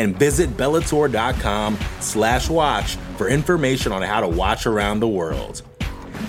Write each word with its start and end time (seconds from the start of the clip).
And 0.00 0.18
visit 0.18 0.56
Bellator.com 0.56 1.78
slash 2.00 2.48
watch 2.48 2.96
for 3.18 3.28
information 3.28 3.92
on 3.92 4.00
how 4.00 4.22
to 4.22 4.28
watch 4.28 4.66
around 4.66 5.00
the 5.00 5.08
world. 5.08 5.60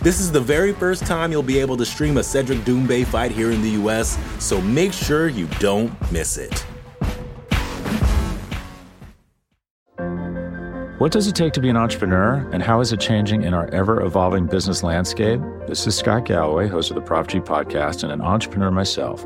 This 0.01 0.19
is 0.19 0.29
the 0.29 0.41
very 0.41 0.73
first 0.73 1.05
time 1.05 1.31
you'll 1.31 1.41
be 1.41 1.57
able 1.57 1.77
to 1.77 1.85
stream 1.85 2.17
a 2.17 2.23
Cedric 2.23 2.59
Doumbé 2.59 3.05
fight 3.05 3.31
here 3.31 3.49
in 3.49 3.61
the 3.61 3.69
US, 3.81 4.17
so 4.43 4.59
make 4.59 4.91
sure 4.91 5.29
you 5.29 5.47
don't 5.59 5.89
miss 6.11 6.37
it. 6.37 6.65
What 10.97 11.13
does 11.13 11.27
it 11.27 11.35
take 11.35 11.53
to 11.53 11.61
be 11.61 11.69
an 11.69 11.77
entrepreneur, 11.77 12.47
and 12.51 12.61
how 12.61 12.81
is 12.81 12.91
it 12.91 12.99
changing 12.99 13.43
in 13.43 13.53
our 13.53 13.67
ever 13.73 14.01
evolving 14.01 14.47
business 14.47 14.83
landscape? 14.83 15.39
This 15.65 15.87
is 15.87 15.97
Scott 15.97 16.25
Galloway, 16.25 16.67
host 16.67 16.91
of 16.91 16.95
the 16.95 17.01
Prop 17.01 17.27
G 17.27 17.39
podcast, 17.39 18.03
and 18.03 18.11
an 18.11 18.21
entrepreneur 18.21 18.69
myself. 18.69 19.25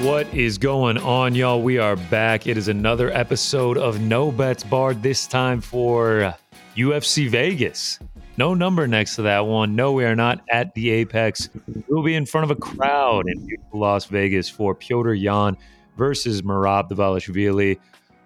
What 0.00 0.32
is 0.32 0.56
going 0.56 0.96
on, 0.96 1.34
y'all? 1.34 1.60
We 1.60 1.76
are 1.76 1.94
back. 1.94 2.46
It 2.46 2.56
is 2.56 2.68
another 2.68 3.10
episode 3.10 3.76
of 3.76 4.00
No 4.00 4.32
Bets 4.32 4.64
Barred, 4.64 5.02
this 5.02 5.26
time 5.26 5.60
for 5.60 6.34
UFC 6.74 7.28
Vegas. 7.28 7.98
No 8.38 8.54
number 8.54 8.88
next 8.88 9.16
to 9.16 9.22
that 9.22 9.40
one. 9.40 9.76
No, 9.76 9.92
we 9.92 10.06
are 10.06 10.16
not 10.16 10.40
at 10.50 10.72
the 10.72 10.88
Apex. 10.88 11.50
We'll 11.86 12.02
be 12.02 12.14
in 12.14 12.24
front 12.24 12.50
of 12.50 12.50
a 12.50 12.58
crowd 12.58 13.26
in 13.28 13.46
Las 13.74 14.06
Vegas 14.06 14.48
for 14.48 14.74
Petr 14.74 15.20
Yan 15.20 15.54
versus 15.98 16.40
Merab 16.40 16.88
Dvalishvili. 16.88 17.78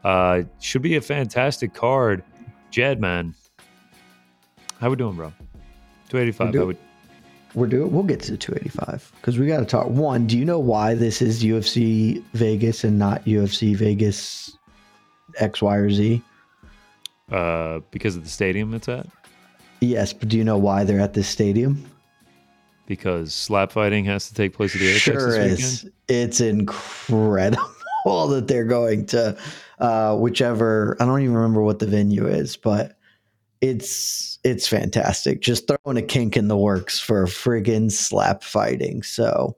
Uh, 0.04 0.42
should 0.60 0.82
be 0.82 0.94
a 0.94 1.00
fantastic 1.00 1.74
card. 1.74 2.22
Jed, 2.70 3.00
man. 3.00 3.34
How 4.80 4.90
we 4.90 4.96
doing, 4.96 5.16
bro? 5.16 5.32
285. 6.08 6.54
How 6.54 6.66
we, 6.66 6.76
we're 7.54 7.66
doing 7.66 7.90
we'll 7.92 8.02
get 8.02 8.20
to 8.20 8.36
285 8.36 9.12
because 9.16 9.38
we 9.38 9.46
got 9.46 9.60
to 9.60 9.64
talk 9.64 9.86
one 9.88 10.26
do 10.26 10.36
you 10.38 10.44
know 10.44 10.58
why 10.58 10.94
this 10.94 11.22
is 11.22 11.42
ufc 11.44 12.22
vegas 12.32 12.84
and 12.84 12.98
not 12.98 13.24
ufc 13.24 13.76
vegas 13.76 14.56
x 15.38 15.62
y 15.62 15.76
or 15.76 15.90
z 15.90 16.22
uh, 17.32 17.80
because 17.90 18.16
of 18.16 18.22
the 18.22 18.28
stadium 18.28 18.74
it's 18.74 18.88
at? 18.88 19.06
yes 19.80 20.12
but 20.12 20.28
do 20.28 20.36
you 20.36 20.44
know 20.44 20.58
why 20.58 20.84
they're 20.84 21.00
at 21.00 21.14
this 21.14 21.28
stadium 21.28 21.84
Because 22.86 23.32
slap 23.32 23.72
fighting 23.72 24.04
has 24.04 24.28
to 24.28 24.34
take 24.34 24.52
place 24.52 24.74
at 24.74 24.80
the 24.80 24.88
Apex 24.88 25.02
sure 25.02 25.30
this 25.30 25.60
is 25.60 25.84
weekend? 25.84 25.94
it's 26.08 26.40
incredible 26.40 27.64
that 28.28 28.46
they're 28.46 28.64
going 28.64 29.06
to 29.06 29.36
uh 29.78 30.16
whichever 30.16 30.96
i 31.00 31.04
don't 31.04 31.22
even 31.22 31.34
remember 31.34 31.62
what 31.62 31.78
the 31.78 31.86
venue 31.86 32.26
is 32.26 32.56
but 32.56 32.96
it's 33.60 34.38
it's 34.44 34.68
fantastic 34.68 35.40
just 35.40 35.68
throwing 35.68 35.96
a 35.96 36.02
kink 36.02 36.36
in 36.36 36.48
the 36.48 36.56
works 36.56 37.00
for 37.00 37.24
friggin 37.26 37.90
slap 37.90 38.42
fighting 38.42 39.02
so 39.02 39.56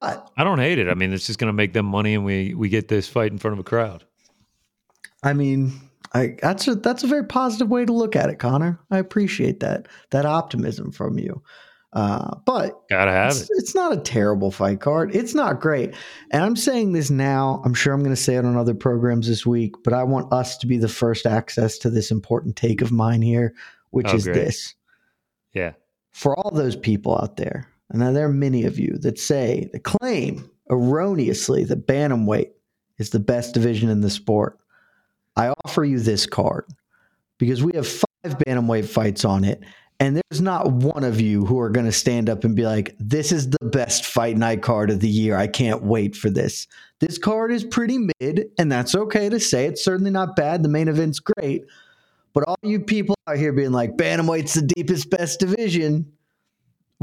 but 0.00 0.30
I 0.36 0.44
don't 0.44 0.58
hate 0.58 0.78
it. 0.78 0.88
I 0.88 0.94
mean, 0.94 1.12
it's 1.12 1.26
just 1.26 1.38
going 1.38 1.48
to 1.48 1.54
make 1.54 1.72
them 1.72 1.86
money, 1.86 2.14
and 2.14 2.24
we 2.24 2.54
we 2.54 2.68
get 2.68 2.88
this 2.88 3.08
fight 3.08 3.32
in 3.32 3.38
front 3.38 3.54
of 3.54 3.58
a 3.58 3.64
crowd. 3.64 4.04
I 5.22 5.32
mean, 5.32 5.72
I 6.12 6.36
that's 6.40 6.68
a 6.68 6.74
that's 6.74 7.04
a 7.04 7.08
very 7.08 7.24
positive 7.24 7.68
way 7.68 7.84
to 7.84 7.92
look 7.92 8.14
at 8.14 8.30
it, 8.30 8.38
Connor. 8.38 8.78
I 8.90 8.98
appreciate 8.98 9.60
that 9.60 9.88
that 10.10 10.26
optimism 10.26 10.92
from 10.92 11.18
you. 11.18 11.42
Uh, 11.94 12.36
but 12.44 12.86
Gotta 12.90 13.10
have 13.10 13.30
it's, 13.30 13.42
it. 13.42 13.48
it's 13.52 13.74
not 13.74 13.92
a 13.92 14.00
terrible 14.00 14.50
fight 14.50 14.80
card. 14.80 15.14
It's 15.16 15.34
not 15.34 15.60
great, 15.60 15.94
and 16.30 16.44
I'm 16.44 16.54
saying 16.56 16.92
this 16.92 17.08
now. 17.08 17.62
I'm 17.64 17.72
sure 17.72 17.94
I'm 17.94 18.00
going 18.02 18.14
to 18.14 18.20
say 18.20 18.36
it 18.36 18.44
on 18.44 18.56
other 18.56 18.74
programs 18.74 19.26
this 19.26 19.46
week, 19.46 19.74
but 19.84 19.94
I 19.94 20.04
want 20.04 20.30
us 20.30 20.58
to 20.58 20.66
be 20.66 20.76
the 20.76 20.86
first 20.88 21.24
access 21.24 21.78
to 21.78 21.90
this 21.90 22.10
important 22.10 22.56
take 22.56 22.82
of 22.82 22.92
mine 22.92 23.22
here, 23.22 23.54
which 23.90 24.08
Oh, 24.10 24.16
is 24.16 24.24
great. 24.24 24.34
this: 24.34 24.74
Yeah, 25.54 25.72
for 26.12 26.38
all 26.38 26.50
those 26.50 26.76
people 26.76 27.16
out 27.18 27.38
there, 27.38 27.66
and 27.88 28.00
now 28.00 28.12
there 28.12 28.26
are 28.26 28.32
many 28.32 28.64
of 28.64 28.78
you 28.78 28.98
that 28.98 29.18
say, 29.18 29.70
that 29.72 29.84
claim 29.84 30.50
erroneously 30.70 31.64
that 31.64 31.86
bantamweight 31.86 32.50
is 32.98 33.10
the 33.10 33.18
best 33.20 33.54
division 33.54 33.88
in 33.88 34.02
the 34.02 34.10
sport. 34.10 34.58
I 35.36 35.54
offer 35.64 35.84
you 35.84 36.00
this 36.00 36.26
card 36.26 36.66
because 37.38 37.64
we 37.64 37.72
have 37.76 37.88
five 37.88 38.36
bantamweight 38.46 38.84
fights 38.84 39.24
on 39.24 39.44
it, 39.44 39.62
and 40.00 40.16
there's 40.16 40.40
not 40.40 40.70
one 40.70 41.02
of 41.02 41.20
you 41.20 41.44
who 41.44 41.58
are 41.58 41.70
going 41.70 41.86
to 41.86 41.92
stand 41.92 42.30
up 42.30 42.44
and 42.44 42.54
be 42.54 42.64
like, 42.64 42.94
"This 42.98 43.32
is 43.32 43.50
the 43.50 43.66
best 43.66 44.04
fight 44.04 44.36
night 44.36 44.62
card 44.62 44.90
of 44.90 45.00
the 45.00 45.08
year. 45.08 45.36
I 45.36 45.46
can't 45.46 45.82
wait 45.82 46.14
for 46.16 46.30
this." 46.30 46.66
This 47.00 47.18
card 47.18 47.52
is 47.52 47.64
pretty 47.64 47.98
mid, 48.20 48.46
and 48.58 48.70
that's 48.70 48.94
okay 48.94 49.28
to 49.28 49.40
say. 49.40 49.66
It's 49.66 49.84
certainly 49.84 50.10
not 50.10 50.36
bad. 50.36 50.62
The 50.62 50.68
main 50.68 50.88
event's 50.88 51.20
great, 51.20 51.64
but 52.32 52.44
all 52.46 52.56
you 52.62 52.80
people 52.80 53.16
out 53.26 53.36
here 53.36 53.52
being 53.52 53.72
like, 53.72 53.96
"Bantamweight's 53.96 54.54
the 54.54 54.62
deepest, 54.62 55.10
best 55.10 55.40
division." 55.40 56.12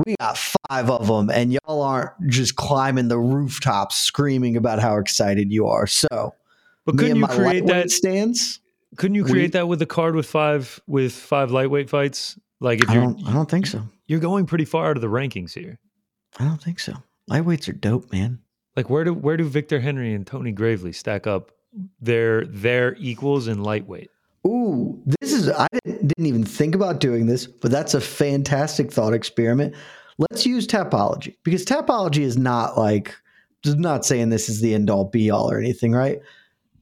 We 0.06 0.16
got 0.20 0.38
five 0.38 0.90
of 0.90 1.08
them, 1.08 1.30
and 1.30 1.54
y'all 1.54 1.82
aren't 1.82 2.12
just 2.28 2.58
climbing 2.58 3.08
the 3.08 3.20
rooftops 3.20 3.96
screaming 3.98 4.58
about 4.58 4.80
how 4.80 4.98
excited 4.98 5.54
you 5.54 5.68
are. 5.68 5.88
So, 5.88 6.34
but 6.86 6.98
couldn't 6.98 7.18
you 7.18 7.28
create 7.28 7.66
that? 7.68 7.90
stands? 7.92 8.60
Couldn't 8.98 9.16
you 9.16 9.24
we- 9.24 9.32
create 9.32 9.52
that 9.54 9.68
with 9.68 9.82
a 9.82 9.86
card 9.86 10.16
with 10.16 10.26
five 10.26 10.82
with 10.88 11.14
five 11.14 11.52
lightweight 11.52 11.90
fights? 11.90 12.38
Like 12.66 12.82
if 12.82 12.90
I 12.90 12.96
don't. 12.96 13.28
I 13.28 13.32
don't 13.32 13.50
think 13.50 13.68
so. 13.68 13.84
you're 14.08 14.20
going 14.20 14.48
pretty 14.48 14.66
far 14.66 14.90
out 14.90 14.98
of 14.98 15.02
the 15.02 15.08
rankings 15.08 15.54
here. 15.54 15.78
I 16.40 16.46
don't 16.46 16.62
think 16.62 16.80
so. 16.80 16.96
Lightweights 17.30 17.70
are 17.70 17.74
dope, 17.74 18.12
man. 18.12 18.40
Like 18.76 18.90
where 18.90 19.04
do 19.04 19.14
where 19.14 19.38
do 19.38 19.44
Victor 19.44 19.80
Henry 19.80 20.16
and 20.16 20.26
Tony 20.26 20.52
Gravely 20.52 20.92
stack 20.92 21.28
up? 21.28 21.52
They're 22.02 22.44
they're 22.46 22.96
equals 22.96 23.48
in 23.48 23.62
lightweight. 23.62 24.10
Ooh, 24.48 25.00
this 25.06 25.32
is. 25.32 25.48
I 25.48 25.68
didn't, 25.84 26.08
didn't 26.08 26.26
even 26.26 26.44
think 26.44 26.74
about 26.74 27.00
doing 27.00 27.28
this, 27.28 27.46
but 27.46 27.70
that's 27.70 27.94
a 27.94 28.02
fantastic 28.02 28.92
thought 28.92 29.14
experiment. 29.14 29.76
Let's 30.18 30.44
use 30.44 30.66
Tapology 30.66 31.36
because 31.44 31.66
Tapology 31.66 32.24
is 32.24 32.36
not 32.36 32.80
like. 32.80 33.16
Not 33.68 34.06
saying 34.06 34.30
this 34.30 34.48
is 34.48 34.62
the 34.62 34.76
end 34.76 34.92
all 34.92 35.06
be 35.06 35.32
all 35.32 35.52
or 35.52 35.60
anything, 35.60 35.92
right? 35.92 36.20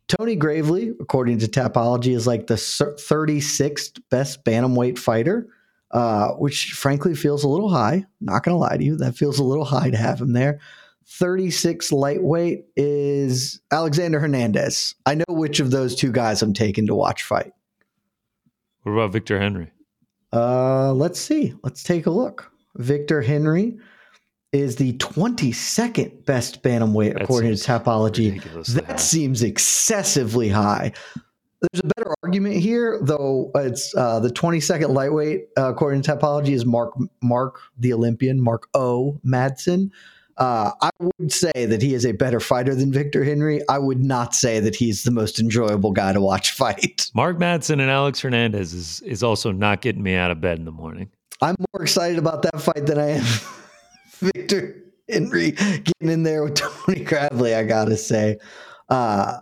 Tony 0.09 0.35
Gravely, 0.35 0.94
according 1.00 1.39
to 1.39 1.47
Tapology, 1.47 2.13
is 2.13 2.27
like 2.27 2.47
the 2.47 2.56
36th 2.56 4.01
best 4.09 4.44
bantamweight 4.44 4.97
fighter, 4.97 5.47
uh, 5.94 6.30
which 6.34 6.74
frankly 6.74 7.16
feels 7.16 7.44
a 7.44 7.48
little 7.48 7.69
high. 7.69 8.06
Not 8.19 8.44
going 8.44 8.54
to 8.54 8.60
lie 8.60 8.78
to 8.78 8.84
you, 8.84 8.98
that 8.98 9.16
feels 9.16 9.40
a 9.40 9.44
little 9.44 9.66
high 9.66 9.90
to 9.90 9.98
have 9.98 10.19
him 10.19 10.34
there. 10.34 10.60
36 11.06 11.92
lightweight 11.92 12.66
is 12.75 13.62
Alexander 13.72 14.19
Hernandez. 14.19 14.95
I 15.06 15.16
know 15.16 15.25
which 15.30 15.60
of 15.60 15.72
those 15.72 15.95
two 15.95 16.12
guys 16.12 16.42
I'm 16.42 16.54
taking 16.54 16.88
to 16.88 16.95
watch 16.95 17.24
fight. 17.24 17.51
What 18.84 18.94
about 18.94 19.12
Victor 19.12 19.40
Henry? 19.40 19.72
Uh, 20.31 20.94
let's 20.94 21.19
see. 21.19 21.54
Let's 21.63 21.84
take 21.84 22.06
a 22.06 22.10
look. 22.10 22.51
Victor 22.75 23.22
Henry 23.22 23.78
is 24.51 24.75
the 24.78 24.94
22nd 24.94 26.25
best 26.25 26.63
bantamweight 26.63 27.13
That 27.13 27.24
according 27.24 27.56
to 27.56 27.57
Tapology. 27.57 28.34
ridiculously 28.34 28.81
high. 28.81 28.88
That 28.88 29.00
seems 29.00 29.44
excessively 29.44 30.50
high. 30.50 30.94
There's 31.62 31.81
a 31.84 31.93
better 32.03 32.15
argument 32.23 32.55
here, 32.55 33.00
though. 33.01 33.51
It's 33.55 33.95
uh, 33.95 34.19
the 34.19 34.29
22nd 34.29 34.89
lightweight, 34.89 35.47
uh, 35.57 35.69
according 35.69 36.01
to 36.03 36.15
Tapology, 36.15 36.50
is 36.50 36.65
Mark 36.65 36.94
Mark 37.21 37.59
the 37.77 37.94
Olympian, 37.94 38.41
Mark 38.41 38.67
O 38.73 39.19
Madsen. 39.25 39.91
Uh, 40.38 40.71
I 40.81 40.89
would 41.00 41.31
say 41.31 41.51
that 41.53 41.81
he 41.81 41.94
is 41.94 42.05
a 42.05 42.11
better 42.11 42.39
fighter 42.39 42.73
than 42.73 42.91
Victor 42.91 43.23
Henry. 43.23 43.61
I 43.69 43.77
would 43.77 44.03
not 44.03 44.33
say 44.33 44.59
that 44.59 44.75
he's 44.75 45.03
the 45.03 45.11
most 45.11 45.39
enjoyable 45.39 45.91
guy 45.91 46.11
to 46.11 46.21
watch 46.21 46.51
fight. 46.57 47.11
Mark 47.13 47.38
Madsen 47.38 47.73
and 47.73 47.89
Alex 47.89 48.19
Hernandez 48.21 48.73
is 48.73 49.01
is 49.01 49.23
also 49.23 49.51
not 49.51 49.81
getting 49.81 50.03
me 50.03 50.15
out 50.15 50.31
of 50.31 50.41
bed 50.41 50.57
in 50.57 50.65
the 50.65 50.71
morning. 50.71 51.09
I'm 51.41 51.56
more 51.73 51.83
excited 51.83 52.17
about 52.17 52.41
that 52.44 52.61
fight 52.61 52.85
than 52.85 52.97
I 52.97 53.09
am 53.11 53.25
Victor 54.19 54.81
Henry 55.09 55.51
getting 55.51 56.09
in 56.09 56.23
there 56.23 56.44
with 56.44 56.56
Tony 56.85 57.03
Gravely. 57.03 57.53
I 57.53 57.63
gotta 57.63 57.97
say, 57.97 58.38
uh, 58.89 59.38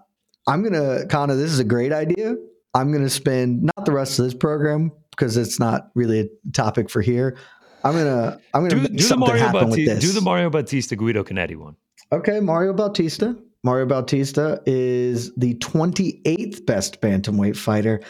I'm 0.47 0.63
gonna 0.63 1.05
Connor. 1.07 1.35
This 1.35 1.51
is 1.51 1.59
a 1.59 1.63
great 1.63 1.93
idea. 1.93 2.35
I'm 2.73 2.91
gonna 2.91 3.09
spend 3.09 3.63
not 3.63 3.85
the 3.85 3.91
rest 3.91 4.17
of 4.19 4.25
this 4.25 4.33
program 4.33 4.91
because 5.11 5.35
it's 5.37 5.59
not 5.59 5.89
really 5.95 6.19
a 6.21 6.51
topic 6.53 6.89
for 6.89 7.01
here. 7.01 7.37
I'm 7.83 7.93
gonna 7.93 8.39
I'm 8.53 8.67
gonna 8.67 8.87
Do, 8.87 8.95
do 8.95 9.07
the 9.07 9.17
Mario 9.17 9.43
happen 9.43 9.69
with 9.69 9.79
Bautista, 9.79 9.95
this. 9.95 10.03
do 10.03 10.11
the 10.13 10.21
Mario 10.21 10.49
Bautista 10.49 10.95
Guido 10.95 11.23
Canetti 11.23 11.55
one. 11.57 11.75
Okay, 12.11 12.39
Mario 12.39 12.73
Bautista. 12.73 13.35
Mario 13.63 13.85
Bautista 13.85 14.59
is 14.65 15.33
the 15.35 15.53
28th 15.55 16.65
best 16.65 16.99
bantamweight 17.01 17.55
fighter. 17.55 18.01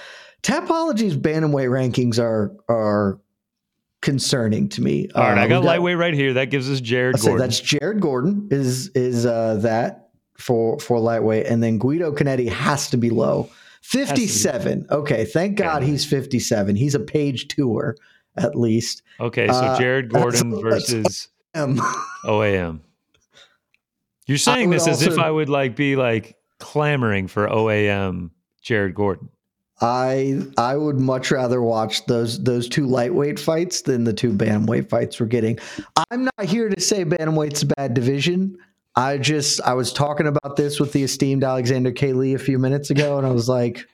Tapology's 0.43 1.15
bantamweight 1.17 1.69
rankings 1.69 2.19
are 2.19 2.53
are 2.69 3.19
concerning 4.01 4.67
to 4.69 4.81
me. 4.81 5.07
All 5.15 5.23
right, 5.23 5.37
Uh, 5.37 5.41
I 5.41 5.47
got 5.47 5.61
we 5.61 5.67
lightweight 5.67 5.97
right 5.97 6.13
here. 6.13 6.33
That 6.33 6.45
gives 6.45 6.69
us 6.69 6.81
Jared 6.81 7.15
I 7.15 7.19
say 7.19 7.27
Gordon. 7.29 7.47
that's 7.47 7.59
Jared 7.59 7.99
Gordon 8.01 8.47
is 8.51 8.87
is 8.89 9.25
uh, 9.25 9.55
that 9.61 10.09
for 10.37 10.79
for 10.79 10.99
lightweight, 10.99 11.45
and 11.47 11.61
then 11.61 11.77
Guido 11.77 12.11
Canetti 12.13 12.49
has 12.49 12.89
to 12.91 12.97
be 12.97 13.09
low. 13.09 13.49
57. 13.81 14.87
Okay, 14.89 15.25
thank 15.25 15.57
God 15.57 15.81
Yeah. 15.83 15.89
he's 15.89 16.05
57. 16.05 16.75
He's 16.75 16.95
a 16.95 16.99
page 16.99 17.47
tour 17.47 17.95
at 18.37 18.55
least. 18.55 19.01
Okay, 19.19 19.47
so 19.47 19.53
Uh, 19.53 19.77
Jared 19.79 20.09
Gordon 20.11 20.51
that's- 20.63 20.89
versus 20.91 21.27
Um, 21.53 21.81
OAM. 22.25 22.79
You're 24.27 24.37
saying 24.49 24.69
this 24.69 24.87
as 24.87 25.01
if 25.01 25.17
I 25.19 25.29
would 25.29 25.49
like 25.49 25.75
be 25.75 25.95
like 25.95 26.35
clamoring 26.59 27.27
for 27.27 27.47
OAM 27.47 28.29
Jared 28.61 28.95
Gordon. 28.95 29.29
I 29.83 30.39
I 30.57 30.77
would 30.77 30.99
much 30.99 31.31
rather 31.31 31.59
watch 31.61 32.05
those 32.05 32.41
those 32.43 32.69
two 32.69 32.85
lightweight 32.85 33.39
fights 33.39 33.81
than 33.81 34.03
the 34.03 34.13
two 34.13 34.31
bantamweight 34.31 34.89
fights 34.89 35.19
we're 35.19 35.25
getting. 35.25 35.57
I'm 36.11 36.25
not 36.25 36.45
here 36.45 36.69
to 36.69 36.79
say 36.79 37.03
bantamweight's 37.03 37.63
a 37.63 37.65
bad 37.65 37.95
division. 37.95 38.57
I 38.95 39.17
just 39.17 39.61
I 39.61 39.73
was 39.73 39.93
talking 39.93 40.27
about 40.27 40.55
this 40.57 40.79
with 40.79 40.91
the 40.91 41.03
esteemed 41.03 41.43
Alexander 41.43 41.91
K. 41.91 42.13
Lee 42.13 42.33
a 42.33 42.39
few 42.39 42.59
minutes 42.59 42.89
ago, 42.89 43.17
and 43.17 43.25
I 43.25 43.31
was 43.31 43.47
like, 43.47 43.85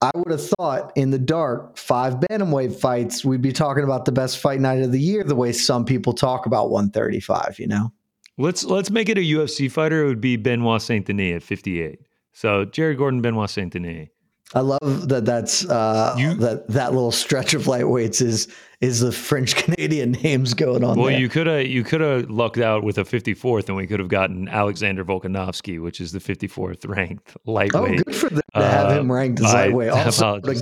I 0.00 0.10
would 0.14 0.30
have 0.30 0.46
thought 0.46 0.92
in 0.96 1.10
the 1.10 1.18
dark 1.18 1.76
five 1.76 2.14
bantamweight 2.16 2.78
fights 2.78 3.24
we'd 3.24 3.42
be 3.42 3.52
talking 3.52 3.82
about 3.84 4.04
the 4.04 4.12
best 4.12 4.38
fight 4.38 4.60
night 4.60 4.82
of 4.82 4.92
the 4.92 5.00
year, 5.00 5.24
the 5.24 5.34
way 5.34 5.52
some 5.52 5.84
people 5.84 6.12
talk 6.12 6.46
about 6.46 6.70
135. 6.70 7.56
You 7.58 7.66
know, 7.68 7.92
Let's 8.36 8.62
let's 8.64 8.90
make 8.90 9.08
it 9.08 9.18
a 9.18 9.22
UFC 9.22 9.70
fighter. 9.70 10.04
It 10.04 10.08
would 10.08 10.20
be 10.20 10.36
Benoit 10.36 10.80
Saint 10.82 11.06
Denis 11.06 11.36
at 11.36 11.42
58. 11.42 11.98
So 12.32 12.64
Jerry 12.66 12.94
Gordon, 12.94 13.20
Benoit 13.22 13.50
Saint 13.50 13.72
Denis. 13.72 14.08
I 14.54 14.60
love 14.60 15.08
that. 15.08 15.24
That's 15.24 15.64
uh, 15.68 16.14
You- 16.16 16.34
that 16.34 16.68
that 16.68 16.92
little 16.92 17.10
stretch 17.12 17.54
of 17.54 17.62
lightweights 17.64 18.22
is 18.22 18.48
is 18.80 19.00
the 19.00 19.10
French 19.12 19.56
Canadian 19.64 20.12
names 20.12 20.54
going 20.54 20.84
on. 20.84 20.96
Well, 20.98 21.06
there. 21.08 21.18
you 21.18 21.28
could 21.28 21.46
have 21.46 21.66
you 21.66 21.82
could 21.84 22.00
have 22.00 22.30
lucked 22.30 22.58
out 22.58 22.84
with 22.84 22.98
a 22.98 23.04
54th, 23.04 23.68
and 23.68 23.76
we 23.76 23.86
could 23.86 24.00
have 24.00 24.08
gotten 24.08 24.48
Alexander 24.48 25.04
Volkanovski, 25.04 25.82
which 25.82 26.00
is 26.00 26.12
the 26.12 26.20
54th 26.20 26.88
ranked 26.88 27.36
lightweight. 27.46 28.00
Oh, 28.00 28.02
good 28.04 28.14
for 28.16 28.30
them 28.30 28.40
to 28.54 28.62
have 28.62 28.86
Uh, 28.86 29.00
him 29.00 29.10
ranked 29.12 29.40
as 29.40 29.52
lightweight. 29.52 29.90
Also, 29.92 30.40
like, 30.44 30.58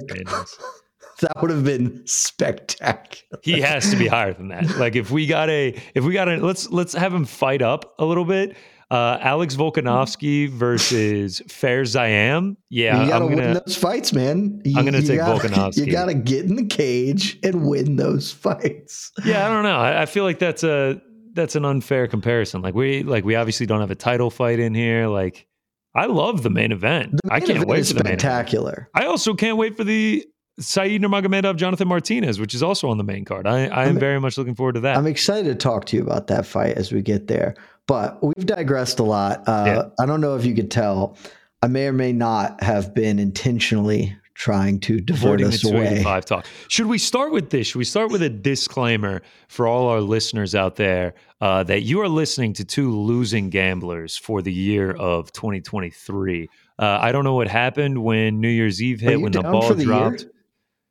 that 1.20 1.32
would 1.40 1.50
have 1.50 1.64
been 1.64 2.02
spectacular. 2.06 3.38
he 3.42 3.60
has 3.60 3.90
to 3.90 3.96
be 3.96 4.06
higher 4.06 4.34
than 4.34 4.48
that. 4.48 4.76
Like 4.76 4.96
if 4.96 5.10
we 5.10 5.26
got 5.26 5.48
a 5.48 5.74
if 5.94 6.04
we 6.04 6.12
got 6.12 6.28
a 6.28 6.36
let's 6.36 6.68
let's 6.70 6.92
have 6.94 7.14
him 7.14 7.24
fight 7.24 7.62
up 7.62 7.94
a 7.98 8.04
little 8.04 8.24
bit. 8.24 8.56
Uh, 8.88 9.18
Alex 9.20 9.56
Volkanovski 9.56 10.48
versus 10.48 11.42
Fares 11.48 11.94
Ziam. 11.94 12.56
Yeah, 12.70 13.02
you 13.02 13.08
gotta 13.08 13.24
I'm 13.24 13.30
win 13.30 13.38
gonna. 13.40 13.62
those 13.66 13.76
fights, 13.76 14.12
man. 14.12 14.60
You, 14.64 14.78
I'm 14.78 14.84
gonna 14.84 15.02
take 15.02 15.18
gotta, 15.18 15.48
Volkanovski. 15.48 15.86
You 15.86 15.92
gotta 15.92 16.14
get 16.14 16.44
in 16.44 16.54
the 16.54 16.66
cage 16.66 17.38
and 17.42 17.66
win 17.68 17.96
those 17.96 18.30
fights. 18.32 19.10
Yeah, 19.24 19.44
I 19.44 19.48
don't 19.52 19.64
know. 19.64 19.76
I, 19.76 20.02
I 20.02 20.06
feel 20.06 20.22
like 20.22 20.38
that's 20.38 20.62
a 20.62 21.00
that's 21.32 21.56
an 21.56 21.64
unfair 21.64 22.06
comparison. 22.06 22.62
Like 22.62 22.74
we 22.74 23.02
like 23.02 23.24
we 23.24 23.34
obviously 23.34 23.66
don't 23.66 23.80
have 23.80 23.90
a 23.90 23.96
title 23.96 24.30
fight 24.30 24.60
in 24.60 24.72
here. 24.72 25.08
Like 25.08 25.48
I 25.94 26.06
love 26.06 26.44
the 26.44 26.50
main 26.50 26.70
event. 26.70 27.12
The 27.24 27.32
I 27.32 27.40
can't 27.40 27.50
event 27.50 27.68
wait 27.68 27.86
for 27.86 27.94
the 27.94 28.04
main 28.04 28.18
spectacular. 28.20 28.88
I 28.94 29.06
also 29.06 29.34
can't 29.34 29.56
wait 29.56 29.76
for 29.76 29.82
the 29.82 30.24
Saeed 30.60 31.02
Nurmagomedov 31.02 31.56
Jonathan 31.56 31.88
Martinez, 31.88 32.38
which 32.38 32.54
is 32.54 32.62
also 32.62 32.88
on 32.88 32.98
the 32.98 33.04
main 33.04 33.24
card. 33.24 33.46
I, 33.48 33.62
I 33.66 33.82
am 33.82 33.88
I'm- 33.88 33.98
very 33.98 34.20
much 34.20 34.38
looking 34.38 34.54
forward 34.54 34.74
to 34.76 34.80
that. 34.82 34.96
I'm 34.96 35.06
excited 35.08 35.48
to 35.48 35.54
talk 35.56 35.86
to 35.86 35.96
you 35.96 36.02
about 36.02 36.28
that 36.28 36.46
fight 36.46 36.76
as 36.78 36.92
we 36.92 37.02
get 37.02 37.26
there. 37.26 37.56
But 37.86 38.22
we've 38.22 38.46
digressed 38.46 38.98
a 38.98 39.04
lot. 39.04 39.42
Uh, 39.46 39.64
Yeah. 39.66 39.82
I 40.00 40.06
don't 40.06 40.20
know 40.20 40.36
if 40.36 40.44
you 40.44 40.54
could 40.54 40.70
tell. 40.70 41.16
I 41.62 41.68
may 41.68 41.86
or 41.86 41.92
may 41.92 42.12
not 42.12 42.62
have 42.62 42.94
been 42.94 43.18
intentionally 43.18 44.16
trying 44.34 44.78
to 44.80 45.00
divert 45.00 45.40
us 45.40 45.64
away. 45.64 45.72
285 45.72 46.24
talk. 46.26 46.46
Should 46.68 46.86
we 46.86 46.98
start 46.98 47.32
with 47.32 47.48
this? 47.48 47.68
Should 47.68 47.78
we 47.78 47.84
start 47.84 48.10
with 48.10 48.22
a 48.22 48.28
disclaimer 48.28 49.22
for 49.48 49.66
all 49.66 49.88
our 49.88 50.00
listeners 50.02 50.54
out 50.54 50.76
there 50.76 51.14
uh, 51.40 51.62
that 51.62 51.82
you 51.82 52.02
are 52.02 52.08
listening 52.08 52.52
to 52.54 52.64
two 52.64 52.94
losing 52.94 53.48
gamblers 53.48 54.14
for 54.16 54.42
the 54.42 54.52
year 54.52 54.90
of 54.92 55.32
2023? 55.32 56.48
Uh, 56.78 56.84
I 57.00 57.12
don't 57.12 57.24
know 57.24 57.34
what 57.34 57.48
happened 57.48 58.02
when 58.04 58.40
New 58.40 58.50
Year's 58.50 58.82
Eve 58.82 59.00
hit, 59.00 59.18
when 59.20 59.32
the 59.32 59.42
ball 59.42 59.68
the 59.72 59.76
year? 59.76 59.86
dropped. 59.86 60.26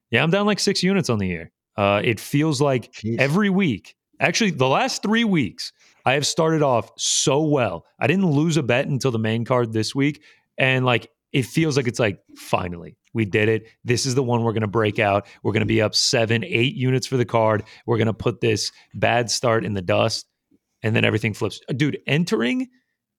Yeah, 0.09 0.23
I'm 0.23 0.31
down 0.31 0.47
like 0.47 0.59
six 0.59 0.81
units 0.81 1.09
on 1.11 1.19
the 1.19 1.27
year. 1.27 1.51
Uh, 1.77 2.01
it 2.03 2.19
feels 2.19 2.59
like 2.61 2.91
Jeez. 2.93 3.19
every 3.19 3.51
week, 3.51 3.95
actually, 4.19 4.51
the 4.51 4.67
last 4.67 5.03
three 5.03 5.23
weeks, 5.23 5.71
I 6.05 6.13
have 6.13 6.25
started 6.25 6.61
off 6.61 6.91
so 6.97 7.41
well. 7.43 7.85
I 7.99 8.07
didn't 8.07 8.29
lose 8.29 8.57
a 8.57 8.63
bet 8.63 8.87
until 8.87 9.11
the 9.11 9.19
main 9.19 9.45
card 9.45 9.73
this 9.73 9.95
week. 9.95 10.21
And 10.57 10.85
like, 10.85 11.09
it 11.33 11.45
feels 11.45 11.75
like 11.75 11.87
it's 11.87 11.99
like, 11.99 12.19
finally, 12.37 12.97
we 13.13 13.25
did 13.25 13.49
it. 13.49 13.67
This 13.83 14.05
is 14.05 14.15
the 14.15 14.23
one 14.23 14.43
we're 14.43 14.53
going 14.53 14.61
to 14.61 14.67
break 14.67 14.99
out. 14.99 15.27
We're 15.43 15.51
going 15.51 15.61
to 15.61 15.65
be 15.65 15.81
up 15.81 15.95
seven, 15.95 16.45
eight 16.45 16.75
units 16.75 17.07
for 17.07 17.17
the 17.17 17.25
card. 17.25 17.63
We're 17.85 17.97
going 17.97 18.07
to 18.07 18.13
put 18.13 18.39
this 18.39 18.71
bad 18.93 19.29
start 19.29 19.65
in 19.65 19.73
the 19.73 19.81
dust. 19.81 20.27
And 20.83 20.95
then 20.95 21.03
everything 21.03 21.33
flips. 21.33 21.59
Uh, 21.67 21.73
dude, 21.73 21.97
entering 22.07 22.67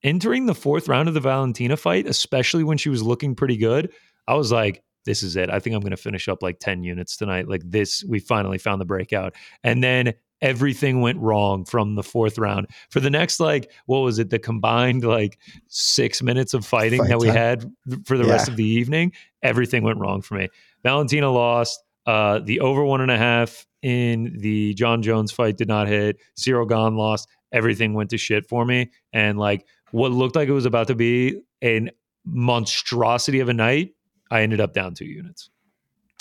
entering 0.02 0.46
the 0.46 0.54
fourth 0.54 0.88
round 0.88 1.08
of 1.08 1.14
the 1.14 1.20
Valentina 1.20 1.76
fight, 1.76 2.06
especially 2.06 2.62
when 2.62 2.78
she 2.78 2.88
was 2.88 3.02
looking 3.02 3.34
pretty 3.34 3.56
good, 3.56 3.90
I 4.28 4.34
was 4.34 4.52
like, 4.52 4.82
this 5.04 5.22
is 5.22 5.36
it. 5.36 5.50
I 5.50 5.58
think 5.58 5.74
I'm 5.74 5.80
going 5.80 5.90
to 5.90 5.96
finish 5.96 6.28
up 6.28 6.42
like 6.42 6.58
10 6.58 6.84
units 6.84 7.16
tonight. 7.16 7.48
Like 7.48 7.62
this, 7.64 8.04
we 8.04 8.18
finally 8.18 8.58
found 8.58 8.80
the 8.80 8.84
breakout. 8.86 9.34
And 9.62 9.82
then 9.82 10.14
everything 10.42 11.00
went 11.00 11.18
wrong 11.18 11.64
from 11.64 11.94
the 11.94 12.02
fourth 12.02 12.38
round. 12.38 12.68
For 12.90 13.00
the 13.00 13.10
next, 13.10 13.40
like, 13.40 13.70
what 13.86 14.00
was 14.00 14.18
it? 14.18 14.30
The 14.30 14.38
combined 14.38 15.04
like 15.04 15.38
six 15.68 16.22
minutes 16.22 16.54
of 16.54 16.64
fighting 16.64 17.00
Fight 17.00 17.08
that 17.08 17.18
we 17.18 17.28
time. 17.28 17.36
had 17.36 17.72
for 18.04 18.18
the 18.18 18.24
rest 18.24 18.48
of 18.48 18.56
the 18.56 18.64
evening, 18.64 19.12
everything 19.42 19.82
went 19.82 19.98
wrong 19.98 20.22
for 20.22 20.34
me. 20.34 20.48
Valentina 20.82 21.30
lost. 21.30 21.82
Uh, 22.06 22.38
the 22.38 22.60
over 22.60 22.84
one 22.84 23.00
and 23.00 23.10
a 23.10 23.18
half 23.18 23.66
in 23.82 24.36
the 24.38 24.74
Jon 24.74 25.02
Jones 25.02 25.32
fight 25.32 25.56
did 25.56 25.68
not 25.68 25.88
hit. 25.88 26.18
Ciryl 26.36 26.68
Gane 26.68 26.96
lost. 26.96 27.28
Everything 27.52 27.94
went 27.94 28.10
to 28.10 28.18
shit 28.18 28.48
for 28.48 28.64
me. 28.64 28.90
And 29.12 29.38
like 29.38 29.66
what 29.90 30.12
looked 30.12 30.36
like 30.36 30.48
it 30.48 30.52
was 30.52 30.66
about 30.66 30.88
to 30.88 30.94
be 30.94 31.40
an 31.62 31.90
monstrosity 32.24 33.40
of 33.40 33.48
a 33.48 33.54
night, 33.54 33.94
I 34.30 34.42
ended 34.42 34.60
up 34.60 34.72
down 34.72 34.94
two 34.94 35.04
units. 35.04 35.50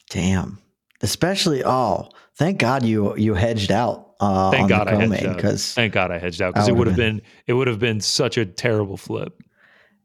Damn. 0.09 0.59
Especially 1.01 1.63
oh, 1.63 2.09
thank 2.35 2.59
God 2.59 2.85
you 2.85 3.15
you 3.17 3.33
hedged 3.33 3.71
out. 3.71 4.04
Uh, 4.19 4.49
Thank 4.51 4.69
God 4.69 4.87
I 4.87 4.95
hedged 4.95 5.25
out. 5.25 5.35
because 5.35 5.73
Thank 5.73 5.93
God 5.93 6.11
I 6.11 6.17
hedged 6.19 6.41
out 6.41 6.53
because 6.53 6.67
it 6.67 6.75
would 6.75 6.87
have 6.87 6.95
been 6.95 7.21
it 7.47 7.53
would 7.53 7.67
have 7.67 7.79
been 7.79 7.99
such 7.99 8.37
a 8.37 8.45
terrible 8.45 8.97
flip. 8.97 9.41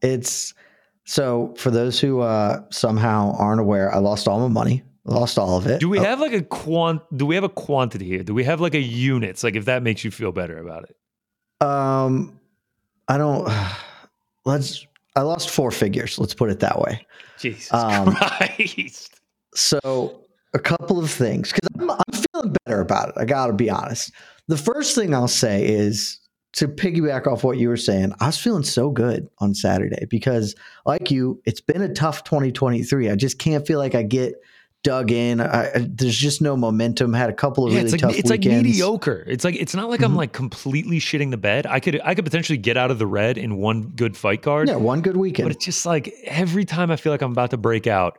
it's 0.03 0.53
so 1.05 1.55
for 1.57 1.71
those 1.71 1.99
who 2.01 2.21
uh, 2.21 2.63
somehow 2.71 3.35
aren't 3.39 3.61
aware, 3.61 3.93
I 3.93 3.99
lost 3.99 4.29
all 4.29 4.41
my 4.41 4.53
money. 4.53 4.83
Lost 5.05 5.39
all 5.39 5.57
of 5.57 5.67
it. 5.67 5.81
Do 5.81 5.89
we 5.89 5.99
Oh, 5.99 6.03
have 6.05 6.21
like 6.21 6.33
a 6.33 6.43
quant? 6.43 7.01
Do 7.17 7.25
we 7.27 7.35
have 7.35 7.43
a 7.43 7.49
quantity 7.49 8.05
here? 8.05 8.23
Do 8.23 8.35
we 8.35 8.45
have 8.45 8.61
like 8.61 8.75
a 8.75 8.81
units? 8.81 9.43
Like 9.43 9.57
if 9.57 9.65
that 9.65 9.83
makes 9.83 10.05
you 10.05 10.11
feel 10.11 10.31
better 10.31 10.59
about 10.59 10.85
it. 10.91 11.67
Um, 11.67 12.39
I 13.09 13.17
don't. 13.19 13.49
Let's. 14.45 14.87
I 15.17 15.23
lost 15.23 15.51
four 15.51 15.71
figures. 15.71 16.19
Let's 16.19 16.35
put 16.35 16.51
it 16.51 16.61
that 16.61 16.79
way. 16.81 17.05
Jesus 17.39 17.73
Um, 17.73 18.15
Christ! 18.15 19.21
So 19.55 20.21
a 20.55 20.59
couple 20.59 20.99
of 21.03 21.11
things 21.11 21.53
because 21.53 21.69
I'm, 21.79 21.91
I'm 21.91 22.23
feeling 22.33 22.57
better 22.65 22.81
about 22.81 23.11
it. 23.11 23.15
I 23.19 23.25
got 23.25 23.47
to 23.49 23.53
be 23.53 23.71
honest. 23.71 24.13
The 24.49 24.57
first 24.57 24.95
thing 24.95 25.15
I'll 25.15 25.29
say 25.29 25.67
is 25.67 26.19
to 26.55 26.67
piggyback 26.67 27.27
off 27.29 27.45
what 27.45 27.59
you 27.59 27.69
were 27.69 27.77
saying. 27.77 28.13
I 28.21 28.27
was 28.27 28.39
feeling 28.39 28.65
so 28.65 28.91
good 28.91 29.29
on 29.39 29.55
Saturday 29.55 30.07
because, 30.11 30.57
like 30.85 31.11
you, 31.11 31.41
it's 31.45 31.61
been 31.61 31.83
a 31.83 31.93
tough 31.95 32.25
2023. 32.25 33.09
I 33.11 33.15
just 33.15 33.39
can't 33.39 33.65
feel 33.65 33.79
like 33.79 33.95
I 33.95 34.03
get 34.03 34.35
dug 34.83 35.13
in. 35.13 35.41
I, 35.41 35.67
I- 35.73 35.87
there's 35.89 36.17
just 36.17 36.43
no 36.43 36.57
momentum. 36.57 37.13
Had 37.13 37.31
a 37.31 37.35
couple 37.35 37.65
of 37.67 37.73
Yeah, 37.73 37.79
really 37.81 37.85
it's 37.85 37.93
like 37.93 38.01
tough 38.01 38.19
it's 38.19 38.31
like 38.31 38.41
mediocre. 38.45 39.25
It's 39.29 39.45
like 39.45 39.55
it's 39.55 39.75
not 39.77 39.89
like 39.91 40.03
I'm 40.03 40.15
Mhm. 40.15 40.17
like 40.17 40.33
completely 40.33 40.99
shitting 40.99 41.31
the 41.31 41.37
bed. 41.37 41.67
I 41.67 41.79
could 41.79 42.01
I 42.03 42.17
could 42.17 42.25
potentially 42.25 42.59
get 42.59 42.77
out 42.77 42.91
of 42.91 42.99
the 42.99 43.07
red 43.07 43.39
in 43.39 43.59
one 43.59 43.83
good 43.83 44.17
fight 44.17 44.43
card. 44.43 44.67
Yeah, 44.69 44.77
one 44.77 45.03
good 45.03 45.17
weekend. 45.17 45.49
But 45.49 45.55
it's 45.55 45.65
just 45.65 45.87
like 45.87 46.13
every 46.25 46.65
time 46.65 46.91
I 46.91 46.97
feel 46.97 47.13
like 47.13 47.23
I'm 47.23 47.31
about 47.33 47.51
to 47.51 47.59
break 47.59 47.87
out, 47.87 48.19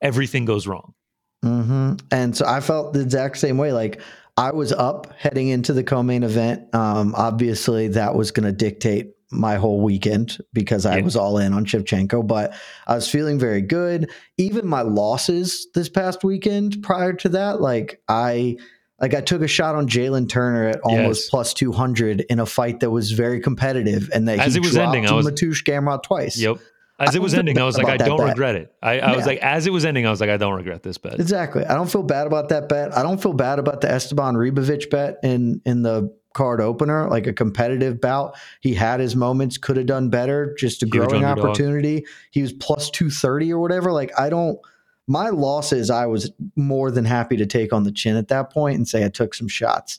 everything 0.00 0.46
goes 0.46 0.66
wrong. 0.66 0.94
Hmm 1.42 1.94
And 2.10 2.36
so 2.36 2.46
I 2.46 2.60
felt 2.60 2.92
the 2.92 3.00
exact 3.00 3.38
same 3.38 3.58
way. 3.58 3.72
Like 3.72 4.00
I 4.36 4.50
was 4.52 4.72
up 4.72 5.12
heading 5.18 5.48
into 5.48 5.72
the 5.72 5.82
co-main 5.84 6.22
event. 6.22 6.74
Um, 6.74 7.14
obviously, 7.16 7.88
that 7.88 8.14
was 8.14 8.30
going 8.30 8.44
to 8.46 8.52
dictate 8.52 9.12
my 9.32 9.56
whole 9.56 9.80
weekend 9.80 10.38
because 10.52 10.86
I 10.86 10.98
Yeah. 10.98 11.04
was 11.04 11.16
all 11.16 11.38
in 11.38 11.52
on 11.52 11.64
Shevchenko, 11.66 12.26
but 12.26 12.54
I 12.86 12.94
was 12.94 13.08
feeling 13.08 13.38
very 13.38 13.60
good. 13.62 14.10
Even 14.38 14.66
my 14.66 14.82
losses 14.82 15.66
this 15.74 15.88
past 15.88 16.22
weekend 16.22 16.82
prior 16.82 17.12
to 17.14 17.28
that, 17.30 17.60
like 17.60 18.00
I 18.08 18.56
like 19.00 19.14
I 19.14 19.20
took 19.20 19.42
a 19.42 19.48
shot 19.48 19.74
on 19.74 19.88
Jalen 19.88 20.28
Turner 20.28 20.68
at 20.68 20.80
almost 20.80 21.24
Yes. 21.24 21.30
plus 21.30 21.54
200 21.54 22.20
in 22.30 22.38
a 22.38 22.46
fight 22.46 22.80
that 22.80 22.90
was 22.90 23.10
very 23.12 23.40
competitive 23.40 24.08
and 24.14 24.26
that 24.28 24.38
As 24.38 24.54
he 24.54 24.58
it 24.58 24.62
was 24.64 24.72
dropped 24.72 24.94
ending, 24.96 25.10
I 25.10 25.14
was- 25.14 25.26
Mateusz 25.26 25.62
Gamrot 25.64 26.02
twice. 26.02 26.38
Yep. 26.38 26.56
As 26.98 27.14
it 27.14 27.20
was 27.20 27.34
ending, 27.34 27.58
I 27.58 27.64
was 27.64 27.76
like, 27.76 27.88
I 27.88 27.98
don't 27.98 28.18
bet. 28.18 28.28
regret 28.28 28.54
it. 28.54 28.74
I, 28.82 29.00
I 29.00 29.16
was 29.16 29.26
like, 29.26 29.38
as 29.40 29.66
it 29.66 29.70
was 29.72 29.84
ending, 29.84 30.06
I 30.06 30.10
was 30.10 30.20
like, 30.20 30.30
I 30.30 30.38
don't 30.38 30.54
regret 30.54 30.82
this 30.82 30.96
bet. 30.96 31.20
Exactly. 31.20 31.64
I 31.64 31.74
don't 31.74 31.90
feel 31.90 32.02
bad 32.02 32.26
about 32.26 32.48
that 32.48 32.68
bet. 32.68 32.96
I 32.96 33.02
don't 33.02 33.20
feel 33.22 33.34
bad 33.34 33.58
about 33.58 33.82
the 33.82 33.90
Esteban 33.90 34.34
Ribovic 34.34 34.88
bet 34.88 35.18
in 35.22 35.60
in 35.66 35.82
the 35.82 36.14
card 36.34 36.60
opener, 36.60 37.08
like 37.08 37.26
a 37.26 37.32
competitive 37.32 38.00
bout. 38.00 38.36
He 38.60 38.74
had 38.74 39.00
his 39.00 39.14
moments, 39.16 39.58
could 39.58 39.76
have 39.76 39.86
done 39.86 40.10
better, 40.10 40.54
just 40.58 40.82
a 40.82 40.86
Huge 40.86 40.92
growing 40.92 41.24
underdog. 41.24 41.50
opportunity. 41.50 42.06
He 42.30 42.42
was 42.42 42.52
plus 42.52 42.90
230 42.90 43.52
or 43.52 43.58
whatever. 43.60 43.92
Like 43.92 44.18
I 44.18 44.30
don't 44.30 44.58
my 45.06 45.28
losses, 45.28 45.88
I 45.90 46.06
was 46.06 46.32
more 46.56 46.90
than 46.90 47.04
happy 47.04 47.36
to 47.36 47.46
take 47.46 47.72
on 47.72 47.84
the 47.84 47.92
chin 47.92 48.16
at 48.16 48.28
that 48.28 48.50
point 48.50 48.76
and 48.76 48.88
say 48.88 49.04
I 49.04 49.08
took 49.08 49.34
some 49.34 49.48
shots. 49.48 49.98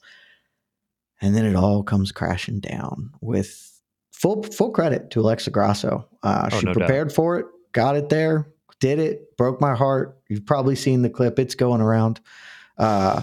And 1.22 1.36
then 1.36 1.46
it 1.46 1.56
all 1.56 1.82
comes 1.84 2.12
crashing 2.12 2.60
down 2.60 3.12
with 3.22 3.67
full 4.20 4.44
full 4.44 4.72
credit 4.72 5.12
to 5.12 5.22
Alexa 5.22 5.52
Grasso. 5.52 6.08
Uh, 6.24 6.50
Oh, 6.52 6.60
she 6.60 6.66
no 6.66 6.74
doubt. 6.74 6.80
prepared 6.80 7.14
for 7.14 7.38
it, 7.40 7.46
got 7.72 7.96
it 7.96 8.10
there, 8.10 8.48
did 8.80 9.00
it, 9.00 9.38
broke 9.38 9.62
my 9.62 9.76
heart. 9.76 10.20
You've 10.30 10.46
probably 10.46 10.76
seen 10.76 11.02
the 11.02 11.10
clip; 11.10 11.40
it's 11.40 11.56
going 11.56 11.82
around. 11.82 12.20
Uh, 12.78 13.22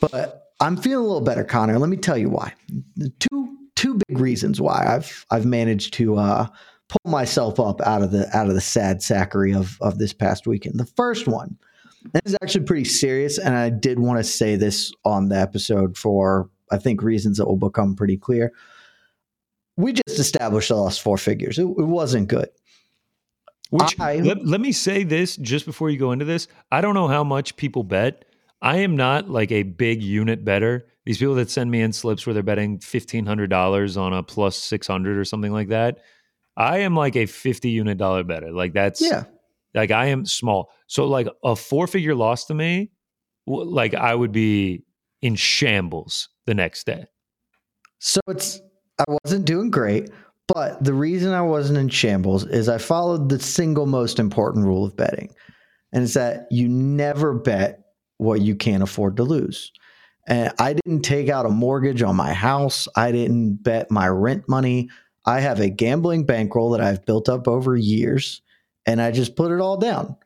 but 0.00 0.48
I'm 0.60 0.76
feeling 0.76 1.04
a 1.04 1.08
little 1.08 1.20
better, 1.20 1.44
Connor. 1.44 1.78
Let 1.78 1.90
me 1.90 1.96
tell 1.96 2.16
you 2.18 2.28
why. 2.30 2.52
Two 3.20 3.56
two 3.76 3.98
big 4.08 4.18
reasons 4.18 4.60
why 4.60 4.84
I've 4.86 5.26
I've 5.30 5.46
managed 5.46 5.94
to 5.94 6.16
uh, 6.16 6.46
pull 6.88 7.10
myself 7.12 7.58
up 7.60 7.80
out 7.82 8.02
of 8.02 8.10
the 8.10 8.28
out 8.36 8.48
of 8.48 8.54
the 8.54 8.60
sad 8.60 8.98
sackery 9.02 9.54
of 9.56 9.76
of 9.80 9.98
this 9.98 10.12
past 10.12 10.46
weekend. 10.46 10.78
The 10.78 10.86
first 10.96 11.26
one, 11.26 11.56
this 12.12 12.22
is 12.26 12.36
actually 12.42 12.64
pretty 12.64 12.84
serious, 12.84 13.38
and 13.38 13.54
I 13.54 13.70
did 13.70 13.98
want 13.98 14.18
to 14.18 14.24
say 14.24 14.56
this 14.56 14.92
on 15.04 15.28
the 15.28 15.38
episode 15.38 15.96
for 15.96 16.48
I 16.70 16.78
think 16.78 17.02
reasons 17.02 17.38
that 17.38 17.46
will 17.46 17.56
become 17.56 17.94
pretty 17.94 18.16
clear. 18.16 18.52
We 19.76 19.92
just 19.92 20.18
established 20.18 20.68
the 20.68 20.76
lost 20.76 21.02
four 21.02 21.18
figures. 21.18 21.58
It, 21.58 21.62
it 21.64 21.66
wasn't 21.86 22.28
good. 22.28 22.48
Which 23.70 23.98
I- 23.98 24.16
let, 24.16 24.44
let 24.46 24.60
me 24.60 24.72
say 24.72 25.02
this 25.04 25.36
just 25.36 25.66
before 25.66 25.90
you 25.90 25.98
go 25.98 26.12
into 26.12 26.24
this. 26.24 26.46
I 26.70 26.80
don't 26.80 26.94
know 26.94 27.08
how 27.08 27.24
much 27.24 27.56
people 27.56 27.82
bet. 27.82 28.24
I 28.62 28.78
am 28.78 28.96
not 28.96 29.28
like 29.28 29.50
a 29.52 29.62
big 29.64 30.02
unit 30.02 30.44
better. 30.44 30.86
These 31.04 31.18
people 31.18 31.34
that 31.34 31.50
send 31.50 31.70
me 31.70 31.80
in 31.82 31.92
slips 31.92 32.24
where 32.26 32.32
they're 32.32 32.42
betting 32.42 32.78
fifteen 32.78 33.26
hundred 33.26 33.50
dollars 33.50 33.96
on 33.96 34.12
a 34.14 34.22
plus 34.22 34.56
six 34.56 34.86
hundred 34.86 35.18
or 35.18 35.24
something 35.24 35.52
like 35.52 35.68
that. 35.68 35.98
I 36.56 36.78
am 36.78 36.94
like 36.96 37.16
a 37.16 37.26
fifty 37.26 37.70
unit 37.70 37.98
dollar 37.98 38.22
better. 38.24 38.52
Like 38.52 38.72
that's 38.72 39.00
Yeah, 39.02 39.24
like 39.74 39.90
I 39.90 40.06
am 40.06 40.24
small. 40.24 40.70
So 40.86 41.06
like 41.06 41.26
a 41.42 41.56
four 41.56 41.86
figure 41.86 42.14
loss 42.14 42.46
to 42.46 42.54
me, 42.54 42.92
like 43.46 43.92
I 43.92 44.14
would 44.14 44.32
be 44.32 44.84
in 45.20 45.34
shambles 45.34 46.28
the 46.46 46.54
next 46.54 46.86
day. 46.86 47.06
So 47.98 48.20
it's 48.28 48.62
I 48.98 49.04
wasn't 49.24 49.44
doing 49.44 49.70
great, 49.70 50.10
but 50.46 50.82
the 50.82 50.94
reason 50.94 51.32
I 51.32 51.42
wasn't 51.42 51.78
in 51.78 51.88
shambles 51.88 52.44
is 52.46 52.68
I 52.68 52.78
followed 52.78 53.28
the 53.28 53.38
single 53.38 53.86
most 53.86 54.18
important 54.18 54.66
rule 54.66 54.84
of 54.84 54.96
betting. 54.96 55.34
And 55.92 56.04
it's 56.04 56.14
that 56.14 56.46
you 56.50 56.68
never 56.68 57.34
bet 57.34 57.80
what 58.18 58.40
you 58.40 58.54
can't 58.54 58.82
afford 58.82 59.16
to 59.16 59.22
lose. 59.24 59.72
And 60.26 60.52
I 60.58 60.72
didn't 60.72 61.02
take 61.02 61.28
out 61.28 61.46
a 61.46 61.50
mortgage 61.50 62.02
on 62.02 62.16
my 62.16 62.32
house. 62.32 62.88
I 62.96 63.12
didn't 63.12 63.62
bet 63.62 63.90
my 63.90 64.08
rent 64.08 64.48
money. 64.48 64.88
I 65.26 65.40
have 65.40 65.60
a 65.60 65.68
gambling 65.68 66.24
bankroll 66.26 66.70
that 66.70 66.80
I've 66.80 67.04
built 67.04 67.28
up 67.28 67.48
over 67.48 67.76
years, 67.76 68.42
and 68.86 69.00
I 69.00 69.10
just 69.10 69.36
put 69.36 69.52
it 69.52 69.60
all 69.60 69.76
down. 69.76 70.16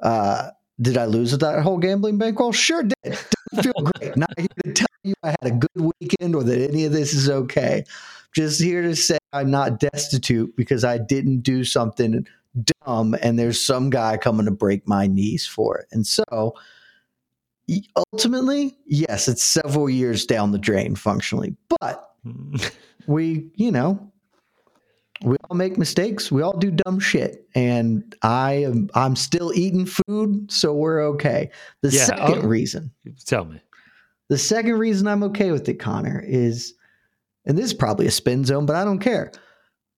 Uh, 0.00 0.50
did 0.80 0.96
I 0.96 1.06
lose 1.06 1.36
that 1.36 1.62
whole 1.62 1.78
gambling 1.78 2.18
bankroll? 2.18 2.52
Sure 2.52 2.82
did. 2.82 2.96
Doesn't 3.02 3.62
feel 3.62 3.90
great. 3.96 4.16
Not 4.16 4.32
here 4.38 4.48
to 4.64 4.72
tell 4.72 4.86
you 5.02 5.14
I 5.22 5.30
had 5.30 5.42
a 5.42 5.50
good 5.50 5.92
weekend 6.00 6.34
or 6.34 6.44
that 6.44 6.70
any 6.70 6.84
of 6.84 6.92
this 6.92 7.12
is 7.12 7.28
okay. 7.28 7.84
Just 8.34 8.60
here 8.60 8.82
to 8.82 8.94
say 8.94 9.18
I'm 9.32 9.50
not 9.50 9.80
destitute 9.80 10.54
because 10.56 10.84
I 10.84 10.98
didn't 10.98 11.40
do 11.40 11.64
something 11.64 12.26
dumb 12.84 13.14
and 13.22 13.38
there's 13.38 13.64
some 13.64 13.90
guy 13.90 14.16
coming 14.16 14.46
to 14.46 14.50
break 14.52 14.86
my 14.88 15.06
knees 15.06 15.46
for 15.46 15.78
it. 15.78 15.86
And 15.92 16.06
so 16.06 16.54
ultimately, 18.12 18.76
yes, 18.86 19.28
it's 19.28 19.42
several 19.42 19.90
years 19.90 20.24
down 20.26 20.52
the 20.52 20.58
drain 20.58 20.94
functionally, 20.94 21.54
but 21.80 22.14
hmm. 22.22 22.56
we, 23.06 23.50
you 23.54 23.70
know, 23.70 24.12
we 25.22 25.36
all 25.50 25.56
make 25.56 25.76
mistakes. 25.76 26.30
We 26.30 26.42
all 26.42 26.56
do 26.56 26.70
dumb 26.70 27.00
shit, 27.00 27.48
and 27.54 28.14
I 28.22 28.52
am 28.64 28.88
I'm 28.94 29.16
still 29.16 29.52
eating 29.52 29.84
food, 29.84 30.50
so 30.50 30.72
we're 30.72 31.02
okay. 31.08 31.50
The 31.82 31.90
Yeah, 31.90 32.06
2nd 32.06 32.20
I'll- 32.20 32.42
reason, 32.42 32.92
Tell 33.26 33.44
me. 33.44 33.60
the 34.28 34.38
second 34.38 34.74
reason 34.78 35.08
I'm 35.08 35.24
okay 35.24 35.50
with 35.50 35.68
it, 35.68 35.80
Connor, 35.80 36.22
is, 36.24 36.74
and 37.48 37.58
this 37.58 37.64
is 37.66 37.74
probably 37.74 38.06
a 38.06 38.10
spin 38.10 38.44
zone, 38.44 38.66
but 38.66 38.76
I 38.76 38.84
don't 38.84 39.00
care. 39.00 39.32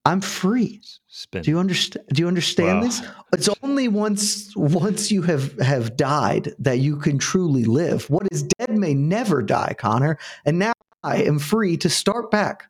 I'm 0.03 0.21
free. 0.21 0.81
Spin. 1.07 1.43
Do 1.43 1.51
you 1.51 1.59
understand? 1.59 2.05
Do 2.11 2.21
you 2.21 2.27
understand 2.27 2.79
Wow. 2.79 2.85
this? 2.85 3.01
It's 3.33 3.49
only 3.61 3.87
once 3.87 4.51
once 4.55 5.11
you 5.11 5.21
have 5.23 5.59
have 5.59 5.95
died 5.95 6.55
that 6.57 6.79
you 6.79 6.95
can 6.95 7.19
truly 7.19 7.65
live. 7.65 8.09
What 8.09 8.27
is 8.31 8.43
dead 8.43 8.75
may 8.77 8.95
never 8.95 9.43
die, 9.43 9.75
Connor. 9.77 10.17
And 10.45 10.57
now 10.57 10.71
I 11.03 11.17
am 11.17 11.37
free 11.37 11.77
to 11.77 11.89
start 11.89 12.31
back. 12.31 12.63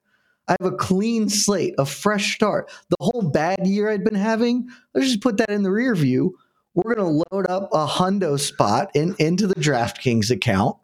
I 0.49 0.57
have 0.59 0.73
a 0.73 0.75
clean 0.75 1.29
slate, 1.29 1.75
a 1.77 1.85
fresh 1.85 2.35
start. 2.35 2.69
The 2.89 2.97
whole 2.99 3.21
bad 3.21 3.65
year 3.65 3.89
I'd 3.89 4.03
been 4.03 4.15
having, 4.15 4.67
let's 4.93 5.07
just 5.07 5.21
put 5.21 5.37
that 5.37 5.49
in 5.51 5.63
the 5.63 5.71
rear 5.71 5.95
view. 5.95 6.35
We're 6.73 6.95
gonna 6.95 7.23
load 7.31 7.47
up 7.47 7.69
a 7.71 7.85
hundo 7.85 8.37
spot 8.39 8.91
in 8.93 9.15
into 9.19 9.47
the 9.47 9.55
DraftKings 9.55 10.31
account, 10.31 10.77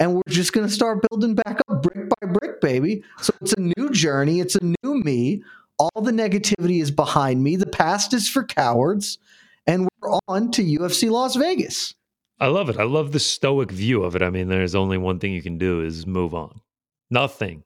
and 0.00 0.14
we're 0.14 0.22
just 0.28 0.52
gonna 0.52 0.68
start 0.68 1.04
building 1.10 1.34
back 1.34 1.60
up 1.68 1.82
brick 1.82 2.08
by 2.08 2.26
brick, 2.28 2.60
baby. 2.60 3.02
So 3.20 3.32
it's 3.40 3.52
a 3.54 3.60
new 3.60 3.90
journey. 3.90 4.40
It's 4.40 4.56
a 4.56 4.64
new 4.64 4.94
me. 5.02 5.42
All 5.78 6.02
the 6.02 6.12
negativity 6.12 6.80
is 6.80 6.90
behind 6.90 7.42
me. 7.42 7.56
The 7.56 7.66
past 7.66 8.12
is 8.12 8.28
for 8.28 8.44
cowards, 8.44 9.18
and 9.66 9.88
we're 10.00 10.18
on 10.28 10.50
to 10.52 10.62
UFC 10.62 11.10
Las 11.10 11.34
Vegas. 11.36 11.94
I 12.40 12.46
love 12.46 12.68
it. 12.68 12.76
I 12.78 12.84
love 12.84 13.12
the 13.12 13.20
stoic 13.20 13.70
view 13.70 14.02
of 14.02 14.16
it. 14.16 14.22
I 14.22 14.30
mean, 14.30 14.48
there's 14.48 14.74
only 14.74 14.98
one 14.98 15.18
thing 15.20 15.32
you 15.32 15.42
can 15.42 15.58
do 15.58 15.80
is 15.82 16.06
move 16.06 16.34
on. 16.34 16.60
Nothing. 17.10 17.62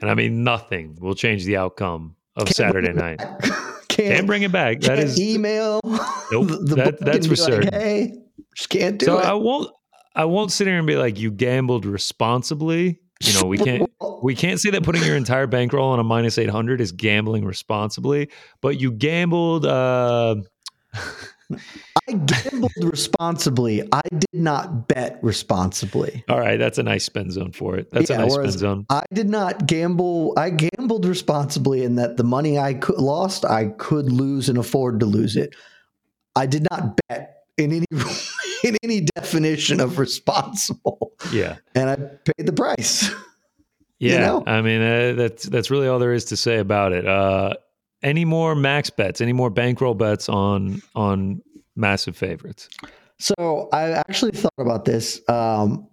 And 0.00 0.10
I 0.10 0.14
mean 0.14 0.42
nothing 0.42 0.98
will 1.00 1.14
change 1.14 1.44
the 1.44 1.56
outcome 1.56 2.16
of 2.34 2.46
Can't 2.46 2.56
Saturday 2.56 2.92
night. 2.92 3.22
Can't 3.88 4.26
bring 4.26 4.42
it 4.42 4.50
back. 4.50 4.80
That 4.80 4.96
can't 4.96 5.00
is 5.00 5.20
email. 5.20 5.80
Nope, 5.84 6.48
that- 6.48 6.96
book 6.98 6.98
that's 7.00 7.26
for 7.26 7.34
like, 7.34 7.38
certain. 7.38 7.72
hey, 7.74 8.12
just 8.56 8.70
can't 8.70 8.98
do 8.98 9.04
so 9.06 9.18
it. 9.18 9.24
I 9.26 9.34
won't 9.34 9.70
I 10.14 10.24
won't 10.26 10.52
sit 10.52 10.66
here 10.66 10.78
and 10.78 10.86
be 10.86 10.96
like 10.96 11.18
you 11.18 11.30
gambled 11.30 11.86
responsibly. 11.86 13.00
You 13.22 13.40
know, 13.40 13.46
we 13.46 13.58
can't 13.58 13.90
we 14.22 14.34
can't 14.34 14.60
say 14.60 14.70
that 14.70 14.82
putting 14.82 15.04
your 15.04 15.16
entire 15.16 15.46
bankroll 15.46 15.90
on 15.90 15.98
a 15.98 16.04
minus 16.04 16.38
800 16.38 16.80
is 16.80 16.92
gambling 16.92 17.44
responsibly, 17.44 18.30
but 18.60 18.80
you 18.80 18.90
gambled 18.92 19.64
uh 19.66 20.36
I 22.08 22.12
gambled 22.12 22.72
responsibly. 22.80 23.82
I 23.92 24.00
did 24.10 24.24
not 24.32 24.88
bet 24.88 25.18
responsibly. 25.22 26.24
all 26.28 26.40
right, 26.40 26.58
that's 26.58 26.78
a 26.78 26.82
nice 26.82 27.04
spin 27.04 27.30
zone 27.30 27.52
for 27.52 27.76
it. 27.76 27.90
That's 27.92 28.10
Yeah, 28.10 28.16
a 28.16 28.18
nice 28.20 28.34
spin 28.34 28.50
zone. 28.50 28.86
I 28.90 29.04
did 29.12 29.28
not 29.28 29.66
gamble. 29.66 30.32
I 30.36 30.50
gambled 30.50 31.04
responsibly 31.04 31.84
in 31.84 31.96
that 31.96 32.16
the 32.16 32.24
money 32.24 32.58
I 32.58 32.74
could, 32.74 32.96
lost, 32.96 33.44
I 33.44 33.66
could 33.66 34.10
lose 34.10 34.48
and 34.48 34.58
afford 34.58 35.00
to 35.00 35.06
lose 35.06 35.36
it. 35.36 35.54
I 36.34 36.46
did 36.46 36.66
not 36.70 36.98
bet 37.08 37.44
in 37.58 37.72
any 37.72 37.86
in 38.62 38.76
any 38.82 39.00
definition 39.16 39.80
of 39.80 39.98
responsible, 39.98 41.12
Yeah. 41.32 41.56
and 41.74 41.90
I 41.90 41.96
paid 41.96 42.46
the 42.46 42.52
price. 42.52 43.10
Yeah, 43.98 44.18
know? 44.26 44.42
I 44.48 44.62
mean 44.62 44.82
uh, 44.82 45.12
that's 45.12 45.44
that's 45.44 45.70
really 45.70 45.86
all 45.86 46.00
there 46.00 46.12
is 46.12 46.24
to 46.24 46.36
say 46.36 46.58
about 46.58 46.92
it. 46.92 47.06
Uh, 47.06 47.54
any 48.02 48.24
more 48.24 48.56
max 48.56 48.90
bets? 48.90 49.20
Any 49.20 49.32
more 49.32 49.48
bankroll 49.48 49.94
bets 49.94 50.28
on 50.28 50.82
on 50.96 51.40
massive 51.76 52.16
favorites? 52.16 52.68
So 53.20 53.68
I 53.72 53.90
actually 53.92 54.32
thought 54.32 54.52
about 54.58 54.86
this 54.86 55.20
um, 55.28 55.86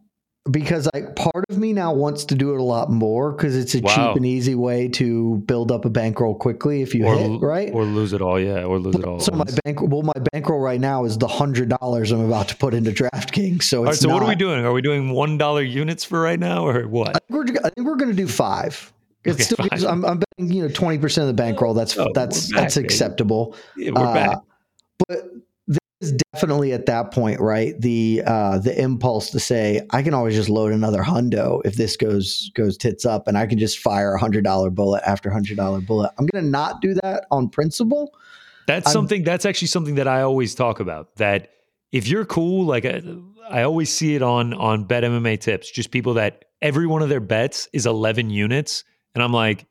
because 0.51 0.88
like 0.94 1.15
part 1.15 1.46
of 1.50 1.58
me 1.58 1.74
now 1.74 1.94
wants 1.94 2.25
to 2.25 2.36
do 2.36 2.53
it 2.53 2.60
a 2.60 2.63
lot 2.63 2.89
more 2.89 3.32
because 3.32 3.56
it's 3.56 3.75
a 3.75 3.82
Wow. 3.82 3.94
cheap 3.96 4.15
and 4.18 4.25
easy 4.25 4.56
way 4.56 4.88
to 4.89 5.38
build 5.46 5.72
up 5.72 5.86
a 5.86 5.89
bankroll 5.89 6.36
quickly 6.36 6.82
if 6.82 6.94
you 6.96 7.06
or 7.06 7.15
hit 7.15 7.41
right. 7.41 7.74
or 7.74 7.84
lose 7.84 8.13
it 8.13 8.22
all? 8.22 8.39
Yeah, 8.39 8.63
or 8.63 8.79
lose 8.79 8.96
it 8.96 9.06
all. 9.06 9.20
so 9.20 9.32
my 9.34 9.46
bank, 9.63 9.82
well, 9.82 10.01
my 10.01 10.13
bankroll 10.32 10.60
right 10.60 10.79
now 10.79 11.06
is 11.06 11.18
the 11.18 11.27
hundred 11.27 11.70
dollars 11.70 12.12
I'm 12.12 12.22
about 12.25 12.48
to 12.50 12.56
put 12.56 12.74
into 12.74 12.91
DraftKings. 12.91 13.63
So 13.63 13.79
all 13.79 13.86
right. 13.86 13.96
So 13.96 14.10
what 14.10 14.24
are 14.24 14.27
we 14.27 14.36
doing? 14.36 14.65
Are 14.65 14.74
we 14.74 14.82
doing 14.82 15.10
one 15.12 15.38
dollar 15.38 15.62
units 15.62 16.03
for 16.06 16.20
right 16.22 16.39
now, 16.39 16.65
or 16.65 16.84
I 16.84 16.86
what? 16.86 17.13
think 17.13 17.29
we're, 17.29 17.46
I 17.65 17.70
think 17.70 17.88
we're 17.88 17.96
going 17.98 18.12
to 18.12 18.15
do 18.18 18.27
five. 18.27 18.91
It's 19.25 19.51
Okay, 19.51 19.68
still. 19.75 19.89
I'm, 19.89 20.06
I'm 20.06 20.20
betting 20.20 20.51
you 20.53 20.63
know 20.63 20.70
twenty 20.74 20.98
percent 20.98 21.24
of 21.29 21.36
the 21.36 21.41
bankroll. 21.41 21.74
That's 21.74 21.98
Oh, 21.98 22.08
that's 22.13 22.51
back, 22.51 22.62
that's 22.62 22.77
acceptable. 22.77 23.56
Yeah, 23.75 23.91
we're 23.96 24.06
Uh, 24.08 24.13
back. 24.13 24.38
But 25.08 25.25
is 26.01 26.13
definitely 26.34 26.72
at 26.72 26.86
that 26.86 27.12
point, 27.12 27.39
right? 27.39 27.79
The 27.79 28.24
uh, 28.25 28.60
the 28.60 28.79
impulse 28.79 29.32
to 29.32 29.39
say 29.39 29.86
I 29.91 30.01
can 30.01 30.13
always 30.13 30.36
just 30.36 30.50
load 30.50 30.72
another 30.72 31.03
hundo 31.03 31.62
if 31.65 31.75
this 31.75 31.98
goes 31.98 32.51
goes 32.56 32.77
tits 32.77 33.06
up, 33.06 33.27
and 33.27 33.38
I 33.38 33.46
can 33.46 33.60
just 33.60 33.79
fire 33.79 34.13
a 34.13 34.20
hundred 34.20 34.44
dollar 34.44 34.70
bullet 34.70 35.03
after 35.06 35.29
hundred 35.29 35.58
dollar 35.58 35.82
bullet. 35.82 36.12
I'm 36.18 36.25
gonna 36.27 36.48
not 36.48 36.82
do 36.82 36.94
that 36.96 37.25
on 37.32 37.50
principle. 37.50 38.13
That's 38.68 38.88
I'm- 38.88 38.94
something. 38.94 39.24
That's 39.24 39.46
actually 39.46 39.68
something 39.70 39.96
that 39.96 40.08
I 40.08 40.22
always 40.22 40.56
talk 40.56 40.79
about. 40.79 41.15
That 41.18 41.50
if 41.91 42.08
you're 42.08 42.25
cool, 42.25 42.65
like 42.65 42.86
I, 42.86 43.01
I 43.50 43.63
always 43.63 43.91
see 43.91 44.15
it 44.15 44.22
on 44.22 44.53
on 44.53 44.86
Bet 44.86 45.03
MMA 45.03 45.39
tips, 45.39 45.70
just 45.70 45.91
people 45.91 46.13
that 46.15 46.46
every 46.62 46.88
one 46.88 47.01
of 47.01 47.10
their 47.10 47.20
bets 47.20 47.68
is 47.74 47.86
11 47.86 48.29
units, 48.29 48.84
and 49.15 49.24
I'm 49.24 49.34
like, 49.34 49.65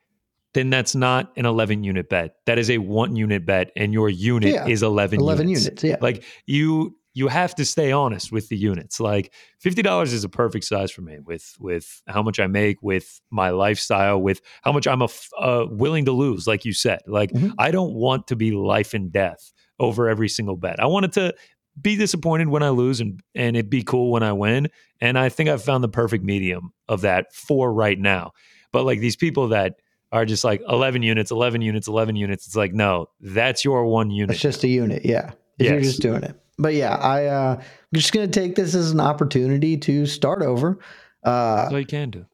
then 0.58 0.70
that's 0.70 0.94
not 0.94 1.32
an 1.36 1.46
11 1.46 1.84
unit 1.84 2.08
bet. 2.08 2.34
That 2.46 2.58
is 2.58 2.68
a 2.70 2.78
one 2.78 3.14
unit 3.16 3.46
bet, 3.46 3.70
and 3.76 3.92
your 3.92 4.08
unit 4.08 4.52
Yeah, 4.52 4.66
is 4.66 4.82
11. 4.82 5.20
Eleven 5.20 5.48
units. 5.48 5.64
units, 5.66 5.84
yeah. 5.84 5.96
Like 6.00 6.24
you 6.46 6.96
you 7.14 7.26
have 7.28 7.52
to 7.56 7.64
stay 7.64 7.90
honest 7.90 8.30
with 8.30 8.48
the 8.48 8.56
units. 8.56 9.00
Like 9.00 9.32
fifty 9.60 9.82
dollars 9.82 10.12
is 10.12 10.22
a 10.24 10.28
perfect 10.28 10.64
size 10.64 10.90
for 10.90 11.00
me 11.02 11.18
with 11.24 11.54
with 11.58 12.02
how 12.06 12.22
much 12.22 12.38
I 12.38 12.46
make, 12.46 12.82
with 12.82 13.20
my 13.30 13.50
lifestyle, 13.50 14.20
with 14.20 14.40
how 14.62 14.72
much 14.72 14.86
I'm 14.86 15.00
a 15.00 15.06
f- 15.06 15.30
uh, 15.38 15.66
willing 15.68 16.04
to 16.04 16.12
lose. 16.12 16.46
Like 16.46 16.64
you 16.64 16.72
said, 16.72 17.00
like 17.06 17.32
Mhm. 17.32 17.54
I 17.58 17.70
don't 17.70 17.94
want 17.94 18.28
to 18.28 18.36
be 18.36 18.50
life 18.52 18.94
and 18.94 19.10
death 19.10 19.52
over 19.80 20.08
every 20.08 20.28
single 20.28 20.56
bet. 20.56 20.78
I 20.80 20.86
wanted 20.86 21.12
to 21.14 21.34
be 21.80 21.96
disappointed 21.96 22.48
when 22.48 22.62
I 22.62 22.68
lose 22.70 23.00
and 23.00 23.20
and 23.34 23.56
it 23.56 23.68
be 23.70 23.82
cool 23.82 24.10
when 24.12 24.22
I 24.22 24.32
win. 24.32 24.68
And 25.00 25.18
I 25.18 25.28
think 25.28 25.48
I've 25.48 25.62
found 25.64 25.82
the 25.82 25.88
perfect 25.88 26.24
medium 26.24 26.72
of 26.88 27.00
that 27.02 27.32
for 27.34 27.72
right 27.72 27.98
now. 27.98 28.32
But 28.72 28.84
like 28.84 29.00
these 29.00 29.16
people 29.16 29.48
that 29.48 29.74
are 30.12 30.24
just 30.24 30.44
like 30.44 30.62
11 30.68 31.02
units, 31.02 31.30
11 31.30 31.60
units, 31.60 31.88
11 31.88 32.16
units. 32.16 32.46
It's 32.46 32.56
like, 32.56 32.72
no, 32.72 33.08
that's 33.20 33.64
your 33.64 33.84
one 33.84 34.10
unit. 34.10 34.34
It's 34.34 34.40
just 34.40 34.64
a 34.64 34.68
unit, 34.68 35.04
yeah. 35.04 35.32
If 35.58 35.66
You're 35.66 35.80
just 35.80 36.00
doing 36.00 36.22
it. 36.22 36.40
But 36.58 36.74
yeah, 36.74 36.96
I 36.96 37.26
uh, 37.26 37.54
I'm 37.58 37.64
just 37.94 38.12
gonna 38.12 38.26
take 38.28 38.56
this 38.56 38.74
as 38.74 38.90
an 38.90 39.00
opportunity 39.00 39.76
to 39.78 40.06
start 40.06 40.42
over. 40.42 40.78
Uh, 41.22 41.68
you 41.72 41.86
can 41.86 42.10
do. 42.10 42.26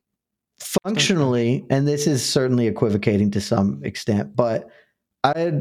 functionally, 0.59 1.65
and 1.69 1.87
this 1.87 2.07
is 2.07 2.25
certainly 2.25 2.67
equivocating 2.67 3.31
to 3.33 3.41
some 3.41 3.83
extent, 3.85 4.35
but 4.35 4.71
I 5.25 5.53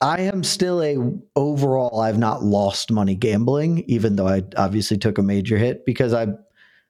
I 0.00 0.20
am 0.20 0.44
still 0.44 0.82
a 0.82 0.96
overall 1.34 2.00
I've 2.00 2.18
not 2.18 2.44
lost 2.44 2.92
money 2.92 3.14
gambling, 3.14 3.82
even 3.88 4.16
though 4.16 4.28
I 4.28 4.42
obviously 4.56 4.98
took 4.98 5.18
a 5.18 5.22
major 5.22 5.56
hit 5.56 5.84
because 5.84 6.12
I 6.12 6.28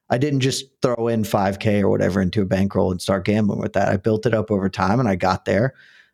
I 0.09 0.17
didn't 0.17 0.39
just 0.39 0.65
throw 0.81 1.07
in 1.07 1.23
5K 1.23 1.81
or 1.81 1.89
whatever 1.89 2.21
into 2.21 2.41
a 2.41 2.45
bankroll 2.45 2.91
and 2.91 3.01
start 3.01 3.25
gambling 3.25 3.59
with 3.59 3.73
that. 3.73 3.89
I 3.89 3.97
built 3.97 4.25
it 4.25 4.33
up 4.33 4.51
over 4.51 4.69
time 4.69 4.99
and 4.99 5.09
I 5.09 5.15
got 5.15 5.45
there. 5.45 5.73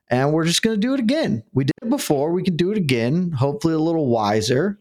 And 0.09 0.33
we're 0.33 0.45
just 0.45 0.62
gonna 0.62 0.77
do 0.77 0.93
it 0.93 1.00
again. 1.00 1.43
We 1.53 1.63
did 1.63 1.73
it 1.81 1.89
before, 1.89 2.31
we 2.31 2.43
can 2.43 2.55
do 2.55 2.71
it 2.71 2.77
again, 2.77 3.31
hopefully 3.31 3.73
a 3.73 3.79
little 3.79 4.07
wiser, 4.07 4.79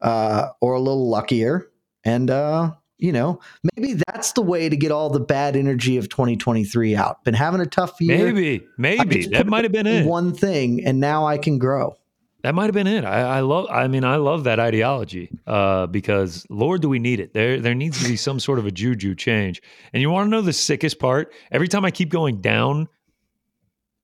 uh, 0.00 0.48
or 0.60 0.74
a 0.74 0.80
little 0.80 1.08
luckier. 1.08 1.70
And 2.04 2.30
uh 2.30 2.72
you 2.98 3.12
know, 3.12 3.40
maybe 3.76 4.00
that's 4.08 4.32
the 4.32 4.42
way 4.42 4.68
to 4.68 4.76
get 4.76 4.90
all 4.90 5.08
the 5.08 5.20
bad 5.20 5.54
energy 5.54 5.96
of 5.96 6.08
2023 6.08 6.96
out. 6.96 7.22
Been 7.24 7.32
having 7.32 7.60
a 7.60 7.66
tough 7.66 8.00
year. 8.00 8.32
Maybe, 8.32 8.66
maybe 8.76 9.26
that 9.26 9.46
might 9.46 9.64
have 9.64 9.72
been 9.72 9.86
it. 9.86 10.04
One 10.04 10.34
thing, 10.34 10.84
and 10.84 10.98
now 10.98 11.24
I 11.24 11.38
can 11.38 11.58
grow. 11.58 11.96
That 12.44 12.54
might 12.54 12.66
have 12.66 12.74
been 12.74 12.86
it. 12.86 13.04
I, 13.04 13.38
I 13.38 13.40
love. 13.40 13.66
I 13.68 13.88
mean, 13.88 14.04
I 14.04 14.16
love 14.16 14.44
that 14.44 14.60
ideology 14.60 15.30
uh, 15.46 15.86
because 15.86 16.46
Lord, 16.48 16.82
do 16.82 16.88
we 16.88 17.00
need 17.00 17.18
it? 17.18 17.34
There, 17.34 17.58
there 17.60 17.74
needs 17.74 18.00
to 18.02 18.08
be 18.08 18.16
some 18.16 18.38
sort 18.38 18.60
of 18.60 18.66
a 18.66 18.70
juju 18.70 19.16
change. 19.16 19.60
And 19.92 20.00
you 20.00 20.08
want 20.10 20.26
to 20.26 20.30
know 20.30 20.40
the 20.40 20.52
sickest 20.52 21.00
part? 21.00 21.32
Every 21.50 21.66
time 21.66 21.84
I 21.84 21.90
keep 21.90 22.10
going 22.10 22.40
down, 22.40 22.86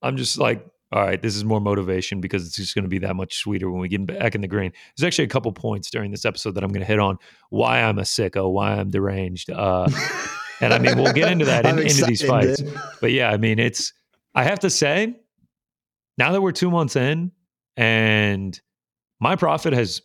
I'm 0.03 0.17
just 0.17 0.37
like, 0.37 0.67
all 0.91 1.00
right, 1.00 1.21
this 1.21 1.37
is 1.37 1.45
more 1.45 1.61
motivation 1.61 2.21
because 2.21 2.47
it's 2.47 2.57
just 2.57 2.75
going 2.75 2.85
to 2.85 2.88
be 2.88 2.99
that 3.00 3.14
much 3.14 3.37
sweeter 3.37 3.71
when 3.71 3.81
we 3.81 3.88
get 3.88 4.05
back 4.07 4.35
in 4.35 4.41
the 4.41 4.49
green. 4.49 4.73
There's 4.97 5.07
actually 5.07 5.25
a 5.25 5.29
couple 5.29 5.53
points 5.53 5.91
during 5.91 6.11
this 6.11 6.25
episode 6.25 6.57
that 6.57 6.64
I'm 6.64 6.71
going 6.71 6.83
to 6.83 6.87
hit 6.87 6.99
on 6.99 7.19
why 7.50 7.83
I'm 7.83 7.99
a 7.99 8.03
sicko, 8.03 8.53
why 8.53 8.73
I'm 8.73 8.91
deranged. 8.91 9.50
Uh, 9.50 9.88
and 10.61 10.75
I 10.75 10.79
mean, 10.79 10.97
we'll 10.97 11.12
get 11.12 11.31
into 11.31 11.45
that 11.47 11.67
in, 11.67 11.79
into 11.79 12.05
these 12.05 12.23
fights. 12.23 12.61
dude. 12.61 12.79
But 13.00 13.12
yeah, 13.12 13.31
I 13.31 13.38
mean, 13.38 13.59
it's, 13.59 13.93
I 14.35 14.45
have 14.45 14.61
to 14.61 14.71
say, 14.71 15.14
now 16.19 16.33
that 16.33 16.41
we're 16.41 16.53
two 16.53 16.71
months 16.71 16.97
in 16.97 17.33
and 17.76 18.61
my 19.21 19.37
profit 19.37 19.73
has 19.73 20.02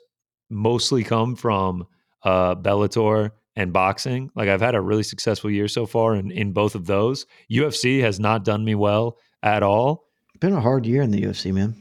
mostly 0.50 1.04
come 1.04 1.36
from 1.36 1.88
uh, 2.24 2.56
Bellator 2.56 3.32
and 3.56 3.74
boxing. 3.74 4.32
Like 4.36 4.50
I've 4.50 4.62
had 4.62 4.76
a 4.76 4.82
really 4.82 5.04
successful 5.04 5.52
year 5.52 5.68
so 5.68 5.86
far 5.86 6.16
in, 6.16 6.32
in 6.32 6.54
both 6.54 6.76
of 6.76 6.86
those. 6.86 7.26
UFC 7.52 8.02
has 8.02 8.20
not 8.20 8.46
done 8.46 8.64
me 8.64 8.76
well 8.76 9.18
at 9.44 9.64
all. 9.64 10.06
Been 10.40 10.54
a 10.54 10.62
hard 10.62 10.86
year 10.86 11.02
in 11.02 11.12
the 11.12 11.22
UFC, 11.22 11.54
man. 11.54 11.76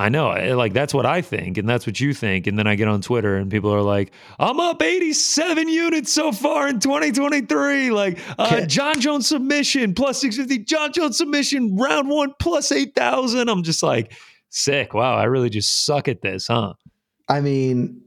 I 0.00 0.08
know, 0.08 0.30
like 0.56 0.72
that's 0.72 0.94
what 0.94 1.04
I 1.04 1.20
think, 1.20 1.58
and 1.58 1.68
that's 1.68 1.86
what 1.86 2.00
you 2.00 2.14
think. 2.14 2.46
And 2.46 2.58
then 2.58 2.66
I 2.66 2.74
get 2.74 2.88
on 2.88 3.02
Twitter, 3.02 3.36
and 3.36 3.50
people 3.50 3.70
are 3.70 3.82
like, 3.82 4.12
"I'm 4.38 4.58
up 4.58 4.80
87 4.80 5.68
units 5.68 6.10
so 6.10 6.32
far 6.32 6.68
in 6.68 6.80
2023." 6.80 7.90
Like 7.90 8.18
uh. 8.38 8.62
Jon 8.62 8.98
Jones 8.98 9.28
submission 9.28 9.92
plus 9.92 10.18
650, 10.22 10.64
Jon 10.64 10.94
Jones 10.94 11.18
submission 11.18 11.76
round 11.76 12.08
one 12.08 12.32
plus 12.38 12.72
8,000. 12.72 13.50
I'm 13.50 13.62
just 13.62 13.82
like, 13.82 14.14
sick. 14.50 14.94
Wow, 14.94 15.16
I 15.16 15.24
really 15.24 15.50
just 15.50 15.84
suck 15.86 16.08
at 16.08 16.20
this, 16.20 16.46
huh? 16.48 16.74
I 17.28 17.40
mean, 17.40 18.02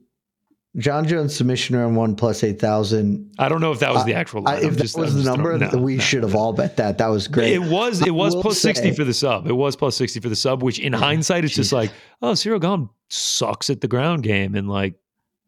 Jon 0.77 1.07
Jones 1.07 1.35
submission 1.35 1.75
round 1.75 1.95
one 1.95 2.15
plus 2.15 2.43
eight 2.43 2.59
thousand. 2.59 3.31
I 3.37 3.47
don't 3.47 3.61
know 3.61 3.71
if 3.71 3.79
that 3.79 3.93
was 3.93 4.05
the 4.05 4.15
actual. 4.15 4.47
I, 4.47 4.57
if 4.57 4.75
that 4.75 4.81
just- 4.81 4.97
was 4.97 5.15
I'm 5.15 5.23
the 5.23 5.23
number, 5.23 5.57
no, 5.57 5.77
we 5.77 5.97
no. 5.97 6.01
should 6.01 6.23
have 6.23 6.35
all 6.35 6.51
bet 6.53 6.77
that. 6.77 6.97
That 6.97 7.07
was 7.07 7.27
great. 7.27 7.53
It 7.53 7.61
was 7.61 8.05
it 8.05 8.13
was 8.13 8.35
plus 8.35 8.59
60 8.59 8.91
for 8.91 9.03
the 9.03 9.13
sub. 9.13 9.47
It 9.47 9.53
was 9.53 9.75
plus 9.75 9.95
60 9.97 10.19
for 10.19 10.29
the 10.29 10.35
sub, 10.35 10.63
which 10.63 10.79
in 10.79 10.95
oh, 10.95 10.97
hindsight, 10.97 11.45
it's 11.45 11.55
just 11.55 11.73
like, 11.73 11.91
oh, 12.21 12.31
Ciryl 12.31 12.61
Gane 12.61 12.89
sucks 13.09 13.69
at 13.69 13.81
the 13.81 13.87
ground 13.87 14.23
game. 14.23 14.55
And 14.55 14.67
like 14.67 14.95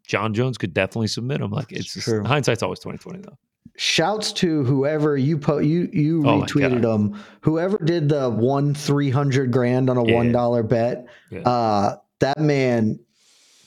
Jon 0.05 0.33
Jones 0.33 0.57
could 0.59 0.73
definitely 0.73 1.07
submit 1.07 1.41
him. 1.41 1.51
Like 1.51 1.71
it's 1.71 1.93
just, 1.93 2.07
hindsight's 2.07 2.61
always 2.61 2.79
2020 2.79 3.21
though. 3.21 3.37
Shouts 3.77 4.31
to 4.33 4.63
whoever 4.63 5.17
you 5.17 5.37
po- 5.37 5.57
you 5.57 5.89
you 5.91 6.21
Oh 6.25 6.41
retweeted 6.41 6.81
them. 6.81 7.21
Whoever 7.41 7.77
did 7.77 8.07
the 8.09 8.29
one 8.29 8.73
three 8.73 9.09
hundred 9.09 9.51
grand 9.51 9.89
on 9.89 9.97
a 9.97 10.05
Yeah. 10.07 10.13
one 10.15 10.31
dollar 10.31 10.63
bet. 10.63 11.05
Yeah. 11.31 11.41
Uh, 11.41 11.97
that 12.19 12.39
man. 12.39 12.99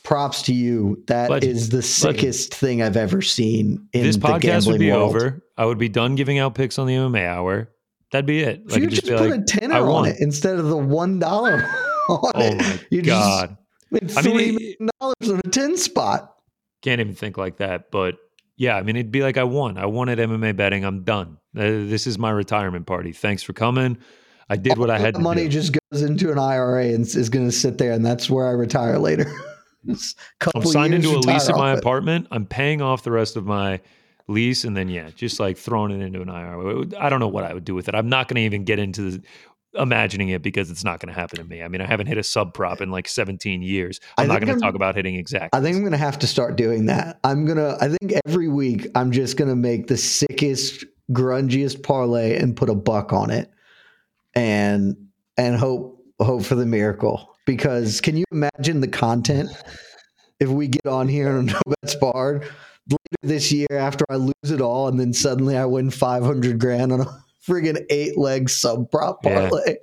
Props 0.04 0.40
to 0.42 0.54
you. 0.54 1.02
That 1.08 1.44
is 1.44 1.64
Legend. 1.66 1.70
the 1.72 1.82
sickest 1.82 2.54
thing 2.54 2.80
I've 2.80 2.96
ever 2.96 3.20
seen 3.20 3.86
in 3.92 4.04
this 4.04 4.16
the 4.16 4.22
podcast 4.26 4.40
gambling 4.40 4.72
would 4.72 4.78
be 4.80 4.90
world. 4.90 5.14
over. 5.16 5.42
I 5.58 5.66
would 5.66 5.76
be 5.76 5.90
done 5.90 6.14
giving 6.14 6.38
out 6.38 6.54
picks 6.54 6.78
on 6.78 6.86
the 6.86 6.94
MMA 6.94 7.26
hour. 7.26 7.68
That'd 8.10 8.24
be 8.24 8.40
it. 8.40 8.62
If 8.68 8.76
you 8.78 8.84
it'd 8.84 8.90
just 8.90 9.06
put 9.06 9.20
like, 9.20 9.40
a 9.40 9.44
tenner 9.44 9.74
I 9.74 9.80
on 9.80 9.86
won. 9.88 10.08
it 10.08 10.16
instead 10.20 10.58
of 10.58 10.68
the 10.68 10.78
one 10.78 11.18
dollar 11.18 11.56
on 12.08 12.20
oh 12.24 12.30
it, 12.36 12.56
my 12.56 12.80
you 12.88 13.02
just 13.02 13.20
God. 13.20 13.58
made 13.90 14.10
I 14.16 14.22
three 14.22 14.32
mean, 14.34 14.54
million 14.54 14.88
dollars 14.98 15.30
on 15.30 15.40
a 15.44 15.50
ten 15.50 15.76
spot. 15.76 16.34
can't 16.80 17.02
even 17.02 17.14
think 17.14 17.36
like 17.36 17.58
that. 17.58 17.90
But 17.90 18.14
yeah, 18.58 18.76
I 18.76 18.82
mean, 18.82 18.96
it'd 18.96 19.12
be 19.12 19.22
like 19.22 19.36
I 19.36 19.44
won. 19.44 19.78
I 19.78 19.86
won 19.86 20.08
at 20.08 20.18
MMA 20.18 20.56
betting. 20.56 20.84
I'm 20.84 21.04
done. 21.04 21.38
Uh, 21.56 21.62
this 21.62 22.08
is 22.08 22.18
my 22.18 22.30
retirement 22.30 22.86
party. 22.86 23.12
Thanks 23.12 23.42
for 23.42 23.52
coming. 23.52 23.96
I 24.50 24.56
did 24.56 24.78
what 24.78 24.90
I 24.90 24.98
had 24.98 25.14
to 25.14 25.20
money 25.20 25.44
do. 25.44 25.50
just 25.50 25.76
goes 25.90 26.02
into 26.02 26.32
an 26.32 26.38
IRA 26.38 26.86
and 26.86 27.06
is 27.06 27.28
going 27.28 27.46
to 27.46 27.52
sit 27.52 27.78
there, 27.78 27.92
and 27.92 28.04
that's 28.04 28.28
where 28.28 28.46
I 28.46 28.50
retire 28.50 28.98
later. 28.98 29.30
I'm 30.54 30.64
signed 30.64 30.92
into 30.92 31.10
a 31.10 31.20
lease 31.20 31.48
at 31.48 31.56
my 31.56 31.72
it. 31.74 31.78
apartment. 31.78 32.26
I'm 32.32 32.46
paying 32.46 32.82
off 32.82 33.04
the 33.04 33.12
rest 33.12 33.36
of 33.36 33.46
my 33.46 33.80
lease, 34.26 34.64
and 34.64 34.76
then 34.76 34.88
yeah, 34.88 35.10
just 35.14 35.38
like 35.38 35.56
throwing 35.56 35.92
it 35.92 36.04
into 36.04 36.20
an 36.20 36.28
IRA. 36.28 36.84
I 36.98 37.08
don't 37.08 37.20
know 37.20 37.28
what 37.28 37.44
I 37.44 37.54
would 37.54 37.64
do 37.64 37.76
with 37.76 37.88
it. 37.88 37.94
I'm 37.94 38.08
not 38.08 38.26
going 38.26 38.36
to 38.36 38.42
even 38.42 38.64
get 38.64 38.80
into 38.80 39.12
the, 39.12 39.22
imagining 39.78 40.28
it 40.30 40.42
because 40.42 40.70
it's 40.70 40.84
not 40.84 41.00
going 41.00 41.12
to 41.12 41.18
happen 41.18 41.38
to 41.38 41.44
me. 41.44 41.62
I 41.62 41.68
mean, 41.68 41.80
I 41.80 41.86
haven't 41.86 42.06
hit 42.06 42.18
a 42.18 42.22
sub 42.22 42.54
prop 42.54 42.80
in 42.80 42.90
like 42.90 43.08
17 43.08 43.62
years. 43.62 44.00
I'm 44.16 44.28
not 44.28 44.40
going 44.40 44.54
to 44.54 44.60
talk 44.60 44.74
about 44.74 44.94
hitting 44.94 45.14
exact. 45.14 45.54
I 45.54 45.60
think 45.60 45.76
I'm 45.76 45.82
going 45.82 45.92
to 45.92 45.98
have 45.98 46.18
to 46.20 46.26
start 46.26 46.56
doing 46.56 46.86
that. 46.86 47.18
I'm 47.24 47.44
gonna. 47.46 47.76
I 47.80 47.88
think 47.88 48.14
every 48.26 48.48
week 48.48 48.86
I'm 48.94 49.12
just 49.12 49.36
going 49.36 49.48
to 49.48 49.56
make 49.56 49.86
the 49.86 49.96
sickest, 49.96 50.84
grungiest 51.12 51.82
parlay 51.82 52.38
and 52.38 52.56
put 52.56 52.68
a 52.68 52.74
buck 52.74 53.12
on 53.12 53.30
it, 53.30 53.50
and 54.34 54.96
and 55.36 55.56
hope 55.56 56.04
hope 56.20 56.44
for 56.44 56.54
the 56.54 56.66
miracle. 56.66 57.34
Because 57.46 58.00
can 58.00 58.16
you 58.16 58.24
imagine 58.30 58.80
the 58.80 58.88
content 58.88 59.50
if 60.40 60.48
we 60.48 60.68
get 60.68 60.86
on 60.86 61.08
here 61.08 61.30
on 61.30 61.46
No 61.46 61.60
Bets 61.66 61.94
Barred 61.94 62.42
later 62.90 63.22
this 63.22 63.52
year 63.52 63.68
after 63.72 64.04
I 64.08 64.16
lose 64.16 64.34
it 64.44 64.60
all 64.60 64.88
and 64.88 64.98
then 64.98 65.12
suddenly 65.12 65.56
I 65.56 65.64
win 65.64 65.90
500 65.90 66.58
grand 66.58 66.92
on 66.92 67.00
a 67.00 67.24
friggin' 67.48 67.84
eight 67.90 68.16
leg 68.18 68.48
sub 68.50 68.90
prop 68.90 69.20
Yeah. 69.24 69.48
parlay? 69.48 69.76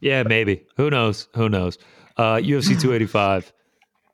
Yeah, 0.00 0.22
maybe. 0.24 0.66
Who 0.76 0.90
knows? 0.90 1.28
Who 1.34 1.48
knows? 1.48 1.78
Uh, 2.16 2.34
UFC 2.36 2.68
285. 2.80 3.52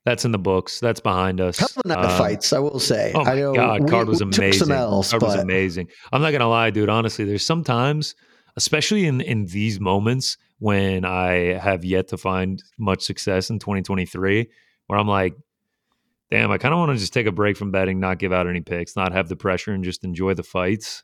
That's 0.05 0.25
in 0.25 0.33
the 0.33 0.39
books. 0.39 0.81
That's 0.81 1.01
behind 1.01 1.41
us. 1.41 1.59
Hell 1.59 1.69
of 1.77 1.83
a 1.85 1.89
night 1.89 1.99
of 1.99 2.11
Um, 2.13 2.19
fights, 2.19 2.53
I 2.55 2.59
will 2.59 2.79
say. 2.81 3.13
Oh 3.15 3.25
my 3.25 3.33
I 3.33 3.35
know 3.37 3.55
god, 3.55 3.83
we- 3.83 3.89
card 3.91 4.09
was 4.09 4.21
amazing. 4.23 4.71
L's, 4.71 5.11
card 5.11 5.23
was 5.23 5.35
amazing. 5.35 5.89
I'm 6.13 6.23
not 6.23 6.31
gonna 6.33 6.49
lie, 6.49 6.71
dude. 6.71 6.89
Honestly, 6.89 7.25
there's 7.27 7.45
sometimes, 7.45 8.15
especially 8.57 9.05
in 9.07 9.21
in 9.21 9.45
these 9.47 9.79
moments 9.79 10.39
when 10.59 11.05
I 11.05 11.59
have 11.59 11.85
yet 11.85 12.09
to 12.09 12.17
find 12.17 12.63
much 12.79 13.03
success 13.03 13.51
in 13.51 13.59
2023, 13.59 14.49
where 14.87 14.99
I'm 14.99 15.09
like, 15.09 15.35
damn, 16.31 16.51
I 16.51 16.59
kind 16.59 16.73
of 16.73 16.79
want 16.79 16.93
to 16.93 16.99
just 16.99 17.13
take 17.13 17.27
a 17.27 17.33
break 17.33 17.57
from 17.57 17.71
betting, 17.71 17.99
not 18.01 18.19
give 18.19 18.33
out 18.33 18.47
any 18.47 18.61
picks, 18.61 18.97
not 18.97 19.13
have 19.13 19.29
the 19.29 19.37
pressure, 19.37 19.73
and 19.73 19.83
just 19.85 20.05
enjoy 20.05 20.33
the 20.35 20.43
fights. 20.43 21.03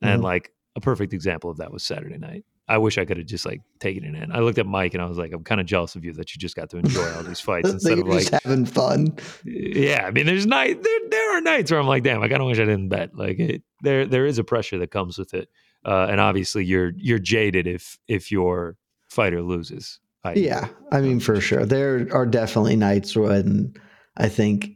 And 0.00 0.20
Mhm. 0.20 0.24
like 0.24 0.50
a 0.76 0.80
perfect 0.80 1.12
example 1.12 1.50
of 1.50 1.58
that 1.58 1.72
was 1.72 1.82
Saturday 1.82 2.18
night. 2.18 2.44
I 2.68 2.78
wish 2.78 2.96
I 2.96 3.04
could 3.04 3.18
have 3.18 3.26
just 3.26 3.44
like 3.44 3.60
taken 3.80 4.04
it 4.04 4.22
in. 4.22 4.32
I 4.32 4.38
looked 4.38 4.58
at 4.58 4.66
Mike 4.66 4.94
and 4.94 5.02
I 5.02 5.06
was 5.06 5.18
like, 5.18 5.32
I'm 5.32 5.42
kind 5.42 5.60
of 5.60 5.66
jealous 5.66 5.96
of 5.96 6.04
you 6.04 6.12
that 6.14 6.34
you 6.34 6.38
just 6.38 6.54
got 6.54 6.70
to 6.70 6.78
enjoy 6.78 7.12
all 7.14 7.22
these 7.22 7.40
fights 7.40 7.68
instead 7.72 7.98
of 7.98 8.06
like 8.06 8.30
having 8.30 8.64
fun. 8.64 9.16
Yeah, 9.44 10.04
I 10.06 10.10
mean, 10.10 10.26
there's 10.26 10.46
night 10.46 10.82
there 10.82 11.00
there 11.10 11.36
are 11.36 11.40
nights 11.40 11.70
where 11.70 11.80
I'm 11.80 11.86
like, 11.86 12.04
damn, 12.04 12.22
I 12.22 12.28
kind 12.28 12.40
of 12.40 12.46
wish 12.46 12.58
I 12.58 12.64
didn't 12.64 12.88
bet. 12.88 13.14
Like 13.14 13.38
it, 13.38 13.62
there 13.82 14.06
there 14.06 14.26
is 14.26 14.38
a 14.38 14.44
pressure 14.44 14.78
that 14.78 14.90
comes 14.90 15.18
with 15.18 15.34
it, 15.34 15.48
uh, 15.84 16.06
and 16.08 16.20
obviously 16.20 16.64
you're 16.64 16.92
you're 16.96 17.18
jaded 17.18 17.66
if 17.66 17.98
if 18.08 18.30
your 18.30 18.76
fighter 19.08 19.42
loses. 19.42 19.98
I, 20.24 20.34
yeah, 20.34 20.68
I 20.92 21.00
mean 21.00 21.18
for 21.18 21.40
sure, 21.40 21.66
there 21.66 22.08
are 22.12 22.26
definitely 22.26 22.76
nights 22.76 23.16
when 23.16 23.74
I 24.16 24.28
think 24.28 24.70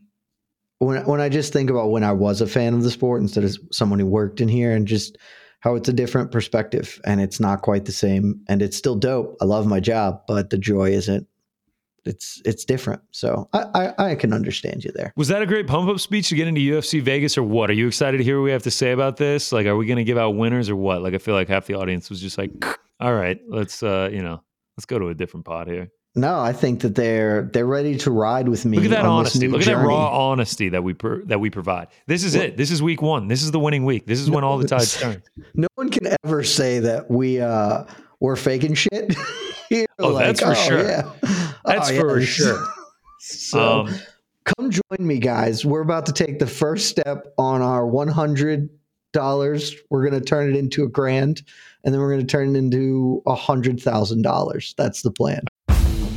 when 0.78 1.06
when 1.06 1.20
I 1.20 1.28
just 1.28 1.52
think 1.52 1.70
about 1.70 1.90
when 1.90 2.04
I 2.04 2.12
was 2.12 2.40
a 2.40 2.46
fan 2.46 2.74
of 2.74 2.82
the 2.82 2.90
sport 2.90 3.22
instead 3.22 3.44
of 3.44 3.56
someone 3.70 4.00
who 4.00 4.06
worked 4.06 4.40
in 4.40 4.48
here 4.48 4.72
and 4.72 4.86
just 4.86 5.16
how 5.66 5.74
it's 5.74 5.88
a 5.88 5.92
different 5.92 6.30
perspective 6.30 7.00
and 7.04 7.20
it's 7.20 7.40
not 7.40 7.60
quite 7.60 7.86
the 7.86 7.92
same 7.92 8.40
and 8.46 8.62
it's 8.62 8.76
still 8.76 8.94
dope. 8.94 9.36
I 9.40 9.46
love 9.46 9.66
my 9.66 9.80
job, 9.80 10.22
but 10.28 10.50
the 10.50 10.58
joy 10.58 10.90
isn't. 10.92 11.26
It's 12.04 12.40
it's 12.44 12.64
different. 12.64 13.02
So 13.10 13.48
I, 13.52 13.64
I, 13.74 14.10
I 14.10 14.14
can 14.14 14.32
understand 14.32 14.84
you 14.84 14.92
there. 14.94 15.12
Was 15.16 15.26
that 15.26 15.42
a 15.42 15.46
great 15.46 15.66
pump 15.66 15.90
up 15.90 15.98
speech 15.98 16.28
to 16.28 16.36
get 16.36 16.46
into 16.46 16.60
UFC 16.60 17.02
Vegas 17.02 17.36
or 17.36 17.42
what? 17.42 17.68
Are 17.68 17.72
you 17.72 17.88
excited 17.88 18.18
to 18.18 18.22
hear 18.22 18.38
what 18.38 18.44
we 18.44 18.52
have 18.52 18.62
to 18.62 18.70
say 18.70 18.92
about 18.92 19.16
this? 19.16 19.50
Like, 19.50 19.66
are 19.66 19.76
we 19.76 19.86
going 19.86 19.96
to 19.96 20.04
give 20.04 20.18
out 20.18 20.36
winners 20.36 20.70
or 20.70 20.76
what? 20.76 21.02
Like, 21.02 21.14
I 21.14 21.18
feel 21.18 21.34
like 21.34 21.48
half 21.48 21.66
the 21.66 21.74
audience 21.74 22.10
was 22.10 22.20
just 22.20 22.38
like, 22.38 22.52
all 23.00 23.12
right, 23.12 23.40
let's 23.48 23.82
uh, 23.82 24.08
you 24.12 24.22
know, 24.22 24.40
let's 24.76 24.86
go 24.86 25.00
to 25.00 25.08
a 25.08 25.14
different 25.14 25.46
pod 25.46 25.66
here. 25.66 25.90
No, 26.16 26.40
I 26.40 26.54
think 26.54 26.80
that 26.80 26.94
they're 26.94 27.42
they're 27.52 27.66
ready 27.66 27.98
to 27.98 28.10
ride 28.10 28.48
with 28.48 28.64
me. 28.64 28.78
Look 28.78 28.86
at 28.86 28.90
that 28.92 29.04
honesty. 29.04 29.48
Look 29.48 29.60
journey. 29.60 29.76
at 29.76 29.82
that 29.82 29.86
raw 29.86 30.30
honesty 30.30 30.70
that 30.70 30.82
we 30.82 30.94
per, 30.94 31.22
that 31.24 31.38
we 31.38 31.50
provide. 31.50 31.88
This 32.06 32.24
is 32.24 32.34
it. 32.34 32.56
This 32.56 32.70
is 32.70 32.82
week 32.82 33.02
one. 33.02 33.28
This 33.28 33.42
is 33.42 33.50
the 33.50 33.60
winning 33.60 33.84
week. 33.84 34.06
This 34.06 34.18
is 34.18 34.30
when 34.30 34.42
all 34.42 34.56
the 34.56 34.66
tides 34.66 34.98
turn. 34.98 35.22
No 35.54 35.68
one 35.74 35.90
can 35.90 36.16
ever 36.24 36.42
say 36.42 36.78
that 36.80 37.10
we 37.10 37.40
uh 37.40 37.84
we're 38.20 38.36
faking 38.36 38.72
shit. 38.72 39.14
oh, 39.98 40.08
like, 40.08 40.26
that's 40.26 40.40
for 40.40 40.52
oh, 40.52 40.54
sure. 40.54 40.88
Yeah. 40.88 41.12
That's 41.66 41.90
oh, 41.90 42.00
for 42.00 42.18
yeah. 42.18 42.26
sure. 42.26 42.66
so 43.20 43.80
um, 43.80 43.94
come 44.44 44.70
join 44.70 45.06
me, 45.06 45.18
guys. 45.18 45.66
We're 45.66 45.82
about 45.82 46.06
to 46.06 46.12
take 46.14 46.38
the 46.38 46.46
first 46.46 46.88
step 46.88 47.26
on 47.36 47.60
our 47.60 47.86
one 47.86 48.08
hundred 48.08 48.70
dollars. 49.12 49.76
We're 49.90 50.08
going 50.08 50.18
to 50.18 50.26
turn 50.26 50.48
it 50.48 50.56
into 50.56 50.82
a 50.82 50.88
grand, 50.88 51.42
and 51.84 51.92
then 51.92 52.00
we're 52.00 52.10
going 52.10 52.26
to 52.26 52.30
turn 52.30 52.56
it 52.56 52.58
into 52.58 53.22
a 53.26 53.34
hundred 53.34 53.80
thousand 53.80 54.22
dollars. 54.22 54.74
That's 54.78 55.02
the 55.02 55.10
plan. 55.10 55.42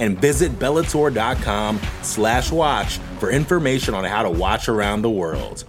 and 0.00 0.18
visit 0.18 0.58
Bellator.com 0.58 1.80
slash 2.02 2.50
watch 2.50 2.98
for 3.20 3.30
information 3.30 3.94
on 3.94 4.04
how 4.04 4.22
to 4.22 4.30
watch 4.30 4.68
around 4.68 5.02
the 5.02 5.10
world. 5.10 5.64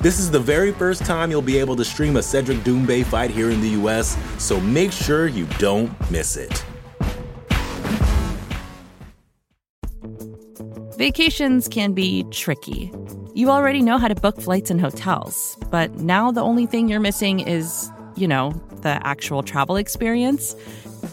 This 0.00 0.18
is 0.18 0.30
the 0.30 0.40
very 0.40 0.72
first 0.72 1.04
time 1.04 1.30
you'll 1.30 1.42
be 1.42 1.58
able 1.58 1.76
to 1.76 1.84
stream 1.84 2.16
a 2.16 2.22
Cedric 2.22 2.58
Doumbé 2.58 3.04
fight 3.04 3.30
here 3.30 3.50
in 3.50 3.60
the 3.60 3.70
US, 3.80 4.16
so 4.42 4.60
make 4.60 4.92
sure 4.92 5.26
you 5.26 5.46
don't 5.58 5.90
miss 6.10 6.36
it. 6.36 6.64
Vacations 10.96 11.68
can 11.68 11.92
be 11.92 12.24
tricky. 12.30 12.92
You 13.34 13.50
already 13.50 13.82
know 13.82 13.98
how 13.98 14.08
to 14.08 14.16
book 14.16 14.40
flights 14.40 14.70
and 14.70 14.80
hotels, 14.80 15.56
but 15.70 15.94
now 15.94 16.32
the 16.32 16.40
only 16.42 16.66
thing 16.66 16.88
you're 16.88 16.98
missing 16.98 17.38
is, 17.38 17.90
you 18.16 18.26
know, 18.26 18.50
the 18.82 19.00
actual 19.06 19.42
travel 19.44 19.76
experience. 19.76 20.56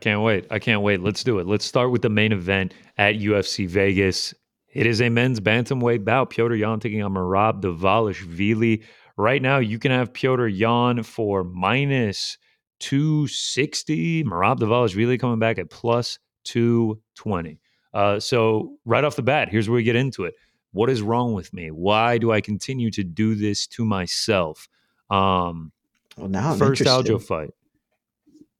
Can't 0.00 0.22
wait. 0.22 0.46
I 0.50 0.58
can't 0.58 0.82
wait. 0.82 1.00
Let's 1.00 1.24
do 1.24 1.38
it. 1.38 1.46
Let's 1.46 1.64
start 1.64 1.90
with 1.90 2.02
the 2.02 2.10
main 2.10 2.32
event 2.32 2.74
at 2.98 3.14
UFC 3.14 3.66
Vegas. 3.68 4.34
It 4.72 4.86
is 4.86 5.00
a 5.00 5.08
men's 5.08 5.40
bantamweight 5.40 6.04
bout. 6.04 6.30
Petr 6.30 6.58
Yan 6.58 6.80
taking 6.80 7.02
on 7.02 7.14
Merab 7.14 7.62
Dvalishvili. 7.62 8.82
Right 9.16 9.40
now, 9.40 9.58
you 9.58 9.78
can 9.78 9.92
have 9.92 10.12
Petr 10.12 10.50
Yan 10.52 11.04
for 11.04 11.44
minus 11.44 12.36
260. 12.80 14.24
Merab 14.24 14.58
Dvalishvili 14.58 15.18
coming 15.18 15.38
back 15.38 15.58
at 15.58 15.70
plus 15.70 16.18
220. 16.44 17.60
Uh, 17.94 18.18
so, 18.18 18.76
right 18.84 19.04
off 19.04 19.14
the 19.14 19.22
bat, 19.22 19.48
here's 19.48 19.68
where 19.68 19.76
we 19.76 19.84
get 19.84 19.94
into 19.94 20.24
it. 20.24 20.34
What 20.72 20.90
is 20.90 21.00
wrong 21.02 21.34
with 21.34 21.52
me? 21.54 21.70
Why 21.70 22.18
do 22.18 22.32
I 22.32 22.40
continue 22.40 22.90
to 22.90 23.04
do 23.04 23.36
this 23.36 23.68
to 23.68 23.84
myself? 23.84 24.68
Um, 25.08 25.70
well, 26.16 26.28
now 26.28 26.50
I'm 26.50 26.58
first 26.58 26.82
Aljo 26.82 27.22
fight. 27.22 27.50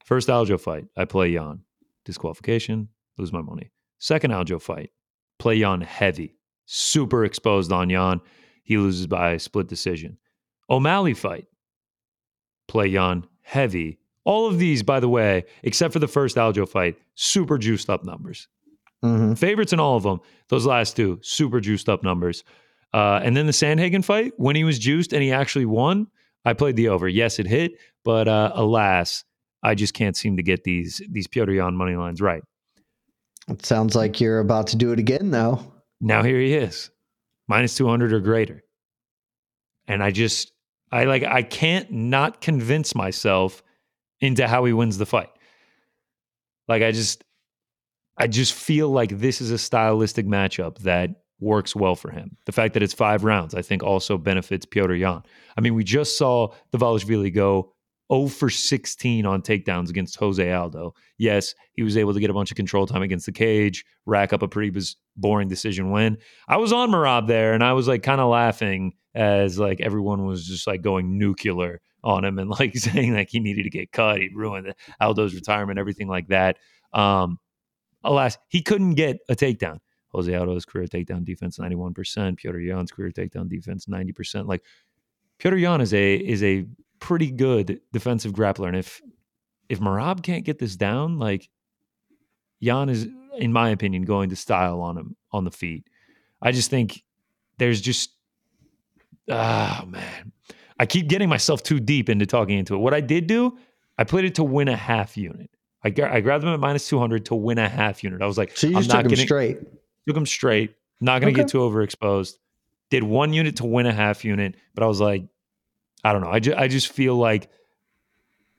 First 0.05 0.29
Aljo 0.29 0.61
fight, 0.61 0.85
I 0.97 1.07
play 1.07 1.31
Yan. 1.31 1.61
Disqualification, 2.05 2.89
lose 3.17 3.33
my 3.33 3.41
money. 3.41 3.71
Second 3.99 4.33
Aljo 4.33 4.61
fight, 4.61 4.91
play 5.39 5.57
Yan 5.57 5.81
heavy. 5.81 6.37
Super 6.67 7.25
exposed 7.25 7.73
on 7.73 7.89
Yan. 7.91 8.21
He 8.63 8.77
loses 8.77 9.07
by 9.07 9.39
split 9.39 9.67
decision. 9.67 10.19
O'Malley 10.69 11.15
fight, 11.15 11.47
play 12.69 12.87
Yan 12.89 13.27
heavy. 13.41 13.99
All 14.25 14.47
of 14.47 14.59
these, 14.59 14.83
by 14.83 15.01
the 15.01 15.09
way, 15.09 15.45
except 15.63 15.93
for 15.93 15.99
the 15.99 16.09
first 16.09 16.37
Aljo 16.37 16.69
fight, 16.69 16.97
super 17.15 17.59
juiced 17.59 17.89
up 17.89 18.05
numbers. 18.05 18.49
Mm-hmm. 19.03 19.35
Favorites 19.35 19.73
in 19.73 19.81
all 19.81 19.97
of 19.97 20.03
them. 20.03 20.21
Those 20.49 20.67
last 20.67 20.97
two, 20.97 21.19
super 21.23 21.61
juiced 21.61 21.89
up 21.89 22.03
numbers. 22.03 22.45
Uh, 22.93 23.21
and 23.23 23.37
then 23.37 23.47
the 23.47 23.53
Sandhagen 23.53 24.05
fight, 24.05 24.33
when 24.37 24.57
he 24.57 24.65
was 24.65 24.79
juiced 24.79 25.13
and 25.13 25.23
he 25.23 25.33
actually 25.33 25.67
won, 25.67 26.07
I 26.45 26.53
played 26.53 26.77
the 26.77 26.89
over. 26.89 27.09
Yes, 27.09 27.39
it 27.39 27.47
hit, 27.47 27.73
but 28.05 28.29
uh, 28.29 28.53
alas, 28.55 29.25
I 29.65 29.75
just 29.75 29.95
can't 29.95 30.17
seem 30.17 30.37
to 30.37 30.43
get 30.43 30.63
these 30.63 31.03
these 31.11 31.27
Petr 31.27 31.57
Yan 31.57 31.75
money 31.75 31.97
lines 31.97 32.21
right. 32.21 32.43
It 33.49 33.65
sounds 33.65 33.95
like 33.95 34.21
you're 34.21 34.41
about 34.41 34.69
to 34.69 34.77
do 34.77 34.93
it 34.93 34.99
again, 34.99 35.31
though. 35.31 35.61
Now 36.01 36.23
here 36.23 36.39
he 36.39 36.55
is, 36.55 36.91
minus 37.49 37.75
two 37.75 37.89
hundred 37.89 38.13
or 38.13 38.21
greater, 38.21 38.63
and 39.89 40.03
I 40.03 40.11
just 40.11 40.53
I 40.93 41.05
like 41.05 41.25
I 41.25 41.43
can't 41.43 41.91
not 41.91 42.41
convince 42.41 42.95
myself 42.95 43.63
into 44.21 44.47
how 44.47 44.65
he 44.65 44.73
wins 44.73 44.99
the 44.99 45.07
fight. 45.07 45.31
Like 46.69 46.83
I 46.83 46.93
just 46.93 47.25
I 48.17 48.27
just 48.27 48.53
feel 48.53 48.91
like 48.91 49.19
this 49.19 49.41
is 49.41 49.51
a 49.51 49.59
stylistic 49.59 50.27
matchup 50.27 50.79
that 50.81 51.11
works 51.41 51.75
well 51.75 51.97
for 51.97 52.11
him. 52.11 52.37
The 52.47 52.53
fact 52.53 52.75
that 52.75 52.83
it's 52.83 52.95
five 52.95 53.25
rounds, 53.25 53.55
I 53.55 53.63
think, 53.63 53.83
also 53.83 54.17
benefits 54.19 54.67
Petr 54.67 54.99
Yan. 54.99 55.23
I 55.57 55.61
mean, 55.61 55.75
we 55.75 55.85
just 55.85 56.17
saw 56.17 56.55
the 56.71 56.79
Dvalishvili 56.79 57.35
go 57.35 57.74
0 58.13 58.29
for 58.29 58.51
16 58.51 59.27
on 59.27 59.43
takedowns 59.43 59.89
against 59.89 60.17
Jose 60.17 60.53
Aldo. 60.53 60.95
Yes, 61.19 61.55
he 61.73 61.83
was 61.83 61.97
able 61.97 62.15
to 62.15 62.21
get 62.21 62.31
a 62.31 62.35
bunch 62.35 62.51
of 62.51 62.57
control 62.57 62.87
time 62.87 63.03
against 63.03 63.27
the 63.27 63.33
cage, 63.33 63.85
rack 64.07 64.33
up 64.33 64.43
a 64.43 64.49
pretty 64.49 64.79
boring 65.17 65.49
decision 65.49 65.91
win. 65.91 66.19
I 66.49 66.57
was 66.59 66.73
on 66.73 66.91
Merab 66.91 67.27
there 67.27 67.55
and 67.55 67.65
I 67.65 67.73
was 67.73 67.89
like 67.89 68.03
kind 68.03 68.21
of 68.21 68.29
laughing 68.29 68.93
as 69.15 69.59
like 69.59 69.81
everyone 69.81 70.27
was 70.27 70.47
just 70.47 70.67
like 70.67 70.83
going 70.83 71.19
nuclear 71.19 71.81
on 72.03 72.25
him 72.25 72.39
and 72.39 72.51
like 72.61 72.77
saying 72.77 73.15
like 73.15 73.29
he 73.31 73.41
needed 73.41 73.63
to 73.63 73.71
get 73.71 73.93
cut, 73.93 74.19
he 74.19 74.31
ruined 74.35 74.75
Aldo's 75.01 75.35
retirement, 75.35 75.79
everything 75.79 76.09
like 76.09 76.29
that. 76.29 76.59
Um, 76.93 77.39
alas, 78.03 78.37
he 78.49 78.63
couldn't 78.63 78.95
get 78.95 79.19
a 79.29 79.35
takedown. 79.35 79.79
Jose 80.11 80.33
Aldo's 80.33 80.65
career 80.65 80.87
takedown 80.87 81.25
defense, 81.25 81.59
91%. 81.59 81.93
Petr 82.39 82.65
Yan's 82.65 82.93
career 82.93 83.11
takedown 83.11 83.49
defense, 83.49 83.87
90%. 83.87 84.47
Like 84.47 84.63
Petr 85.41 85.61
Yan 85.61 85.81
is 85.81 85.93
a 85.93 86.15
is 86.15 86.43
a 86.45 86.67
pretty 87.05 87.31
good 87.31 87.81
defensive 87.93 88.33
grappler. 88.33 88.69
And 88.69 88.77
if 88.77 89.03
if 89.69 89.79
Merab 89.79 90.23
can't 90.23 90.45
get 90.45 90.59
this 90.59 90.75
down, 90.77 91.19
like 91.19 91.49
Yan 92.61 92.89
is, 92.89 93.07
in 93.37 93.53
my 93.53 93.69
opinion, 93.71 94.03
going 94.05 94.31
to 94.31 94.37
style 94.37 94.81
on 94.81 94.97
him 94.97 95.17
on 95.31 95.45
the 95.45 95.51
feet. 95.51 95.87
I 96.41 96.51
just 96.53 96.71
think 96.71 97.03
there's 97.59 97.81
just 97.83 98.11
oh 99.29 99.85
man. 99.87 100.33
I 100.81 100.87
keep 100.87 101.09
getting 101.09 101.29
myself 101.29 101.63
too 101.63 101.79
deep 101.79 102.09
into 102.09 102.27
talking 102.27 102.59
into 102.59 102.75
it. 102.75 102.79
What 102.79 102.95
I 102.95 103.01
did 103.01 103.27
do, 103.27 103.57
I 103.99 104.05
played 104.05 104.25
it 104.25 104.35
to 104.37 104.45
win 104.45 104.69
a 104.69 104.77
half 104.77 105.17
unit. 105.17 105.51
I, 105.85 105.89
I 105.89 106.21
grabbed 106.21 106.43
them 106.45 106.53
at 106.55 106.59
minus 106.61 106.89
200 106.89 107.27
to 107.27 107.35
win 107.35 107.59
a 107.59 107.69
half 107.69 108.03
unit. 108.03 108.23
I 108.23 108.27
was 108.27 108.39
like, 108.39 108.57
So 108.57 108.67
you 108.67 108.77
I'm 108.77 108.81
just 108.83 108.89
not 108.89 108.97
took 109.03 109.05
him 109.05 109.11
getting, 109.11 109.27
straight. 109.27 109.59
took 110.09 110.15
them 110.15 110.27
straight. 110.27 110.75
Not 111.01 111.21
going 111.21 111.33
to 111.33 111.39
Okay. 111.41 111.45
get 111.47 111.51
too 111.53 111.59
overexposed. 111.59 112.33
Did 112.91 113.03
one 113.05 113.33
unit 113.33 113.57
to 113.57 113.67
win 113.67 113.87
a 113.87 113.93
half 113.93 114.25
unit, 114.25 114.57
but 114.75 114.83
I 114.83 114.87
was 114.87 115.01
like, 115.01 115.25
I 116.05 116.13
don't 116.13 116.23
know. 116.23 116.31
I 116.31 116.39
just, 116.39 116.59
I 116.59 116.69
just 116.69 116.93
feel 116.93 117.17
like 117.17 117.49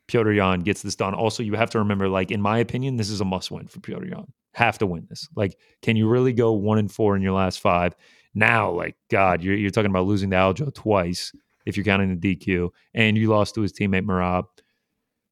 Piotr 0.08 0.32
Yan 0.32 0.62
gets 0.62 0.82
this 0.82 0.96
done. 0.96 1.14
Also, 1.14 1.44
you 1.44 1.54
have 1.54 1.70
to 1.72 1.80
remember, 1.80 2.10
like 2.10 2.32
in 2.32 2.42
my 2.42 2.58
opinion, 2.60 2.98
this 2.98 3.10
is 3.10 3.22
a 3.22 3.26
must 3.26 3.52
win 3.52 3.68
for 3.68 3.80
Piotr 3.80 4.06
Yan. 4.06 4.28
Have 4.54 4.78
to 4.80 4.86
win 4.86 5.06
this. 5.10 5.28
Like, 5.36 5.58
can 5.82 5.96
you 5.96 6.08
really 6.08 6.34
go 6.34 6.54
one 6.54 6.78
and 6.78 6.92
four 6.92 7.16
in 7.16 7.22
your 7.22 7.34
last 7.34 7.60
five? 7.60 7.96
Now, 8.34 8.72
like 8.72 8.96
God, 9.10 9.44
you're 9.44 9.56
you're 9.56 9.72
talking 9.72 9.90
about 9.90 10.06
losing 10.06 10.30
to 10.32 10.36
Aljo 10.36 10.74
twice 10.74 11.32
if 11.66 11.78
you're 11.78 11.84
counting 11.84 12.20
the 12.20 12.36
DQ, 12.36 12.70
and 12.94 13.18
you 13.18 13.30
lost 13.30 13.56
to 13.56 13.62
his 13.62 13.74
teammate 13.74 14.06
Merab. 14.06 14.46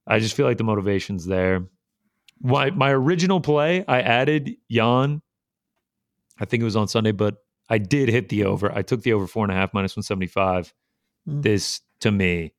I 0.07 0.19
just 0.19 0.35
feel 0.35 0.45
like 0.45 0.57
the 0.57 0.63
motivation's 0.63 1.25
there. 1.25 1.67
My 2.41 2.71
my 2.71 2.91
original 2.91 3.41
play, 3.41 3.85
I 3.87 4.01
added 4.01 4.55
Yan. 4.69 5.21
I 6.39 6.45
think 6.45 6.61
it 6.61 6.65
was 6.65 6.75
on 6.75 6.87
Sunday, 6.87 7.11
but 7.11 7.37
I 7.69 7.77
did 7.77 8.09
hit 8.09 8.29
the 8.29 8.45
over. 8.45 8.71
I 8.71 8.81
took 8.81 9.03
the 9.03 9.13
over 9.13 9.27
four 9.27 9.45
and 9.45 9.51
a 9.51 9.55
half 9.55 9.73
minus 9.73 9.95
one 9.95 10.03
seventy 10.03 10.27
five. 10.27 10.73
Mm. 11.27 11.43
This 11.43 11.81
to 12.03 12.11
me, 12.11 12.53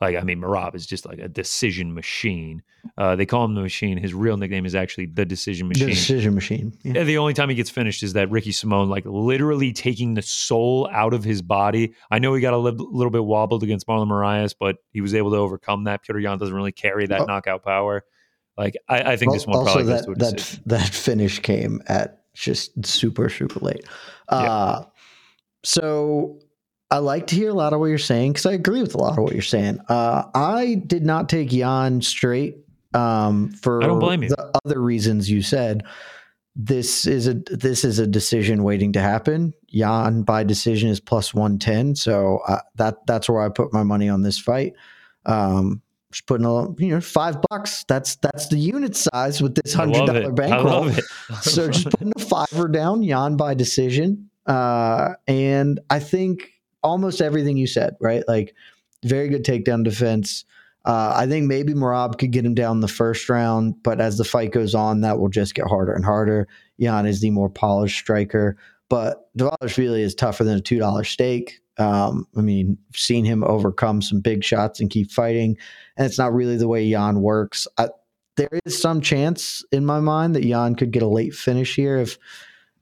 like 0.00 0.16
I 0.16 0.22
mean, 0.22 0.40
Merab 0.40 0.74
is 0.74 0.86
just 0.86 1.06
like 1.06 1.18
a 1.20 1.28
decision 1.28 1.94
machine. 1.94 2.62
Uh, 2.98 3.16
they 3.16 3.24
call 3.26 3.44
him 3.44 3.54
the 3.54 3.62
machine. 3.62 3.96
His 3.98 4.12
real 4.14 4.36
nickname 4.36 4.66
is 4.66 4.74
actually 4.74 5.06
the 5.06 5.24
decision 5.24 5.68
The 5.68 5.74
machine. 5.74 5.88
decision 5.88 6.34
machine. 6.34 6.72
Yeah. 6.82 6.92
Yeah, 6.96 7.04
the 7.04 7.18
only 7.18 7.32
time 7.34 7.48
he 7.48 7.54
gets 7.54 7.70
finished 7.70 8.02
is 8.02 8.12
that 8.12 8.30
Ricky 8.30 8.52
Simone, 8.52 8.88
like 8.90 9.04
literally 9.06 9.72
taking 9.72 10.14
the 10.14 10.22
soul 10.22 10.88
out 10.92 11.14
of 11.14 11.24
his 11.24 11.40
body. 11.42 11.94
I 12.10 12.18
know 12.18 12.34
he 12.34 12.40
got 12.42 12.52
a 12.54 12.58
li- 12.58 12.72
little 12.76 13.10
bit 13.10 13.24
wobbled 13.24 13.62
against 13.62 13.86
Marlon 13.86 14.06
Moraes, 14.08 14.54
but 14.58 14.76
he 14.92 15.00
was 15.00 15.14
able 15.14 15.30
to 15.30 15.36
overcome 15.38 15.84
that. 15.84 16.04
Petr 16.04 16.22
Yan 16.22 16.38
doesn't 16.38 16.54
really 16.54 16.72
carry 16.72 17.06
that 17.06 17.22
Oh. 17.22 17.24
knockout 17.24 17.64
power. 17.64 18.04
Like 18.58 18.76
I, 18.88 19.12
I 19.12 19.16
think 19.16 19.32
this 19.32 19.46
one 19.46 19.58
also 19.58 19.82
that 19.82 20.06
that 20.18 20.60
that 20.66 20.88
finish 20.88 21.40
came 21.40 21.82
at 21.88 22.22
just 22.34 22.86
super 22.86 23.28
super 23.30 23.60
late. 23.60 23.84
Uh, 24.28 24.84
so 25.64 26.38
I 26.90 26.98
like 26.98 27.26
to 27.28 27.34
hear 27.34 27.50
a 27.50 27.54
lot 27.54 27.72
of 27.72 27.80
what 27.80 27.86
you're 27.86 27.98
saying 27.98 28.32
because 28.32 28.46
I 28.46 28.52
agree 28.52 28.80
with 28.80 28.94
a 28.94 28.98
lot 28.98 29.18
of 29.18 29.24
what 29.24 29.32
you're 29.32 29.42
saying. 29.42 29.80
Uh, 29.88 30.24
I 30.34 30.82
did 30.86 31.04
not 31.04 31.28
take 31.28 31.52
Yan 31.52 32.00
straight 32.00 32.58
um, 32.94 33.50
for 33.52 33.82
I 33.82 33.86
don't 33.86 33.98
blame 33.98 34.22
you. 34.22 34.28
the 34.28 34.60
other 34.64 34.80
reasons 34.80 35.30
you 35.30 35.42
said. 35.42 35.82
This 36.58 37.06
is 37.06 37.26
a 37.28 37.34
this 37.34 37.84
is 37.84 37.98
a 37.98 38.06
decision 38.06 38.62
waiting 38.62 38.92
to 38.94 39.00
happen. 39.00 39.52
Yan 39.68 40.22
by 40.22 40.42
decision 40.42 40.88
is 40.88 41.00
plus 41.00 41.34
one 41.34 41.58
ten, 41.58 41.94
so 41.94 42.40
uh, 42.48 42.60
that 42.76 43.06
that's 43.06 43.28
where 43.28 43.42
I 43.42 43.50
put 43.50 43.74
my 43.74 43.82
money 43.82 44.08
on 44.08 44.22
this 44.22 44.38
fight. 44.38 44.72
Um, 45.26 45.82
just 46.12 46.26
putting 46.26 46.46
a 46.46 46.70
you 46.80 46.88
know 46.94 47.00
five 47.02 47.36
bucks. 47.50 47.84
That's 47.88 48.16
that's 48.16 48.48
the 48.48 48.56
unit 48.56 48.96
size 48.96 49.42
with 49.42 49.54
this 49.56 49.74
hundred 49.74 50.06
dollar 50.06 50.06
dollar 50.06 50.20
it. 50.22 50.28
I 50.28 50.30
bankroll. 50.30 50.80
love 50.84 50.98
it. 50.98 51.04
so 51.42 51.68
just 51.68 51.90
putting 51.90 52.12
a 52.16 52.20
fiver 52.20 52.68
down, 52.68 53.02
Yan 53.02 53.36
by 53.36 53.52
decision. 53.52 54.30
Uh, 54.46 55.10
and 55.26 55.80
I 55.90 55.98
think 55.98 56.52
almost 56.86 57.20
everything 57.20 57.56
you 57.56 57.66
said, 57.66 57.96
right? 58.00 58.22
Like 58.28 58.54
very 59.04 59.28
good 59.28 59.44
takedown 59.44 59.84
defense. 59.84 60.44
Uh, 60.84 61.12
I 61.16 61.26
think 61.26 61.46
maybe 61.46 61.74
Merab 61.74 62.18
could 62.18 62.30
get 62.30 62.46
him 62.46 62.54
down 62.54 62.80
the 62.80 62.88
first 62.88 63.28
round, 63.28 63.82
but 63.82 64.00
as 64.00 64.18
the 64.18 64.24
fight 64.24 64.52
goes 64.52 64.74
on, 64.74 65.00
that 65.00 65.18
will 65.18 65.28
just 65.28 65.56
get 65.56 65.66
harder 65.66 65.92
and 65.92 66.04
harder. 66.04 66.46
Yan 66.78 67.06
is 67.06 67.20
the 67.20 67.30
more 67.30 67.50
polished 67.50 67.98
striker, 67.98 68.56
but 68.88 69.28
really 69.76 70.02
is 70.02 70.14
tougher 70.14 70.44
than 70.44 70.58
a 70.58 70.60
two 70.60 70.78
dollar 70.78 71.02
stake. 71.02 71.60
Um, 71.78 72.26
I 72.36 72.40
mean, 72.40 72.78
seen 72.94 73.24
him 73.24 73.42
overcome 73.44 74.00
some 74.00 74.20
big 74.20 74.44
shots 74.44 74.80
and 74.80 74.88
keep 74.88 75.10
fighting, 75.10 75.58
and 75.96 76.06
it's 76.06 76.18
not 76.18 76.32
really 76.32 76.56
the 76.56 76.68
way 76.68 76.84
Yan 76.84 77.20
works. 77.20 77.66
I, 77.76 77.88
there 78.36 78.60
is 78.64 78.80
some 78.80 79.00
chance 79.00 79.64
in 79.72 79.84
my 79.84 79.98
mind 79.98 80.36
that 80.36 80.44
Yan 80.44 80.76
could 80.76 80.92
get 80.92 81.02
a 81.02 81.08
late 81.08 81.34
finish 81.34 81.74
here 81.74 81.96
if 81.96 82.16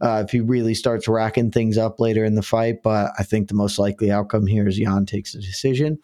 uh, 0.04 0.22
if 0.24 0.30
he 0.30 0.40
really 0.40 0.74
starts 0.74 1.08
racking 1.08 1.50
things 1.50 1.78
up 1.78 1.98
later 1.98 2.24
in 2.24 2.34
the 2.34 2.42
fight. 2.42 2.82
But 2.82 3.12
I 3.18 3.22
think 3.22 3.48
the 3.48 3.54
most 3.54 3.78
likely 3.78 4.10
outcome 4.10 4.46
here 4.46 4.68
is 4.68 4.78
Yan 4.78 5.06
takes 5.06 5.34
a 5.34 5.40
decision. 5.40 5.98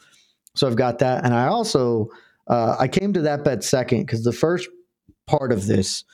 So 0.54 0.66
I've 0.66 0.76
got 0.76 0.98
that, 1.00 1.24
and 1.24 1.34
I 1.34 1.46
also 1.46 2.08
uh, 2.48 2.76
I 2.80 2.88
came 2.88 3.12
to 3.12 3.20
that 3.22 3.44
bet 3.44 3.62
second 3.62 4.00
because 4.00 4.24
the 4.24 4.32
first 4.32 4.68
part 5.26 5.52
of 5.52 5.66
this 5.66 6.04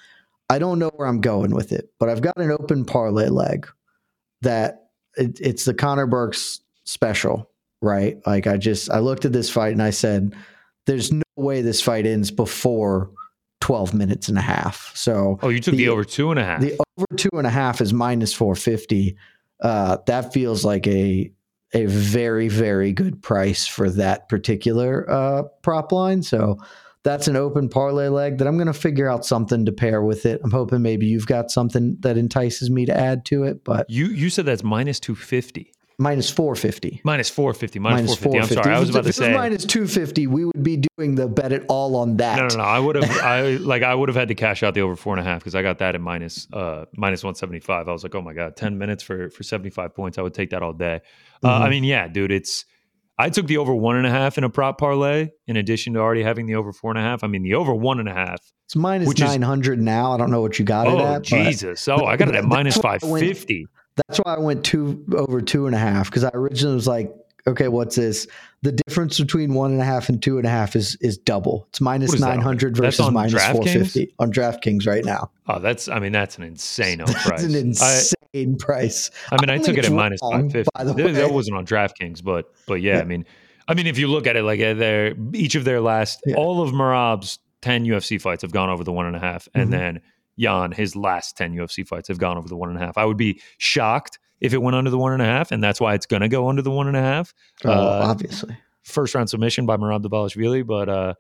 I 0.49 0.59
don't 0.59 0.79
know 0.79 0.91
where 0.97 1.09
I'm 1.09 1.21
going 1.21 1.55
with 1.55 1.73
it, 1.73 1.91
but 1.99 2.09
I've 2.09 2.21
got 2.21 2.37
an 2.37 2.51
open 2.53 2.85
parlay 2.85 3.29
leg 3.29 3.67
that 4.43 4.91
it, 5.17 5.41
it's 5.41 5.65
the 5.65 5.75
Connor 5.75 6.07
Burks 6.07 6.61
special, 6.85 7.51
right? 7.83 8.19
Like 8.27 8.47
I 8.47 8.57
just 8.57 8.91
I 8.91 8.99
looked 8.99 9.25
at 9.25 9.33
this 9.33 9.51
fight 9.51 9.73
and 9.73 9.83
I 9.83 9.91
said, 9.91 10.35
"There's 10.87 11.13
no 11.13 11.23
way 11.37 11.63
this 11.63 11.81
fight 11.81 12.07
ends 12.07 12.31
before 12.31 13.11
12 13.67 13.95
minutes 13.95 14.29
and 14.29 14.39
a 14.39 14.43
half." 14.43 14.93
So 14.95 15.39
Oh, 15.43 15.49
you 15.49 15.61
took 15.61 15.73
the, 15.73 15.79
The- 15.85 15.89
over 15.89 16.05
two 16.05 16.31
and 16.31 16.39
a 16.39 16.45
half. 16.45 16.61
the 16.61 16.79
over 16.99 17.07
two 17.17 17.31
and 17.35 17.47
a 17.47 17.51
half 17.51 17.81
is 17.81 17.93
minus 17.93 18.33
450. 18.33 19.17
Uh, 19.61 19.97
that 20.07 20.33
feels 20.33 20.65
like 20.65 20.87
a 20.87 21.33
a 21.75 21.87
very 21.87 22.49
very 22.49 22.93
good 22.93 23.21
price 23.23 23.67
for 23.67 23.91
that 23.91 24.29
particular 24.29 25.05
uh, 25.11 25.43
prop 25.63 25.91
line. 25.93 26.23
So 26.23 26.59
that's 27.03 27.27
an 27.29 27.37
open 27.37 27.69
parlay 27.69 28.09
leg 28.09 28.39
that 28.39 28.47
I'm 28.49 28.57
going 28.57 28.67
to 28.69 28.73
figure 28.73 29.09
out 29.09 29.25
something 29.25 29.65
to 29.67 29.73
pair 29.73 30.03
with 30.03 30.27
it. 30.27 30.41
I'm 30.45 30.51
hoping 30.51 30.83
maybe 30.83 31.07
you've 31.07 31.27
got 31.27 31.51
something 31.51 31.97
that 32.01 32.17
entices 32.17 32.69
me 32.71 32.85
to 32.87 32.97
add 32.97 33.25
to 33.27 33.43
it, 33.45 33.65
but 33.65 33.89
you 33.91 34.07
you 34.07 34.31
said 34.31 34.45
that's 34.47 34.63
minus 34.65 35.01
two 35.01 35.15
fifty. 35.17 35.73
Minus 35.99 36.31
450. 36.31 37.01
Minus 37.05 37.31
450. 37.31 37.79
Minus, 37.79 38.01
minus 38.01 38.17
450. 38.17 38.55
450. 38.55 38.59
I'm 38.59 38.65
sorry. 38.65 38.73
If 38.73 38.77
I 38.77 38.81
was 38.81 38.91
about 38.91 39.05
to 39.05 39.13
say 39.13 39.35
minus 39.35 39.65
250. 39.65 40.27
We 40.27 40.45
would 40.45 40.63
be 40.63 40.83
doing 40.97 41.15
the 41.15 41.27
bet 41.27 41.53
it 41.53 41.65
all 41.69 41.97
on 41.97 42.19
that. 42.19 42.37
No, 42.37 42.49
no, 42.49 42.57
no. 42.57 42.65
I 42.65 42.79
would 42.79 42.97
have 42.97 43.11
I 43.23 43.57
like 43.57 43.83
I 43.83 43.95
would 43.95 44.11
have 44.11 44.17
had 44.17 44.29
to 44.29 44.35
cash 44.35 44.63
out 44.63 44.75
the 44.75 44.83
over 44.83 44.95
four 44.95 45.15
and 45.15 45.21
a 45.21 45.25
half 45.25 45.41
because 45.41 45.55
I 45.55 45.63
got 45.63 45.79
that 45.79 45.95
at 45.95 46.01
minus 46.03 46.47
uh 46.53 46.85
minus 46.95 47.23
175. 47.23 47.89
I 47.89 47.93
was 47.93 48.03
like, 48.03 48.15
oh 48.15 48.21
my 48.21 48.35
god, 48.35 48.57
10 48.57 48.77
minutes 48.77 49.03
for 49.03 49.31
for 49.31 49.43
75 49.43 49.95
points. 49.95 50.19
I 50.19 50.23
would 50.23 50.35
take 50.35 50.51
that 50.51 50.63
all 50.63 50.75
day. 50.75 51.01
Uh, 51.43 51.49
mm-hmm. 51.49 51.63
I 51.63 51.71
mean, 51.71 51.85
yeah, 51.85 52.09
dude, 52.09 52.31
it's 52.31 52.67
I 53.19 53.31
took 53.31 53.47
the 53.47 53.57
over 53.57 53.75
one 53.75 53.97
and 53.97 54.07
a 54.07 54.11
half 54.11 54.37
in 54.37 54.45
a 54.45 54.51
prop 54.51 54.79
parlay 54.79 55.31
in 55.47 55.57
addition 55.57 55.95
to 55.95 56.01
already 56.01 56.23
having 56.23 56.47
the 56.47 56.57
over 56.57 56.73
four 56.73 56.91
and 56.91 56.99
a 56.99 57.03
half. 57.03 57.25
I 57.25 57.29
mean, 57.29 57.43
the 57.43 57.55
over 57.55 57.75
one 57.75 57.99
and 57.99 58.09
a 58.09 58.13
half. 58.13 58.41
It's 58.67 58.77
minus 58.77 59.19
900 59.19 59.79
is, 59.79 59.85
now. 59.85 60.13
I 60.13 60.19
don't 60.19 60.31
know 60.31 60.43
what 60.43 60.59
you 60.59 60.65
got 60.67 60.87
oh, 60.87 60.99
it 60.99 61.03
at. 61.03 61.23
Jesus. 61.23 61.87
But, 61.87 62.03
oh, 62.03 62.05
I 62.05 62.17
got 62.17 62.29
it 62.29 62.35
at 62.35 62.45
minus 62.47 62.77
550. 62.77 63.67
That's 63.97 64.19
why 64.19 64.35
I 64.35 64.39
went 64.39 64.65
two 64.65 65.05
over 65.17 65.41
two 65.41 65.67
and 65.67 65.75
a 65.75 65.79
half 65.79 66.11
because 66.11 66.25
I 66.25 66.31
originally 66.35 66.75
was 66.75 66.87
like, 66.87 67.13
okay, 67.47 67.69
what's 67.69 67.97
this? 67.97 68.27
The 68.63 68.73
difference 68.73 69.19
between 69.21 69.55
one 69.55 69.71
and 69.73 69.81
a 69.81 69.85
half 69.85 70.09
and 70.09 70.23
two 70.23 70.37
and 70.39 70.47
a 70.47 70.51
half 70.51 70.77
is 70.77 70.97
is 71.01 71.17
double. 71.17 71.67
It's 71.71 71.81
minus 71.81 72.09
What 72.11 72.15
is 72.17 72.21
that 72.21 72.31
on- 72.31 72.37
nine 72.37 72.45
hundred 72.45 72.77
versus 72.77 73.11
minus 73.11 73.43
four 73.49 73.65
fifty 73.65 74.13
on 74.19 74.33
DraftKings 74.33 74.87
right 74.87 75.05
now. 75.05 75.31
Oh, 75.49 75.59
that's. 75.61 75.89
I 75.89 75.99
mean, 75.99 76.13
that's 76.13 76.37
an 76.39 76.45
insane 76.45 76.99
That's 77.07 77.27
price. 77.27 77.43
an 77.45 77.55
I, 77.55 77.59
insane 77.59 78.57
price. 78.59 79.11
I 79.31 79.41
mean, 79.41 79.51
I, 79.51 79.55
I 79.55 79.59
took 79.59 79.79
it 79.79 79.85
at 79.87 80.13
it's 80.13 80.21
five 80.21 80.53
fifty. 80.53 80.71
That, 81.13 81.31
wasn't 81.33 81.57
on 81.57 81.65
DraftKings, 81.67 82.23
but 82.23 82.53
but 82.67 82.83
yeah, 82.83 82.97
Yeah. 82.97 83.01
I 83.01 83.05
mean, 83.05 83.25
I 83.69 83.75
mean, 83.75 83.87
if 83.87 83.99
you 83.99 84.09
look 84.09 84.27
at 84.27 84.37
it 84.37 84.43
like 84.43 84.61
their 84.61 85.15
each 85.33 85.55
of 85.55 85.65
their 85.65 85.81
last, 85.81 86.21
Yeah. 86.27 86.35
all 86.37 86.61
of 86.63 86.73
Merab's 86.73 87.39
ten 87.63 87.85
UFC 87.87 88.21
fights 88.21 88.43
have 88.43 88.53
gone 88.53 88.69
over 88.69 88.85
the 88.85 88.93
one 88.93 89.07
and 89.07 89.17
a 89.17 89.21
half, 89.21 89.49
and 89.55 89.69
Mhm. 89.69 89.73
then 89.73 90.01
Yan 90.37 90.73
his 90.73 90.95
last 90.97 91.37
ten 91.37 91.55
UFC 91.55 91.87
fights 91.87 92.09
have 92.09 92.19
gone 92.19 92.37
over 92.39 92.49
the 92.49 92.57
one 92.57 92.69
and 92.69 92.79
a 92.79 92.81
half. 92.81 92.97
I 92.99 93.05
would 93.05 93.17
be 93.17 93.41
shocked 93.59 94.19
if 94.41 94.53
it 94.53 94.59
went 94.59 94.77
under 94.77 94.91
the 94.91 94.99
one 94.99 95.13
and 95.13 95.23
a 95.23 95.27
half, 95.27 95.51
and 95.51 95.63
that's 95.65 95.81
why 95.81 95.95
it's 95.95 96.07
going 96.07 96.23
to 96.23 96.29
go 96.29 96.49
under 96.49 96.63
the 96.63 96.71
one 96.71 96.87
and 96.89 96.97
a 96.97 97.01
half. 97.01 97.33
Oh, 97.65 97.71
Uh, 97.71 98.07
obviously. 98.11 98.57
First 98.83 99.15
round 99.15 99.31
submission 99.31 99.67
by 99.67 99.77
Merab 99.77 100.03
Davalishvili, 100.05 100.67
but 100.67 100.89
uh, 100.89 101.15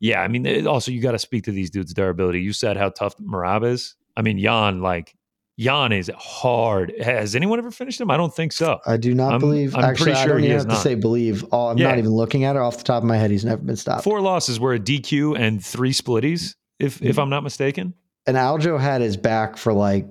yeah, 0.00 0.20
I 0.20 0.28
mean, 0.28 0.44
it- 0.44 0.66
also 0.66 0.90
you 0.90 1.00
got 1.00 1.12
to 1.12 1.18
speak 1.18 1.44
to 1.44 1.52
these 1.52 1.70
dudes' 1.70 1.94
durability. 1.94 2.40
You 2.40 2.52
said 2.52 2.76
how 2.76 2.90
tough 2.90 3.16
Merab 3.18 3.64
is. 3.64 3.94
I 4.16 4.22
mean, 4.22 4.38
Yan 4.38 4.80
like. 4.82 5.14
Yan 5.58 5.90
is 5.92 6.10
hard. 6.18 6.92
Has 7.02 7.34
anyone 7.34 7.58
ever 7.58 7.70
finished 7.70 7.98
him? 7.98 8.10
I 8.10 8.18
don't 8.18 8.34
think 8.34 8.52
so. 8.52 8.78
I 8.84 8.98
do 8.98 9.14
not 9.14 9.30
I'm- 9.30 9.40
believe. 9.40 9.74
I'm 9.74 9.84
actually, 9.84 10.04
pretty 10.12 10.18
I 10.18 10.22
sure 10.24 10.32
don't 10.34 10.40
he 10.40 10.46
even 10.48 10.56
has 10.58 10.64
have 10.64 10.74
to 10.74 10.80
say 10.82 10.94
believe. 10.96 11.46
Oh, 11.50 11.68
I'm 11.68 11.78
Yeah. 11.78 11.88
not 11.88 11.96
even 11.98 12.10
looking 12.10 12.44
at 12.44 12.56
it 12.56 12.58
off 12.58 12.76
the 12.76 12.84
top 12.84 13.02
of 13.02 13.08
my 13.08 13.16
head. 13.16 13.30
He's 13.30 13.42
never 13.46 13.62
been 13.62 13.74
stopped. 13.76 14.04
Four 14.04 14.20
losses 14.20 14.60
were 14.60 14.74
a 14.74 14.78
DQ 14.78 15.34
and 15.38 15.64
three 15.64 15.92
splitties, 15.92 16.56
if 16.78 17.00
if 17.00 17.16
Mhm. 17.16 17.22
I'm 17.22 17.30
not 17.30 17.42
mistaken. 17.42 17.94
And 18.26 18.36
Aljo 18.36 18.78
had 18.80 19.00
his 19.00 19.16
back 19.16 19.56
for 19.56 19.72
like 19.72 20.06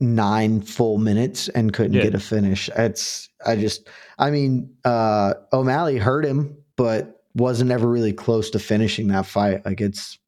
nine 0.00 0.60
full 0.60 0.98
minutes 0.98 1.48
and 1.48 1.72
couldn't 1.72 1.92
Yeah. 1.94 2.02
get 2.04 2.14
a 2.14 2.20
finish. 2.20 2.68
It's 2.76 3.28
I 3.46 3.56
just 3.56 3.88
I 4.18 4.30
mean 4.30 4.70
uh 4.84 5.34
O'Malley 5.52 5.98
hurt 5.98 6.24
him, 6.24 6.56
but 6.76 7.20
wasn't 7.34 7.70
ever 7.70 7.88
really 7.88 8.12
close 8.12 8.50
to 8.50 8.58
finishing 8.58 9.08
that 9.08 9.26
fight. 9.26 9.64
Like 9.64 9.80
it's 9.80 10.18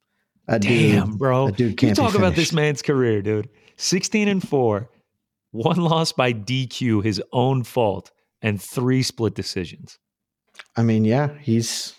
That 0.47 0.63
Damn, 0.63 1.11
dude, 1.11 1.19
bro. 1.19 1.47
That 1.47 1.57
dude 1.57 1.71
you 1.71 1.77
can't 1.77 1.97
be 1.97 2.03
talk 2.03 2.15
about 2.15 2.35
this 2.35 2.53
man's 2.53 2.83
career, 2.83 3.21
dude. 3.23 3.49
16 3.77 4.29
and 4.29 4.47
4, 4.47 4.89
one 5.51 5.77
loss 5.79 6.13
by 6.13 6.33
DQ, 6.33 7.03
his 7.03 7.21
own 7.33 7.65
fault, 7.65 8.13
and 8.43 8.63
three 8.63 9.03
split 9.03 9.35
decisions. 9.35 9.99
I 10.77 10.83
mean, 10.85 11.05
yeah, 11.05 11.31
he's 11.41 11.95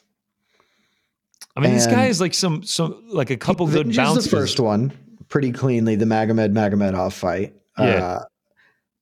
I 1.58 1.62
mean, 1.62 1.74
this 1.74 1.88
guy 1.88 2.06
is 2.08 2.22
like 2.22 2.34
some 2.34 2.64
some 2.64 3.04
like 3.10 3.30
a 3.30 3.38
couple 3.38 3.68
good 3.68 3.94
bounces. 3.96 4.26
the 4.26 4.30
first 4.30 4.60
one 4.60 4.94
pretty 5.30 5.52
cleanly, 5.52 5.96
the 5.96 6.06
Magomed 6.06 6.54
Magomedov 6.54 7.14
fight. 7.14 7.56
Yeah. 7.78 7.86
Uh, 7.86 8.24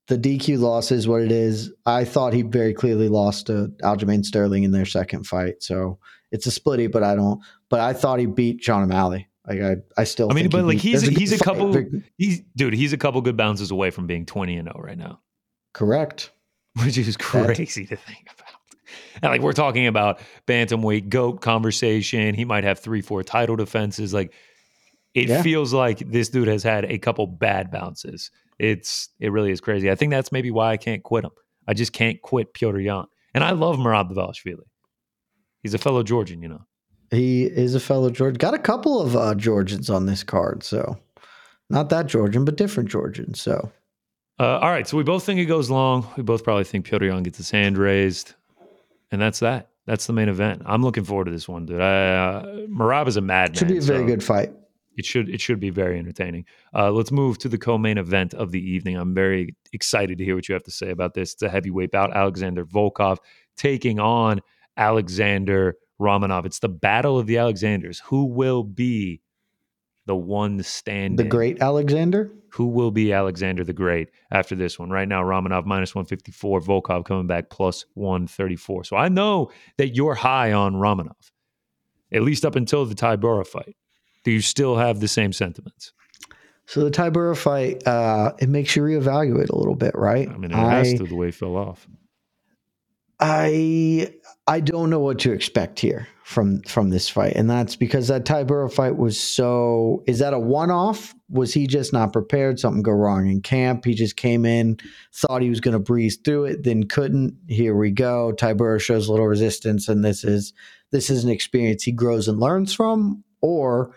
the 0.06 0.18
DQ 0.18 0.58
loss 0.58 0.90
is 0.90 1.08
what 1.08 1.22
it 1.22 1.32
is. 1.32 1.72
I 1.86 2.04
thought 2.04 2.32
he 2.34 2.42
very 2.42 2.74
clearly 2.74 3.08
lost 3.08 3.46
to 3.46 3.72
Aljamain 3.82 4.24
Sterling 4.24 4.64
in 4.64 4.70
their 4.70 4.84
second 4.84 5.26
fight, 5.26 5.62
so 5.62 5.98
it's 6.30 6.46
a 6.46 6.50
splitty. 6.50 6.92
But 6.92 7.02
I 7.02 7.14
don't. 7.14 7.40
But 7.70 7.80
I 7.80 7.94
thought 7.94 8.18
he 8.18 8.26
beat 8.26 8.60
John 8.60 8.82
O'Malley. 8.82 9.28
Like 9.48 9.60
I, 9.60 9.76
I 9.96 10.04
still. 10.04 10.30
I 10.30 10.34
mean, 10.34 10.44
think 10.44 10.52
he 10.52 10.58
but 10.58 10.66
like 10.66 10.78
he's 10.78 11.02
there's 11.02 11.16
he's 11.16 11.32
a 11.32 11.38
good 11.38 11.44
fight. 11.44 11.54
couple 11.54 12.02
he's 12.18 12.42
dude, 12.54 12.74
he's 12.74 12.92
a 12.92 12.98
couple 12.98 13.20
good 13.22 13.36
bounces 13.36 13.70
away 13.70 13.90
from 13.90 14.06
being 14.06 14.26
20 14.26 14.56
and 14.56 14.68
0 14.68 14.80
right 14.82 14.98
now. 14.98 15.20
correct. 15.72 16.30
which 16.84 16.98
is 16.98 17.16
crazy 17.16 17.86
to 17.86 17.96
think 17.96 18.22
about. 18.24 18.48
And 19.22 19.30
like 19.30 19.40
we're 19.40 19.52
talking 19.52 19.86
about 19.86 20.18
bantamweight 20.46 21.08
goat 21.08 21.40
conversation. 21.40 22.34
He 22.34 22.44
might 22.44 22.64
have 22.64 22.80
three, 22.80 23.00
four 23.00 23.22
title 23.22 23.54
defenses. 23.54 24.12
Like 24.12 24.32
it 25.14 25.28
Yeah. 25.28 25.42
feels 25.42 25.72
like 25.72 25.98
this 26.10 26.28
dude 26.28 26.48
has 26.48 26.62
had 26.62 26.84
a 26.84 26.98
couple 26.98 27.26
bad 27.26 27.70
bounces. 27.70 28.30
It's 28.58 29.08
it 29.20 29.30
really 29.32 29.50
is 29.52 29.60
crazy. 29.60 29.90
I 29.90 29.94
think 29.94 30.10
that's 30.10 30.30
maybe 30.32 30.50
why 30.50 30.70
I 30.72 30.76
can't 30.76 31.02
quit 31.02 31.24
him. 31.24 31.30
I 31.66 31.74
just 31.74 31.92
can't 31.92 32.20
quit 32.22 32.52
Petr 32.54 32.82
Yan. 32.82 33.06
And 33.34 33.42
I 33.42 33.50
love 33.52 33.76
Merab 33.76 34.12
Dvalishvili. 34.12 34.64
He's 35.62 35.74
a 35.74 35.78
fellow 35.78 36.02
Georgian, 36.02 36.42
you 36.42 36.48
know. 36.48 36.62
He 37.10 37.44
is 37.44 37.74
a 37.74 37.80
fellow 37.80 38.10
Georgian. 38.10 38.38
Got 38.38 38.54
a 38.54 38.58
couple 38.58 39.00
of 39.00 39.16
uh, 39.16 39.34
Georgians 39.34 39.88
on 39.90 40.06
this 40.06 40.22
card, 40.22 40.62
so 40.62 40.98
not 41.70 41.88
that 41.90 42.06
Georgian, 42.06 42.44
but 42.44 42.56
different 42.56 42.88
Georgian. 42.90 43.34
So 43.34 43.70
Uh, 44.38 44.58
all 44.58 44.70
right, 44.70 44.86
so 44.88 44.96
we 44.96 45.04
both 45.04 45.24
think 45.24 45.38
it 45.40 45.44
goes 45.46 45.70
long. 45.70 46.06
We 46.16 46.22
both 46.24 46.42
probably 46.44 46.64
think 46.64 46.86
Petr 46.86 47.06
Yan 47.08 47.22
gets 47.22 47.38
his 47.38 47.50
hand 47.50 47.78
raised, 47.78 48.34
and 49.12 49.20
that's 49.20 49.38
that. 49.40 49.70
That's 49.86 50.06
the 50.06 50.12
main 50.12 50.28
event. 50.28 50.62
I'm 50.66 50.82
looking 50.82 51.04
forward 51.04 51.26
to 51.26 51.30
this 51.30 51.46
one, 51.48 51.66
dude. 51.66 51.80
I, 51.80 52.14
uh, 52.14 52.42
Merab 52.68 53.06
is 53.06 53.16
a 53.16 53.20
madman. 53.20 53.54
should 53.58 53.68
be 53.68 53.78
a 53.78 53.80
very 53.80 54.00
so- 54.00 54.06
good 54.06 54.24
fight. 54.24 54.52
It 54.96 55.04
should 55.04 55.28
it 55.28 55.40
should 55.40 55.60
be 55.60 55.70
very 55.70 55.98
entertaining. 55.98 56.44
Uh, 56.74 56.90
let's 56.90 57.10
move 57.10 57.38
to 57.38 57.48
the 57.48 57.58
co-main 57.58 57.98
event 57.98 58.34
of 58.34 58.50
the 58.50 58.60
evening. 58.60 58.96
I'm 58.96 59.14
very 59.14 59.54
excited 59.72 60.18
to 60.18 60.24
hear 60.24 60.34
what 60.34 60.48
you 60.48 60.54
have 60.54 60.62
to 60.64 60.70
say 60.70 60.90
about 60.90 61.14
this. 61.14 61.32
It's 61.32 61.42
a 61.42 61.48
heavyweight 61.48 61.90
bout. 61.90 62.14
Alexander 62.14 62.64
Volkov 62.64 63.18
taking 63.56 64.00
on 64.00 64.40
Alexander 64.76 65.76
Romanov. 66.00 66.46
It's 66.46 66.58
the 66.58 66.68
battle 66.68 67.18
of 67.18 67.26
the 67.26 67.38
Alexanders. 67.38 68.00
Who 68.06 68.26
will 68.26 68.64
be 68.64 69.20
the 70.06 70.16
one 70.16 70.62
standing? 70.62 71.16
The 71.16 71.24
great 71.24 71.60
Alexander. 71.60 72.32
Who 72.50 72.66
will 72.66 72.92
be 72.92 73.12
Alexander 73.12 73.64
the 73.64 73.72
Great 73.72 74.10
after 74.30 74.54
this 74.54 74.78
one? 74.78 74.88
Right 74.88 75.08
now, 75.08 75.24
Romanov 75.24 75.66
minus 75.66 75.92
154, 75.92 76.60
Volkov 76.60 77.04
coming 77.04 77.26
back 77.26 77.50
plus 77.50 77.84
134. 77.94 78.84
So 78.84 78.96
I 78.96 79.08
know 79.08 79.50
that 79.76 79.96
you're 79.96 80.14
high 80.14 80.52
on 80.52 80.74
Romanov, 80.74 81.32
at 82.12 82.22
least 82.22 82.44
up 82.44 82.54
until 82.54 82.86
the 82.86 82.94
Tybura 82.94 83.44
fight. 83.44 83.76
Do 84.24 84.32
you 84.32 84.40
still 84.40 84.76
have 84.76 85.00
the 85.00 85.08
same 85.08 85.32
sentiments? 85.32 85.92
So 86.66 86.82
the 86.82 86.90
Tybura 86.90 87.36
fight, 87.36 87.86
uh, 87.86 88.32
it 88.38 88.48
makes 88.48 88.74
you 88.74 88.82
reevaluate 88.82 89.50
a 89.50 89.56
little 89.56 89.74
bit, 89.74 89.94
right? 89.94 90.28
I 90.28 90.36
mean, 90.36 90.50
it 90.50 90.56
has 90.56 90.94
to 90.94 91.04
the 91.04 91.14
way 91.14 91.28
it 91.28 91.34
fell 91.34 91.56
off. 91.56 91.86
I 93.20 94.12
I 94.46 94.60
don't 94.60 94.90
know 94.90 94.98
what 94.98 95.18
to 95.20 95.32
expect 95.32 95.78
here 95.78 96.08
from 96.24 96.62
from 96.62 96.90
this 96.90 97.08
fight, 97.08 97.34
and 97.36 97.48
that's 97.48 97.76
because 97.76 98.08
that 98.08 98.24
Tybura 98.24 98.72
fight 98.72 98.96
was 98.96 99.20
so. 99.20 100.02
Is 100.06 100.18
that 100.18 100.34
a 100.34 100.38
one 100.38 100.70
off? 100.70 101.14
Was 101.30 101.54
he 101.54 101.66
just 101.66 101.92
not 101.92 102.12
prepared? 102.12 102.58
Something 102.58 102.82
go 102.82 102.92
wrong 102.92 103.28
in 103.28 103.40
camp? 103.40 103.84
He 103.84 103.94
just 103.94 104.16
came 104.16 104.44
in, 104.44 104.78
thought 105.12 105.42
he 105.42 105.50
was 105.50 105.60
going 105.60 105.72
to 105.72 105.78
breeze 105.78 106.16
through 106.16 106.46
it, 106.46 106.64
then 106.64 106.84
couldn't. 106.84 107.38
Here 107.48 107.76
we 107.76 107.90
go. 107.90 108.32
Tybura 108.36 108.80
shows 108.80 109.06
a 109.06 109.12
little 109.12 109.28
resistance, 109.28 109.88
and 109.88 110.04
this 110.04 110.24
is 110.24 110.52
this 110.90 111.08
is 111.08 111.24
an 111.24 111.30
experience 111.30 111.84
he 111.84 111.92
grows 111.92 112.26
and 112.26 112.40
learns 112.40 112.74
from, 112.74 113.22
or 113.40 113.94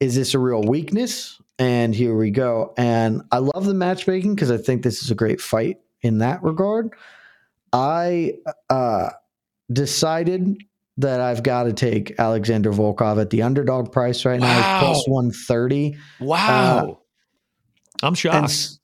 is 0.00 0.14
this 0.14 0.34
a 0.34 0.38
real 0.38 0.62
weakness? 0.62 1.40
And 1.58 1.94
here 1.94 2.14
we 2.16 2.30
go. 2.30 2.74
And 2.76 3.22
I 3.32 3.38
love 3.38 3.64
the 3.64 3.74
matchmaking 3.74 4.34
because 4.34 4.50
I 4.50 4.58
think 4.58 4.82
this 4.82 5.02
is 5.02 5.10
a 5.10 5.14
great 5.14 5.40
fight 5.40 5.78
in 6.02 6.18
that 6.18 6.42
regard. 6.42 6.90
I 7.72 8.34
uh, 8.68 9.10
decided 9.72 10.56
that 10.98 11.20
I've 11.20 11.42
got 11.42 11.64
to 11.64 11.72
take 11.72 12.18
Alexander 12.18 12.72
Volkov 12.72 13.20
at 13.20 13.30
the 13.30 13.42
underdog 13.42 13.92
price 13.92 14.24
right 14.24 14.40
now. 14.40 14.60
Wow. 14.60 14.80
plus 14.80 15.08
130. 15.08 15.96
Wow. 16.20 17.00
I'm 18.02 18.14
shocked. 18.14 18.78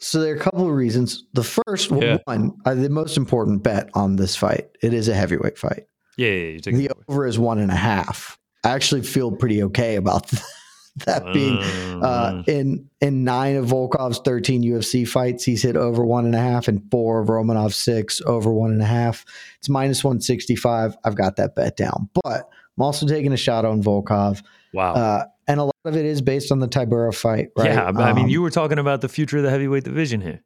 so 0.00 0.20
there 0.20 0.32
are 0.34 0.36
a 0.36 0.40
couple 0.40 0.68
of 0.68 0.74
reasons. 0.74 1.24
The 1.32 1.44
first 1.44 1.90
Yeah. 1.90 2.18
one, 2.24 2.52
uh, 2.64 2.74
the 2.74 2.90
most 2.90 3.16
important 3.16 3.62
bet 3.62 3.88
on 3.94 4.16
this 4.16 4.36
fight, 4.36 4.68
it 4.82 4.92
is 4.92 5.08
a 5.08 5.14
heavyweight 5.14 5.58
fight. 5.58 5.84
yeah, 6.16 6.28
yeah, 6.28 6.58
you're 6.64 6.76
The 6.78 6.90
over 7.08 7.26
is 7.26 7.38
one 7.38 7.58
and 7.58 7.70
a 7.70 7.76
half. 7.76 8.38
I 8.66 8.70
actually 8.74 9.02
feel 9.02 9.30
pretty 9.30 9.62
okay 9.64 9.94
about 9.96 10.28
that 11.06 11.24
being 11.32 11.58
uh, 12.02 12.42
in 12.46 12.88
in 13.00 13.22
nine 13.22 13.56
of 13.56 13.66
Volkov's 13.66 14.18
thirteen 14.24 14.62
UFC 14.64 15.06
fights, 15.06 15.44
he's 15.44 15.62
hit 15.62 15.76
over 15.76 16.04
one 16.04 16.24
and 16.24 16.34
a 16.34 16.40
half, 16.40 16.66
and 16.66 16.82
four 16.90 17.20
of 17.20 17.28
Romanov's 17.28 17.76
six 17.76 18.20
over 18.26 18.52
one 18.52 18.72
and 18.72 18.82
a 18.82 18.86
half. 18.86 19.24
It's 19.58 19.68
minus 19.68 20.02
one 20.02 20.20
sixty 20.20 20.56
five. 20.56 20.96
I've 21.04 21.16
got 21.16 21.36
that 21.36 21.54
bet 21.54 21.76
down, 21.76 22.08
but 22.24 22.48
I'm 22.76 22.82
also 22.82 23.06
taking 23.06 23.32
a 23.32 23.36
shot 23.36 23.64
on 23.64 23.82
Volkov, 23.82 24.42
wow. 24.72 24.94
uh, 24.94 25.24
and 25.46 25.60
a 25.60 25.64
lot 25.64 25.74
of 25.84 25.96
it 25.96 26.04
is 26.04 26.20
based 26.20 26.50
on 26.50 26.58
the 26.58 26.68
Tybura 26.68 27.14
fight. 27.14 27.50
Right? 27.56 27.70
Yeah, 27.70 27.84
I 27.86 28.12
mean, 28.12 28.24
Um, 28.24 28.28
you 28.28 28.42
were 28.42 28.50
talking 28.50 28.78
about 28.78 29.00
the 29.00 29.08
future 29.08 29.38
of 29.38 29.44
the 29.44 29.50
heavyweight 29.50 29.84
division 29.84 30.20
here. 30.20 30.42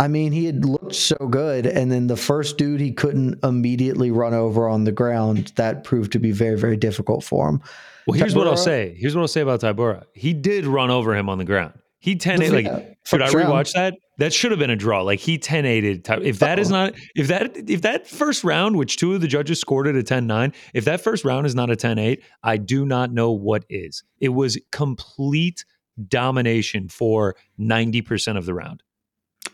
I 0.00 0.08
mean, 0.08 0.32
he 0.32 0.46
had 0.46 0.64
looked 0.64 0.94
so 0.94 1.14
good, 1.28 1.66
and 1.66 1.92
then 1.92 2.06
the 2.06 2.16
first 2.16 2.56
dude 2.56 2.80
he 2.80 2.90
couldn't 2.90 3.38
immediately 3.44 4.10
run 4.10 4.32
over 4.32 4.66
on 4.66 4.84
the 4.84 4.92
ground. 4.92 5.52
That 5.56 5.84
proved 5.84 6.12
to 6.12 6.18
be 6.18 6.32
very, 6.32 6.58
very 6.58 6.78
difficult 6.78 7.22
for 7.22 7.50
him. 7.50 7.60
Well, 8.06 8.18
here's 8.18 8.34
what 8.34 8.46
I'll 8.46 8.56
say. 8.56 8.96
Here's 8.98 9.14
what 9.14 9.20
I'll 9.20 9.28
say 9.28 9.42
about 9.42 9.60
Tybura. 9.60 10.04
He 10.14 10.32
did 10.32 10.64
run 10.64 10.90
over 10.90 11.14
him 11.14 11.28
on 11.28 11.36
the 11.36 11.44
ground. 11.44 11.74
He 11.98 12.16
10 12.16 12.40
Yeah, 12.40 12.48
like 12.48 12.96
should 13.04 13.20
I 13.20 13.30
round. 13.30 13.48
rewatch 13.50 13.74
that? 13.74 13.94
That 14.16 14.32
should 14.32 14.52
have 14.52 14.58
been 14.58 14.70
a 14.70 14.76
draw. 14.76 15.02
Like 15.02 15.20
he 15.20 15.36
10 15.36 15.66
8 15.66 16.08
If 16.22 16.38
that 16.38 16.58
is 16.58 16.70
not 16.70 16.94
if 17.14 17.28
that 17.28 17.68
if 17.68 17.82
that 17.82 18.06
first 18.06 18.42
round, 18.42 18.76
which 18.76 18.96
two 18.96 19.14
of 19.14 19.20
the 19.20 19.28
judges 19.28 19.60
scored 19.60 19.86
it 19.86 19.96
a 19.96 20.02
10-9, 20.02 20.54
if 20.72 20.86
that 20.86 21.02
first 21.02 21.26
round 21.26 21.46
is 21.46 21.54
not 21.54 21.70
a 21.70 21.76
10-8, 21.76 22.22
I 22.42 22.56
do 22.56 22.86
not 22.86 23.12
know 23.12 23.32
what 23.32 23.66
is. 23.68 24.02
It 24.18 24.30
was 24.30 24.58
complete 24.72 25.66
domination 26.08 26.88
for 26.88 27.36
90% 27.58 28.38
of 28.38 28.46
the 28.46 28.54
round. 28.54 28.82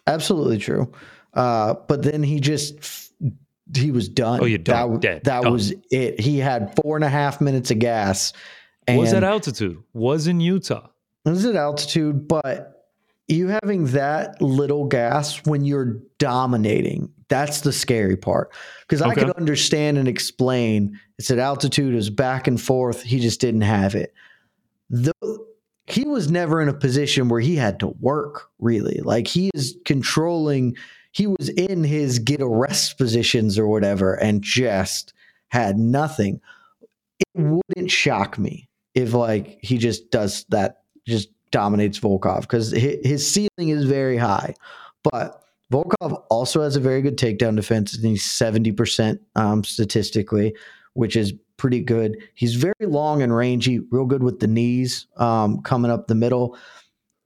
Absolutely 0.07 0.59
true. 0.59 0.93
Uh, 1.35 1.75
but 1.89 2.03
then 2.03 2.23
he 2.23 2.41
just 2.41 3.13
he 3.75 3.91
was 3.91 4.09
done. 4.09 4.41
Oh, 4.41 4.45
you're 4.45 4.59
done. 4.59 4.93
That, 4.95 5.01
Dead. 5.01 5.25
that 5.25 5.43
Done. 5.43 5.53
was 5.53 5.73
it. 5.91 6.21
He 6.21 6.39
had 6.39 6.73
four 6.83 6.97
and 6.97 7.05
a 7.05 7.09
half 7.09 7.41
minutes 7.41 7.71
of 7.71 7.79
gas. 7.79 8.33
And 8.87 8.99
was 8.99 9.13
at 9.13 9.25
altitude? 9.25 9.83
Was 9.93 10.29
in 10.29 10.41
Utah. 10.41 10.89
it 11.25 11.31
was 11.31 11.45
at 11.45 11.57
altitude, 11.57 12.29
but 12.29 12.89
you 13.27 13.49
having 13.49 13.87
that 13.87 14.41
little 14.41 14.85
gas 14.85 15.45
when 15.47 15.65
you're 15.65 16.01
dominating, 16.19 17.13
that's 17.29 17.63
the 17.63 17.73
scary 17.73 18.17
part. 18.17 18.53
Because 18.83 19.03
I 19.03 19.09
Okay. 19.11 19.23
could 19.23 19.31
understand 19.33 19.99
and 19.99 20.07
explain 20.07 21.01
it's 21.19 21.33
at 21.33 21.39
altitude, 21.41 21.93
it 21.93 21.97
was 21.97 22.11
back 22.11 22.47
and 22.47 22.61
forth. 22.61 23.03
He 23.03 23.19
just 23.19 23.41
didn't 23.41 23.63
have 23.63 23.97
it. 23.97 24.15
The, 24.91 25.13
he 25.87 26.05
was 26.05 26.31
never 26.31 26.61
in 26.61 26.69
a 26.69 26.75
position 26.75 27.29
where 27.29 27.41
he 27.41 27.57
had 27.57 27.81
to 27.81 27.89
work, 28.01 28.49
really. 28.59 29.01
Like 29.03 29.27
he 29.29 29.51
is 29.55 29.77
controlling, 29.85 30.77
he 31.13 31.27
was 31.27 31.49
in 31.51 31.85
his 31.85 32.19
get 32.19 32.41
a 32.41 32.49
rest 32.49 32.99
positions 32.99 33.59
or 33.59 33.67
whatever 33.69 34.15
and 34.15 34.43
just 34.43 35.13
had 35.49 35.79
nothing. 35.79 36.41
It 37.21 37.41
wouldn't 37.41 37.91
shock 37.91 38.39
me 38.39 38.69
if 38.95 39.13
like 39.13 39.59
he 39.63 39.79
just 39.79 40.11
does 40.11 40.45
that, 40.49 40.83
just 41.07 41.29
dominates 41.53 42.01
Volkov 42.01 42.43
because 42.43 42.73
his 42.73 43.27
ceiling 43.27 43.69
is 43.69 43.85
very 43.85 44.17
high. 44.17 44.55
But 45.11 45.43
Volkov 45.73 46.23
also 46.31 46.63
has 46.63 46.77
a 46.77 46.81
very 46.81 47.03
good 47.03 47.17
takedown 47.17 47.57
defense, 47.57 47.95
and 47.95 48.05
he's 48.05 48.25
seventy 48.25 48.73
percent 48.73 49.21
um, 49.37 49.65
statistically, 49.65 50.55
which 50.95 51.17
is 51.17 51.33
pretty 51.57 51.81
good. 51.81 52.17
He's 52.35 52.55
very 52.55 52.75
long 52.81 53.23
and 53.23 53.35
rangy, 53.35 53.81
real 53.91 54.07
good 54.07 54.23
with 54.23 54.41
the 54.41 54.47
knees 54.47 55.07
um, 55.17 55.63
coming 55.63 55.91
up 55.91 56.07
the 56.07 56.15
middle. 56.15 56.57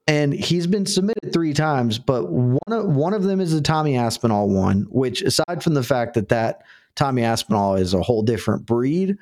And 0.07 0.33
he's 0.33 0.67
been 0.67 0.87
submitted 0.87 1.33
three 1.33 1.55
times, 1.55 1.99
but 1.99 2.29
one 2.29 2.59
of 2.69 2.87
one 2.87 3.15
of 3.15 3.23
them 3.23 3.41
is 3.41 3.53
the 3.53 3.61
Tommy 3.61 3.97
Aspinall 3.97 4.49
one, 4.49 4.87
which 4.91 5.23
aside 5.23 5.63
from 5.63 5.75
the 5.75 5.85
fact 5.85 6.15
that 6.15 6.31
that 6.31 6.63
Tommy 6.97 7.23
Aspinall 7.23 7.77
is 7.77 7.95
a 7.95 8.03
whole 8.03 8.23
different 8.23 8.67
breed, 8.67 9.17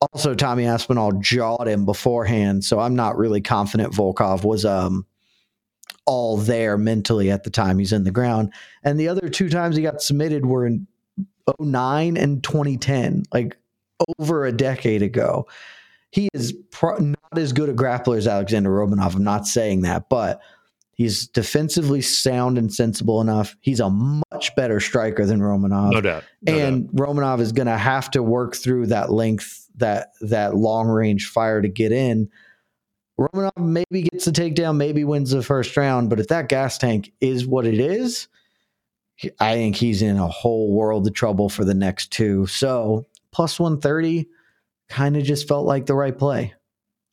also 0.00 0.34
Tommy 0.34 0.66
Aspinall 0.66 1.12
jawed 1.20 1.66
him 1.66 1.84
beforehand, 1.84 2.64
so 2.64 2.78
I'm 2.78 2.94
not 2.94 3.18
really 3.18 3.40
confident 3.40 3.92
Volkov 3.92 4.44
was 4.44 4.64
um 4.64 5.04
all 6.06 6.36
there 6.36 6.78
mentally 6.78 7.30
at 7.30 7.44
the 7.44 7.50
time 7.50 7.78
he's 7.78 7.92
in 7.92 8.04
the 8.04 8.10
ground. 8.10 8.52
And 8.82 8.98
the 8.98 9.08
other 9.08 9.28
two 9.28 9.48
times 9.48 9.76
he 9.76 9.82
got 9.82 10.02
submitted 10.02 10.46
were 10.46 10.66
in 10.66 10.86
09 11.58 12.16
and 12.16 12.42
2010, 12.42 13.24
like 13.32 13.56
over 14.18 14.46
a 14.46 14.52
decade 14.52 15.02
ago. 15.02 15.46
he 16.10 16.28
is 16.34 16.52
pro- 16.70 16.98
not 16.98 17.36
as 17.38 17.52
good 17.52 17.68
a 17.68 17.74
grappler 17.74 18.16
as 18.16 18.26
Alexander 18.26 18.70
Romanov. 18.70 19.14
I'm 19.14 19.24
not 19.24 19.46
saying 19.46 19.82
that, 19.82 20.08
but 20.08 20.40
he's 20.92 21.28
defensively 21.28 22.02
sound 22.02 22.58
and 22.58 22.72
sensible 22.72 23.20
enough. 23.20 23.56
He's 23.60 23.80
a 23.80 23.90
much 23.90 24.54
better 24.56 24.80
striker 24.80 25.24
than 25.24 25.40
Romanov. 25.40 25.92
No 25.92 26.00
doubt. 26.00 26.24
No 26.42 26.58
and 26.58 26.86
doubt. 26.86 26.96
Romanov 26.96 27.40
is 27.40 27.52
going 27.52 27.68
to 27.68 27.78
have 27.78 28.10
to 28.12 28.22
work 28.22 28.56
through 28.56 28.86
that 28.88 29.12
length, 29.12 29.68
that 29.76 30.08
that 30.20 30.56
long 30.56 30.88
range 30.88 31.28
fire 31.28 31.62
to 31.62 31.68
get 31.68 31.92
in. 31.92 32.28
Romanov 33.18 33.56
maybe 33.58 34.02
gets 34.02 34.24
the 34.24 34.32
takedown, 34.32 34.76
maybe 34.76 35.04
wins 35.04 35.30
the 35.30 35.42
first 35.42 35.76
round, 35.76 36.10
but 36.10 36.18
if 36.18 36.28
that 36.28 36.48
gas 36.48 36.76
tank 36.78 37.12
is 37.20 37.46
what 37.46 37.66
it 37.66 37.78
is, 37.78 38.28
I 39.38 39.54
think 39.54 39.76
he's 39.76 40.00
in 40.00 40.16
a 40.16 40.26
whole 40.26 40.72
world 40.72 41.06
of 41.06 41.12
trouble 41.12 41.50
for 41.50 41.64
the 41.64 41.74
next 41.74 42.10
two. 42.10 42.46
So 42.46 43.06
plus 43.32 43.58
130 43.58 44.28
kind 44.88 45.16
of 45.16 45.22
just 45.22 45.48
felt 45.48 45.66
like 45.66 45.86
the 45.86 45.94
right 45.94 46.16
play. 46.16 46.54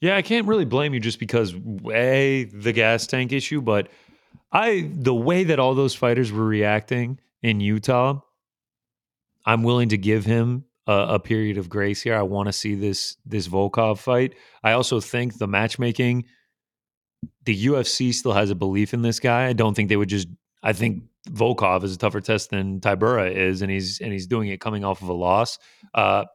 Yeah, 0.02 0.16
I 0.16 0.22
can't 0.22 0.48
really 0.48 0.66
blame 0.66 0.94
you 0.94 1.00
just 1.00 1.20
because 1.20 1.56
a 1.92 2.46
the 2.54 2.74
gas 2.74 3.08
tank 3.08 3.32
issue, 3.32 3.62
but 3.62 3.88
I 4.52 4.90
the 4.94 5.14
way 5.14 5.44
that 5.46 5.60
all 5.60 5.74
those 5.76 5.96
fighters 5.96 6.32
were 6.32 6.46
reacting 6.46 7.20
in 7.42 7.60
Utah, 7.60 8.22
I'm 9.46 9.64
willing 9.64 9.90
to 9.90 9.98
give 9.98 10.26
him 10.26 10.66
a, 10.86 11.16
a 11.16 11.20
period 11.20 11.58
of 11.58 11.70
grace 11.70 12.02
here. 12.02 12.16
I 12.16 12.22
want 12.22 12.48
to 12.48 12.54
see 12.54 12.76
this 12.76 13.18
this 13.26 13.48
Volkov 13.48 14.00
fight. 14.00 14.36
I 14.64 14.74
also 14.74 15.00
think 15.00 15.38
the 15.38 15.48
matchmaking, 15.48 16.26
the 17.46 17.66
UFC 17.68 18.14
still 18.14 18.34
has 18.34 18.50
a 18.50 18.56
belief 18.56 18.94
in 18.94 19.02
this 19.02 19.20
guy. 19.20 19.48
I 19.48 19.54
don't 19.54 19.74
think 19.74 19.90
they 19.90 19.98
would 19.98 20.10
just. 20.10 20.28
I 20.64 20.74
think 20.74 21.04
Volkov 21.30 21.84
is 21.84 21.94
a 21.94 21.98
tougher 21.98 22.22
test 22.22 22.50
than 22.50 22.80
Tybura 22.80 23.34
is, 23.34 23.62
and 23.62 23.72
he's 23.72 24.00
and 24.00 24.12
he's 24.12 24.28
doing 24.28 24.50
it 24.50 24.60
coming 24.60 24.84
off 24.84 25.02
of 25.02 25.10
a 25.10 25.14
loss. 25.14 25.60
Uh, 25.94 26.26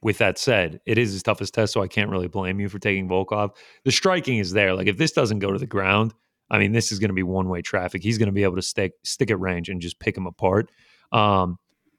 with 0.00 0.18
that 0.18 0.38
said, 0.38 0.80
it 0.86 0.96
is 0.96 1.12
his 1.12 1.22
toughest 1.22 1.54
test, 1.54 1.72
so 1.72 1.82
I 1.82 1.88
can't 1.88 2.10
really 2.10 2.28
blame 2.28 2.60
you 2.60 2.68
for 2.68 2.78
taking 2.78 3.08
Volkov. 3.08 3.50
The 3.84 3.90
striking 3.90 4.38
is 4.38 4.52
there. 4.52 4.74
Like 4.74 4.86
if 4.86 4.96
this 4.96 5.12
doesn't 5.12 5.40
go 5.40 5.52
to 5.52 5.58
the 5.58 5.66
ground, 5.66 6.14
I 6.50 6.58
mean, 6.58 6.72
this 6.72 6.92
is 6.92 6.98
going 6.98 7.10
to 7.10 7.14
be 7.14 7.22
one 7.22 7.48
way 7.48 7.62
traffic. 7.62 8.02
He's 8.02 8.18
going 8.18 8.28
to 8.28 8.32
be 8.32 8.44
able 8.44 8.56
to 8.56 8.62
stick 8.62 8.92
stick 9.04 9.30
at 9.30 9.40
range 9.40 9.68
and 9.68 9.80
just 9.80 9.98
pick 9.98 10.16
him 10.16 10.26
apart. 10.26 10.70
Um, 11.12 11.58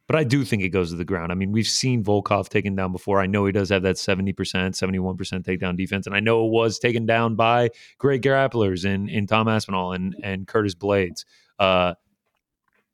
but 0.10 0.16
I 0.16 0.24
do 0.24 0.43
think 0.43 0.64
it 0.64 0.70
goes 0.70 0.89
to 0.89 0.95
the 0.95 1.05
ground. 1.05 1.32
I 1.32 1.36
mean, 1.36 1.51
we've 1.51 1.68
seen 1.68 2.03
Volkov 2.03 2.49
taken 2.49 2.76
down 2.76 2.91
before. 2.91 3.22
I 3.22 3.28
know 3.28 3.45
he 3.45 3.51
does 3.51 3.70
have 3.70 3.84
that 3.84 3.97
70%, 3.97 4.34
71% 4.34 5.16
takedown 5.43 5.78
defense. 5.78 6.07
And 6.07 6.16
I 6.16 6.20
know 6.20 6.47
it 6.47 6.49
was 6.49 6.80
taken 6.80 7.05
down 7.05 7.36
by 7.36 7.70
great 7.99 8.24
grapplers 8.24 8.86
in, 8.86 9.07
in 9.07 9.28
Tom 9.28 9.47
Aspinall 9.47 9.93
and, 9.93 10.16
and 10.24 10.47
Curtis 10.47 10.74
Blaydes. 10.74 11.26
Uh, 11.60 11.93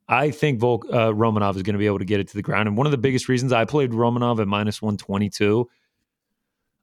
I 0.06 0.30
think 0.30 0.60
Volk, 0.60 0.84
uh, 0.90 1.10
Romanov 1.10 1.56
is 1.56 1.62
going 1.62 1.72
to 1.72 1.78
be 1.78 1.86
able 1.86 2.00
to 2.00 2.04
get 2.04 2.20
it 2.20 2.28
to 2.28 2.34
the 2.34 2.42
ground. 2.42 2.68
And 2.68 2.76
one 2.76 2.86
of 2.86 2.90
the 2.90 2.98
biggest 2.98 3.30
reasons 3.30 3.50
I 3.50 3.64
played 3.64 3.92
Romanov 3.92 4.38
at 4.38 4.46
minus 4.46 4.82
122, 4.82 5.70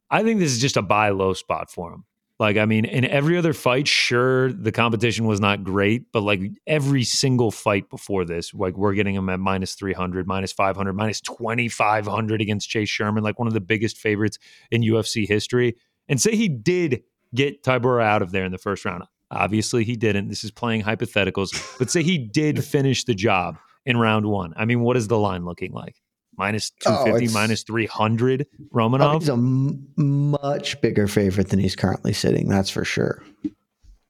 I 0.10 0.24
think 0.24 0.40
this 0.40 0.52
is 0.52 0.60
just 0.60 0.78
a 0.78 0.82
buy 0.82 1.10
low 1.10 1.34
spot 1.34 1.70
for 1.70 1.94
him. 1.94 2.06
Like, 2.44 2.58
I 2.58 2.66
mean, 2.66 2.84
in 2.84 3.06
every 3.06 3.38
other 3.38 3.54
fight, 3.54 3.88
sure, 3.88 4.52
the 4.52 4.74
competition 4.74 5.28
was 5.28 5.40
not 5.40 5.64
great, 5.64 6.12
but 6.12 6.24
like 6.24 6.42
every 6.68 7.06
single 7.06 7.52
fight 7.52 7.90
before 7.90 8.26
this, 8.26 8.54
like 8.54 8.76
we're 8.76 8.96
getting 8.96 9.16
him 9.16 9.30
at 9.30 9.40
minus 9.40 9.76
300, 9.76 10.28
minus 10.28 10.52
500, 10.52 10.92
minus 10.92 11.22
2,500 11.22 12.42
against 12.42 12.70
Chase 12.70 12.90
Sherman, 12.90 13.24
like 13.24 13.40
one 13.40 13.48
of 13.48 13.54
the 13.54 13.62
biggest 13.62 13.98
favorites 13.98 14.40
in 14.72 14.82
UFC 14.82 15.26
history. 15.26 15.78
And 16.10 16.22
say 16.22 16.36
he 16.36 16.50
did 16.50 17.04
get 17.34 17.64
Tybura 17.64 18.04
out 18.04 18.22
of 18.22 18.34
there 18.34 18.44
in 18.44 18.52
the 18.52 18.58
first 18.58 18.84
round. 18.84 19.06
Obviously, 19.32 19.86
he 19.86 19.96
didn't. 19.96 20.28
This 20.28 20.44
is 20.44 20.52
playing 20.52 20.84
hypotheticals, 20.84 21.80
but 21.80 21.90
say 21.90 22.04
he 22.04 22.18
did 22.18 22.62
finish 22.66 23.06
the 23.06 23.16
job 23.16 23.58
in 23.86 23.96
round 23.96 24.26
one. 24.26 24.54
I 24.58 24.66
mean, 24.66 24.82
what 24.82 24.98
is 24.98 25.08
the 25.08 25.18
line 25.18 25.46
looking 25.46 25.72
like? 25.72 25.96
Minus 26.38 26.72
Oh, 26.86 26.92
250, 27.06 27.26
it's- 27.26 27.34
minus 27.34 27.64
300, 27.64 28.48
Oh, 28.52 28.66
Romanov? 28.76 29.20
he's 29.20 29.30
a 29.30 29.34
m- 29.34 29.88
much 29.98 30.80
bigger 30.82 31.08
favorite 31.08 31.50
than 31.50 31.60
he's 31.60 31.76
currently 31.76 32.14
sitting. 32.14 32.48
That's 32.50 32.70
for 32.70 32.84
sure. 32.84 33.24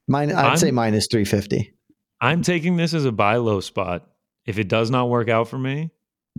Mine, 0.08 0.30
I'd 0.32 0.44
I'm- 0.46 0.56
say 0.56 0.70
minus 0.70 1.06
350. 1.10 1.72
I'm 2.20 2.42
taking 2.42 2.76
this 2.76 2.94
as 2.94 3.04
a 3.04 3.12
buy 3.12 3.36
low 3.36 3.60
spot. 3.60 4.06
If 4.46 4.58
it 4.58 4.68
does 4.68 4.90
not 4.90 5.08
work 5.08 5.28
out 5.28 5.48
for 5.48 5.58
me, 5.58 5.90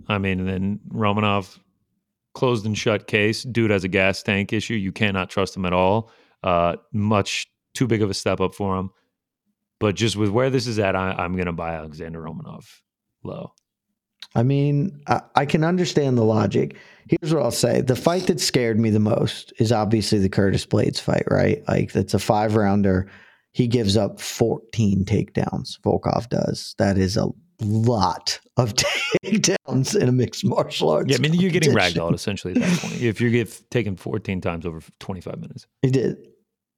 I 0.08 0.18
mean, 0.18 0.44
then 0.46 0.80
Romanov 0.92 1.58
closed 2.34 2.66
and 2.66 2.76
shut 2.76 3.06
case. 3.06 3.42
Dude 3.44 3.70
has 3.70 3.84
a 3.84 3.88
gas 3.88 4.22
tank 4.22 4.52
issue. 4.52 4.74
You 4.74 4.92
cannot 4.92 5.30
trust 5.30 5.56
him 5.56 5.64
at 5.64 5.72
all. 5.72 6.10
Uh, 6.42 6.76
much 6.92 7.46
too 7.74 7.86
big 7.86 8.02
of 8.02 8.10
a 8.10 8.14
step 8.14 8.40
up 8.40 8.54
for 8.54 8.76
him. 8.76 8.90
But 9.80 9.94
just 9.94 10.16
with 10.16 10.30
where 10.30 10.50
this 10.50 10.66
is 10.66 10.78
at, 10.78 10.96
I, 10.96 11.12
I'm 11.12 11.34
going 11.34 11.46
to 11.46 11.52
buy 11.52 11.74
Alexander 11.74 12.20
Romanov 12.20 12.64
low. 13.24 13.52
I 14.34 14.42
mean, 14.42 15.00
I, 15.06 15.22
I 15.34 15.46
can 15.46 15.64
understand 15.64 16.18
the 16.18 16.24
logic. 16.24 16.76
Here's 17.08 17.32
what 17.32 17.42
I'll 17.42 17.50
say: 17.50 17.80
the 17.80 17.96
fight 17.96 18.26
that 18.26 18.40
scared 18.40 18.78
me 18.78 18.90
the 18.90 19.00
most 19.00 19.52
is 19.58 19.72
obviously 19.72 20.18
the 20.18 20.28
Curtis 20.28 20.66
Blaydes 20.66 21.00
fight, 21.00 21.24
right? 21.30 21.62
Like 21.68 21.92
that's 21.92 22.14
a 22.14 22.18
five 22.18 22.54
rounder. 22.56 23.10
He 23.52 23.66
gives 23.66 23.96
up 23.96 24.20
14 24.20 25.06
takedowns. 25.06 25.80
Volkov 25.80 26.28
does. 26.28 26.74
That 26.76 26.98
is 26.98 27.16
a 27.16 27.28
lot 27.60 28.38
of 28.58 28.74
takedowns 29.24 29.98
in 29.98 30.08
a 30.10 30.12
mixed 30.12 30.44
martial 30.44 30.90
arts. 30.90 31.10
Yeah, 31.10 31.16
I 31.16 31.20
mean, 31.20 31.32
you're 31.34 31.50
getting 31.50 31.72
ragdolled 31.72 32.12
essentially 32.14 32.54
at 32.54 32.60
that 32.60 32.78
point. 32.80 33.00
If 33.00 33.20
you 33.20 33.30
get 33.30 33.70
taken 33.70 33.96
14 33.96 34.42
times 34.42 34.66
over 34.66 34.80
25 35.00 35.40
minutes. 35.40 35.66
He 35.80 35.90
did. 35.90 36.18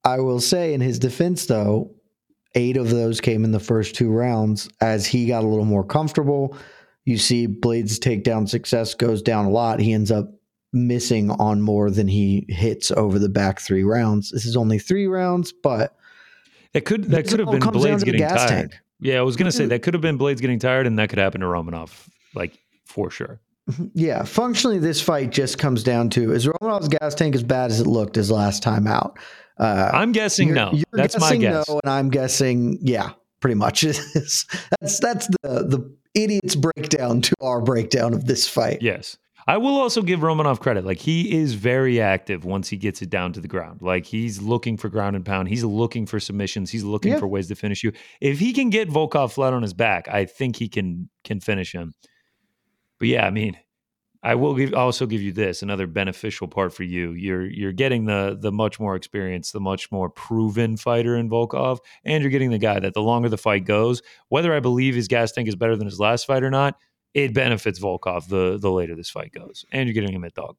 I 0.05 0.20
will 0.20 0.41
say 0.41 0.72
in 0.72 0.80
his 0.80 0.99
defense, 0.99 1.47
though, 1.47 1.95
eight 2.55 2.76
of 2.76 2.91
those 2.91 3.20
came 3.20 3.45
in 3.45 3.51
the 3.51 3.61
first 3.61 3.95
two 3.95 4.11
rounds. 4.11 4.68
As 4.80 5.07
he 5.07 5.26
got 5.26 5.45
a 5.45 5.49
little 5.49 5.64
more 5.64 5.84
comfortable, 5.84 6.57
you 7.09 7.19
see 7.19 7.47
Blaydes' 7.49 7.99
takedown 7.99 8.49
success 8.49 8.95
goes 8.95 9.23
down 9.23 9.47
a 9.47 9.51
lot. 9.51 9.81
He 9.81 9.93
ends 9.93 10.11
up 10.11 10.31
missing 10.73 11.31
on 11.31 11.63
more 11.63 11.91
than 11.91 12.07
he 12.09 12.45
hits 12.49 12.91
over 12.91 13.19
the 13.19 13.29
back 13.31 13.61
three 13.61 13.83
rounds. 13.85 14.31
This 14.31 14.45
is 14.45 14.57
only 14.57 14.79
three 14.79 15.07
rounds, 15.07 15.53
but 15.53 15.97
That 16.75 16.83
could 16.85 17.05
that 17.05 17.27
could 17.29 17.39
have 17.41 17.51
been 17.51 17.61
Blaydes 17.61 18.05
getting 18.05 18.19
gas 18.21 18.35
tired. 18.47 18.49
tank. 18.71 18.75
Yeah, 19.01 19.19
I 19.19 19.23
was 19.23 19.37
gonna 19.37 19.53
say 19.53 19.65
Mhm. 19.65 19.69
that 19.71 19.83
could 19.83 19.95
have 19.95 20.01
been 20.03 20.19
Blaydes 20.19 20.41
getting 20.41 20.59
tired, 20.59 20.87
and 20.87 20.99
that 20.99 21.09
could 21.09 21.19
happen 21.19 21.41
to 21.41 21.47
Romanov, 21.47 21.91
like 22.35 22.53
for 22.85 23.11
sure. 23.11 23.41
yeah, 23.95 24.23
functionally, 24.25 24.79
this 24.79 25.01
fight 25.01 25.31
just 25.31 25.57
comes 25.59 25.83
down 25.83 26.11
to 26.11 26.33
is 26.33 26.47
Romanov's 26.47 26.89
gas 26.89 27.15
tank 27.15 27.35
as 27.35 27.43
bad 27.43 27.71
as 27.71 27.81
it 27.81 27.87
looked 27.87 28.17
his 28.17 28.31
last 28.31 28.63
time 28.63 28.87
out? 28.87 29.19
Uh, 29.59 29.91
I'm 29.93 30.13
guessing 30.13 30.49
You're- 30.49 30.61
no. 30.61 30.73
You're 30.73 30.85
That's 30.93 31.19
my 31.19 31.37
guess. 31.37 31.67
No, 31.69 31.81
and 31.83 31.91
I'm 31.91 32.11
guessing 32.11 32.79
yeah, 32.83 33.11
pretty 33.41 33.55
much. 33.57 33.81
that's 34.15 34.45
that's 35.01 35.27
the 35.43 35.65
the 35.65 35.91
idiot's 36.19 36.57
breakdown 36.57 37.21
to 37.23 37.35
our 37.41 37.61
breakdown 37.61 38.12
of 38.14 38.27
this 38.27 38.49
fight. 38.49 38.83
Yes. 38.83 39.16
I 39.47 39.57
will 39.57 39.77
also 39.81 40.03
give 40.03 40.21
Romanov 40.21 40.61
credit. 40.61 40.85
Like 40.85 40.99
he 40.99 41.35
is 41.39 41.55
very 41.55 42.03
active 42.03 42.45
once 42.45 42.69
he 42.69 42.77
gets 42.77 43.01
it 43.01 43.09
down 43.09 43.33
to 43.33 43.41
the 43.41 43.49
ground. 43.49 43.81
Like 43.81 44.05
he's 44.05 44.43
looking 44.43 44.77
for 44.77 44.91
ground 44.91 45.16
and 45.16 45.25
pound. 45.25 45.49
He's 45.49 45.64
looking 45.64 46.05
for 46.05 46.21
submissions. 46.21 46.71
He's 46.71 46.85
looking 46.85 47.12
Yeah. 47.12 47.19
for 47.19 47.27
ways 47.27 47.49
to 47.49 47.55
finish 47.55 47.83
you. 47.83 47.93
If 48.21 48.39
he 48.41 48.53
can 48.53 48.69
get 48.69 48.91
Volkov 48.91 49.33
flat 49.33 49.55
on 49.55 49.62
his 49.62 49.73
back, 49.73 50.07
I 50.09 50.27
think 50.27 50.57
he 50.57 50.69
can 50.69 51.09
can 51.25 51.41
finish 51.41 51.73
him. 51.73 51.95
But 52.99 53.09
yeah, 53.09 53.27
I 53.27 53.31
mean, 53.31 53.57
I 54.23 54.35
will 54.35 54.55
give 54.55 54.75
also 54.75 55.07
give 55.07 55.23
you 55.23 55.33
this 55.33 55.62
another 55.62 55.87
beneficial 55.87 56.49
part 56.49 56.73
for 56.73 56.83
you. 56.83 57.12
You're 57.12 57.47
you're 57.47 57.73
getting 57.73 58.07
the 58.07 58.37
the 58.39 58.51
much 58.51 58.81
more 58.81 58.97
experienced, 58.97 59.53
the 59.53 59.61
much 59.61 59.93
more 59.93 60.11
proven 60.11 60.77
fighter 60.77 61.16
in 61.16 61.31
Volkov, 61.31 61.79
and 62.05 62.23
you're 62.23 62.31
getting 62.31 62.51
the 62.51 62.59
guy 62.59 62.81
that 62.81 62.95
the 62.95 63.03
longer 63.03 63.29
the 63.29 63.39
fight 63.39 63.64
goes, 63.64 64.03
whether 64.29 64.53
I 64.55 64.61
believe 64.61 64.95
his 64.95 65.09
gas 65.09 65.33
tank 65.33 65.47
is 65.47 65.55
better 65.55 65.77
than 65.77 65.87
his 65.87 66.01
last 66.01 66.27
fight 66.27 66.43
or 66.43 66.51
not, 66.51 66.77
it 67.14 67.33
benefits 67.33 67.79
Volkov 67.79 68.29
the 68.29 68.59
the 68.59 68.71
later 68.71 68.97
this 68.97 69.11
fight 69.11 69.33
goes, 69.33 69.64
and 69.73 69.87
you're 69.87 69.95
getting 69.95 70.12
him 70.12 70.25
at 70.25 70.35
dog. 70.35 70.57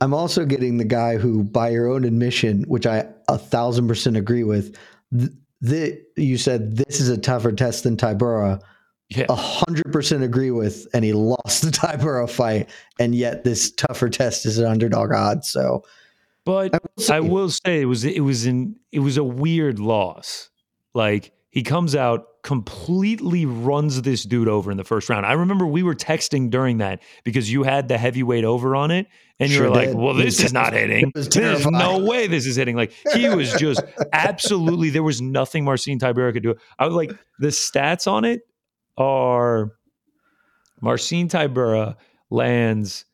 I'm 0.00 0.14
also 0.14 0.44
getting 0.44 0.78
the 0.78 0.84
guy 0.84 1.16
who, 1.16 1.44
by 1.44 1.68
your 1.68 1.88
own 1.88 2.04
admission, 2.04 2.64
which 2.64 2.86
I 2.86 3.06
a 3.28 3.38
thousand 3.38 3.88
percent 3.88 4.16
agree 4.16 4.44
with, 4.44 4.76
th- 5.16 5.32
the 5.60 6.02
you 6.16 6.38
said 6.38 6.76
this 6.76 7.00
is 7.00 7.08
a 7.08 7.18
tougher 7.18 7.52
test 7.52 7.84
than 7.84 7.96
Tybura. 7.96 8.60
Yeah, 9.08 9.26
A 9.28 9.36
hundred 9.36 9.92
percent 9.92 10.24
agree 10.24 10.50
with, 10.50 10.88
and 10.92 11.04
he 11.04 11.12
lost 11.12 11.62
the 11.62 11.70
Tybura 11.70 12.28
fight, 12.28 12.68
and 12.98 13.14
yet 13.14 13.44
this 13.44 13.70
tougher 13.70 14.08
test 14.08 14.46
is 14.46 14.58
an 14.58 14.66
underdog 14.66 15.12
odds. 15.12 15.48
So 15.48 15.84
but 16.46 16.74
I 16.74 16.78
will 16.78 17.02
say, 17.02 17.14
I 17.14 17.20
will 17.20 17.50
say 17.50 17.80
it 17.82 17.84
was 17.86 18.04
it 18.04 18.20
was 18.20 18.46
in 18.46 18.76
it 18.92 19.00
was 19.00 19.16
a 19.16 19.24
weird 19.24 19.80
loss. 19.80 20.48
Like 20.94 21.32
he 21.50 21.64
comes 21.64 21.96
out 21.96 22.26
completely 22.44 23.44
runs 23.44 24.02
this 24.02 24.22
dude 24.22 24.46
over 24.46 24.70
in 24.70 24.76
the 24.76 24.84
first 24.84 25.08
round. 25.08 25.26
I 25.26 25.32
remember 25.32 25.66
we 25.66 25.82
were 25.82 25.96
texting 25.96 26.48
during 26.48 26.78
that 26.78 27.02
because 27.24 27.52
you 27.52 27.64
had 27.64 27.88
the 27.88 27.98
heavyweight 27.98 28.44
over 28.44 28.76
on 28.76 28.92
it, 28.92 29.08
and 29.40 29.50
you 29.50 29.56
Sure 29.56 29.70
were 29.70 29.74
like, 29.74 29.90
"Well, 29.92 30.14
this 30.14 30.40
is 30.40 30.52
not 30.52 30.72
hitting. 30.72 31.10
There's 31.14 31.66
no 31.66 31.98
way 31.98 32.28
this 32.28 32.46
is 32.46 32.54
hitting." 32.54 32.76
Like 32.76 32.92
he 33.12 33.28
was 33.28 33.52
just 33.54 33.82
absolutely. 34.12 34.90
There 34.90 35.02
was 35.02 35.20
nothing 35.20 35.64
Marcin 35.64 35.98
Tybura 35.98 36.32
could 36.32 36.44
do. 36.44 36.54
I 36.78 36.86
was 36.86 36.94
like, 36.94 37.10
the 37.40 37.48
stats 37.48 38.06
on 38.10 38.24
it 38.24 38.42
are 38.96 39.72
Marcin 40.80 41.28
Tybura 41.28 41.96
lands 42.30 43.04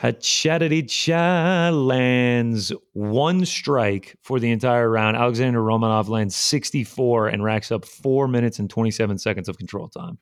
Hachadadicha 0.00 1.72
lands 1.86 2.72
one 2.92 3.46
strike 3.46 4.16
for 4.22 4.38
the 4.38 4.50
entire 4.50 4.90
round. 4.90 5.16
Alexander 5.16 5.60
Romanov 5.60 6.08
lands 6.08 6.36
64 6.36 7.28
and 7.28 7.42
racks 7.42 7.72
up 7.72 7.84
four 7.84 8.28
minutes 8.28 8.58
and 8.58 8.68
27 8.68 9.16
seconds 9.18 9.48
of 9.48 9.56
control 9.56 9.88
time. 9.88 10.18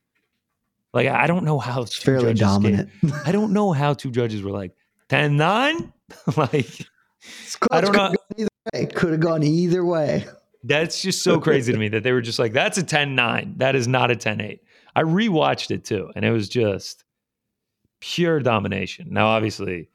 Like, 0.93 1.09
I 1.09 1.27
don't 1.27 1.45
know 1.45 1.59
how 1.59 1.83
it's 1.83 1.97
fairly 1.97 2.35
gave- 2.35 2.39
dominant. 2.39 2.91
I 3.27 3.33
don't 3.33 3.53
know 3.53 3.73
how 3.73 3.95
two 3.95 4.13
judges 4.13 4.43
were 4.43 4.53
like 4.53 4.73
10 5.09 5.37
9. 5.37 5.93
like. 6.37 6.87
I 7.71 7.81
don't 7.81 7.97
know. 7.97 8.15
Could've 8.37 8.39
Either 8.39 8.49
way. 8.73 8.87
Could 8.87 9.11
have 9.13 9.21
gone 9.21 9.43
either 9.43 9.85
way. 9.85 10.25
That's 10.65 11.01
just 11.03 11.23
so 11.23 11.39
crazy 11.47 11.73
to 11.73 11.79
me 11.79 11.89
that 11.91 12.03
they 12.03 12.13
were 12.13 12.21
just 12.23 12.39
like, 12.39 12.53
that's 12.53 12.79
a 12.79 12.83
10 12.83 13.15
9. 13.15 13.55
That 13.59 13.77
is 13.77 13.87
not 13.87 14.11
a 14.11 14.17
10 14.17 14.41
8. 14.41 14.61
I 14.97 15.03
rewatched 15.03 15.71
it 15.71 15.85
too, 15.85 16.11
and 16.17 16.25
it 16.25 16.31
was 16.31 16.49
just 16.49 17.05
pure 18.01 18.41
domination. 18.41 19.09
Now, 19.11 19.27
obviously, 19.29 19.89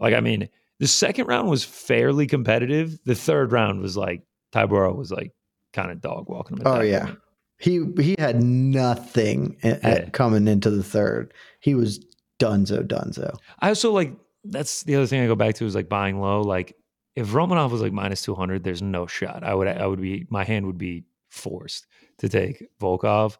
like, 0.00 0.14
I 0.14 0.20
mean, 0.20 0.48
the 0.78 0.86
second 0.86 1.26
round 1.26 1.48
was 1.48 1.64
fairly 1.64 2.26
competitive. 2.26 2.98
The 3.04 3.14
third 3.14 3.52
round 3.52 3.80
was 3.80 3.96
like, 3.96 4.22
Tybura 4.52 4.94
was 4.94 5.10
like 5.10 5.32
kind 5.72 5.90
of 5.90 6.00
dog 6.00 6.28
walking 6.28 6.58
him. 6.58 6.62
Oh 6.66 6.80
yeah. 6.80 7.06
point. 7.06 7.18
He 7.58 7.84
he 7.98 8.14
had 8.18 8.42
nothing 8.42 9.56
at, 9.62 9.82
at 9.84 10.02
Yeah. 10.04 10.08
coming 10.10 10.46
into 10.48 10.70
the 10.70 10.82
third. 10.82 11.32
He 11.60 11.74
was 11.74 12.04
dunzo 12.38 12.86
dunzo. 12.86 13.36
I 13.60 13.68
also 13.68 13.92
like, 13.92 14.12
that's 14.44 14.82
the 14.84 14.94
other 14.96 15.06
thing 15.06 15.22
I 15.22 15.26
go 15.26 15.34
back 15.34 15.54
to 15.56 15.66
is 15.66 15.74
like 15.74 15.88
buying 15.88 16.20
low. 16.20 16.42
Like, 16.42 16.76
if 17.16 17.28
Romanov 17.28 17.70
was 17.70 17.80
like 17.82 17.92
minus 17.92 18.22
200, 18.22 18.62
there's 18.62 18.82
no 18.82 19.06
shot. 19.06 19.42
I 19.42 19.54
would, 19.54 19.66
I 19.66 19.86
would 19.86 20.00
be, 20.00 20.26
my 20.30 20.44
hand 20.44 20.66
would 20.66 20.78
be 20.78 21.04
forced 21.30 21.86
to 22.18 22.28
take 22.28 22.62
Volkov. 22.80 23.38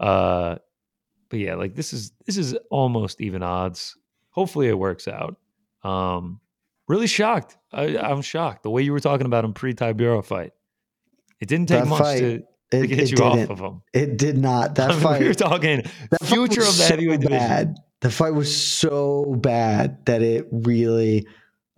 Uh, 0.00 0.56
but 1.28 1.38
yeah, 1.38 1.54
like 1.54 1.74
this 1.74 1.92
is 1.92 2.12
this 2.26 2.36
is 2.36 2.54
almost 2.70 3.20
even 3.20 3.42
odds. 3.42 3.96
Hopefully 4.30 4.68
it 4.68 4.78
works 4.78 5.06
out. 5.06 5.36
Um, 5.84 6.40
really 6.88 7.06
shocked. 7.06 7.56
I, 7.72 7.96
I'm 7.98 8.22
shocked 8.22 8.62
the 8.64 8.70
way 8.70 8.82
you 8.82 8.92
were 8.92 9.00
talking 9.00 9.26
about 9.26 9.44
him 9.44 9.52
pre 9.52 9.74
Tybura 9.74 10.24
fight. 10.24 10.52
It 11.40 11.48
didn't 11.48 11.68
take 11.68 11.80
That 11.84 11.88
much 11.88 12.00
fight, 12.00 12.18
to, 12.20 12.42
to 12.72 12.86
get 12.86 12.98
it 13.00 13.10
you 13.10 13.16
didn't. 13.16 13.44
off 13.44 13.50
of 13.50 13.58
him. 13.60 13.82
It 13.92 14.16
did 14.16 14.38
not. 14.38 14.74
That 14.76 14.90
I 14.90 14.94
mean, 14.94 15.02
fight. 15.02 15.20
we 15.20 15.28
were 15.28 15.34
talking 15.34 15.82
that 16.10 16.24
future 16.24 16.60
of 16.62 16.66
the 16.66 16.72
so 16.72 16.88
heavyweight 16.88 17.20
division. 17.20 17.38
bad. 17.48 17.76
The 18.00 18.10
fight 18.10 18.34
was 18.34 18.54
so 18.54 19.36
bad 19.40 20.04
that 20.06 20.22
it 20.22 20.46
really 20.50 21.26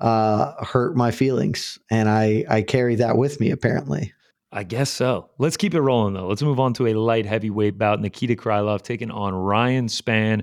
uh, 0.03 0.65
hurt 0.65 0.97
my 0.97 1.13
feelings, 1.13 1.79
and 1.91 2.09
I 2.09 2.45
I 2.51 2.63
carry 2.63 2.97
that 2.97 3.17
with 3.17 3.41
me. 3.41 3.51
Apparently, 3.51 4.13
I 4.51 4.65
guess 4.65 4.91
so. 4.91 5.31
Let's 5.39 5.57
keep 5.57 5.75
it 5.75 5.81
rolling 5.81 6.15
though. 6.15 6.27
Let's 6.27 6.43
move 6.43 6.61
on 6.61 6.75
to 6.75 6.89
a 6.89 6.95
light 6.95 7.25
heavyweight 7.25 7.79
bout. 7.79 8.01
Nikita 8.01 8.35
Krylov 8.35 8.83
taking 8.83 9.11
on 9.11 9.35
Ryan 9.35 9.87
Spann. 9.87 10.43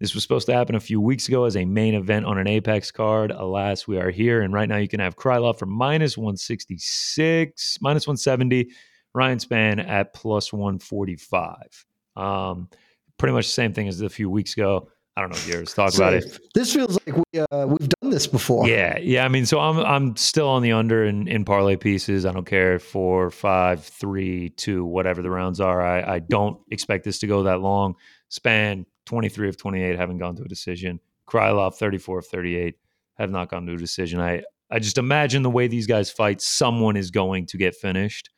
This 0.00 0.14
was 0.14 0.22
supposed 0.22 0.46
to 0.46 0.52
happen 0.52 0.74
a 0.74 0.80
few 0.80 1.00
weeks 1.00 1.28
ago 1.28 1.44
as 1.44 1.56
a 1.56 1.64
main 1.64 1.94
event 1.94 2.26
on 2.26 2.38
an 2.38 2.46
Apex 2.46 2.90
card. 2.90 3.30
Alas, 3.30 3.86
we 3.86 3.98
are 3.98 4.10
here, 4.10 4.42
and 4.42 4.52
right 4.52 4.68
now 4.68 4.76
you 4.76 4.88
can 4.88 5.00
have 5.00 5.16
Krylov 5.16 5.58
for 5.58 5.66
minus 5.66 6.18
166, 6.18 7.78
minus 7.80 8.06
170. 8.06 8.70
Ryan 9.14 9.38
Spann 9.38 9.88
at 9.88 10.12
plus 10.12 10.52
145. 10.52 11.86
Um, 12.16 12.68
pretty 13.16 13.32
much 13.32 13.46
the 13.46 13.52
same 13.52 13.72
thing 13.72 13.88
as 13.88 14.00
a 14.00 14.08
few 14.08 14.28
weeks 14.28 14.52
ago. 14.54 14.90
I 15.18 15.22
don't 15.22 15.30
know 15.30 15.52
ever 15.52 15.64
talk 15.64 15.92
about 15.96 16.14
it. 16.14 16.38
This 16.54 16.72
feels 16.72 16.96
like 17.04 17.16
we 17.16 17.40
uh, 17.40 17.66
we've 17.66 17.88
done 17.88 18.10
this 18.10 18.28
before. 18.28 18.68
Yeah, 18.68 18.98
yeah. 18.98 19.24
I 19.24 19.28
mean, 19.28 19.46
so 19.46 19.58
I'm 19.58 19.78
I'm 19.78 20.16
still 20.16 20.46
on 20.46 20.62
the 20.62 20.70
under 20.70 21.04
in, 21.04 21.26
in 21.26 21.44
parlay 21.44 21.74
pieces. 21.74 22.24
I 22.24 22.30
don't 22.30 22.46
care 22.46 22.78
four, 22.78 23.32
five, 23.32 23.82
three, 23.82 24.50
two, 24.50 24.84
whatever 24.84 25.20
the 25.20 25.30
rounds 25.30 25.60
are. 25.60 25.82
I, 25.82 26.14
I 26.14 26.18
don't 26.20 26.60
expect 26.70 27.02
this 27.02 27.18
to 27.18 27.26
go 27.26 27.42
that 27.42 27.60
long. 27.60 27.96
Spann 28.30 28.86
23 29.06 29.48
of 29.48 29.56
28 29.56 29.98
haven't 29.98 30.18
gone 30.18 30.36
to 30.36 30.42
a 30.42 30.48
decision. 30.48 31.00
Krylov 31.26 31.74
34 31.74 32.20
of 32.20 32.26
38 32.26 32.76
have 33.14 33.30
not 33.32 33.48
gone 33.48 33.66
to 33.66 33.72
a 33.72 33.76
decision. 33.76 34.20
I 34.20 34.44
I 34.70 34.78
just 34.78 34.98
imagine 34.98 35.42
the 35.42 35.50
way 35.50 35.66
these 35.66 35.88
guys 35.88 36.12
fight, 36.12 36.40
someone 36.40 36.96
is 36.96 37.10
going 37.10 37.46
to 37.46 37.56
get 37.56 37.74
finished. 37.74 38.30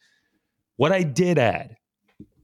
What 0.77 0.93
I 0.93 1.03
did 1.03 1.39
add, 1.39 1.77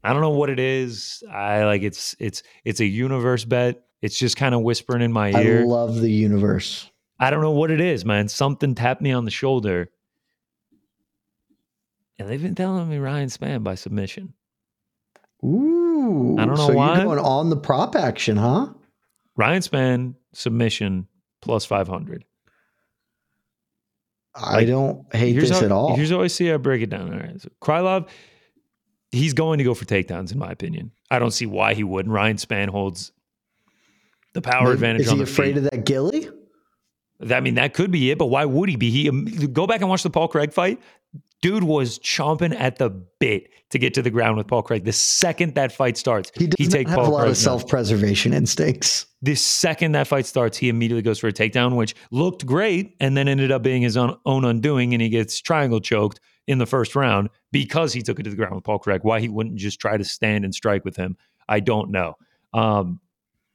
I 0.05 0.12
don't 0.12 0.20
know 0.20 0.28
what 0.28 0.51
it 0.51 0.61
is. 0.61 1.22
I 1.32 1.64
like 1.64 1.80
it's 1.80 2.14
it's 2.18 2.43
it's 2.66 2.80
a 2.80 2.84
universe 2.84 3.47
bet. 3.47 3.86
It's 4.03 4.18
just 4.18 4.36
kind 4.36 4.55
of 4.55 4.62
whispering 4.62 5.03
in 5.03 5.12
my 5.12 5.30
ear. 5.32 5.62
I 5.62 5.64
love 5.64 6.01
the 6.01 6.11
universe. 6.11 6.90
I 7.18 7.30
don't 7.30 7.40
know 7.40 7.53
what 7.53 7.70
it 7.70 7.80
is, 7.80 8.05
man. 8.05 8.28
Something 8.28 8.74
tapped 8.74 9.01
me 9.01 9.12
on 9.12 9.24
the 9.24 9.30
shoulder. 9.30 9.90
And 12.18 12.28
they've 12.28 12.42
been 12.42 12.55
telling 12.55 12.88
me 12.88 12.99
Ryan 12.99 13.28
Spann 13.28 13.62
by 13.62 13.74
submission. 13.74 14.34
Ooh, 15.44 16.36
I 16.38 16.44
don't 16.44 16.57
know 16.57 16.68
so 16.68 16.74
why. 16.74 16.97
you're 16.97 17.05
going 17.05 17.18
on 17.18 17.51
the 17.51 17.57
prop 17.57 17.94
action, 17.94 18.36
huh? 18.36 18.68
Ryan 19.36 19.62
Spann 19.62 20.14
submission 20.32 21.09
plus 21.40 21.64
500. 21.64 22.24
I 24.34 24.53
Like, 24.57 24.66
don't 24.66 25.14
hate 25.14 25.32
this 25.32 25.51
how, 25.51 25.64
at 25.64 25.72
all. 25.72 25.97
Here's 25.97 26.11
how 26.11 26.20
I 26.20 26.26
see 26.26 26.51
I 26.53 26.59
break 26.59 26.82
it 26.82 26.90
down. 26.90 27.12
All 27.12 27.18
right. 27.18 27.40
So 27.40 27.49
Krylov, 27.62 28.09
he's 29.11 29.32
going 29.32 29.59
to 29.59 29.64
go 29.64 29.72
for 29.74 29.84
takedowns, 29.86 30.32
in 30.32 30.38
my 30.38 30.51
opinion. 30.51 30.92
I 31.11 31.18
don't 31.18 31.30
see 31.30 31.47
why 31.47 31.74
he 31.74 31.84
wouldn't. 31.84 32.12
Ryan 32.12 32.36
Spann 32.36 32.68
holds 32.68 33.12
the 34.37 34.43
power 34.43 34.72
advantage 34.72 35.03
Is 35.03 35.09
on 35.11 35.16
he 35.16 35.22
afraid 35.24 35.55
feet. 35.55 35.64
of 35.64 35.70
that 35.70 35.84
gilly? 35.84 36.28
I 37.30 37.41
mean, 37.41 37.55
that 37.55 37.74
could 37.74 37.91
be 37.91 38.11
it, 38.11 38.18
but 38.18 38.26
why 38.26 38.45
would 38.45 38.68
he 38.68 38.76
be? 38.76 38.91
He 38.91 39.11
go 39.49 39.66
back 39.66 39.80
and 39.80 39.89
watch 39.89 40.03
the 40.03 40.11
Paul 40.11 40.28
Craig 40.28 40.53
fight. 40.53 40.80
Dude 41.43 41.64
was 41.64 41.99
chomping 41.99 42.55
at 42.59 42.76
the 42.76 42.91
bit 42.91 43.51
to 43.70 43.78
get 43.78 43.95
to 43.95 44.03
the 44.03 44.11
ground 44.11 44.37
with 44.37 44.47
Paul 44.47 44.62
Craig. 44.62 44.84
The 44.84 44.93
second 44.93 45.55
that 45.55 45.72
fight 45.72 45.97
starts, 45.97 46.30
He 46.34 46.47
does 46.47 46.57
he 46.59 46.66
not 46.66 46.89
have 46.91 46.99
Paul 46.99 47.09
a 47.09 47.11
lot 47.11 47.18
Craig 47.20 47.30
of 47.30 47.37
self-preservation 47.37 48.32
instincts. 48.32 49.07
The 49.22 49.34
second 49.34 49.93
that 49.93 50.07
fight 50.07 50.26
starts, 50.26 50.57
he 50.57 50.68
immediately 50.68 51.03
goes 51.03 51.18
for 51.18 51.28
a 51.28 51.32
takedown, 51.32 51.76
which 51.76 51.95
looked 52.11 52.47
great, 52.47 52.97
and 53.01 53.16
then 53.16 53.28
ended 53.28 53.51
up 53.51 53.62
being 53.62 53.82
his 53.82 53.97
own, 53.97 54.16
own 54.24 54.45
undoing, 54.45 54.93
and 54.95 55.03
he 55.03 55.09
gets 55.09 55.41
triangle 55.41 55.80
choked 55.80 56.20
in 56.47 56.59
the 56.59 56.66
first 56.66 56.95
round 56.95 57.28
because 57.51 57.93
he 57.93 58.03
took 58.03 58.20
it 58.20 58.22
to 58.24 58.30
the 58.30 58.37
ground 58.37 58.55
with 58.55 58.64
Paul 58.64 58.78
Craig. 58.78 59.01
Why 59.03 59.20
he 59.20 59.28
wouldn't 59.28 59.57
just 59.57 59.80
try 59.80 59.97
to 59.97 60.05
stand 60.05 60.45
and 60.45 60.55
strike 60.55 60.84
with 60.84 60.97
him, 60.97 61.16
I 61.49 61.61
don't 61.61 61.91
know. 61.91 62.14
Um, 62.55 63.01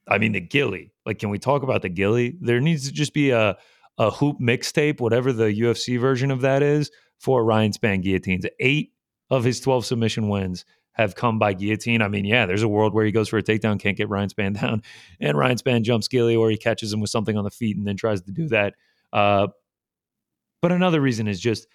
I 0.08 0.18
mean, 0.18 0.32
the 0.32 0.40
Gilly. 0.40 0.92
Like, 1.06 1.18
can 1.18 1.30
we 1.30 1.38
talk 1.38 1.62
about 1.62 1.82
the 1.82 1.88
Gilly? 1.88 2.36
There 2.40 2.60
needs 2.60 2.86
to 2.88 2.92
just 2.92 3.14
be 3.14 3.30
a 3.30 3.56
a 3.98 4.10
hoop 4.10 4.38
mixtape, 4.40 5.00
whatever 5.00 5.32
the 5.32 5.44
UFC 5.44 6.00
version 6.00 6.30
of 6.30 6.40
that 6.40 6.62
is, 6.62 6.90
for 7.18 7.44
Ryan 7.44 7.72
Spann 7.72 8.02
guillotines. 8.02 8.46
Eight 8.58 8.92
of 9.30 9.44
his 9.44 9.60
twelve 9.60 9.84
submission 9.84 10.28
wins 10.28 10.64
have 10.92 11.14
come 11.14 11.38
by 11.38 11.54
guillotine. 11.54 12.02
I 12.02 12.08
mean, 12.08 12.24
yeah, 12.24 12.46
there's 12.46 12.62
a 12.62 12.68
world 12.68 12.94
where 12.94 13.04
he 13.04 13.12
goes 13.12 13.28
for 13.28 13.38
a 13.38 13.42
takedown, 13.42 13.80
can't 13.80 13.96
get 13.96 14.08
Ryan 14.08 14.28
Spann 14.28 14.54
down, 14.60 14.82
and 15.20 15.36
Ryan 15.36 15.56
Spann 15.56 15.82
jumps 15.82 16.08
Gilly, 16.08 16.36
or 16.36 16.50
he 16.50 16.56
catches 16.56 16.92
him 16.92 17.00
with 17.00 17.10
something 17.10 17.36
on 17.36 17.44
the 17.44 17.50
feet 17.50 17.76
and 17.76 17.86
then 17.86 17.96
tries 17.96 18.22
to 18.22 18.32
do 18.32 18.48
that. 18.48 18.74
Uh, 19.12 19.48
but 20.60 20.72
another 20.72 21.00
reason 21.00 21.28
is 21.28 21.40
just 21.40 21.66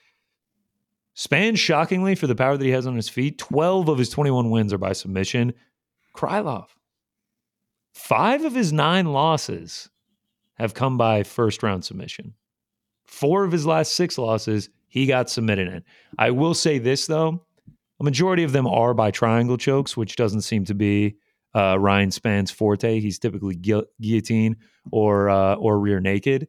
Spann, 1.15 1.57
shockingly, 1.57 2.13
for 2.13 2.27
the 2.27 2.35
power 2.35 2.57
that 2.57 2.63
he 2.63 2.71
has 2.71 2.85
on 2.85 2.95
his 2.95 3.09
feet, 3.09 3.39
12 3.39 3.89
of 3.89 3.97
his 3.97 4.09
21 4.09 4.51
wins 4.51 4.71
are 4.71 4.77
by 4.77 4.93
submission. 4.93 5.53
Krylov, 6.15 6.67
five 7.97 8.45
of 8.45 8.53
his 8.53 8.71
nine 8.71 9.07
losses 9.11 9.89
have 10.55 10.73
come 10.73 10.97
by 10.97 11.23
first 11.23 11.63
round 11.63 11.83
submission. 11.83 12.33
Four 13.05 13.43
of 13.43 13.51
his 13.51 13.65
last 13.65 13.95
six 13.95 14.17
losses, 14.17 14.69
he 14.87 15.05
got 15.05 15.29
submitted 15.29 15.67
in. 15.67 15.83
I 16.17 16.31
will 16.31 16.53
say 16.53 16.77
this, 16.77 17.07
though 17.07 17.43
a 17.99 18.03
majority 18.03 18.43
of 18.43 18.51
them 18.51 18.67
are 18.67 18.93
by 18.93 19.11
triangle 19.11 19.57
chokes, 19.57 19.97
which 19.97 20.15
doesn't 20.15 20.41
seem 20.41 20.65
to 20.65 20.75
be 20.75 21.17
uh, 21.55 21.77
Ryan 21.79 22.11
Spann's 22.11 22.51
forte. 22.51 22.99
He's 22.99 23.17
typically 23.17 23.55
gu- 23.55 23.87
guillotine 23.99 24.57
or 24.91 25.29
uh, 25.29 25.55
or 25.55 25.79
rear 25.79 25.99
naked. 25.99 26.47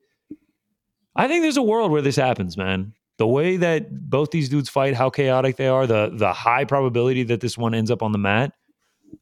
I 1.17 1.27
think 1.27 1.43
there's 1.43 1.57
a 1.57 1.63
world 1.63 1.91
where 1.91 2.03
this 2.03 2.17
happens, 2.17 2.57
man. 2.57 2.93
The 3.17 3.27
way 3.27 3.57
that 3.57 4.09
both 4.09 4.31
these 4.31 4.49
dudes 4.49 4.69
fight, 4.69 4.95
how 4.95 5.11
chaotic 5.11 5.57
they 5.57 5.69
are, 5.69 5.87
the 5.87 6.11
the 6.13 6.33
high 6.33 6.65
probability 6.65 7.25
that 7.25 7.41
this 7.41 7.57
one 7.57 7.75
ends 7.75 7.91
up 7.91 8.03
on 8.03 8.13
the 8.13 8.19
mat. 8.19 8.53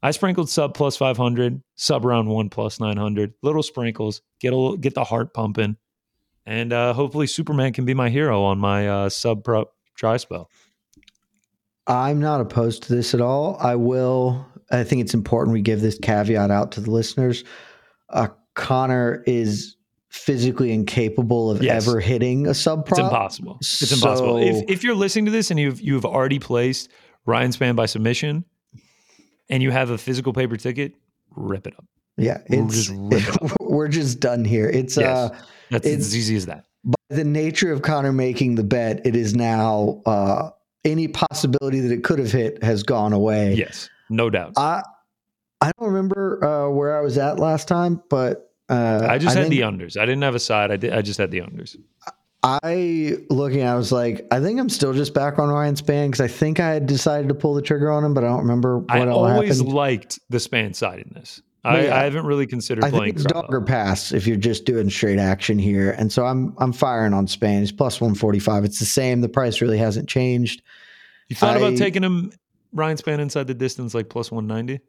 I 0.03 0.11
sprinkled 0.11 0.49
sub 0.49 0.73
plus 0.73 0.95
500, 0.97 1.61
sub 1.75 2.05
round 2.05 2.29
one 2.29 2.49
plus 2.49 2.79
900, 2.79 3.33
little 3.41 3.63
sprinkles, 3.63 4.21
get 4.39 4.53
a 4.53 4.55
little, 4.55 4.77
get 4.77 4.93
the 4.93 5.03
heart 5.03 5.33
pumping, 5.33 5.77
and 6.45 6.71
uh, 6.71 6.93
hopefully 6.93 7.27
Superman 7.27 7.73
can 7.73 7.85
be 7.85 7.93
my 7.93 8.09
hero 8.09 8.43
on 8.43 8.59
my 8.59 8.87
uh, 8.87 9.09
sub 9.09 9.43
prop 9.43 9.73
try 9.95 10.17
spell. 10.17 10.49
I'm 11.87 12.19
not 12.19 12.41
opposed 12.41 12.83
to 12.83 12.95
this 12.95 13.13
at 13.13 13.21
all. 13.21 13.57
I 13.59 13.75
will. 13.75 14.45
I 14.71 14.83
think 14.83 15.01
it's 15.01 15.13
important 15.13 15.53
we 15.53 15.61
give 15.61 15.81
this 15.81 15.97
caveat 15.97 16.51
out 16.51 16.73
to 16.73 16.81
the 16.81 16.91
listeners. 16.91 17.43
Uh, 18.09 18.27
Conner 18.55 19.23
is 19.25 19.75
physically 20.09 20.71
incapable 20.73 21.49
of 21.49 21.61
Yes. 21.63 21.87
ever 21.87 21.99
hitting 21.99 22.47
a 22.47 22.53
sub 22.53 22.85
prop. 22.85 22.99
It's 22.99 23.07
impossible. 23.07 23.57
It's 23.61 23.91
impossible. 23.91 24.37
If 24.37 24.63
if 24.69 24.83
you're 24.83 24.95
listening 24.95 25.25
to 25.25 25.31
this 25.31 25.49
and 25.51 25.59
you've 25.59 25.79
you've 25.79 26.05
already 26.05 26.39
placed 26.39 26.89
Ryan 27.25 27.51
Spann 27.51 27.75
by 27.75 27.85
submission, 27.85 28.43
and 29.49 29.61
you 29.63 29.71
have 29.71 29.89
a 29.89 29.97
physical 29.97 30.33
paper 30.33 30.57
ticket, 30.57 30.93
rip 31.35 31.67
it 31.67 31.73
up. 31.77 31.85
Yeah, 32.17 32.39
it's 32.47 32.73
just 32.73 32.89
rip 32.93 33.23
it 33.27 33.51
we're 33.61 33.87
just 33.87 34.19
done 34.19 34.43
here. 34.43 34.67
It's 34.69 34.97
Yes. 34.97 35.31
uh 35.31 35.37
That's 35.71 35.85
It's- 35.85 36.01
as 36.07 36.15
easy 36.17 36.35
as 36.35 36.45
that. 36.47 36.65
by 36.83 36.95
the 37.09 37.23
nature 37.23 37.71
of 37.71 37.81
Conner 37.81 38.11
making 38.13 38.55
the 38.55 38.63
bet, 38.63 39.05
it 39.05 39.15
is 39.15 39.35
now 39.35 40.01
uh 40.05 40.49
any 40.85 41.07
possibility 41.07 41.79
that 41.81 41.91
it 41.91 42.03
could 42.03 42.17
have 42.19 42.31
hit 42.31 42.63
has 42.63 42.81
gone 42.83 43.13
away. 43.13 43.53
Yes, 43.53 43.89
no 44.09 44.29
doubt. 44.29 44.53
I 44.57 44.81
I 45.61 45.71
don't 45.77 45.87
remember 45.89 46.43
uh 46.43 46.69
where 46.69 46.97
I 46.97 47.01
was 47.01 47.17
at 47.17 47.39
last 47.39 47.67
time, 47.67 48.01
but 48.09 48.51
uh 48.69 49.05
I 49.09 49.17
just 49.17 49.35
had 49.35 49.47
think 49.47 49.51
the 49.55 49.61
unders. 49.61 49.95
I 49.97 50.05
didn't 50.05 50.23
have 50.23 50.35
a 50.35 50.39
side. 50.39 50.71
I 50.71 50.77
did. 50.77 50.93
I 50.93 51.01
just 51.01 51.19
had 51.19 51.29
the 51.31 51.39
unders. 51.41 51.75
I 52.63 53.17
looking, 53.29 53.63
I 53.63 53.75
was 53.75 53.91
like, 53.91 54.25
I 54.31 54.39
think 54.39 54.59
I'm 54.59 54.69
still 54.69 54.93
just 54.93 55.13
back 55.13 55.39
on 55.39 55.49
Ryan 55.49 55.75
Spann 55.75 56.07
because 56.07 56.21
I 56.21 56.27
think 56.27 56.59
I 56.59 56.69
had 56.71 56.85
decided 56.85 57.27
to 57.29 57.33
pull 57.35 57.53
the 57.53 57.61
trigger 57.61 57.91
on 57.91 58.03
him, 58.03 58.13
but 58.13 58.23
I 58.23 58.27
don't 58.27 58.41
remember 58.41 58.79
what 58.79 58.91
I 58.91 59.07
always 59.07 59.57
happened. 59.57 59.73
liked 59.73 60.19
the 60.29 60.37
Spann 60.37 60.75
side 60.75 60.99
in 60.99 61.11
this. 61.13 61.41
I, 61.63 61.85
yeah. 61.85 61.99
I 61.99 62.03
haven't 62.03 62.25
really 62.25 62.47
considered 62.47 62.85
I 62.85 62.89
playing 62.91 63.15
think 63.15 63.15
it's 63.17 63.25
Krylov. 63.25 63.41
dog 63.41 63.53
or 63.53 63.61
pass 63.61 64.11
if 64.13 64.25
you're 64.25 64.37
just 64.37 64.63
doing 64.65 64.89
straight 64.89 65.19
action 65.19 65.59
here. 65.59 65.91
And 65.91 66.11
so 66.11 66.25
I'm 66.25 66.53
I'm 66.59 66.71
firing 66.71 67.13
on 67.13 67.27
Spain. 67.27 67.59
He's 67.59 67.71
plus 67.73 67.99
145. 67.99 68.63
It's 68.63 68.79
the 68.79 68.85
same. 68.85 69.19
The 69.21 69.29
price 69.29 69.59
really 69.59 69.77
hasn't 69.77 70.07
changed. 70.07 70.61
You 71.27 71.35
thought 71.35 71.57
I- 71.57 71.59
about 71.59 71.77
taking 71.77 72.03
him 72.03 72.31
Ryan 72.71 72.97
Spann 72.97 73.19
inside 73.19 73.47
the 73.47 73.53
distance 73.53 73.93
like 73.93 74.07
plus 74.09 74.31
190? 74.31 74.81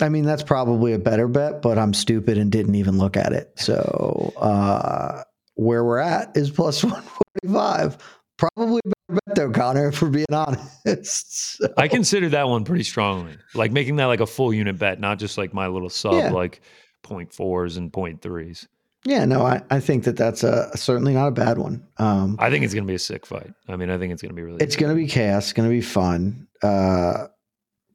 I 0.00 0.08
mean, 0.08 0.24
that's 0.24 0.42
probably 0.42 0.94
a 0.94 0.98
better 0.98 1.28
bet, 1.28 1.60
but 1.60 1.76
I'm 1.78 1.92
stupid 1.92 2.38
and 2.38 2.50
didn't 2.50 2.76
even 2.76 2.96
look 2.96 3.16
at 3.16 3.32
it. 3.34 3.52
So 3.56 4.32
uh, 4.38 5.22
where 5.54 5.84
we're 5.84 5.98
at 5.98 6.36
is 6.36 6.50
plus 6.50 6.82
145. 7.42 7.98
Probably 8.38 8.80
a 8.84 8.88
better 8.88 9.20
bet 9.26 9.34
though, 9.36 9.50
Conner, 9.50 9.88
if 9.88 10.02
we're 10.02 10.08
being 10.10 10.26
honest. 10.32 11.58
So- 11.58 11.68
I 11.76 11.86
consider 11.88 12.28
that 12.30 12.48
one 12.48 12.64
pretty 12.64 12.84
strongly. 12.84 13.36
Like 13.54 13.70
making 13.72 13.96
that 13.96 14.06
like 14.06 14.20
a 14.20 14.26
full 14.26 14.52
unit 14.52 14.78
bet, 14.78 14.98
not 15.00 15.18
just 15.18 15.38
like 15.38 15.52
my 15.54 15.66
little 15.68 15.90
sub 15.90 16.14
Yeah. 16.14 16.30
like 16.30 16.60
point 17.02 17.32
fours 17.32 17.76
and 17.76 17.92
point 17.92 18.22
threes. 18.22 18.66
yeah, 19.04 19.24
no, 19.24 19.42
I, 19.44 19.60
I 19.70 19.80
think 19.80 20.04
that 20.04 20.16
that's 20.16 20.44
a 20.44 20.70
certainly 20.76 21.12
not 21.14 21.26
a 21.28 21.32
bad 21.32 21.58
one. 21.58 21.84
Um, 21.98 22.36
I 22.38 22.50
think 22.50 22.64
it's 22.64 22.72
going 22.74 22.84
to 22.84 22.88
be 22.90 22.94
a 22.94 22.98
sick 23.00 23.26
fight. 23.26 23.52
I 23.68 23.76
mean, 23.76 23.90
I 23.90 23.98
think 23.98 24.12
it's 24.12 24.22
going 24.22 24.30
to 24.30 24.36
be 24.36 24.42
really 24.42 24.62
It's 24.62 24.76
going 24.76 24.90
to 24.90 24.96
be 25.00 25.06
chaos. 25.08 25.44
It's 25.44 25.52
going 25.52 25.68
to 25.68 25.74
be 25.74 25.80
fun. 25.80 26.46
Uh, 26.62 27.26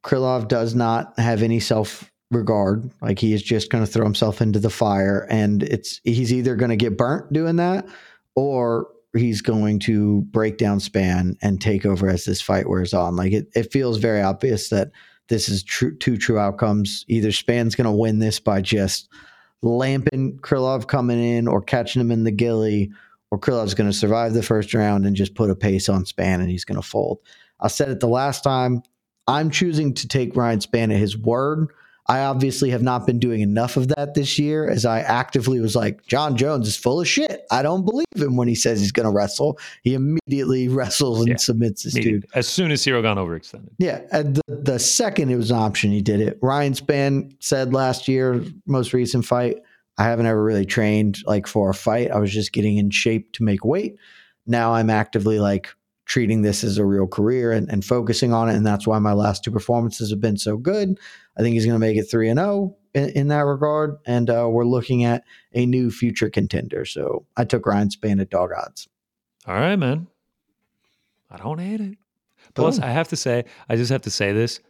Krylov 0.04 0.48
does 0.50 0.76
not 0.76 1.18
have 1.20 1.42
any 1.44 1.60
self 1.60 2.10
regard. 2.32 2.92
Like 3.02 3.20
he 3.20 3.34
is 3.34 3.44
just 3.44 3.70
going 3.70 3.86
to 3.86 3.92
throw 3.92 4.04
himself 4.04 4.42
into 4.42 4.60
the 4.60 4.70
fire, 4.70 5.28
and 5.30 5.64
it's 5.64 6.02
he's 6.04 6.34
either 6.34 6.56
going 6.56 6.70
to 6.70 6.76
get 6.76 6.98
burnt 6.98 7.32
doing 7.32 7.58
that, 7.58 7.86
or 8.36 8.88
he's 9.16 9.42
going 9.42 9.80
to 9.80 10.22
break 10.32 10.58
down 10.58 10.80
Spann 10.80 11.38
and 11.42 11.62
take 11.62 11.86
over 11.86 12.10
as 12.10 12.26
this 12.26 12.42
fight 12.42 12.70
wears 12.70 12.94
on. 12.94 13.16
Like 13.16 13.34
it, 13.34 13.48
it 13.56 13.72
feels 13.72 13.98
very 13.98 14.22
obvious 14.22 14.70
that 14.70 14.92
this 15.30 15.50
is 15.50 15.64
true, 15.64 15.96
two 15.98 16.18
true 16.18 16.40
outcomes. 16.40 17.06
Either 17.08 17.30
Spann's 17.30 17.76
going 17.76 17.86
to 17.86 17.92
win 17.92 18.20
this 18.20 18.40
by 18.40 18.62
just 18.62 19.10
lamping 19.62 20.38
Krylov 20.40 20.88
coming 20.88 21.20
in 21.22 21.48
or 21.48 21.62
catching 21.62 22.00
him 22.00 22.12
in 22.12 22.24
the 22.24 22.32
gilly, 22.32 22.92
or 23.32 23.40
Krylov's 23.40 23.74
going 23.74 23.90
to 23.90 23.98
survive 23.98 24.34
the 24.34 24.44
first 24.44 24.74
round 24.74 25.06
and 25.06 25.16
just 25.16 25.36
put 25.36 25.50
a 25.50 25.56
pace 25.56 25.90
on 25.90 26.06
Spann 26.06 26.36
and 26.36 26.50
he's 26.50 26.66
going 26.66 26.80
to 26.80 26.88
fold. 26.88 27.20
I 27.60 27.68
said 27.68 27.90
it 27.90 28.00
the 28.00 28.08
last 28.08 28.44
time. 28.44 28.84
I'm 29.28 29.50
choosing 29.50 29.94
to 29.96 30.08
take 30.08 30.36
Ryan 30.36 30.60
Spann 30.60 30.94
at 30.94 31.00
his 31.00 31.18
word. 31.18 31.68
I 32.10 32.20
obviously 32.22 32.70
have 32.70 32.82
not 32.82 33.06
been 33.06 33.20
doing 33.20 33.42
enough 33.42 33.76
of 33.76 33.90
that 33.90 34.14
this 34.14 34.40
year 34.40 34.70
as 34.70 34.86
I 34.86 35.02
actively 35.02 35.60
was 35.60 35.76
like, 35.76 36.06
Jon 36.08 36.38
Jones 36.38 36.66
is 36.68 36.78
full 36.78 37.02
of 37.02 37.08
shit. 37.08 37.42
I 37.52 37.62
don't 37.62 37.84
believe 37.84 38.06
him 38.16 38.38
when 38.38 38.48
he 38.48 38.56
says 38.56 38.80
he's 38.80 38.94
going 38.94 39.06
to 39.06 39.12
wrestle. 39.12 39.60
He 39.84 39.94
immediately 39.94 40.68
wrestles 40.70 41.20
and 41.20 41.28
Yeah. 41.30 41.36
submits 41.36 41.84
this 41.84 41.96
needed. 41.96 42.22
dude. 42.22 42.28
As 42.34 42.48
soon 42.48 42.72
as 42.72 42.84
Hero 42.84 43.02
got 43.02 43.18
overextended. 43.18 43.72
Yeah, 43.78 44.00
the, 44.22 44.42
the 44.48 44.80
second 44.80 45.32
it 45.32 45.36
was 45.36 45.52
an 45.52 45.58
option, 45.58 45.92
he 45.92 46.02
did 46.02 46.22
it. 46.22 46.40
Ryan 46.42 46.74
Spann 46.74 47.36
said 47.42 47.74
last 47.74 48.08
year, 48.08 48.42
most 48.66 48.94
recent 48.94 49.26
fight, 49.26 49.58
I 49.98 50.04
haven't 50.06 50.28
ever 50.28 50.42
really 50.42 50.66
trained 50.66 51.18
like 51.26 51.46
for 51.46 51.70
a 51.70 51.74
fight. 51.74 52.12
I 52.12 52.20
was 52.20 52.32
just 52.32 52.54
getting 52.54 52.78
in 52.78 52.90
shape 52.90 53.34
to 53.34 53.44
make 53.44 53.66
weight. 53.66 53.98
Now 54.46 54.74
I'm 54.76 54.90
actively 54.90 55.40
like 55.40 55.68
treating 56.08 56.42
this 56.42 56.64
as 56.64 56.78
a 56.78 56.86
real 56.86 57.06
career 57.06 57.52
and, 57.52 57.70
and 57.70 57.84
focusing 57.84 58.34
on 58.34 58.50
it, 58.50 58.56
and 58.56 58.66
that's 58.66 58.88
why 58.88 58.98
my 58.98 59.14
last 59.14 59.44
two 59.44 59.52
performances 59.52 60.10
have 60.10 60.22
been 60.22 60.38
so 60.38 60.58
good. 60.58 60.98
I 61.38 61.42
think 61.42 61.54
he's 61.54 61.66
going 61.66 61.76
to 61.76 61.86
make 61.86 61.98
it 61.98 62.10
three 62.10 62.30
and 62.30 62.40
zero 62.40 62.76
in, 62.94 63.10
in 63.10 63.28
that 63.28 63.46
regard, 63.46 63.98
and 64.06 64.30
uh, 64.30 64.48
we're 64.50 64.66
looking 64.66 65.04
at 65.04 65.24
a 65.54 65.66
new 65.66 65.92
future 65.92 66.30
contender. 66.30 66.86
So 66.86 67.26
I 67.36 67.44
took 67.44 67.66
Ryan 67.66 67.90
Spann 67.90 68.22
at 68.22 68.30
dog 68.30 68.52
odds. 68.58 68.88
All 69.46 69.56
right, 69.56 69.76
man. 69.76 70.08
I 71.30 71.38
don't 71.38 71.60
hate 71.60 71.82
it. 71.82 71.98
Plus, 72.56 72.80
Boom. 72.80 72.88
I 72.88 72.92
have 72.92 73.10
to 73.10 73.18
say, 73.18 73.44
I 73.68 73.76
just 73.76 73.92
have 73.92 74.04
to 74.04 74.10
say 74.10 74.32
this. 74.32 74.62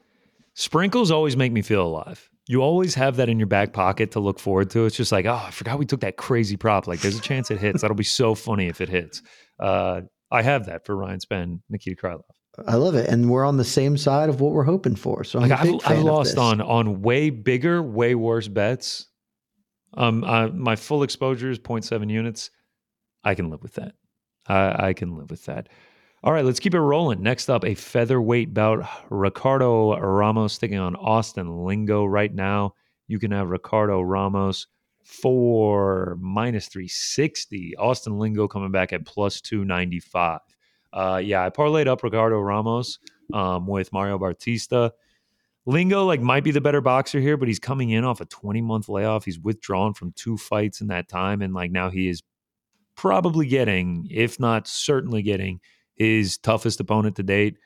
Sprinkles 0.55 1.11
always 1.11 1.37
make 1.37 1.51
me 1.51 1.61
feel 1.61 1.85
alive. 1.85 2.29
You 2.47 2.61
always 2.61 2.95
have 2.95 3.17
that 3.17 3.29
in 3.29 3.37
your 3.37 3.47
back 3.47 3.73
pocket 3.73 4.11
to 4.11 4.19
look 4.19 4.39
forward 4.39 4.71
to. 4.71 4.85
It's 4.85 4.95
just 4.95 5.11
like, 5.11 5.25
oh, 5.25 5.43
I 5.45 5.51
forgot 5.51 5.77
we 5.77 5.85
took 5.85 5.99
that 5.99 6.17
crazy 6.17 6.57
prop. 6.57 6.87
Like, 6.87 7.01
there's 7.01 7.17
a 7.17 7.21
chance 7.21 7.51
it 7.51 7.59
hits. 7.59 7.81
That'll 7.81 7.95
be 7.95 8.03
so 8.03 8.33
funny 8.33 8.67
if 8.67 8.81
it 8.81 8.89
hits. 8.89 9.21
Uh, 9.59 10.01
I 10.31 10.41
have 10.41 10.65
that 10.65 10.85
for 10.85 10.95
Ryan 10.95 11.19
Spann, 11.19 11.59
Nikita 11.69 11.95
Krylov. 12.01 12.23
I 12.65 12.75
love 12.75 12.95
it, 12.95 13.07
and 13.07 13.29
we're 13.29 13.45
on 13.45 13.57
the 13.57 13.63
same 13.63 13.97
side 13.97 14.29
of 14.29 14.41
what 14.41 14.51
we're 14.51 14.63
hoping 14.63 14.95
for. 14.95 15.23
So 15.23 15.39
I'm 15.39 15.49
Like 15.49 15.59
I've, 15.59 15.79
I've 15.85 16.03
lost 16.03 16.37
on 16.37 16.59
on 16.59 17.01
way 17.01 17.29
bigger, 17.29 17.83
way 17.83 18.15
worse 18.15 18.47
bets. 18.47 19.07
Um, 19.93 20.23
uh, 20.23 20.47
my 20.49 20.75
full 20.75 21.03
exposure 21.03 21.49
is 21.51 21.59
0.7 21.59 22.09
units. 22.09 22.49
I 23.23 23.35
can 23.35 23.49
live 23.49 23.61
with 23.61 23.75
that. 23.75 23.93
I, 24.47 24.87
I 24.89 24.93
can 24.93 25.15
live 25.15 25.29
with 25.29 25.45
that. 25.45 25.69
All 26.23 26.33
right, 26.33 26.43
let's 26.43 26.59
keep 26.59 26.73
it 26.73 26.79
rolling. 26.79 27.21
Next 27.21 27.49
up, 27.49 27.63
a 27.63 27.75
featherweight 27.75 28.53
bout. 28.53 28.87
Ricardo 29.09 29.97
Ramos 29.97 30.57
taking 30.57 30.79
on 30.79 30.95
Austin 30.95 31.63
Lingo 31.63 32.05
right 32.05 32.33
now. 32.33 32.73
You 33.07 33.19
can 33.19 33.31
have 33.31 33.49
Ricardo 33.49 34.01
Ramos 34.01 34.67
for 35.07 36.17
minus 36.19 36.67
360. 36.67 37.77
Austin 37.77 38.19
Lingo 38.19 38.45
coming 38.47 38.71
back 38.71 38.91
at 38.91 39.05
plus 39.05 39.39
295. 39.39 40.41
Uh, 40.91 41.21
yeah, 41.23 41.45
I 41.45 41.49
parlayed 41.49 41.87
up 41.87 42.03
Ricardo 42.03 42.39
Ramos 42.39 42.99
um, 43.33 43.67
with 43.67 43.93
Mario 43.93 44.19
Bautista. 44.19 44.91
Lingo 45.65 46.05
like 46.05 46.19
might 46.21 46.43
be 46.43 46.51
the 46.51 46.61
better 46.61 46.81
boxer 46.81 47.21
here, 47.21 47.37
but 47.37 47.47
he's 47.47 47.59
coming 47.59 47.89
in 47.91 48.03
off 48.03 48.19
a 48.19 48.25
20 48.25 48.61
month 48.61 48.89
layoff. 48.89 49.23
He's 49.23 49.39
withdrawn 49.39 49.93
from 49.93 50.11
two 50.11 50.37
fights 50.37 50.81
in 50.81 50.87
that 50.87 51.07
time, 51.07 51.41
and 51.41 51.53
like 51.53 51.71
now 51.71 51.89
he 51.89 52.09
is 52.09 52.21
probably 52.95 53.47
getting, 53.47 54.07
if 54.11 54.39
not 54.41 54.67
certainly 54.67 55.21
getting, 55.21 55.61
his 55.95 56.37
toughest 56.37 56.79
opponent 56.81 57.15
to 57.15 57.23
date. 57.23 57.57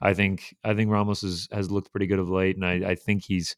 I 0.00 0.14
think 0.14 0.54
I 0.64 0.74
think 0.74 0.90
Ramos 0.90 1.22
is, 1.22 1.48
has 1.52 1.70
looked 1.70 1.92
pretty 1.92 2.06
good 2.06 2.18
of 2.18 2.28
late, 2.28 2.56
and 2.56 2.64
I, 2.64 2.90
I 2.90 2.94
think 2.96 3.24
he's 3.24 3.56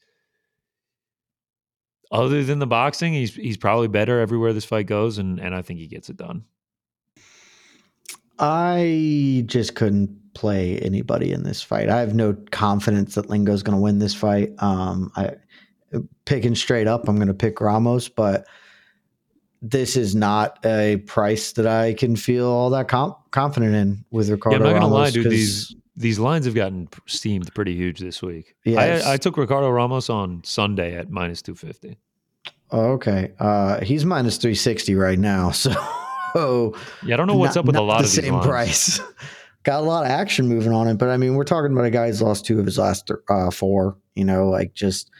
other 2.11 2.43
than 2.45 2.59
the 2.59 2.67
boxing, 2.67 3.13
he's 3.13 3.35
he's 3.35 3.57
probably 3.57 3.89
better 3.89 4.21
everywhere 4.21 4.53
this 4.53 4.65
fight 4.65 4.87
goes, 4.87 5.19
and 5.19 5.39
and 5.39 5.55
I 5.55 5.63
think 5.63 5.81
he 5.81 5.87
gets 5.87 6.09
it 6.09 6.17
done. 6.17 6.45
I 8.39 9.45
just 9.47 9.75
couldn't 9.75 10.17
play 10.35 10.79
anybody 10.79 11.33
in 11.33 11.43
this 11.43 11.63
fight. 11.63 11.89
I 11.91 12.01
have 12.01 12.15
no 12.15 12.35
confidence 12.51 13.15
that 13.15 13.29
Lingo's 13.29 13.63
going 13.63 13.77
to 13.77 13.83
win 13.83 13.99
this 13.99 14.15
fight. 14.15 14.51
Um, 14.59 15.13
I 15.17 15.33
picking 16.25 16.55
straight 16.55 16.87
up, 16.87 17.09
I'm 17.09 17.17
going 17.17 17.29
to 17.29 17.35
pick 17.35 17.61
Ramos, 17.61 18.09
but 18.09 18.47
this 19.63 19.97
is 19.97 20.15
not 20.15 20.59
a 20.65 20.99
price 21.07 21.53
that 21.53 21.67
I 21.67 21.95
can 21.95 22.17
feel 22.17 22.47
all 22.47 22.71
that 22.71 22.89
com- 22.89 23.17
confident 23.31 23.75
in 23.75 24.05
with 24.11 24.31
Ricardo. 24.31 24.59
yeah, 24.59 24.67
I'm 24.67 24.73
not 24.73 24.81
gonna 24.81 24.93
lie, 24.93 25.01
Ramos, 25.01 25.13
dude. 25.13 25.31
These 25.31 25.77
these 26.01 26.18
lines 26.18 26.46
have 26.46 26.55
gotten 26.55 26.88
steamed 27.07 27.55
pretty 27.55 27.76
huge 27.76 28.01
this 28.01 28.22
week. 28.22 28.55
Yes. 28.64 29.05
I, 29.05 29.14
I 29.14 29.16
took 29.16 29.36
Ricardo 29.36 29.68
Ramos 29.70 30.09
on 30.11 30.42
Sunday 30.44 30.96
at 30.96 31.11
minus 31.11 31.42
two 31.42 31.55
fifty. 31.55 31.98
Oh, 32.72 32.92
okay, 32.92 33.32
uh, 33.38 33.80
he's 33.82 34.05
minus 34.05 34.36
three 34.36 34.55
sixty 34.55 34.94
right 34.94 35.18
now, 35.18 35.51
so 35.53 35.70
Yeah, 37.05 37.14
I 37.14 37.16
don't 37.16 37.26
know 37.26 37.36
what's 37.36 37.57
not- 37.57 37.61
up 37.62 37.66
with 37.66 37.76
a 37.76 37.80
lot 37.82 37.98
the 37.98 38.05
of 38.05 38.11
these 38.12 38.24
same 38.24 38.34
lines. 38.34 38.46
price. 38.46 39.01
Got 39.62 39.80
a 39.80 39.86
lot 39.86 40.05
of 40.07 40.11
action 40.11 40.48
moving 40.48 40.72
on 40.72 40.88
it, 40.88 40.94
but 40.94 41.11
I 41.11 41.18
mean, 41.18 41.34
we're 41.34 41.44
talking 41.44 41.70
about 41.72 41.84
a 41.84 41.90
guy 41.90 42.07
who's 42.07 42.22
lost 42.22 42.46
two 42.46 42.59
of 42.59 42.64
his 42.64 42.78
last 42.78 43.11
uh, 43.28 43.51
four. 43.51 43.98
You 44.14 44.24
know, 44.24 44.48
like 44.48 44.72
just 44.72 45.11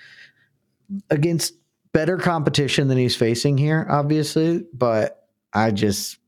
against 1.10 1.54
better 1.92 2.16
competition 2.16 2.88
than 2.88 2.96
he's 2.96 3.14
facing 3.16 3.58
here, 3.58 3.86
obviously. 3.90 4.64
But 4.72 5.26
I 5.52 5.70
just 5.72 6.18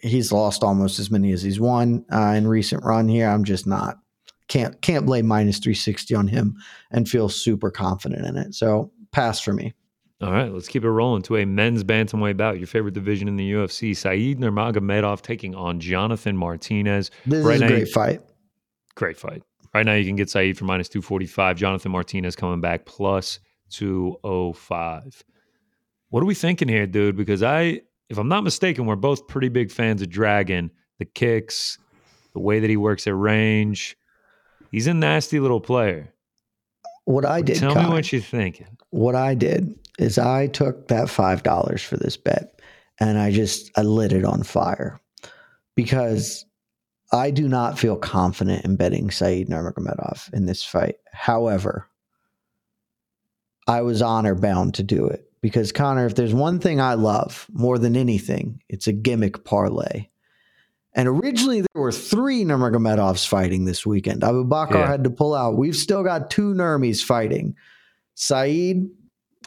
he's 0.00 0.32
lost 0.32 0.62
almost 0.62 0.98
as 0.98 1.10
many 1.10 1.32
as 1.32 1.42
he's 1.42 1.60
won 1.60 2.04
uh, 2.12 2.34
in 2.36 2.46
recent 2.46 2.84
run 2.84 3.08
here. 3.08 3.28
I'm 3.28 3.44
just 3.44 3.66
not 3.66 3.98
can't 4.48 4.80
can't 4.82 5.06
blame 5.06 5.26
minus 5.26 5.58
three 5.58 5.74
sixty 5.74 6.14
on 6.14 6.28
him 6.28 6.56
and 6.90 7.08
feel 7.08 7.28
super 7.28 7.70
confident 7.70 8.26
in 8.26 8.36
it. 8.36 8.54
So 8.54 8.92
pass 9.12 9.40
for 9.40 9.52
me. 9.52 9.72
All 10.20 10.30
right, 10.30 10.52
let's 10.52 10.68
keep 10.68 10.84
it 10.84 10.90
rolling 10.90 11.22
to 11.22 11.36
a 11.38 11.44
men's 11.44 11.82
bantamweight 11.82 12.36
bout. 12.36 12.58
Your 12.58 12.68
favorite 12.68 12.94
division 12.94 13.26
in 13.28 13.36
the 13.36 13.52
UFC: 13.52 13.96
Saeed 13.96 14.38
Nurmagomedov 14.38 15.20
taking 15.22 15.54
on 15.54 15.80
Jonathan 15.80 16.36
Martinez. 16.36 17.10
This 17.26 17.44
Right 17.44 17.56
is 17.56 17.62
a 17.62 17.66
great 17.66 17.80
you- 17.80 17.92
fight. 17.92 18.20
Great 18.94 19.16
fight. 19.16 19.42
Right 19.74 19.86
now, 19.86 19.94
you 19.94 20.04
can 20.04 20.16
get 20.16 20.28
Saeed 20.28 20.58
for 20.58 20.64
minus 20.64 20.88
two 20.88 21.02
forty 21.02 21.26
five. 21.26 21.56
Jonathan 21.56 21.90
Martinez 21.90 22.36
coming 22.36 22.60
back 22.60 22.84
plus 22.84 23.40
two 23.70 24.16
oh 24.22 24.52
five. 24.52 25.24
What 26.10 26.22
are 26.22 26.26
we 26.26 26.34
thinking 26.34 26.68
here, 26.68 26.86
dude? 26.86 27.16
Because 27.16 27.42
I, 27.42 27.80
if 28.12 28.18
I'm 28.18 28.28
not 28.28 28.44
mistaken, 28.44 28.84
we're 28.84 28.94
both 28.96 29.26
pretty 29.26 29.48
big 29.48 29.70
fans 29.70 30.02
of 30.02 30.10
Dragon. 30.10 30.70
The 30.98 31.06
kicks, 31.06 31.78
the 32.34 32.40
way 32.40 32.60
that 32.60 32.68
he 32.68 32.76
works 32.76 33.06
at 33.06 33.16
range. 33.16 33.96
He's 34.70 34.86
a 34.86 34.94
nasty 34.94 35.40
little 35.40 35.60
player. 35.60 36.12
What 37.06 37.24
I 37.24 37.40
did. 37.40 37.56
Tell 37.56 37.74
me 37.74 37.88
what 37.88 38.12
you're 38.12 38.20
thinking. 38.20 38.78
what 38.90 39.14
I 39.14 39.34
did 39.34 39.74
is 39.98 40.18
I 40.18 40.46
took 40.46 40.88
that 40.88 41.08
five 41.08 41.42
dollars 41.42 41.82
for 41.82 41.96
this 41.96 42.16
bet 42.16 42.60
and 43.00 43.18
I 43.18 43.32
just 43.32 43.70
I 43.76 43.82
lit 43.82 44.12
it 44.12 44.24
on 44.24 44.42
fire 44.42 45.00
because 45.74 46.44
I 47.12 47.30
do 47.30 47.48
not 47.48 47.78
feel 47.78 47.96
confident 47.96 48.64
in 48.64 48.76
betting 48.76 49.10
Saeed 49.10 49.48
Nurmagomedov 49.48 50.32
in 50.32 50.46
this 50.46 50.62
fight. 50.62 50.96
However, 51.12 51.88
I 53.66 53.80
was 53.80 54.02
honor 54.02 54.34
bound 54.34 54.74
to 54.74 54.82
do 54.82 55.06
it 55.06 55.31
because 55.42 55.72
Conner, 55.72 56.06
if 56.06 56.14
there's 56.14 56.32
one 56.32 56.58
thing 56.60 56.80
I 56.80 56.94
love 56.94 57.46
more 57.52 57.76
than 57.78 57.96
anything, 57.96 58.62
it's 58.68 58.86
a 58.86 58.92
gimmick 58.92 59.44
parlay. 59.44 60.08
And 60.94 61.08
originally 61.08 61.60
there 61.62 61.82
were 61.82 61.92
three 61.92 62.44
Nurmagomedovs 62.44 63.26
fighting 63.26 63.64
this 63.64 63.84
weekend. 63.84 64.22
Abubakar 64.22 64.72
Yeah. 64.74 64.86
had 64.86 65.04
to 65.04 65.10
pull 65.10 65.34
out. 65.34 65.56
We've 65.56 65.76
still 65.76 66.02
got 66.02 66.30
two 66.30 66.52
Nurmies 66.54 67.02
fighting. 67.02 67.54
Saeed 68.14 68.88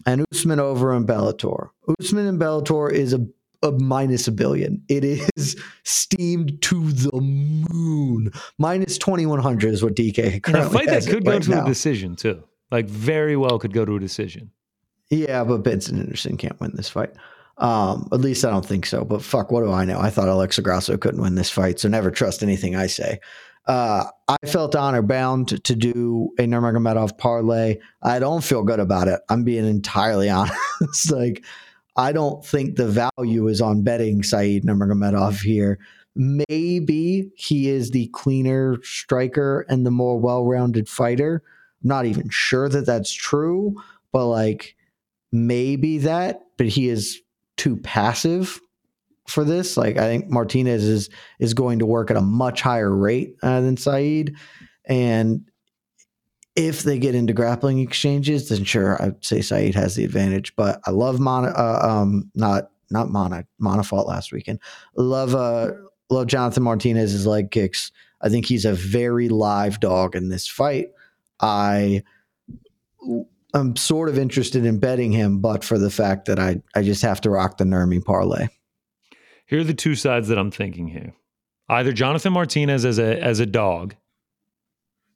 and 0.05 0.25
Usman 0.33 0.59
over 0.59 0.93
in 0.95 1.05
Bellator. 1.05 1.69
Usman 1.99 2.25
in 2.25 2.39
Bellator 2.39 2.91
is 2.91 3.13
a, 3.13 3.25
a 3.61 3.71
minus 3.73 4.27
a 4.27 4.31
billion. 4.31 4.81
It 4.89 5.03
is 5.35 5.55
steamed 5.83 6.61
to 6.63 6.91
the 6.91 7.21
moon. 7.21 8.31
Minus 8.57 8.97
2100 8.97 9.73
is 9.73 9.83
what 9.83 9.95
DK 9.95 10.45
And 10.47 10.55
a 10.57 10.69
fight 10.69 10.87
that 10.87 11.05
could 11.05 11.23
go 11.25 11.33
right 11.33 11.43
to 11.43 11.49
now. 11.51 11.63
a 11.63 11.67
decision 11.67 12.15
too. 12.15 12.43
Like 12.71 12.87
very 12.87 13.37
well 13.37 13.59
could 13.59 13.71
go 13.73 13.85
to 13.85 13.95
a 13.95 13.99
decision. 13.99 14.51
Yeah, 15.09 15.43
but 15.43 15.63
Benson 15.63 15.97
Henderson 15.97 16.37
can't 16.37 16.59
win 16.59 16.71
this 16.75 16.89
fight. 16.89 17.11
Um, 17.57 18.09
at 18.11 18.19
least 18.19 18.43
I 18.43 18.49
don't 18.49 18.65
think 18.65 18.85
so. 18.85 19.05
But 19.05 19.21
fuck, 19.21 19.51
what 19.51 19.61
do 19.61 19.71
I 19.71 19.85
know? 19.85 19.99
I 19.99 20.09
thought 20.09 20.27
Alexa 20.27 20.61
Grasso 20.61 20.97
couldn't 20.97 21.21
win 21.21 21.35
this 21.35 21.49
fight, 21.49 21.79
so 21.79 21.87
never 21.87 22.11
trust 22.11 22.43
anything 22.43 22.75
I 22.75 22.87
say. 22.87 23.19
Uh, 23.67 24.05
I 24.27 24.37
felt 24.45 24.75
honor 24.75 25.01
bound 25.01 25.47
to, 25.49 25.59
to 25.59 25.75
do 25.75 26.29
a 26.37 26.43
Nurmagomedov 26.43 27.17
parlay. 27.17 27.77
I 28.03 28.19
don't 28.19 28.43
feel 28.43 28.63
good 28.63 28.79
about 28.79 29.07
it. 29.07 29.21
I'm 29.29 29.43
being 29.43 29.65
entirely 29.65 30.29
honest. 30.31 31.11
like, 31.11 31.43
I 31.95 32.11
don't 32.11 32.45
think 32.45 32.75
the 32.75 33.09
value 33.17 33.47
is 33.47 33.61
on 33.61 33.83
betting 33.83 34.21
Saeed 34.21 34.65
Nurmagomedov 34.65 35.41
here. 35.41 35.79
Maybe 36.15 37.31
he 37.35 37.69
is 37.69 37.91
the 37.91 38.07
cleaner 38.07 38.77
striker 38.83 39.65
and 39.67 39.85
the 39.85 39.91
more 39.91 40.19
well-rounded 40.19 40.87
fighter. 40.87 41.41
I'm 41.83 41.89
not 41.89 42.05
even 42.05 42.29
sure 42.29 42.69
that 42.69 42.85
that's 42.85 43.11
true, 43.11 43.75
but 44.11 44.27
like 44.27 44.75
maybe 45.35 45.99
that, 45.99 46.41
but 46.57 46.67
he 46.67 46.89
is 46.89 47.21
too 47.57 47.77
passive 47.77 48.59
for 49.27 49.43
this. 49.43 49.77
Like 49.77 49.97
I 49.97 50.07
think 50.07 50.29
Martinez 50.29 50.83
is 50.83 51.09
is 51.39 51.53
going 51.53 51.79
to 51.79 51.85
work 51.85 52.09
at 52.11 52.17
a 52.17 52.21
much 52.21 52.61
higher 52.61 52.93
rate 52.95 53.35
uh, 53.43 53.61
than 53.61 53.77
Saeed, 53.77 54.35
and 54.85 55.49
if 56.55 56.83
they 56.83 56.97
get 56.97 57.15
into 57.15 57.33
grappling 57.33 57.79
exchanges, 57.79 58.49
then 58.49 58.63
sure, 58.63 59.01
I'd 59.01 59.23
say 59.23 59.41
Saeed 59.41 59.75
has 59.75 59.95
the 59.95 60.05
advantage. 60.05 60.55
But 60.55 60.79
I 60.85 60.91
love 60.91 61.19
Mana, 61.19 61.49
uh, 61.49 61.79
um, 61.83 62.31
not 62.33 62.71
not 62.89 63.09
Mana. 63.09 63.45
Mana 63.59 63.83
fought 63.83 64.07
last 64.07 64.31
weekend. 64.31 64.59
Love 64.95 65.35
uh, 65.35 65.71
love 66.09 66.27
Jonathan 66.27 66.63
Martinez's 66.63 67.27
leg 67.27 67.51
kicks. 67.51 67.91
I 68.21 68.29
think 68.29 68.45
he's 68.45 68.65
a 68.65 68.73
very 68.73 69.29
live 69.29 69.79
dog 69.79 70.15
in 70.15 70.29
this 70.29 70.47
fight. 70.47 70.87
I 71.41 72.03
I'm 73.55 73.77
sort 73.77 74.09
of 74.09 74.19
interested 74.19 74.65
in 74.65 74.79
betting 74.79 75.13
him, 75.13 75.39
but 75.39 75.63
for 75.63 75.79
the 75.79 75.89
fact 75.89 76.25
that 76.25 76.39
I 76.39 76.61
I 76.75 76.83
just 76.83 77.01
have 77.03 77.21
to 77.21 77.29
rock 77.29 77.57
the 77.57 77.63
Nurmi 77.63 78.03
parlay. 78.03 78.47
Here 79.47 79.61
are 79.61 79.63
the 79.63 79.73
two 79.73 79.95
sides 79.95 80.27
that 80.27 80.37
I'm 80.37 80.51
thinking 80.51 80.89
here. 80.89 81.13
Either 81.69 81.93
Jonathan 81.93 82.33
Martinez 82.33 82.83
as 82.83 82.99
a 82.99 83.17
as 83.23 83.39
a 83.39 83.45
dog 83.45 83.95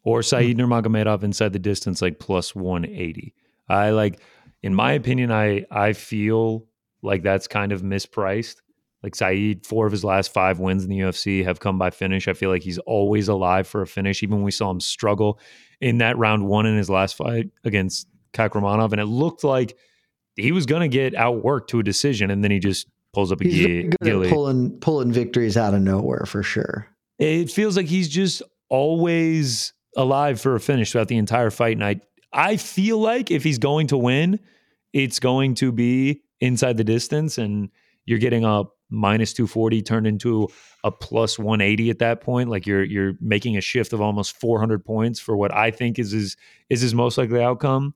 or 0.03 0.23
Saeed 0.23 0.57
hmm. 0.57 0.63
Nurmagomedov 0.63 1.23
inside 1.23 1.51
the 1.51 1.59
distance 1.59 2.01
like 2.01 2.17
plus 2.17 2.55
180. 2.55 3.35
I 3.67 3.89
like 3.89 4.21
in 4.63 4.73
my 4.73 4.93
opinion 4.93 5.33
I 5.33 5.65
I 5.69 5.91
feel 5.91 6.65
like 7.01 7.23
that's 7.23 7.47
kind 7.47 7.73
of 7.73 7.81
mispriced. 7.81 8.55
Like 9.03 9.15
Saeed, 9.15 9.65
four 9.65 9.85
of 9.85 9.91
his 9.91 10.05
last 10.05 10.31
five 10.31 10.59
wins 10.59 10.85
in 10.85 10.89
the 10.89 10.99
UFC 10.99 11.43
have 11.43 11.59
come 11.59 11.77
by 11.77 11.89
finish. 11.89 12.29
I 12.29 12.33
feel 12.33 12.49
like 12.49 12.63
he's 12.63 12.79
always 12.79 13.27
alive 13.27 13.67
for 13.67 13.81
a 13.81 13.87
finish. 13.87 14.23
Even 14.23 14.37
when 14.37 14.45
we 14.45 14.51
saw 14.51 14.71
him 14.71 14.79
struggle 14.79 15.39
in 15.81 15.97
that 15.97 16.17
round 16.17 16.47
one 16.47 16.65
in 16.65 16.77
his 16.77 16.89
last 16.89 17.15
fight 17.15 17.49
against 17.65 18.07
Kakramanov, 18.33 18.91
and 18.91 19.01
it 19.01 19.05
looked 19.05 19.43
like 19.43 19.77
he 20.35 20.51
was 20.51 20.65
going 20.65 20.81
to 20.81 20.87
get 20.87 21.13
outworked 21.13 21.67
to 21.67 21.79
a 21.79 21.83
decision, 21.83 22.31
and 22.31 22.43
then 22.43 22.51
he 22.51 22.59
just 22.59 22.87
pulls 23.13 23.31
up 23.31 23.41
a 23.41 23.43
He's 23.43 23.53
gi- 23.55 23.63
very 23.65 23.83
good 23.83 23.97
gilly. 24.03 24.27
at 24.27 24.33
pulling 24.33 24.79
pulling 24.79 25.11
victories 25.11 25.57
out 25.57 25.73
of 25.73 25.81
nowhere 25.81 26.25
for 26.25 26.43
sure. 26.43 26.87
It 27.17 27.49
feels 27.51 27.75
like 27.75 27.87
he's 27.87 28.07
just 28.07 28.41
always 28.69 29.73
alive 29.97 30.39
for 30.39 30.55
a 30.55 30.59
finish 30.59 30.91
throughout 30.91 31.07
the 31.07 31.17
entire 31.17 31.49
fight, 31.51 31.75
and 31.77 31.83
I 31.83 32.01
I 32.31 32.57
feel 32.57 32.99
like 32.99 33.31
if 33.31 33.43
he's 33.43 33.57
going 33.57 33.87
to 33.87 33.97
win, 33.97 34.39
it's 34.93 35.19
going 35.19 35.55
to 35.55 35.71
be 35.71 36.21
inside 36.39 36.77
the 36.77 36.83
distance, 36.83 37.37
and 37.37 37.69
you're 38.05 38.19
getting 38.19 38.45
a 38.45 38.63
minus 38.91 39.33
240 39.33 39.81
turned 39.83 40.07
into 40.07 40.47
a 40.83 40.89
plus 40.91 41.37
180 41.37 41.91
at 41.91 41.99
that 41.99 42.21
point 42.21 42.49
like 42.49 42.65
you're 42.65 42.83
you're 42.83 43.13
making 43.21 43.55
a 43.55 43.61
shift 43.61 43.93
of 43.93 44.01
almost 44.01 44.35
400 44.39 44.83
points 44.83 45.19
for 45.19 45.37
what 45.37 45.53
i 45.53 45.69
think 45.69 45.99
is 45.99 46.09
his 46.09 46.35
is 46.71 46.81
his 46.81 46.95
most 46.95 47.15
likely 47.15 47.39
outcome 47.39 47.93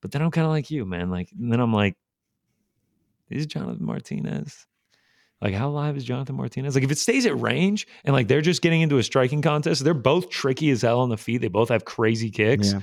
but 0.00 0.12
then 0.12 0.22
i'm 0.22 0.30
kind 0.30 0.44
of 0.44 0.50
like 0.50 0.70
you 0.70 0.84
man 0.84 1.10
like 1.10 1.30
and 1.38 1.52
then 1.52 1.60
i'm 1.60 1.72
like 1.72 1.96
is 3.30 3.46
jonathan 3.46 3.84
martinez 3.84 4.66
like 5.40 5.54
how 5.54 5.68
live 5.68 5.96
is 5.96 6.04
jonathan 6.04 6.36
martinez 6.36 6.74
like 6.74 6.84
if 6.84 6.90
it 6.90 6.98
stays 6.98 7.26
at 7.26 7.38
range 7.40 7.86
and 8.04 8.14
like 8.14 8.28
they're 8.28 8.40
just 8.40 8.62
getting 8.62 8.80
into 8.80 8.98
a 8.98 9.02
striking 9.02 9.42
contest 9.42 9.82
they're 9.84 9.94
both 9.94 10.30
tricky 10.30 10.70
as 10.70 10.82
hell 10.82 11.00
on 11.00 11.08
the 11.08 11.16
feet 11.16 11.38
they 11.38 11.48
both 11.48 11.68
have 11.68 11.84
crazy 11.84 12.30
kicks 12.30 12.72
Yeah. 12.72 12.80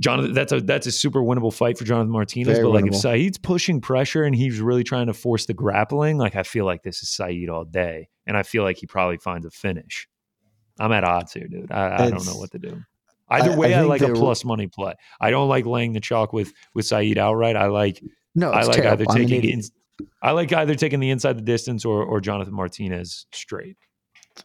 Jonathan, 0.00 0.32
that's 0.32 0.50
a 0.50 0.62
that's 0.62 0.86
a 0.86 0.92
super 0.92 1.20
winnable 1.20 1.52
fight 1.52 1.76
for 1.76 1.84
Jonathan 1.84 2.10
Martinez. 2.10 2.56
Very 2.56 2.62
but 2.62 2.70
like 2.70 2.86
if 2.86 2.92
winnable. 2.92 3.02
Saeed's 3.02 3.36
pushing 3.36 3.82
pressure 3.82 4.24
and 4.24 4.34
he's 4.34 4.58
really 4.58 4.82
trying 4.82 5.08
to 5.08 5.12
force 5.12 5.44
the 5.44 5.52
grappling, 5.52 6.16
like 6.16 6.36
I 6.36 6.42
feel 6.42 6.64
like 6.64 6.82
this 6.82 7.02
is 7.02 7.10
Saeed 7.10 7.50
all 7.50 7.66
day, 7.66 8.08
and 8.26 8.34
I 8.34 8.42
feel 8.42 8.62
like 8.62 8.78
he 8.78 8.86
probably 8.86 9.18
finds 9.18 9.44
a 9.44 9.50
finish. 9.50 10.08
I'm 10.78 10.90
at 10.92 11.04
odds 11.04 11.34
here, 11.34 11.46
dude. 11.48 11.70
I, 11.70 12.06
I 12.06 12.10
don't 12.10 12.24
know 12.24 12.36
what 12.36 12.50
to 12.52 12.58
do. 12.58 12.82
Either 13.30 13.56
way, 13.56 13.74
I 13.74 13.78
I, 13.78 13.80
think 13.82 13.88
like 13.88 14.02
a 14.02 14.12
plus 14.12 14.44
money 14.44 14.66
play. 14.66 14.94
I 15.20 15.30
don't 15.30 15.48
like 15.48 15.66
laying 15.66 15.92
the 15.92 16.00
chalk 16.00 16.32
with 16.32 16.52
with 16.74 16.86
Saeed 16.86 17.18
outright. 17.18 17.56
I 17.56 17.66
like 17.66 18.02
No, 18.34 18.50
I 18.50 18.62
like 18.62 18.76
terrible. 18.76 18.92
either 18.92 19.04
I'm 19.10 19.22
an 19.22 19.28
taking 19.28 19.62
I 20.22 20.30
like 20.32 20.52
either 20.52 20.74
taking 20.74 21.00
the 21.00 21.10
inside 21.10 21.36
the 21.36 21.42
distance 21.42 21.84
or 21.84 22.02
or 22.02 22.20
Jonathan 22.20 22.54
Martinez 22.54 23.26
straight. 23.32 23.76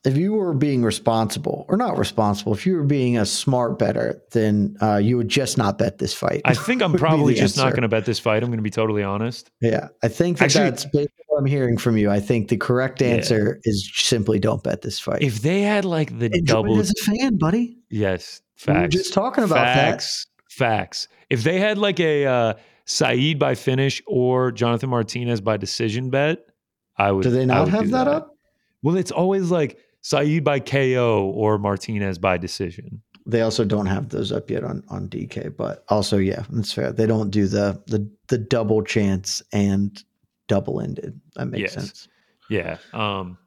if 0.04 0.18
you 0.18 0.34
were 0.34 0.54
being 0.54 0.84
responsible 0.84 1.66
or 1.70 1.78
not 1.78 1.98
responsible, 1.98 2.54
if 2.54 2.66
you 2.66 2.76
were 2.76 2.84
being 2.84 3.18
a 3.18 3.26
smart 3.26 3.80
better, 3.80 4.22
then 4.32 4.76
uh, 4.82 4.98
you 4.98 5.16
would 5.16 5.30
just 5.30 5.58
not 5.58 5.78
bet 5.78 6.00
this 6.00 6.14
fight. 6.14 6.42
I 6.44 6.54
think 6.54 6.82
I'm 6.82 6.94
probably 7.06 7.34
just 7.36 7.56
not 7.56 7.72
going 7.72 7.84
to 7.84 7.88
bet 7.88 8.06
this 8.06 8.20
fight. 8.20 8.44
I'm 8.44 8.50
going 8.50 8.58
to 8.58 8.64
be 8.64 8.70
totally 8.72 9.04
honest. 9.04 9.50
Yeah, 9.62 9.88
I 10.04 10.10
think 10.10 10.40
that 10.40 10.46
Actually- 10.46 10.70
that's 10.72 10.86
based 10.86 10.96
on 11.20 11.24
what 11.28 11.38
I'm 11.40 11.46
hearing 11.46 11.78
from 11.78 11.96
you. 11.98 12.10
I 12.10 12.20
think 12.20 12.50
the 12.50 12.58
correct 12.58 13.02
Yeah. 13.02 13.10
answer 13.10 13.60
is 13.64 13.90
simply 13.96 14.40
don't 14.40 14.62
bet 14.64 14.82
this 14.82 15.00
fight. 15.00 15.22
If 15.22 15.42
they 15.42 15.62
had 15.62 15.86
like 15.86 16.18
the 16.20 16.26
Enjoy 16.26 16.54
double 16.54 16.80
as 16.80 16.92
a 16.92 17.04
fan, 17.06 17.38
buddy. 17.38 17.78
Yes, 17.90 18.42
We 18.68 18.74
were 18.74 18.80
facts. 18.82 18.96
just 18.96 19.14
talking 19.14 19.44
about 19.44 19.56
that. 19.56 19.76
facts, 19.76 20.28
Facts. 20.50 21.08
If 21.30 21.44
they 21.44 21.60
had 21.60 21.78
like 21.78 22.00
a 22.00 22.26
uh, 22.26 22.54
Saeed 22.86 23.38
by 23.40 23.56
finish 23.56 24.02
or 24.08 24.52
Jonathan 24.52 24.90
Martinez 24.90 25.42
by 25.42 25.58
decision 25.58 26.10
bet, 26.10 26.46
I 26.98 27.12
would. 27.12 27.24
Do 27.24 27.30
they 27.32 27.46
not 27.46 27.68
have 27.70 27.86
do 27.86 27.90
that 27.92 28.08
up? 28.08 28.38
Well, 28.84 28.96
it's 28.96 29.12
always 29.12 29.52
like 29.52 29.78
Saeed 30.02 30.44
by 30.44 30.60
KO 30.60 31.32
or 31.36 31.58
Martinez 31.58 32.18
by 32.20 32.38
decision. 32.38 33.02
They 33.26 33.42
also 33.42 33.66
don't 33.66 33.88
have 33.88 34.10
those 34.10 34.32
up 34.32 34.50
yet 34.52 34.64
on 34.64 34.84
on 34.88 35.10
DK, 35.10 35.58
but 35.58 35.84
also 35.90 36.18
yeah, 36.18 36.44
that's 36.52 36.72
fair. 36.72 36.92
They 36.94 37.08
don't 37.08 37.32
do 37.32 37.48
the 37.48 37.82
the 37.88 38.08
the 38.28 38.38
double 38.38 38.84
chance 38.84 39.42
and 39.52 40.02
double 40.48 40.80
ended. 40.80 41.20
That 41.36 41.48
makes 41.48 41.62
Yes. 41.62 41.74
sense. 41.74 42.08
Yeah. 42.50 42.78
Um. 42.94 43.38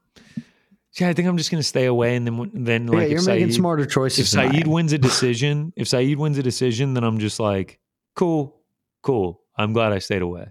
Yeah, 1.00 1.08
I 1.08 1.12
think 1.12 1.28
I'm 1.28 1.36
just 1.36 1.50
gonna 1.50 1.62
stay 1.62 1.86
away, 1.86 2.16
and 2.16 2.26
then 2.26 2.50
then 2.54 2.88
yeah, 2.92 3.00
like 3.00 3.10
you're 3.10 3.20
if 3.20 3.26
making 3.26 3.48
Saeed, 3.48 3.54
smarter 3.54 3.86
choices. 3.86 4.20
if 4.20 4.28
Saeed 4.28 4.66
am. 4.66 4.70
wins 4.72 4.92
a 4.92 4.98
decision, 5.10 5.72
if 5.76 5.88
Saeed 5.88 6.18
wins 6.18 6.38
a 6.38 6.42
decision, 6.42 6.94
then 6.94 7.04
I'm 7.04 7.18
just 7.18 7.38
like, 7.40 7.78
cool, 8.16 8.60
cool. 9.02 9.42
I'm 9.56 9.72
glad 9.72 9.92
I 9.92 9.98
stayed 9.98 10.22
away. 10.22 10.48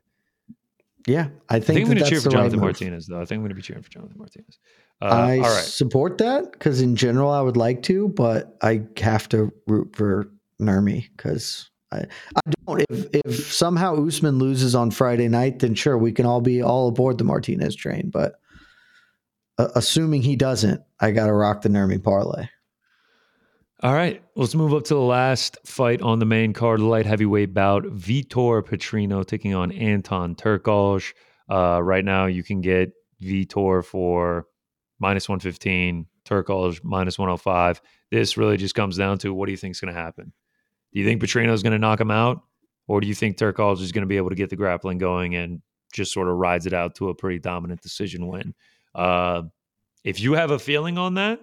yeah, 1.08 1.30
I 1.50 1.56
I 1.58 1.60
think, 1.60 1.66
think 1.66 1.80
I'm 1.82 1.86
going 1.93 2.04
to 2.04 2.10
cheer 2.10 2.20
for 2.22 2.30
the 2.30 2.36
right 2.36 2.41
Jonathan. 2.43 2.60
Martinez, 2.60 3.08
though. 3.08 3.18
I 3.22 3.26
think 3.26 3.38
I'm 3.38 3.41
going 3.41 3.50
to 3.50 3.56
be 3.56 3.62
cheering 3.62 3.84
for 3.84 3.89
Jonathan 3.89 4.18
Martinez. 4.18 4.60
Uh, 5.02 5.06
I 5.06 5.38
all 5.38 5.43
right. 5.43 5.64
support 5.64 6.18
that 6.20 6.52
because 6.52 6.82
in 6.82 6.95
general 6.95 7.30
I 7.32 7.41
would 7.41 7.56
like 7.58 7.84
to, 7.84 8.10
but 8.10 8.58
I 8.62 8.82
have 8.98 9.30
to 9.30 9.52
root 9.68 9.95
for 9.95 10.32
Nurmi 10.62 11.08
because 11.16 11.70
I, 11.91 12.00
I 12.36 12.52
don't. 12.66 12.84
If 12.89 13.06
if 13.14 13.52
somehow 13.54 13.95
Usman 14.06 14.39
loses 14.39 14.76
on 14.76 14.91
Friday 14.91 15.28
night, 15.28 15.60
then 15.60 15.76
sure 15.76 15.98
we 15.98 16.12
can 16.12 16.26
all 16.26 16.41
be 16.41 16.62
all 16.62 16.88
aboard 16.89 17.18
the 17.20 17.24
Martinez 17.24 17.76
train. 17.76 18.10
But 18.12 18.39
assuming 19.58 20.22
he 20.22 20.36
doesn't, 20.36 20.82
I 20.99 21.12
got 21.12 21.28
to 21.28 21.34
rock 21.34 21.62
the 21.62 21.70
Nurmi 21.70 22.03
parlay. 22.03 22.47
All 23.84 23.93
right. 23.93 24.24
Let's 24.36 24.55
move 24.55 24.74
up 24.74 24.86
to 24.86 24.95
the 24.95 24.99
last 24.99 25.58
fight 25.64 26.01
on 26.01 26.18
the 26.18 26.26
main 26.26 26.51
card, 26.51 26.80
the 26.80 26.86
light 26.86 27.05
heavyweight 27.05 27.53
bout. 27.53 27.84
Vitor 27.84 28.64
Petrino 28.64 29.26
taking 29.26 29.53
on 29.53 29.72
Anton 29.72 30.36
Turkalj. 30.36 31.14
Uh, 31.49 31.80
right 31.84 32.03
now, 32.03 32.26
you 32.26 32.43
can 32.43 32.62
get 32.62 32.91
Vitor 33.22 33.86
for 33.86 34.47
minus 34.99 35.30
115, 35.30 36.08
Turkalj 36.26 36.84
minus 36.84 37.20
105. 37.20 37.82
This 38.10 38.36
really 38.36 38.58
just 38.58 38.74
comes 38.74 38.97
down 38.97 39.20
to 39.20 39.34
what 39.34 39.45
do 39.45 39.51
you 39.51 39.58
think 39.58 39.74
is 39.74 39.80
going 39.80 39.93
to 39.93 39.99
happen? 39.99 40.34
Do 40.91 40.99
you 40.99 41.05
think 41.05 41.22
Petrino 41.22 41.53
is 41.53 41.62
going 41.62 41.74
to 41.74 41.80
knock 41.80 42.01
him 42.01 42.12
out? 42.12 42.41
Or 42.88 42.99
do 42.99 43.08
you 43.08 43.14
think 43.14 43.38
Turkalj 43.38 43.82
is 43.82 43.91
going 43.91 44.03
to 44.03 44.08
be 44.08 44.18
able 44.18 44.30
to 44.30 44.36
get 44.36 44.49
the 44.49 44.55
grappling 44.55 44.97
going 44.97 45.36
and 45.36 45.62
just 45.93 46.14
sort 46.14 46.30
of 46.30 46.36
rides 46.36 46.66
it 46.66 46.74
out 46.74 46.95
to 46.95 47.10
a 47.10 47.16
pretty 47.16 47.38
dominant 47.38 47.82
decision 47.82 48.28
win? 48.28 48.55
Uh, 48.98 49.43
if 50.04 50.20
you 50.20 50.34
have 50.34 50.52
a 50.52 50.60
feeling 50.60 50.98
on 50.98 51.14
that, 51.14 51.39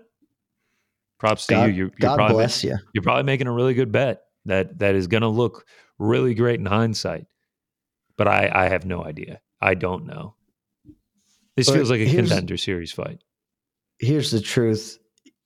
props 1.18 1.46
to 1.46 1.54
God, 1.54 1.64
you. 1.64 1.72
You're, 1.72 1.86
you're 1.86 1.90
God 2.00 2.16
probably 2.16 2.34
bless 2.34 2.64
you. 2.64 2.76
you're 2.92 3.02
probably 3.02 3.22
making 3.22 3.46
a 3.46 3.52
really 3.52 3.74
good 3.74 3.92
bet 3.92 4.24
that 4.46 4.78
that 4.80 4.94
is 4.94 5.06
going 5.06 5.22
to 5.22 5.28
look 5.28 5.66
really 5.98 6.34
great 6.34 6.58
in 6.60 6.66
hindsight. 6.66 7.26
But 8.16 8.28
I 8.28 8.50
I 8.52 8.68
have 8.68 8.84
no 8.84 9.04
idea. 9.04 9.40
I 9.60 9.74
don't 9.74 10.04
know. 10.06 10.34
This 11.56 11.68
But 11.68 11.76
feels 11.76 11.90
like 11.90 12.00
a 12.00 12.10
contender 12.10 12.56
series 12.56 12.92
fight. 12.92 13.20
Here's 14.00 14.30
the 14.30 14.40
truth: 14.40 14.98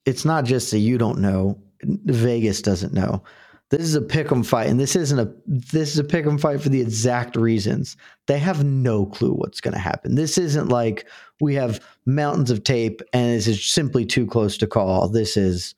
it's 0.07 0.25
not 0.25 0.45
just 0.45 0.71
that 0.71 0.79
you 0.79 0.97
don't 0.99 1.19
know. 1.19 1.61
Vegas 1.83 2.63
doesn't 2.63 2.93
know. 2.95 3.23
this 3.71 3.83
is 3.83 3.95
a 3.95 4.01
pick 4.01 4.33
'em 4.33 4.43
fight, 4.43 4.69
and 4.69 4.81
this 4.81 4.97
isn't 4.97 5.19
a 5.19 5.31
this 5.47 5.93
is 5.93 5.99
a 5.99 6.05
pick 6.05 6.25
'em 6.27 6.39
fight 6.39 6.61
for 6.61 6.71
the 6.71 6.81
exact 6.81 7.37
reasons. 7.37 7.97
They 8.27 8.39
have 8.39 8.65
no 8.65 9.05
clue 9.07 9.35
what's 9.35 9.61
going 9.61 9.75
to 9.75 9.81
happen. 9.81 10.15
This 10.15 10.39
isn't 10.39 10.69
like 10.71 11.07
we 11.41 11.55
have 11.55 11.81
mountains 12.07 12.51
of 12.51 12.65
tape 12.65 13.01
and 13.13 13.37
this 13.37 13.47
is 13.47 13.65
simply 13.65 14.05
too 14.05 14.27
close 14.27 14.57
to 14.59 14.67
call. 14.67 15.09
This 15.09 15.37
is 15.37 15.75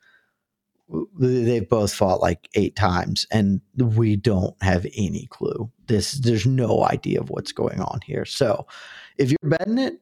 they've 1.19 1.69
both 1.69 1.93
fought 1.93 2.21
like 2.21 2.49
eight 2.55 2.75
times 2.75 3.27
and 3.31 3.61
we 3.77 4.17
don't 4.17 4.61
have 4.63 4.87
any 4.97 5.27
clue. 5.31 5.71
This 5.87 6.13
there's 6.13 6.47
no 6.47 6.85
idea 6.85 7.21
of 7.21 7.31
what's 7.31 7.53
going 7.53 7.81
on 7.81 8.01
here. 8.05 8.25
So 8.25 8.67
if 9.17 9.31
you're 9.31 9.51
betting 9.51 9.79
it, 9.79 10.01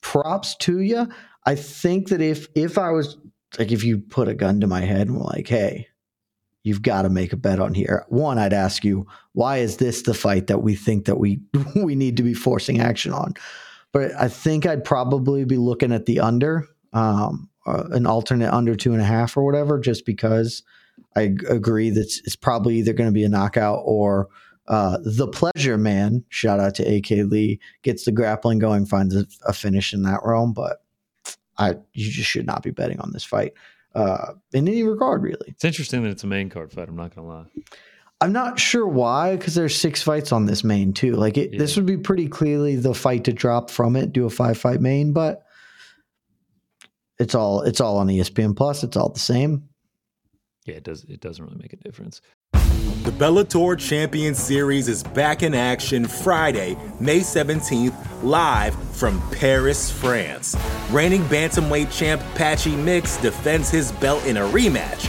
props 0.00 0.56
to 0.56 0.80
you. 0.80 1.08
I 1.44 1.54
think 1.54 2.08
that 2.08 2.20
if 2.20 2.48
if 2.54 2.78
I 2.78 2.90
was 2.90 3.16
like 3.58 3.72
if 3.72 3.82
you 3.82 3.98
put 3.98 4.28
a 4.28 4.34
gun 4.34 4.60
to 4.60 4.66
my 4.66 4.80
head 4.80 5.08
and 5.08 5.16
were 5.16 5.24
like, 5.24 5.48
hey, 5.48 5.88
you've 6.62 6.82
got 6.82 7.02
to 7.02 7.08
make 7.08 7.32
a 7.32 7.36
bet 7.36 7.58
on 7.58 7.74
here. 7.74 8.04
One, 8.08 8.38
I'd 8.38 8.52
ask 8.52 8.84
you, 8.84 9.06
why 9.32 9.58
is 9.58 9.78
this 9.78 10.02
the 10.02 10.14
fight 10.14 10.48
that 10.48 10.62
we 10.62 10.74
think 10.74 11.06
that 11.06 11.18
we 11.18 11.40
we 11.76 11.94
need 11.94 12.16
to 12.18 12.22
be 12.22 12.34
forcing 12.34 12.80
action 12.80 13.12
on? 13.12 13.34
But 13.92 14.12
I 14.18 14.28
think 14.28 14.66
I'd 14.66 14.84
probably 14.84 15.44
be 15.44 15.56
looking 15.56 15.92
at 15.92 16.06
the 16.06 16.20
under. 16.20 16.66
Um, 16.92 17.48
uh, 17.66 17.84
an 17.90 18.06
alternate 18.06 18.52
under 18.52 18.74
two 18.74 18.92
and 18.92 19.02
a 19.02 19.04
half 19.04 19.36
or 19.36 19.44
whatever, 19.44 19.78
just 19.78 20.06
because 20.06 20.62
I 21.14 21.34
agree 21.48 21.90
that 21.90 22.20
it's 22.24 22.36
probably 22.36 22.76
either 22.76 22.94
going 22.94 23.08
to 23.08 23.14
be 23.14 23.24
a 23.24 23.28
knockout 23.28 23.82
or 23.84 24.28
uh, 24.68 24.98
the 25.02 25.28
pleasure 25.28 25.76
man. 25.76 26.24
Shout 26.28 26.60
out 26.60 26.74
to 26.76 26.96
AK 26.96 27.10
Lee 27.30 27.60
gets 27.82 28.04
the 28.04 28.12
grappling 28.12 28.58
going, 28.58 28.86
finds 28.86 29.14
a, 29.14 29.26
a, 29.46 29.52
finish 29.52 29.92
in 29.92 30.02
that 30.02 30.20
realm, 30.24 30.52
but 30.52 30.82
I 31.58 31.74
you 31.92 32.10
just 32.10 32.28
should 32.28 32.46
not 32.46 32.62
be 32.62 32.70
betting 32.70 33.00
on 33.00 33.12
this 33.12 33.24
fight 33.24 33.52
uh, 33.94 34.32
in 34.52 34.68
any 34.68 34.82
regard, 34.82 35.22
really. 35.22 35.48
It's 35.48 35.64
interesting 35.64 36.02
that 36.04 36.10
it's 36.10 36.24
a 36.24 36.28
main 36.28 36.50
card 36.50 36.72
fight. 36.72 36.88
I'm 36.88 36.96
not 36.96 37.14
going 37.14 37.26
to 37.26 37.34
lie. 37.34 37.46
I'm 38.20 38.32
not 38.32 38.58
sure 38.58 38.86
why, 38.86 39.36
because 39.36 39.54
there's 39.54 39.76
six 39.76 40.02
fights 40.02 40.32
on 40.32 40.46
this 40.46 40.64
main 40.64 40.92
too. 40.92 41.14
Like 41.14 41.38
it, 41.38 41.52
yeah. 41.52 41.58
this 41.58 41.76
would 41.76 41.86
be 41.86 41.96
pretty 41.96 42.26
clearly 42.26 42.74
the 42.76 42.94
fight 42.94 43.24
to 43.24 43.32
drop 43.32 43.70
from 43.70 43.94
it, 43.94 44.12
do 44.12 44.26
a 44.26 44.30
five 44.30 44.58
fight 44.58 44.80
main, 44.80 45.12
but 45.12 45.44
it's 47.18 47.34
all 47.34 47.62
it's 47.62 47.80
all 47.80 47.98
on 47.98 48.08
ESPN 48.08 48.56
Plus. 48.56 48.82
It's 48.82 48.96
all 48.96 49.10
the 49.10 49.20
same. 49.20 49.68
Yeah, 50.66 50.76
it 50.76 50.84
does. 50.84 51.04
It 51.04 51.20
doesn't 51.20 51.44
really 51.44 51.58
make 51.58 51.72
a 51.72 51.76
difference. 51.76 52.20
The 52.52 53.12
Bellator 53.12 53.78
Champion 53.78 54.34
Series 54.34 54.88
is 54.88 55.02
back 55.02 55.42
in 55.42 55.54
action 55.54 56.06
Friday, 56.06 56.76
May 57.00 57.20
17th, 57.20 57.94
live 58.22 58.74
from 58.94 59.22
Paris, 59.30 59.90
France. 59.90 60.56
Reigning 60.90 61.22
bantamweight 61.24 61.96
champ 61.96 62.20
Patchy 62.34 62.76
Mix 62.76 63.16
defends 63.16 63.70
his 63.70 63.92
belt 63.92 64.26
in 64.26 64.36
a 64.36 64.42
rematch 64.42 65.08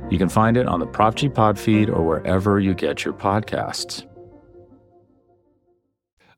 You 0.11 0.17
can 0.17 0.27
find 0.27 0.57
it 0.57 0.67
on 0.67 0.81
the 0.81 0.85
Prop 0.85 1.15
G 1.15 1.29
Pod 1.29 1.57
feed 1.57 1.89
or 1.89 2.05
wherever 2.05 2.59
you 2.59 2.73
get 2.73 3.05
your 3.05 3.13
podcasts. 3.13 4.05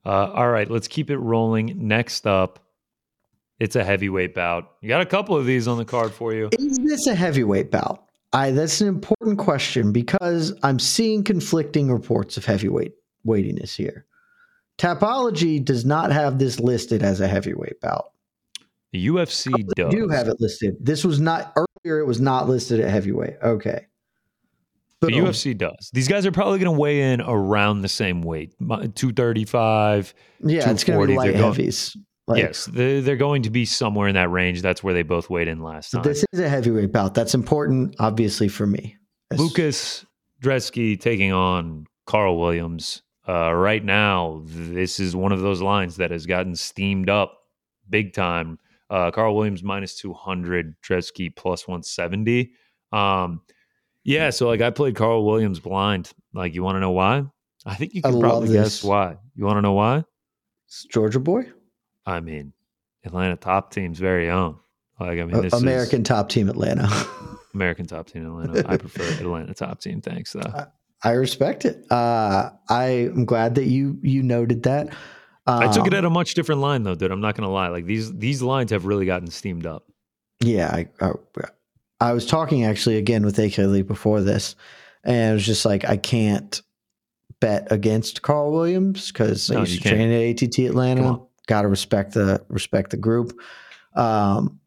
Uh, 0.06 0.30
all 0.32 0.48
right, 0.48 0.70
let's 0.70 0.86
keep 0.86 1.10
it 1.10 1.18
rolling. 1.18 1.74
Next 1.76 2.24
up, 2.24 2.60
it's 3.58 3.74
a 3.74 3.82
heavyweight 3.82 4.32
bout. 4.32 4.70
You 4.80 4.88
got 4.88 5.00
a 5.00 5.06
couple 5.06 5.36
of 5.36 5.44
these 5.44 5.66
on 5.66 5.76
the 5.76 5.84
card 5.84 6.12
for 6.12 6.32
you. 6.32 6.50
Is 6.56 6.78
this 6.78 7.08
a 7.08 7.16
heavyweight 7.16 7.72
bout? 7.72 8.04
I 8.32 8.52
that's 8.52 8.80
an 8.80 8.86
important 8.86 9.38
question 9.38 9.90
because 9.90 10.56
I'm 10.62 10.78
seeing 10.78 11.24
conflicting 11.24 11.90
reports 11.90 12.36
of 12.36 12.44
heavyweight 12.44 12.92
weightiness 13.24 13.74
here. 13.74 14.06
Tapology 14.78 15.64
does 15.64 15.84
not 15.84 16.12
have 16.12 16.38
this 16.38 16.60
listed 16.60 17.02
as 17.02 17.20
a 17.20 17.26
heavyweight 17.26 17.80
bout. 17.80 18.12
The 18.92 19.08
UFC 19.08 19.52
oh, 19.52 19.72
does. 19.76 19.92
do 19.92 20.08
have 20.10 20.28
it 20.28 20.36
listed. 20.38 20.76
This 20.80 21.04
was 21.04 21.18
not 21.20 21.52
earlier. 21.84 22.00
It 22.00 22.06
was 22.06 22.20
not 22.20 22.48
listed 22.48 22.80
at 22.80 22.90
heavyweight. 22.90 23.36
Okay. 23.42 23.86
The 25.00 25.08
UFC 25.08 25.56
does. 25.56 25.90
These 25.92 26.08
guys 26.08 26.24
are 26.24 26.32
probably 26.32 26.58
going 26.58 26.74
to 26.74 26.80
weigh 26.80 27.12
in 27.12 27.20
around 27.20 27.82
the 27.82 27.88
same 27.88 28.22
weight, 28.22 28.54
two 28.94 29.12
thirty 29.12 29.44
five. 29.44 30.14
Yeah, 30.40 30.70
it's 30.70 30.82
going 30.82 30.98
to 30.98 31.06
be 31.06 31.16
light 31.16 31.34
going, 31.34 31.44
heavies. 31.44 31.94
Like, 32.26 32.42
yes, 32.42 32.64
they're, 32.66 33.02
they're, 33.02 33.16
going 33.16 33.42
to 33.42 33.50
be 33.50 33.66
somewhere 33.66 34.08
in 34.08 34.14
that 34.14 34.30
range. 34.30 34.62
That's 34.62 34.82
where 34.82 34.94
they 34.94 35.02
both 35.02 35.28
weighed 35.28 35.46
in 35.46 35.62
last 35.62 35.90
time. 35.90 36.04
This 36.04 36.24
is 36.32 36.40
a 36.40 36.48
heavyweight 36.48 36.90
bout. 36.90 37.12
That's 37.12 37.34
important, 37.34 37.96
obviously, 37.98 38.48
for 38.48 38.66
me. 38.66 38.96
That's, 39.28 39.42
Lucas 39.42 40.06
Brzeski 40.42 40.98
taking 40.98 41.32
on 41.32 41.86
Karl 42.06 42.40
Williams. 42.40 43.02
Uh, 43.28 43.52
right 43.52 43.84
now, 43.84 44.42
this 44.46 45.00
is 45.00 45.14
one 45.14 45.32
of 45.32 45.40
those 45.40 45.60
lines 45.60 45.96
that 45.96 46.10
has 46.10 46.24
gotten 46.24 46.56
steamed 46.56 47.10
up 47.10 47.40
big 47.90 48.14
time. 48.14 48.58
Uh, 48.90 49.10
Karl 49.10 49.34
Williams 49.34 49.62
minus 49.62 49.96
200, 49.96 50.76
Brzeski 50.82 51.34
plus 51.34 51.66
170. 51.66 52.52
Um, 52.92 53.40
yeah, 54.04 54.30
so 54.30 54.46
like 54.48 54.60
I 54.60 54.70
played 54.70 54.94
Karl 54.94 55.24
Williams 55.24 55.60
blind. 55.60 56.12
Like, 56.32 56.54
you 56.54 56.62
want 56.62 56.76
to 56.76 56.80
know 56.80 56.90
why? 56.90 57.24
I 57.66 57.74
think 57.74 57.94
you 57.94 58.02
can 58.02 58.20
probably 58.20 58.52
guess 58.52 58.84
why. 58.84 59.16
You 59.34 59.44
want 59.44 59.56
to 59.56 59.62
know 59.62 59.72
why? 59.72 60.04
It's 60.66 60.84
Georgia 60.84 61.20
boy. 61.20 61.46
I 62.04 62.20
mean, 62.20 62.52
Atlanta 63.04 63.36
top 63.36 63.70
team's 63.72 63.98
very 63.98 64.28
own. 64.28 64.58
Like, 65.00 65.18
I 65.18 65.24
mean, 65.24 65.50
American 65.52 66.02
is, 66.02 66.08
top 66.08 66.28
team 66.28 66.48
Atlanta. 66.48 66.88
American 67.54 67.86
top 67.86 68.06
team 68.08 68.26
Atlanta. 68.26 68.70
I 68.70 68.76
prefer 68.78 69.02
Atlanta 69.02 69.54
top 69.54 69.80
team. 69.80 70.00
Thanks, 70.00 70.32
though. 70.32 70.40
I, 70.40 70.66
I 71.02 71.12
respect 71.12 71.64
it. 71.64 71.90
Uh, 71.90 72.50
I 72.68 72.84
am 72.84 73.24
glad 73.24 73.54
that 73.56 73.66
you 73.66 73.98
you 74.02 74.22
noted 74.22 74.62
that. 74.64 74.94
Um, 75.46 75.62
I 75.62 75.72
took 75.72 75.86
it 75.86 75.92
um, 75.92 75.98
at 75.98 76.04
a 76.04 76.10
much 76.10 76.34
different 76.34 76.60
line 76.60 76.82
though, 76.82 76.94
dude. 76.94 77.10
I'm 77.10 77.20
not 77.20 77.34
gonna 77.36 77.50
lie. 77.50 77.68
Like 77.68 77.86
these 77.86 78.12
these 78.14 78.42
lines 78.42 78.70
have 78.70 78.86
really 78.86 79.06
gotten 79.06 79.28
steamed 79.28 79.66
up. 79.66 79.84
Yeah, 80.40 80.68
I 80.68 80.88
I, 81.00 81.12
I 82.00 82.12
was 82.12 82.26
talking 82.26 82.64
actually 82.64 82.96
again 82.96 83.24
with 83.24 83.38
AK 83.38 83.58
Lee 83.58 83.82
before 83.82 84.20
this, 84.20 84.56
and 85.04 85.32
it 85.32 85.34
was 85.34 85.46
just 85.46 85.64
like 85.64 85.84
I 85.84 85.96
can't 85.96 86.62
bet 87.40 87.70
against 87.70 88.22
Karl 88.22 88.52
Williams 88.52 89.12
because 89.12 89.50
no, 89.50 89.58
I 89.58 89.60
used 89.60 89.82
to 89.82 89.88
train 89.88 90.10
at 90.10 90.42
ATT 90.42 90.58
Atlanta. 90.60 91.20
Got 91.46 91.62
to 91.62 91.68
respect 91.68 92.14
the 92.14 92.42
respect 92.48 92.90
the 92.90 92.96
group. 92.96 93.38
Um, 93.94 94.60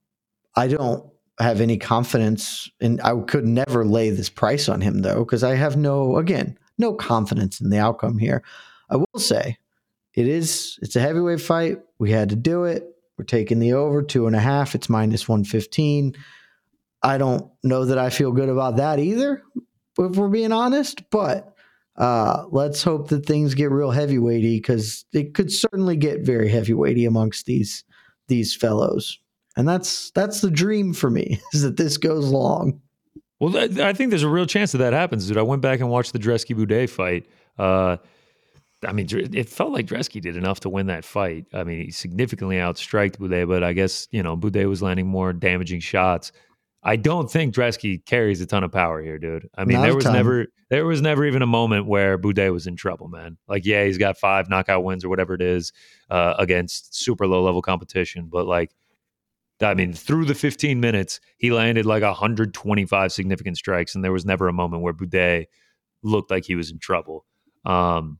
I 0.55 0.67
don't 0.67 1.09
have 1.39 1.59
any 1.59 1.77
confidence, 1.77 2.69
and 2.79 3.01
I 3.01 3.19
could 3.21 3.45
never 3.45 3.83
lay 3.83 4.11
this 4.11 4.29
price 4.29 4.69
on 4.69 4.81
him 4.81 5.01
though 5.01 5.25
because 5.25 5.43
I 5.43 5.55
have 5.55 5.75
no 5.75 6.17
again 6.17 6.57
no 6.77 6.93
confidence 6.93 7.59
in 7.59 7.71
the 7.71 7.79
outcome 7.79 8.19
here. 8.19 8.43
I 8.91 8.97
will 8.97 9.19
say 9.19 9.57
it 10.17 10.27
is 10.27 10.79
it's 10.81 10.95
a 10.95 10.99
heavyweight 10.99 11.39
fight. 11.39 11.77
We 11.99 12.09
had 12.09 12.29
to 12.29 12.35
do 12.35 12.63
it. 12.63 12.83
We're 13.17 13.25
taking 13.25 13.59
the 13.59 13.73
over 13.73 14.01
two 14.01 14.25
and 14.25 14.35
a 14.35 14.39
half. 14.39 14.73
It's 14.73 14.89
minus 14.89 15.29
one 15.29 15.43
fifteen. 15.43 16.15
I 17.03 17.19
don't 17.19 17.51
know 17.63 17.85
that 17.85 17.99
I 17.99 18.09
feel 18.09 18.31
good 18.31 18.49
about 18.49 18.77
that 18.77 18.97
either, 18.97 19.43
if 19.99 20.15
we're 20.15 20.27
being 20.27 20.51
honest. 20.51 21.07
But 21.11 21.53
uh, 21.97 22.45
let's 22.49 22.81
hope 22.81 23.09
that 23.09 23.27
things 23.27 23.53
get 23.53 23.69
real 23.69 23.91
heavyweighty 23.91 24.57
because 24.57 25.05
it 25.13 25.35
could 25.35 25.51
certainly 25.51 25.95
get 25.95 26.25
very 26.25 26.49
heavyweighty 26.49 27.05
amongst 27.05 27.45
these 27.45 27.83
these 28.27 28.55
fellows. 28.55 29.19
And 29.55 29.67
that's 29.67 30.09
that's 30.11 30.41
the 30.41 30.49
dream 30.49 30.95
for 30.95 31.11
me 31.11 31.39
is 31.53 31.61
that 31.61 31.77
this 31.77 31.97
goes 31.97 32.27
long. 32.27 32.81
Well, 33.39 33.55
I 33.55 33.93
think 33.93 34.09
there's 34.09 34.23
a 34.23 34.29
real 34.29 34.47
chance 34.47 34.71
that 34.71 34.79
that 34.79 34.93
happens, 34.93 35.27
dude. 35.27 35.37
I 35.37 35.43
went 35.43 35.61
back 35.61 35.79
and 35.79 35.91
watched 35.91 36.11
the 36.11 36.17
Brzeski 36.17 36.55
Boudet 36.55 36.89
fight. 36.89 37.27
Uh, 37.59 37.97
I 38.85 38.93
mean, 38.93 39.07
it 39.11 39.49
felt 39.49 39.71
like 39.71 39.87
Brzeski 39.87 40.21
did 40.21 40.37
enough 40.37 40.59
to 40.61 40.69
win 40.69 40.87
that 40.87 41.03
fight. 41.03 41.47
I 41.51 41.63
mean, 41.63 41.85
he 41.85 41.91
significantly 41.91 42.57
outstriked 42.57 43.17
Boudet, 43.17 43.47
but 43.47 43.63
I 43.63 43.73
guess, 43.73 44.07
you 44.11 44.21
know, 44.21 44.37
Boudet 44.37 44.69
was 44.69 44.83
landing 44.83 45.07
more 45.07 45.33
damaging 45.33 45.79
shots. 45.79 46.31
I 46.83 46.95
don't 46.95 47.29
think 47.29 47.55
Brzeski 47.55 48.05
carries 48.05 48.39
a 48.39 48.45
ton 48.45 48.63
of 48.63 48.71
power 48.71 49.01
here, 49.01 49.17
dude. 49.17 49.49
I 49.57 49.65
mean, 49.65 49.77
Not 49.77 49.83
there 49.83 49.95
was 49.95 50.05
never 50.05 50.45
there 50.69 50.85
was 50.85 51.01
never 51.01 51.25
even 51.25 51.41
a 51.41 51.47
moment 51.47 51.87
where 51.87 52.17
Boudet 52.17 52.53
was 52.53 52.67
in 52.67 52.75
trouble, 52.75 53.07
man. 53.07 53.37
Like, 53.47 53.65
yeah, 53.65 53.83
he's 53.85 53.97
got 53.97 54.17
five 54.17 54.49
knockout 54.49 54.83
wins 54.83 55.03
or 55.03 55.09
whatever 55.09 55.33
it 55.33 55.41
is 55.41 55.73
uh, 56.09 56.35
against 56.37 56.95
super 56.95 57.25
low 57.25 57.43
level 57.43 57.61
competition, 57.61 58.29
but 58.31 58.45
like, 58.45 58.75
I 59.59 59.73
mean, 59.73 59.91
through 59.91 60.25
the 60.25 60.35
15 60.35 60.79
minutes, 60.79 61.19
he 61.37 61.51
landed 61.51 61.87
like 61.87 62.03
125 62.03 63.11
significant 63.11 63.57
strikes, 63.57 63.95
and 63.95 64.03
there 64.03 64.11
was 64.11 64.23
never 64.23 64.47
a 64.47 64.53
moment 64.53 64.83
where 64.83 64.93
Boudet 64.93 65.47
looked 66.03 66.29
like 66.29 66.45
he 66.45 66.55
was 66.55 66.69
in 66.69 66.77
trouble. 66.77 67.25
Um, 67.65 68.19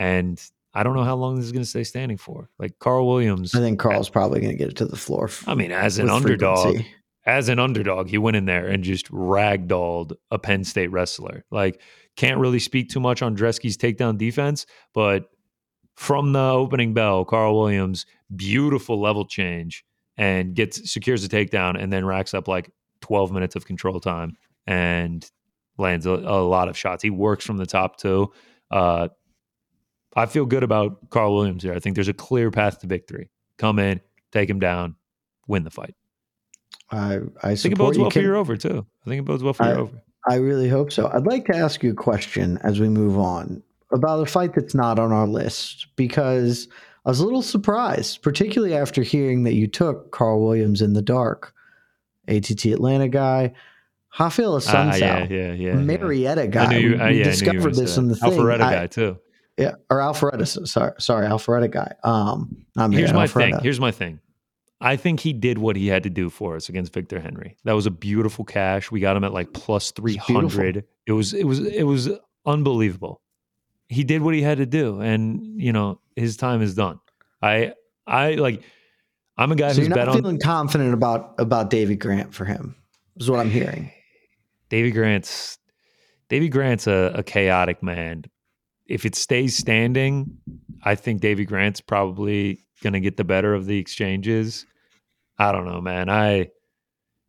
and 0.00 0.42
I 0.72 0.82
don't 0.82 0.94
know 0.94 1.04
how 1.04 1.14
long 1.14 1.36
this 1.36 1.44
is 1.44 1.52
going 1.52 1.62
to 1.62 1.68
stay 1.68 1.84
standing 1.84 2.16
for. 2.16 2.48
Like 2.58 2.78
Karl 2.78 3.06
Williams, 3.06 3.54
I 3.54 3.58
think 3.58 3.78
Karl's 3.78 4.08
probably 4.08 4.40
going 4.40 4.52
to 4.52 4.56
get 4.56 4.70
it 4.70 4.76
to 4.78 4.86
the 4.86 4.96
floor. 4.96 5.26
f- 5.26 5.46
I 5.46 5.54
mean, 5.54 5.72
as 5.72 5.98
an 5.98 6.08
underdog, 6.08 6.62
frequency. 6.62 6.90
as 7.26 7.50
an 7.50 7.58
underdog, 7.58 8.08
he 8.08 8.16
went 8.16 8.36
in 8.36 8.46
there 8.46 8.66
and 8.66 8.82
just 8.82 9.10
ragdolled 9.12 10.14
a 10.30 10.38
Penn 10.38 10.64
State 10.64 10.90
wrestler. 10.90 11.44
Like, 11.50 11.82
can't 12.16 12.38
really 12.38 12.58
speak 12.58 12.88
too 12.88 12.98
much 13.00 13.20
on 13.20 13.36
Brzeski's 13.36 13.76
takedown 13.76 14.16
defense, 14.16 14.64
but 14.94 15.26
from 15.96 16.32
the 16.32 16.40
opening 16.40 16.94
bell, 16.94 17.26
Karl 17.26 17.58
Williams, 17.58 18.06
beautiful 18.34 18.98
level 18.98 19.26
change 19.26 19.84
and 20.16 20.54
gets 20.54 20.90
secures 20.90 21.22
a 21.24 21.28
takedown 21.28 21.80
and 21.80 21.92
then 21.92 22.06
racks 22.06 22.32
up 22.32 22.48
like 22.48 22.70
12 23.02 23.32
minutes 23.32 23.54
of 23.54 23.66
control 23.66 24.00
time 24.00 24.36
and 24.66 25.30
lands 25.76 26.06
a, 26.06 26.12
a 26.12 26.40
lot 26.42 26.68
of 26.68 26.78
shots. 26.78 27.02
He 27.02 27.10
works 27.10 27.44
from 27.44 27.58
the 27.58 27.66
top 27.66 27.98
too. 27.98 28.32
Uh, 28.70 29.08
I 30.16 30.26
feel 30.26 30.44
good 30.46 30.62
about 30.62 31.10
Karl 31.10 31.34
Williams 31.34 31.62
here. 31.62 31.72
I 31.74 31.78
think 31.78 31.94
there's 31.94 32.08
a 32.08 32.12
clear 32.14 32.50
path 32.50 32.80
to 32.80 32.86
victory. 32.86 33.30
Come 33.58 33.78
in, 33.78 34.00
take 34.32 34.50
him 34.50 34.58
down, 34.58 34.96
win 35.46 35.64
the 35.64 35.70
fight. 35.70 35.94
I, 36.90 37.18
I 37.42 37.50
I 37.50 37.54
think 37.54 37.74
it 37.74 37.78
bodes 37.78 37.96
you. 37.96 38.02
well 38.02 38.10
for 38.10 38.14
Can- 38.14 38.22
your 38.22 38.36
over 38.36 38.56
too. 38.56 38.86
I 39.06 39.08
think 39.08 39.20
it 39.20 39.24
bodes 39.24 39.42
well 39.42 39.52
for 39.52 39.62
I- 39.64 39.68
your 39.70 39.78
over. 39.80 40.02
I 40.28 40.34
really 40.34 40.68
hope 40.68 40.92
so. 40.92 41.08
I'd 41.12 41.26
like 41.26 41.46
to 41.46 41.56
ask 41.56 41.82
you 41.82 41.92
a 41.92 41.94
question 41.94 42.58
as 42.62 42.78
we 42.78 42.90
move 42.90 43.16
on 43.18 43.62
about 43.90 44.20
a 44.20 44.26
fight 44.26 44.52
that's 44.54 44.74
not 44.74 44.98
on 44.98 45.12
our 45.12 45.26
list 45.26 45.86
because 45.96 46.68
I 47.06 47.08
was 47.08 47.20
a 47.20 47.24
little 47.24 47.40
surprised, 47.40 48.20
particularly 48.20 48.74
after 48.74 49.02
hearing 49.02 49.44
that 49.44 49.54
you 49.54 49.66
took 49.66 50.10
Karl 50.12 50.44
Williams 50.44 50.82
in 50.82 50.92
the 50.92 51.00
dark, 51.00 51.54
ATT 52.28 52.66
Atlanta 52.66 53.08
guy, 53.08 53.52
Rafael 54.18 54.56
Ah, 54.56 54.58
Assunção, 54.58 55.00
yeah, 55.00 55.26
yeah, 55.30 55.52
yeah. 55.52 55.52
yeah. 55.54 55.74
Marietta 55.74 56.48
guy. 56.48 56.64
I 56.66 56.68
knew 56.68 56.78
you. 56.80 56.88
we 56.90 56.94
uh, 56.94 56.96
we 56.96 56.98
yeah, 56.98 57.04
I 57.06 57.12
knew 57.12 57.18
you 57.18 57.24
discovered 57.24 57.74
this 57.76 57.96
in 57.96 58.08
the 58.08 58.16
thing. 58.16 58.32
Alpharetta 58.32 58.60
I- 58.60 58.74
guy 58.74 58.86
too. 58.88 59.16
Yeah, 59.60 59.74
or 59.90 59.98
Alpharetta. 59.98 60.66
Sorry, 60.66 60.92
sorry, 60.98 61.26
Alpharetta 61.26 61.70
guy. 61.70 61.94
Um, 62.02 62.64
not 62.76 62.92
Here's 62.94 63.12
my 63.12 63.26
thing. 63.26 63.58
Here's 63.62 63.78
my 63.78 63.90
thing. 63.90 64.18
I 64.80 64.96
think 64.96 65.20
he 65.20 65.34
did 65.34 65.58
what 65.58 65.76
he 65.76 65.86
had 65.86 66.02
to 66.04 66.10
do 66.10 66.30
for 66.30 66.56
us 66.56 66.70
against 66.70 66.94
Victor 66.94 67.20
Henry. 67.20 67.58
That 67.64 67.74
was 67.74 67.84
a 67.84 67.90
beautiful 67.90 68.46
cash. 68.46 68.90
We 68.90 69.00
got 69.00 69.16
him 69.16 69.24
at 69.24 69.34
like 69.34 69.52
plus 69.52 69.90
three 69.90 70.16
hundred. 70.16 70.84
It 71.06 71.12
was 71.12 71.34
it 71.34 71.44
was 71.44 71.60
it 71.60 71.82
was 71.82 72.08
unbelievable. 72.46 73.20
He 73.88 74.02
did 74.02 74.22
what 74.22 74.34
he 74.34 74.40
had 74.40 74.56
to 74.58 74.66
do, 74.66 75.00
and 75.02 75.60
you 75.60 75.74
know 75.74 76.00
his 76.16 76.38
time 76.38 76.62
is 76.62 76.74
done. 76.74 76.98
I 77.42 77.74
I 78.06 78.36
like. 78.36 78.62
I'm 79.36 79.52
a 79.52 79.56
guy 79.56 79.72
So 79.72 79.80
who's 79.80 79.88
you're 79.88 79.96
not 79.96 80.08
on 80.08 80.16
feeling 80.16 80.40
confident 80.40 80.94
about 80.94 81.34
about 81.38 81.68
Davey 81.68 81.96
Grant 81.96 82.32
for 82.32 82.46
him. 82.46 82.74
Is 83.16 83.30
what 83.30 83.40
I'm 83.40 83.50
hearing. 83.50 83.92
Davey 84.70 84.90
Grant's 84.90 85.58
Davey 86.30 86.48
Grant's 86.48 86.86
a, 86.86 87.12
a 87.14 87.22
chaotic 87.22 87.82
man. 87.82 88.24
If 88.90 89.06
it 89.06 89.14
stays 89.14 89.56
standing, 89.56 90.36
I 90.82 90.96
think 90.96 91.20
Davey 91.20 91.44
Grant's 91.44 91.80
probably 91.80 92.66
going 92.82 92.92
to 92.94 93.00
get 93.00 93.16
the 93.16 93.24
better 93.24 93.54
of 93.54 93.66
the 93.66 93.78
exchanges. 93.78 94.66
I 95.38 95.52
don't 95.52 95.64
know, 95.64 95.80
man. 95.80 96.10
I 96.10 96.50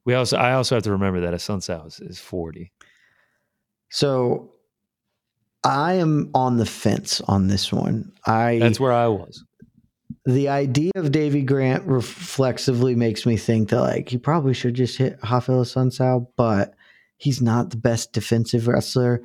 we 0.03 0.15
also 0.15 0.37
I 0.37 0.53
also 0.53 0.75
have 0.75 0.83
to 0.85 0.91
remember 0.91 1.21
that 1.21 1.33
Assunção 1.33 1.85
is, 1.87 1.99
is 1.99 2.19
forty. 2.19 2.71
So 3.89 4.53
I 5.63 5.93
am 5.93 6.31
on 6.33 6.57
the 6.57 6.65
fence 6.65 7.21
on 7.21 7.47
this 7.47 7.71
one. 7.71 8.11
I 8.25 8.57
That's 8.59 8.79
where 8.79 8.93
I 8.93 9.07
was. 9.07 9.43
the 10.25 10.49
idea 10.49 10.91
of 10.95 11.11
Davey 11.11 11.43
Grant 11.43 11.85
reflexively 11.85 12.95
makes 12.95 13.25
me 13.25 13.37
think 13.37 13.69
that 13.69 13.81
like 13.81 14.09
he 14.09 14.17
probably 14.17 14.53
should 14.53 14.73
just 14.73 14.97
hit 14.97 15.19
Rafael 15.23 15.63
Assunção, 15.63 16.27
but 16.35 16.73
he's 17.17 17.41
not 17.41 17.69
the 17.69 17.77
best 17.77 18.13
defensive 18.13 18.67
wrestler. 18.67 19.21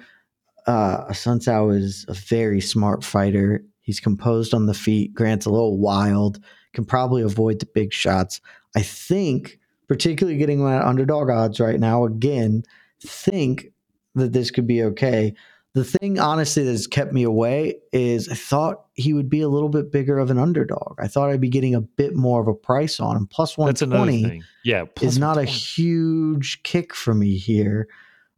Uh 0.67 1.07
Assunção 1.09 1.75
is 1.77 2.05
a 2.09 2.15
very 2.15 2.61
smart 2.61 3.05
fighter. 3.05 3.65
He's 3.81 4.01
composed 4.01 4.53
on 4.53 4.67
the 4.67 4.75
feet. 4.75 5.15
Grant's 5.15 5.47
a 5.47 5.51
little 5.51 5.79
wild, 5.79 6.41
can 6.75 6.85
probably 6.85 7.23
avoid 7.23 7.61
the 7.61 7.67
big 7.67 7.93
shots. 7.93 8.41
I 8.75 8.83
think, 8.83 9.59
particularly 9.89 10.39
getting 10.39 10.67
at 10.67 10.83
underdog 10.83 11.31
odds 11.31 11.61
right 11.61 11.79
now, 11.79 12.05
again, 12.05 12.65
think 13.01 13.73
that 14.15 14.33
this 14.33 14.51
could 14.51 14.67
be 14.67 14.83
okay. 14.83 15.35
The 15.75 15.85
thing, 15.85 16.19
honestly, 16.19 16.65
that's 16.65 16.87
kept 16.87 17.13
me 17.13 17.23
away 17.23 17.77
is 17.93 18.29
I 18.29 18.35
thought 18.35 18.87
he 18.95 19.13
would 19.13 19.29
be 19.29 19.43
a 19.43 19.49
little 19.49 19.69
bit 19.69 19.93
bigger 19.93 20.19
of 20.19 20.31
an 20.31 20.39
underdog. 20.39 20.97
I 20.99 21.07
thought 21.07 21.29
I'd 21.29 21.41
be 21.41 21.51
getting 21.51 21.75
a 21.75 21.83
bit 21.83 22.17
more 22.17 22.41
of 22.41 22.49
a 22.49 22.55
price 22.55 22.99
on 22.99 23.15
him. 23.15 23.27
Plus 23.27 23.57
That's 23.57 23.83
120 23.83 24.23
thing. 24.23 24.45
Yeah, 24.65 24.87
is 25.03 25.19
not 25.19 25.37
a 25.37 25.45
huge 25.45 26.63
kick 26.63 26.95
for 26.95 27.15
me 27.15 27.37
here. 27.37 27.89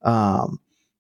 Um, 0.03 0.59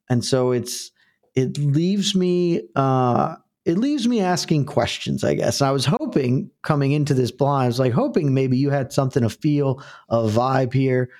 and 0.08 0.24
so 0.24 0.52
it's 0.52 0.92
it 1.34 1.58
leaves 1.58 2.14
me 2.14 2.62
uh 2.76 3.36
it 3.64 3.76
leaves 3.76 4.08
me 4.08 4.20
asking 4.20 4.64
questions, 4.64 5.22
I 5.22 5.34
guess. 5.34 5.60
I 5.60 5.72
was 5.72 5.84
hoping 5.84 6.50
coming 6.62 6.92
into 6.92 7.12
this 7.12 7.30
blind, 7.30 7.64
I 7.64 7.66
was 7.66 7.78
like 7.78 7.92
hoping 7.92 8.32
maybe 8.32 8.56
you 8.56 8.70
had 8.70 8.92
something 8.94 9.22
to 9.22 9.28
feel, 9.28 9.84
a 10.08 10.20
vibe 10.20 10.72
here. 10.72 11.10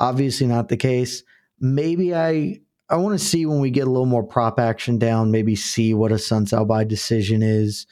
Obviously 0.00 0.48
not 0.48 0.68
the 0.68 0.76
case. 0.76 1.22
Maybe 1.60 2.12
I 2.12 2.60
I 2.90 2.96
want 2.96 3.18
to 3.18 3.24
see 3.24 3.46
when 3.46 3.60
we 3.60 3.70
get 3.70 3.86
a 3.86 3.90
little 3.90 4.06
more 4.06 4.24
prop 4.24 4.58
action 4.58 4.98
down, 4.98 5.30
maybe 5.30 5.56
see 5.56 5.94
what 5.94 6.12
Assunção 6.12 6.66
by 6.66 6.84
decision 6.84 7.42
is. 7.42 7.86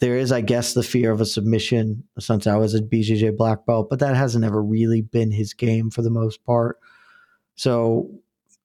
There 0.00 0.16
is, 0.16 0.32
I 0.32 0.40
guess, 0.40 0.74
the 0.74 0.82
fear 0.82 1.12
of 1.12 1.20
a 1.20 1.26
submission. 1.26 2.04
Assunção 2.18 2.58
was 2.58 2.74
a 2.74 2.80
BJJ 2.80 3.36
black 3.36 3.66
belt, 3.66 3.88
but 3.90 3.98
that 3.98 4.16
hasn't 4.16 4.44
ever 4.44 4.62
really 4.62 5.02
been 5.02 5.30
his 5.30 5.52
game 5.52 5.90
for 5.90 6.02
the 6.02 6.10
most 6.10 6.44
part. 6.44 6.78
So 7.56 8.21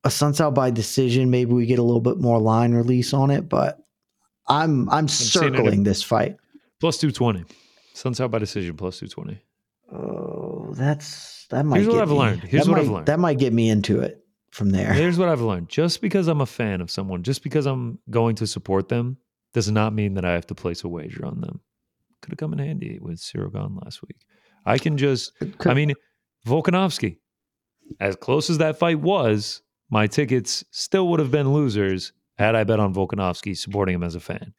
Assunção 0.07 0.53
by 0.53 0.71
decision, 0.71 1.29
maybe 1.29 1.53
we 1.53 1.65
get 1.65 1.79
a 1.79 1.83
little 1.83 2.01
bit 2.01 2.17
more 2.17 2.39
line 2.39 2.73
release 2.73 3.13
on 3.13 3.29
it, 3.31 3.49
but 3.49 3.79
I'm 4.47 4.89
I'm 4.89 5.05
it 5.05 5.11
circling 5.11 5.83
this 5.83 6.01
fight. 6.03 6.37
plus 6.79 6.97
two 6.97 7.11
twenty. 7.11 7.43
Assunção 7.95 8.29
by 8.29 8.39
decision 8.39 8.75
plus 8.75 8.99
two 8.99 9.07
twenty. 9.07 9.41
Oh, 9.91 10.73
that's 10.73 11.45
that 11.49 11.65
might. 11.65 11.77
Here's 11.77 11.87
what 11.87 11.93
get 11.95 12.01
I've 12.03 12.09
me- 12.09 12.17
learned. 12.17 12.43
Here's 12.43 12.65
that 12.65 12.71
what 12.71 12.79
I've 12.79 12.89
learned. 12.89 13.05
That 13.07 13.19
might 13.19 13.39
get 13.39 13.53
me 13.53 13.69
into 13.69 13.99
it 13.99 14.23
from 14.51 14.69
there. 14.71 14.93
Here's 14.93 15.17
what 15.17 15.29
I've 15.29 15.41
learned. 15.41 15.69
Just 15.69 16.01
because 16.01 16.27
I'm 16.27 16.41
a 16.41 16.45
fan 16.45 16.81
of 16.81 16.89
someone, 16.91 17.23
just 17.23 17.43
because 17.43 17.65
I'm 17.65 17.99
going 18.09 18.35
to 18.37 18.47
support 18.47 18.89
them, 18.89 19.17
does 19.53 19.69
not 19.71 19.93
mean 19.93 20.13
that 20.15 20.25
I 20.25 20.33
have 20.33 20.47
to 20.47 20.55
place 20.55 20.83
a 20.83 20.87
wager 20.87 21.25
on 21.25 21.41
them. 21.41 21.61
Could 22.21 22.31
have 22.31 22.37
come 22.37 22.53
in 22.53 22.59
handy 22.59 22.99
with 23.01 23.17
Ciryl 23.19 23.51
Gane 23.53 23.75
last 23.83 24.01
week. 24.01 24.17
I 24.65 24.77
can 24.77 24.97
just, 24.97 25.31
I 25.65 25.73
mean, 25.73 25.93
Volkanovski, 26.45 27.17
as 27.99 28.15
close 28.15 28.49
as 28.49 28.57
that 28.57 28.77
fight 28.79 28.99
was, 28.99 29.61
my 29.89 30.07
tickets 30.07 30.63
still 30.71 31.07
would 31.09 31.19
have 31.19 31.31
been 31.31 31.53
losers 31.53 32.13
had 32.37 32.55
I 32.55 32.63
bet 32.63 32.79
on 32.79 32.93
Volkanovski 32.93 33.57
supporting 33.57 33.95
him 33.95 34.03
as 34.03 34.15
a 34.15 34.19
fan. 34.19 34.53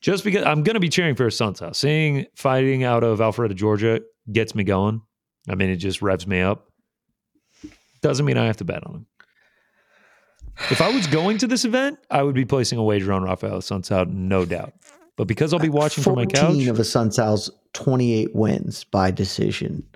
Just 0.00 0.24
because 0.24 0.44
I'm 0.44 0.64
going 0.64 0.74
to 0.74 0.80
be 0.80 0.88
cheering 0.88 1.14
for 1.14 1.26
his 1.26 1.36
son's. 1.36 1.62
Seeing 1.72 2.26
fighting 2.34 2.82
out 2.82 3.04
of 3.04 3.20
Alpharetta, 3.20 3.54
Georgia 3.54 4.00
gets 4.30 4.54
me 4.54 4.64
going. 4.64 5.00
I 5.48 5.54
mean, 5.54 5.70
it 5.70 5.76
just 5.76 6.02
revs 6.02 6.26
me 6.26 6.40
up. 6.40 6.68
Doesn't 8.00 8.26
mean 8.26 8.36
I 8.36 8.46
have 8.46 8.56
to 8.58 8.64
bet 8.64 8.84
on 8.84 8.94
him. 8.94 9.06
If 10.70 10.80
I 10.80 10.90
was 10.90 11.06
going 11.06 11.38
to 11.38 11.46
this 11.46 11.64
event, 11.64 11.98
I 12.10 12.22
would 12.22 12.34
be 12.34 12.44
placing 12.44 12.78
a 12.78 12.82
wager 12.82 13.12
on 13.12 13.22
Rafael 13.22 13.58
Assunção, 13.58 14.08
no 14.12 14.44
doubt. 14.44 14.74
But 15.16 15.26
because 15.28 15.52
I'll 15.52 15.60
be 15.60 15.68
watching 15.68 16.02
from 16.02 16.16
my 16.16 16.26
couch, 16.26 16.40
14 16.40 16.66
couch, 16.66 16.68
of 16.68 16.76
Assunção's 16.78 17.50
28 17.74 18.34
wins 18.34 18.84
by 18.84 19.10
decision. 19.10 19.86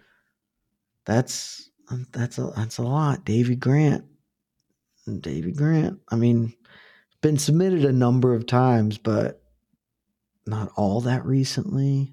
That's 1.04 1.65
Um, 1.90 2.06
that's 2.12 2.38
a 2.38 2.52
that's 2.56 2.78
a 2.78 2.82
lot. 2.82 3.24
Davey 3.24 3.56
Grant. 3.56 4.04
Davey 5.20 5.52
Grant. 5.52 6.00
I 6.08 6.16
mean, 6.16 6.52
been 7.20 7.38
submitted 7.38 7.84
a 7.84 7.92
number 7.92 8.34
of 8.34 8.46
times, 8.46 8.98
but 8.98 9.42
not 10.46 10.72
all 10.76 11.00
that 11.02 11.24
recently. 11.24 12.12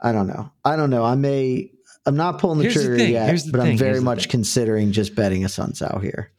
I 0.00 0.12
don't 0.12 0.26
know. 0.26 0.50
I 0.64 0.76
don't 0.76 0.90
know. 0.90 1.04
I 1.04 1.14
may 1.16 1.70
I'm 2.04 2.16
not 2.16 2.38
pulling 2.38 2.58
the 2.58 2.64
Here's 2.64 2.74
trigger 2.74 2.96
thing. 2.98 3.12
yet, 3.12 3.36
the 3.44 3.50
but 3.50 3.60
I'm 3.60 3.76
very 3.76 3.94
Here's 3.94 4.04
much 4.04 4.28
considering 4.28 4.92
just 4.92 5.14
betting 5.16 5.42
Assunção 5.42 6.00
here. 6.00 6.30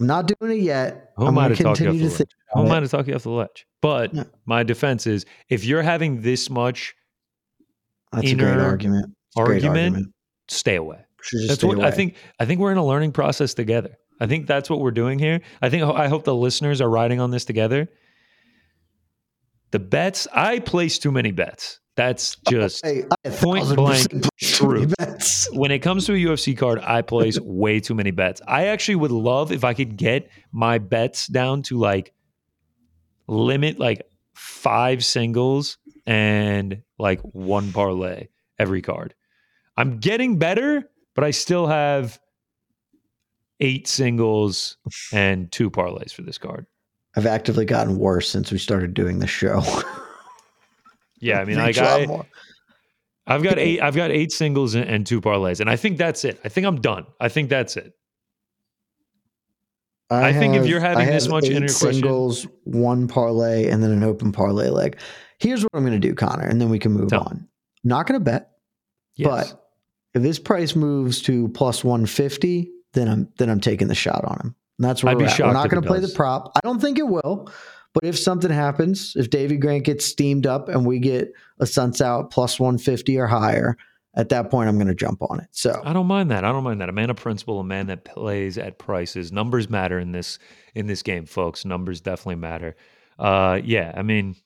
I'm 0.00 0.06
not 0.06 0.26
doing 0.28 0.52
it 0.52 0.62
yet. 0.62 1.12
Who 1.16 1.24
I'm 1.26 1.28
am 1.30 1.34
gonna 1.34 1.56
talk 1.56 1.58
you 1.60 1.70
off 1.70 1.76
continue 1.78 2.02
the 2.04 2.10
to 2.10 2.16
think 2.16 2.30
Who 2.54 2.60
am 2.66 2.70
I 2.70 2.80
to 2.80 2.88
talk 2.88 3.06
you 3.08 3.14
off 3.14 3.24
the 3.24 3.30
ledge? 3.30 3.66
But 3.82 4.14
Yeah. 4.14 4.24
my 4.46 4.62
defense 4.62 5.06
is 5.08 5.26
if 5.48 5.64
you're 5.64 5.82
having 5.82 6.20
this 6.22 6.48
much 6.48 6.94
That's 8.12 8.30
a 8.30 8.34
great 8.36 8.52
inner 8.52 8.76
argument. 9.38 9.56
It's 9.56 9.64
a 9.64 9.68
great 9.68 9.78
argument, 9.78 10.14
stay 10.48 10.76
away. 10.76 11.04
That's 11.46 11.64
what 11.64 11.80
I 11.80 11.90
think. 11.90 12.16
I 12.38 12.44
think 12.44 12.60
we're 12.60 12.72
in 12.72 12.78
a 12.78 12.86
learning 12.86 13.12
process 13.12 13.54
together. 13.54 13.98
I 14.20 14.26
think 14.26 14.46
that's 14.46 14.68
what 14.68 14.80
we're 14.80 14.90
doing 14.90 15.18
here. 15.18 15.40
I 15.62 15.68
think 15.70 15.82
I 15.84 16.08
hope 16.08 16.24
the 16.24 16.34
listeners 16.34 16.80
are 16.80 16.90
riding 16.90 17.20
on 17.20 17.30
this 17.30 17.44
together. 17.44 17.88
The 19.70 19.78
bets 19.78 20.26
I 20.32 20.60
place 20.60 20.98
too 20.98 21.12
many 21.12 21.30
bets. 21.30 21.80
That's 21.94 22.36
just 22.48 22.84
Hey, 22.84 23.04
I 23.24 23.30
point 23.30 23.66
1000% 23.66 23.76
blank 23.76 24.10
place 24.10 24.58
too 24.58 24.68
many 24.68 24.86
truth. 24.86 24.94
bets. 24.98 25.52
when 25.52 25.72
it 25.72 25.80
comes 25.80 26.06
to 26.06 26.12
a 26.12 26.16
UFC 26.16 26.56
card, 26.56 26.78
I 26.78 27.02
place 27.02 27.38
way 27.42 27.80
too 27.80 27.94
many 27.94 28.12
bets. 28.12 28.40
I 28.46 28.66
actually 28.66 28.96
would 28.96 29.10
love 29.10 29.50
if 29.50 29.64
I 29.64 29.74
could 29.74 29.96
get 29.96 30.30
my 30.52 30.78
bets 30.78 31.26
down 31.26 31.62
to 31.64 31.76
like 31.76 32.14
limit 33.26 33.78
like 33.78 34.02
five 34.34 35.04
singles 35.04 35.76
and 36.06 36.82
like 36.98 37.20
one 37.20 37.72
parlay 37.72 38.28
every 38.58 38.80
card. 38.80 39.14
I'm 39.78 39.98
getting 39.98 40.38
better, 40.38 40.90
but 41.14 41.22
I 41.22 41.30
still 41.30 41.68
have 41.68 42.18
eight 43.60 43.86
singles 43.86 44.76
and 45.12 45.50
two 45.52 45.70
parlays 45.70 46.12
for 46.12 46.22
this 46.22 46.36
card. 46.36 46.66
I've 47.16 47.26
actively 47.26 47.64
gotten 47.64 47.96
worse 47.98 48.28
since 48.28 48.50
we 48.52 48.58
started 48.58 48.92
doing 48.94 49.18
the 49.20 49.26
show. 49.26 49.62
Yeah, 51.20 51.40
I 51.40 51.44
mean, 51.46 51.56
like 51.58 51.76
I, 51.78 52.06
more. 52.06 52.24
I've 53.26 53.42
got 53.42 53.58
eight. 53.58 53.80
I've 53.82 53.96
got 53.96 54.12
eight 54.12 54.30
singles 54.30 54.76
and, 54.76 54.88
and 54.88 55.04
two 55.04 55.20
parlays, 55.20 55.58
and 55.58 55.68
I 55.68 55.74
think 55.74 55.98
that's 55.98 56.24
it. 56.24 56.40
I 56.44 56.48
think 56.48 56.64
I'm 56.64 56.80
done. 56.80 57.06
I 57.20 57.28
think 57.28 57.48
that's 57.50 57.76
it. 57.76 57.92
I 60.10 60.32
think 60.32 60.54
if 60.54 60.66
you're 60.66 60.78
having 60.78 61.08
I 61.08 61.10
this 61.10 61.24
have 61.24 61.32
much 61.32 61.46
in 61.46 61.54
eight 61.54 61.58
your 61.58 61.68
question- 61.70 61.92
singles, 61.94 62.46
one 62.62 63.08
parlay, 63.08 63.68
and 63.68 63.82
then 63.82 63.90
an 63.90 64.04
open 64.04 64.30
parlay 64.30 64.68
leg. 64.68 64.98
Here's 65.40 65.62
what 65.64 65.70
I'm 65.74 65.80
going 65.84 66.00
to 66.00 66.08
do, 66.08 66.14
Connor, 66.14 66.46
and 66.46 66.60
then 66.60 66.70
we 66.70 66.78
can 66.78 66.92
move 66.92 67.08
Tell 67.10 67.20
me. 67.20 67.26
on. 67.26 67.48
Not 67.84 68.06
going 68.06 68.18
to 68.20 68.24
bet, 68.24 68.52
Yes. 69.16 69.28
but 69.52 69.67
if 70.18 70.22
this 70.22 70.38
price 70.38 70.76
moves 70.76 71.22
to 71.22 71.48
plus 71.48 71.82
150, 71.82 72.70
then 72.92 73.08
I'm 73.08 73.28
then 73.38 73.50
I'm 73.50 73.60
taking 73.60 73.88
the 73.88 73.94
shot 73.94 74.24
on 74.24 74.38
him. 74.40 74.54
And 74.78 74.88
that's 74.88 75.02
where 75.02 75.12
I'd 75.12 75.18
we're 75.18 75.26
at. 75.26 75.38
We're 75.40 75.52
not 75.52 75.70
going 75.70 75.82
to 75.82 75.88
play 75.88 76.00
the 76.00 76.08
prop. 76.08 76.52
I 76.56 76.60
don't 76.62 76.80
think 76.80 76.98
it 76.98 77.08
will. 77.08 77.50
But 77.94 78.04
if 78.04 78.18
something 78.18 78.50
happens, 78.50 79.14
if 79.16 79.30
Davey 79.30 79.56
Grant 79.56 79.84
gets 79.84 80.04
steamed 80.04 80.46
up 80.46 80.68
and 80.68 80.86
we 80.86 80.98
get 80.98 81.32
Assunção 81.60 82.30
plus 82.30 82.60
150 82.60 83.18
or 83.18 83.26
higher, 83.26 83.76
at 84.14 84.28
that 84.28 84.50
point 84.50 84.68
I'm 84.68 84.76
going 84.76 84.88
to 84.88 84.94
jump 84.94 85.22
on 85.22 85.40
it. 85.40 85.48
So 85.52 85.80
I 85.84 85.92
don't 85.92 86.06
mind 86.06 86.30
that. 86.30 86.44
I 86.44 86.52
don't 86.52 86.64
mind 86.64 86.80
that. 86.80 86.88
A 86.88 86.92
man 86.92 87.10
of 87.10 87.16
principle, 87.16 87.60
a 87.60 87.64
man 87.64 87.86
that 87.86 88.04
plays 88.04 88.58
at 88.58 88.78
prices. 88.78 89.32
Numbers 89.32 89.68
matter 89.70 89.98
in 89.98 90.12
this 90.12 90.38
in 90.74 90.86
this 90.86 91.02
game, 91.02 91.24
folks. 91.24 91.64
Numbers 91.64 92.00
definitely 92.00 92.36
matter. 92.36 92.76
Uh, 93.18 93.60
yeah, 93.64 93.92
I 93.96 94.02
mean, 94.02 94.36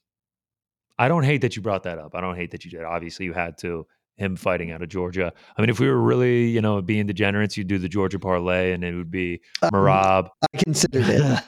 I 0.98 1.08
don't 1.08 1.24
hate 1.24 1.42
that 1.42 1.56
you 1.56 1.62
brought 1.62 1.82
that 1.82 1.98
up. 1.98 2.14
I 2.14 2.20
don't 2.20 2.36
hate 2.36 2.52
that 2.52 2.64
you 2.64 2.70
did. 2.70 2.84
Obviously, 2.84 3.26
you 3.26 3.32
had 3.32 3.58
to. 3.58 3.86
Him 4.16 4.36
fighting 4.36 4.70
out 4.70 4.82
of 4.82 4.88
Georgia. 4.88 5.32
I 5.56 5.60
mean, 5.60 5.70
if 5.70 5.80
we 5.80 5.88
were 5.88 6.00
really, 6.00 6.46
you 6.48 6.60
know, 6.60 6.80
being 6.82 7.06
degenerates, 7.06 7.56
you'd 7.56 7.66
do 7.66 7.78
the 7.78 7.88
Georgia 7.88 8.18
parlay, 8.18 8.72
and 8.72 8.84
it 8.84 8.94
would 8.94 9.10
be 9.10 9.40
um, 9.62 9.70
Merab. 9.70 10.28
I 10.54 10.58
considered 10.58 11.08
it. 11.08 11.42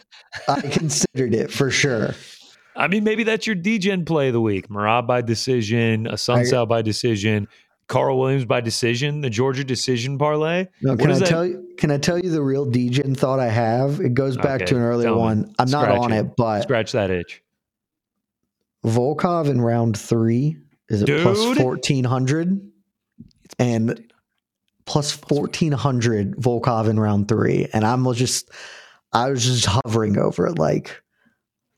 I 0.49 0.61
considered 0.63 1.35
it 1.35 1.53
for 1.53 1.71
sure. 1.71 2.15
I 2.77 2.89
mean, 2.89 3.05
maybe 3.05 3.23
that's 3.23 3.47
your 3.47 3.55
degen 3.55 4.05
play 4.05 4.29
of 4.29 4.33
the 4.33 4.41
week. 4.41 4.69
Merab 4.69 5.07
by 5.07 5.21
decision, 5.23 6.07
Assunção 6.07 6.67
by 6.67 6.83
decision, 6.83 7.47
Karl 7.87 8.19
Williams 8.19 8.47
by 8.47 8.61
decision, 8.61 9.21
the 9.21 9.31
Georgia 9.31 9.63
decision 9.63 10.19
parlay. 10.19 10.67
No, 10.83 10.97
can 10.97 11.11
I 11.13 11.19
that? 11.19 11.29
tell 11.29 11.47
you? 11.47 11.69
Can 11.77 11.91
I 11.93 11.99
tell 11.99 12.19
you 12.19 12.31
the 12.31 12.43
real 12.43 12.65
degen 12.65 13.15
thought 13.15 13.39
I 13.39 13.49
have? 13.49 14.01
It 14.01 14.15
goes 14.15 14.37
back 14.37 14.63
Okay, 14.63 14.65
to 14.67 14.77
an 14.77 14.83
earlier 14.83 15.09
tell 15.09 15.17
me. 15.17 15.21
one. 15.21 15.55
I'm 15.59 15.71
not 15.71 15.89
on 15.91 16.13
it. 16.13 16.21
it, 16.21 16.37
but 16.37 16.63
Scratch 16.63 16.93
that 16.93 17.11
itch. 17.11 17.43
Volkov 18.85 19.49
in 19.49 19.61
round 19.61 19.97
three 19.99 20.59
is 20.89 21.03
it 21.03 21.23
plus 21.23 21.39
Dude. 21.39 21.57
fourteen 21.59 22.05
hundred 22.05 22.61
and 23.59 24.13
plus 24.87 25.13
fourteen 25.13 25.73
hundred 25.73 26.37
Volkov 26.37 26.89
in 26.89 26.99
round 27.01 27.29
three, 27.29 27.67
and 27.73 27.85
I'm 27.85 28.13
just 28.15 28.51
I 29.13 29.31
was 29.31 29.45
just 29.45 29.67
hovering 29.67 30.19
over 30.19 30.47
it 30.47 30.59
like, 30.59 31.03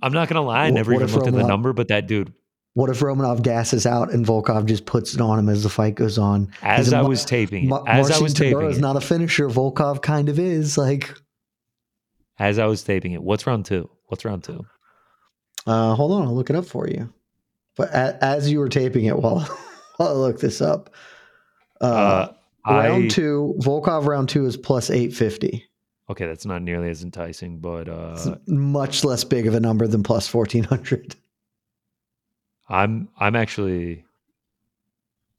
I'm 0.03 0.13
not 0.13 0.29
gonna 0.29 0.43
lie, 0.43 0.65
I 0.65 0.71
never 0.71 0.95
even 0.95 1.07
looked 1.07 1.27
at 1.27 1.35
the 1.35 1.47
number, 1.47 1.73
but 1.73 1.89
that 1.89 2.07
dude, 2.07 2.33
what 2.75 2.91
if 2.91 3.01
Romanov 3.01 3.43
gasses 3.43 3.87
out 3.87 4.13
and 4.13 4.27
Volkov 4.27 4.67
just 4.67 4.85
puts 4.85 5.15
it 5.15 5.21
on 5.21 5.39
him 5.39 5.49
as 5.49 5.63
the 5.63 5.71
fight 5.71 5.95
goes 5.95 6.19
on? 6.19 6.51
as 6.63 6.93
I 6.93 7.01
was 7.01 7.25
taping 7.25 7.69
Ma- 7.69 7.83
as 7.87 8.11
I 8.11 8.19
was 8.19 8.35
taping 8.35 8.67
is 8.67 8.79
not 8.79 8.97
a 8.97 9.01
finisher. 9.01 9.49
Volkov 9.49 10.03
kind 10.03 10.29
of 10.29 10.39
is. 10.39 10.77
Like, 10.77 11.15
as 12.39 12.59
I 12.59 12.67
was 12.67 12.83
taping 12.83 13.13
it. 13.13 13.23
What's 13.23 13.47
round 13.47 13.65
two? 13.65 13.89
What's 14.09 14.25
round 14.27 14.45
two? 14.45 14.67
uh, 15.67 15.95
hold 15.95 16.13
on, 16.13 16.27
I'll 16.27 16.35
look 16.35 16.51
it 16.51 16.57
up 16.57 16.67
for 16.67 16.87
you. 16.87 17.13
But 17.77 17.91
a, 17.95 18.18
as 18.24 18.51
you 18.51 18.59
were 18.59 18.68
taping 18.68 19.05
it, 19.05 19.16
while 19.18 19.41
while 19.97 20.09
I 20.09 20.12
look 20.12 20.41
this 20.41 20.61
up, 20.61 20.91
uh, 21.81 21.85
Uh, 21.85 22.33
round 22.72 23.05
I 23.05 23.09
two, 23.09 23.55
Volkov 23.59 24.07
round 24.07 24.29
two 24.29 24.47
is 24.47 24.57
plus 24.57 24.91
eight 24.91 25.14
fifty. 25.14 25.64
okay, 26.11 26.27
that's 26.27 26.47
not 26.47 26.62
nearly 26.62 26.89
as 26.91 27.03
enticing, 27.03 27.59
but 27.59 27.87
It's 27.89 28.27
uh, 28.27 28.39
much 28.47 29.05
less 29.05 29.24
big 29.24 29.47
of 29.47 29.55
a 29.55 29.61
number 29.61 29.87
than 29.87 30.03
plus 30.03 30.27
fourteen 30.27 30.64
hundred. 30.64 31.14
I'm 32.68 33.09
I'm 33.18 33.37
actually 33.37 34.05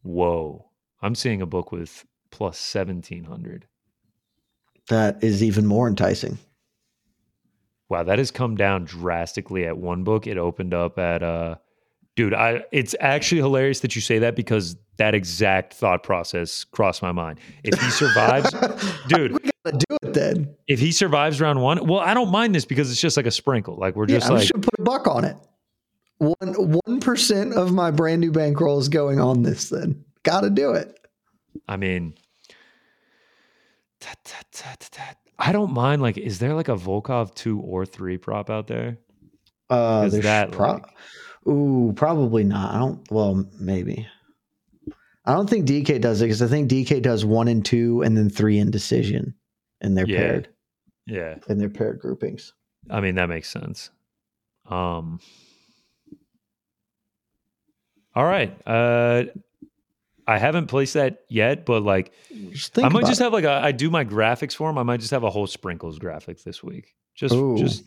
whoa. 0.03 0.65
I'm 1.01 1.15
seeing 1.15 1.41
a 1.41 1.45
book 1.45 1.71
with 1.71 2.05
plus 2.31 2.57
seventeen 2.57 3.23
hundred. 3.25 3.67
That 4.89 5.21
is 5.23 5.43
even 5.43 5.65
more 5.65 5.88
enticing. 5.89 6.38
Wow, 7.89 8.03
that 8.03 8.17
has 8.19 8.31
come 8.31 8.55
down 8.55 8.85
drastically 8.85 9.65
at 9.65 9.77
one 9.77 10.03
book. 10.03 10.27
It 10.27 10.38
opened 10.38 10.73
up 10.73 10.97
at 10.97 11.21
uh 11.23 11.55
dude, 12.18 12.34
I 12.34 12.63
it's 12.74 12.93
actually 12.99 13.39
hilarious 13.39 13.80
that 13.80 13.95
you 13.95 14.01
say 14.01 14.20
that 14.20 14.36
because 14.36 14.76
that 14.97 15.15
exact 15.15 15.76
thought 15.76 16.03
process 16.03 16.65
crossed 16.65 17.01
my 17.01 17.13
mind. 17.13 17.39
If 17.63 17.80
he 17.80 17.89
survives, 17.91 18.49
dude, 19.07 19.32
we 19.32 19.49
gotta 19.63 19.78
do 19.78 19.97
it 20.01 20.13
then. 20.13 20.53
if 20.68 20.80
he 20.80 20.91
survives 20.91 21.39
round 21.39 21.61
one, 21.61 21.88
well, 21.88 21.99
I 21.99 22.13
don't 22.13 22.32
mind 22.32 22.53
this 22.53 22.65
because 22.65 22.91
it's 22.91 22.99
just 22.99 23.15
like 23.15 23.28
a 23.28 23.32
sprinkle. 23.32 23.78
Like 23.78 23.95
we're 23.95 24.07
just 24.07 24.28
I'm 24.28 24.34
like 24.34 24.41
just 24.41 24.53
gonna 24.53 24.63
put 24.65 24.80
a 24.80 24.84
buck 24.84 25.07
on 25.07 25.24
it. 25.24 25.38
One 26.18 26.80
one 26.86 26.99
percent 26.99 27.53
of 27.53 27.72
my 27.72 27.91
brand 27.91 28.20
new 28.20 28.32
bankroll 28.32 28.80
is 28.80 28.89
going 28.89 29.20
on 29.22 29.43
this. 29.43 29.70
Then 29.70 30.03
gotta 30.24 30.49
do 30.49 30.72
it. 30.72 30.99
I 31.70 31.78
mean. 31.78 32.15
I 35.39 35.51
don't 35.51 35.72
mind. 35.72 36.01
Like, 36.01 36.18
is 36.18 36.39
there 36.39 36.53
like 36.53 36.70
a 36.70 36.76
Volkov 36.76 37.36
two 37.36 37.59
or 37.59 37.86
three 37.86 38.18
prop 38.18 38.49
out 38.49 38.68
there? 38.68 38.97
Uh, 39.70 40.03
Is 40.05 40.13
there's 40.13 40.24
that 40.24 40.51
prop. 40.51 40.84
like- 40.84 40.91
Ooh, 41.47 41.93
probably 41.95 42.43
not. 42.43 42.73
I 42.75 42.79
don't. 42.79 43.09
Well, 43.11 43.45
maybe. 43.59 44.07
I 45.25 45.33
don't 45.33 45.49
think 45.49 45.65
DK 45.67 45.99
does 45.99 46.21
it 46.21 46.25
because 46.25 46.41
I 46.41 46.47
think 46.47 46.69
DK 46.69 47.01
does 47.01 47.25
one 47.25 47.47
and 47.47 47.63
two 47.65 48.01
and 48.01 48.15
then 48.17 48.29
three 48.29 48.57
in 48.59 48.71
decision, 48.71 49.33
and 49.81 49.97
they're 49.97 50.07
Yeah. 50.07 50.17
paired 50.17 50.49
Yeah, 51.05 51.35
and 51.47 51.59
they're 51.59 51.69
paired 51.69 51.99
groupings. 51.99 52.53
I 52.89 53.01
mean 53.01 53.15
that 53.15 53.27
makes 53.29 53.49
sense. 53.49 53.89
Um. 54.69 55.19
All 58.15 58.25
right. 58.25 58.57
Uh, 58.65 59.25
I 60.25 60.37
haven't 60.39 60.67
placed 60.67 60.95
that 60.95 61.21
yet, 61.29 61.65
but 61.65 61.83
like 61.83 62.11
I 62.75 62.89
might 62.89 63.05
just 63.05 63.21
it. 63.21 63.23
have 63.23 63.31
like 63.33 63.43
a, 63.45 63.51
I 63.51 63.71
do 63.71 63.89
my 63.89 64.03
graphics 64.03 64.53
for 64.55 64.69
him. 64.69 64.77
I 64.77 64.83
might 64.83 64.99
just 64.99 65.11
have 65.11 65.23
a 65.23 65.29
whole 65.29 65.47
sprinkles 65.47 65.99
graphic 65.99 66.43
this 66.43 66.63
week. 66.63 66.95
Just, 67.15 67.35
Ooh. 67.35 67.57
just 67.57 67.83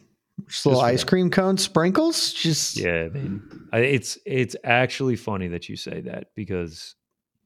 Just 0.48 0.66
little 0.66 0.80
just 0.80 0.92
ice 0.92 1.04
cream 1.04 1.30
cone 1.30 1.56
sprinkles. 1.58 2.32
Just 2.32 2.76
yeah. 2.76 3.04
I 3.06 3.08
mean, 3.08 3.42
I, 3.72 3.78
it's 3.80 4.18
it's 4.26 4.56
actually 4.64 5.16
funny 5.16 5.48
that 5.48 5.68
you 5.68 5.76
say 5.76 6.00
that 6.02 6.28
because 6.34 6.94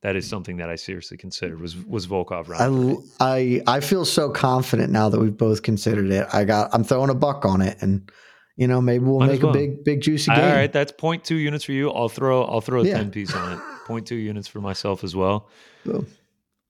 that 0.02 0.16
is 0.16 0.28
something 0.28 0.58
that 0.58 0.68
I 0.68 0.76
seriously 0.76 1.16
considered 1.16 1.60
was 1.60 1.76
was 1.76 2.06
Volkov 2.06 2.48
round. 2.48 2.98
I. 3.20 3.62
I 3.66 3.76
I 3.76 3.80
feel 3.80 4.04
so 4.04 4.30
confident 4.30 4.92
now 4.92 5.08
that 5.08 5.18
we've 5.20 5.36
both 5.36 5.62
considered 5.62 6.10
it. 6.10 6.26
I 6.32 6.44
got 6.44 6.74
I'm 6.74 6.84
throwing 6.84 7.10
a 7.10 7.14
buck 7.14 7.44
on 7.44 7.62
it, 7.62 7.78
and 7.80 8.10
you 8.56 8.66
know 8.66 8.80
maybe 8.80 9.04
we'll 9.04 9.20
Might 9.20 9.28
make 9.32 9.42
well. 9.42 9.50
a 9.50 9.54
big 9.54 9.82
big 9.84 10.00
juicy 10.02 10.30
All 10.30 10.36
game. 10.36 10.54
right, 10.54 10.72
that's 10.72 10.92
0.2 10.92 11.30
units 11.40 11.64
for 11.64 11.72
you. 11.72 11.90
I'll 11.90 12.08
throw 12.08 12.44
I'll 12.44 12.60
throw 12.60 12.82
a 12.82 12.86
Yeah. 12.86 12.98
10 12.98 13.10
piece 13.10 13.34
on 13.34 13.52
it. 13.54 13.58
0.2 13.86 14.10
units 14.12 14.46
for 14.48 14.60
myself 14.60 15.04
as 15.04 15.14
well. 15.16 15.48
Boom. 15.84 16.06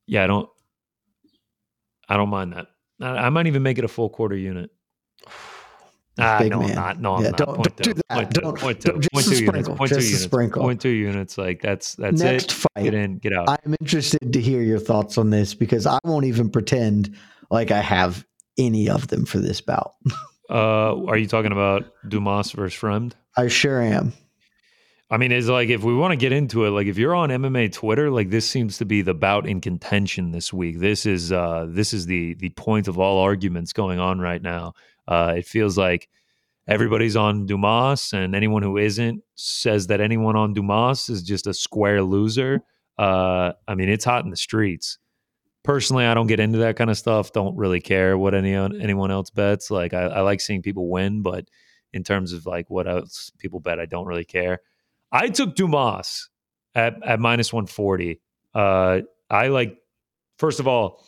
Yeah, 0.06 0.24
I 0.24 0.26
don't 0.28 0.48
I 2.08 2.16
don't 2.16 2.28
mind 2.28 2.52
that. 2.52 2.66
I, 3.00 3.26
I 3.26 3.28
might 3.30 3.46
even 3.46 3.62
make 3.62 3.78
it 3.78 3.84
a 3.84 3.88
full 3.88 4.10
quarter 4.10 4.36
unit. 4.36 4.70
Ah, 6.18 6.38
Big 6.40 6.50
no, 6.52 6.60
I'm 6.60 6.66
man. 6.66 6.74
not. 6.76 7.00
No, 7.00 7.14
I'm 7.16 7.22
Yeah, 7.24 7.30
not. 7.30 7.38
don't- 7.38 7.56
Point 7.56 7.76
don't 7.76 7.82
do 7.82 7.94
that. 7.94 8.14
point 8.14 8.34
two, 8.34 8.40
Don't- 8.40 8.58
point 8.58 8.80
two, 8.80 8.88
don't- 8.92 9.00
just 9.02 9.12
point 9.12 9.26
a 9.26 9.28
two 9.30 9.34
units. 9.34 9.46
sprinkle, 9.48 9.76
Point 9.76 9.88
two 9.90 9.94
just 9.96 10.06
a 10.06 10.10
units. 10.10 10.24
sprinkle. 10.24 10.62
Point 10.62 10.80
two 10.80 10.88
units. 10.90 11.38
Like 11.38 11.60
that's 11.62 11.94
that's 11.96 12.20
Next 12.22 12.44
it. 12.46 12.52
fight, 12.52 12.84
Get 12.84 12.94
in, 12.94 13.18
get 13.18 13.32
out. 13.32 13.48
I'm 13.64 13.74
interested 13.80 14.32
to 14.32 14.40
hear 14.40 14.62
your 14.62 14.78
thoughts 14.78 15.18
on 15.18 15.30
this 15.30 15.54
because 15.54 15.86
I 15.86 15.98
won't 16.04 16.24
even 16.26 16.50
pretend 16.50 17.14
like 17.50 17.70
I 17.72 17.80
have 17.80 18.24
any 18.58 18.88
of 18.88 19.08
them 19.08 19.24
for 19.26 19.38
this 19.38 19.60
bout. 19.60 19.94
uh, 20.50 21.04
are 21.06 21.16
you 21.16 21.26
talking 21.26 21.50
about 21.52 21.84
Dumas 22.08 22.52
versus 22.52 22.78
Fremd? 22.80 23.12
I 23.36 23.48
sure 23.48 23.80
am. 23.82 24.12
I 25.10 25.16
mean, 25.16 25.32
it's 25.32 25.48
like 25.48 25.68
if 25.68 25.82
we 25.84 25.94
want 25.94 26.12
to 26.12 26.16
get 26.16 26.32
into 26.32 26.64
it, 26.64 26.70
like 26.70 26.86
if 26.86 26.96
you're 26.96 27.14
on 27.14 27.28
MMA 27.30 27.72
Twitter, 27.72 28.10
like 28.10 28.30
this 28.30 28.48
seems 28.48 28.78
to 28.78 28.84
be 28.84 29.02
the 29.02 29.14
bout 29.14 29.46
in 29.46 29.60
contention 29.60 30.30
this 30.32 30.52
week. 30.52 30.78
This 30.78 31.06
is 31.06 31.30
uh 31.30 31.66
this 31.68 31.92
is 31.92 32.06
the 32.06 32.34
the 32.34 32.48
point 32.50 32.88
of 32.88 32.98
all 32.98 33.18
arguments 33.18 33.72
going 33.72 33.98
on 33.98 34.18
right 34.20 34.40
now. 34.42 34.74
Uh 35.06 35.34
it 35.36 35.46
feels 35.46 35.76
like 35.76 36.08
everybody's 36.66 37.16
on 37.16 37.46
Dumas 37.46 38.12
and 38.12 38.34
anyone 38.34 38.62
who 38.62 38.76
isn't 38.78 39.22
says 39.34 39.88
that 39.88 40.00
anyone 40.00 40.36
on 40.36 40.54
Dumas 40.54 41.08
is 41.08 41.22
just 41.22 41.46
a 41.46 41.54
square 41.54 42.02
loser. 42.02 42.60
Uh 42.98 43.52
I 43.68 43.74
mean, 43.74 43.88
it's 43.88 44.04
hot 44.04 44.24
in 44.24 44.30
the 44.30 44.36
streets. 44.36 44.98
Personally, 45.62 46.04
I 46.04 46.14
don't 46.14 46.26
get 46.26 46.40
into 46.40 46.58
that 46.58 46.76
kind 46.76 46.90
of 46.90 46.98
stuff. 46.98 47.32
Don't 47.32 47.56
really 47.56 47.80
care 47.80 48.18
what 48.18 48.34
any 48.34 48.54
anyone 48.54 49.10
else 49.10 49.30
bets. 49.30 49.70
Like 49.70 49.94
I, 49.94 50.02
I 50.02 50.20
like 50.20 50.40
seeing 50.40 50.62
people 50.62 50.90
win, 50.90 51.22
but 51.22 51.46
in 51.94 52.02
terms 52.04 52.32
of 52.32 52.44
like 52.44 52.68
what 52.68 52.86
else 52.86 53.30
people 53.38 53.60
bet, 53.60 53.80
I 53.80 53.86
don't 53.86 54.06
really 54.06 54.24
care. 54.24 54.60
I 55.10 55.28
took 55.28 55.54
Dumas 55.54 56.28
at 56.74 56.96
at 57.04 57.20
minus 57.20 57.52
one 57.52 57.66
forty. 57.66 58.20
Uh, 58.54 59.00
I 59.30 59.48
like. 59.48 59.78
First 60.38 60.58
of 60.60 60.66
all, 60.66 61.04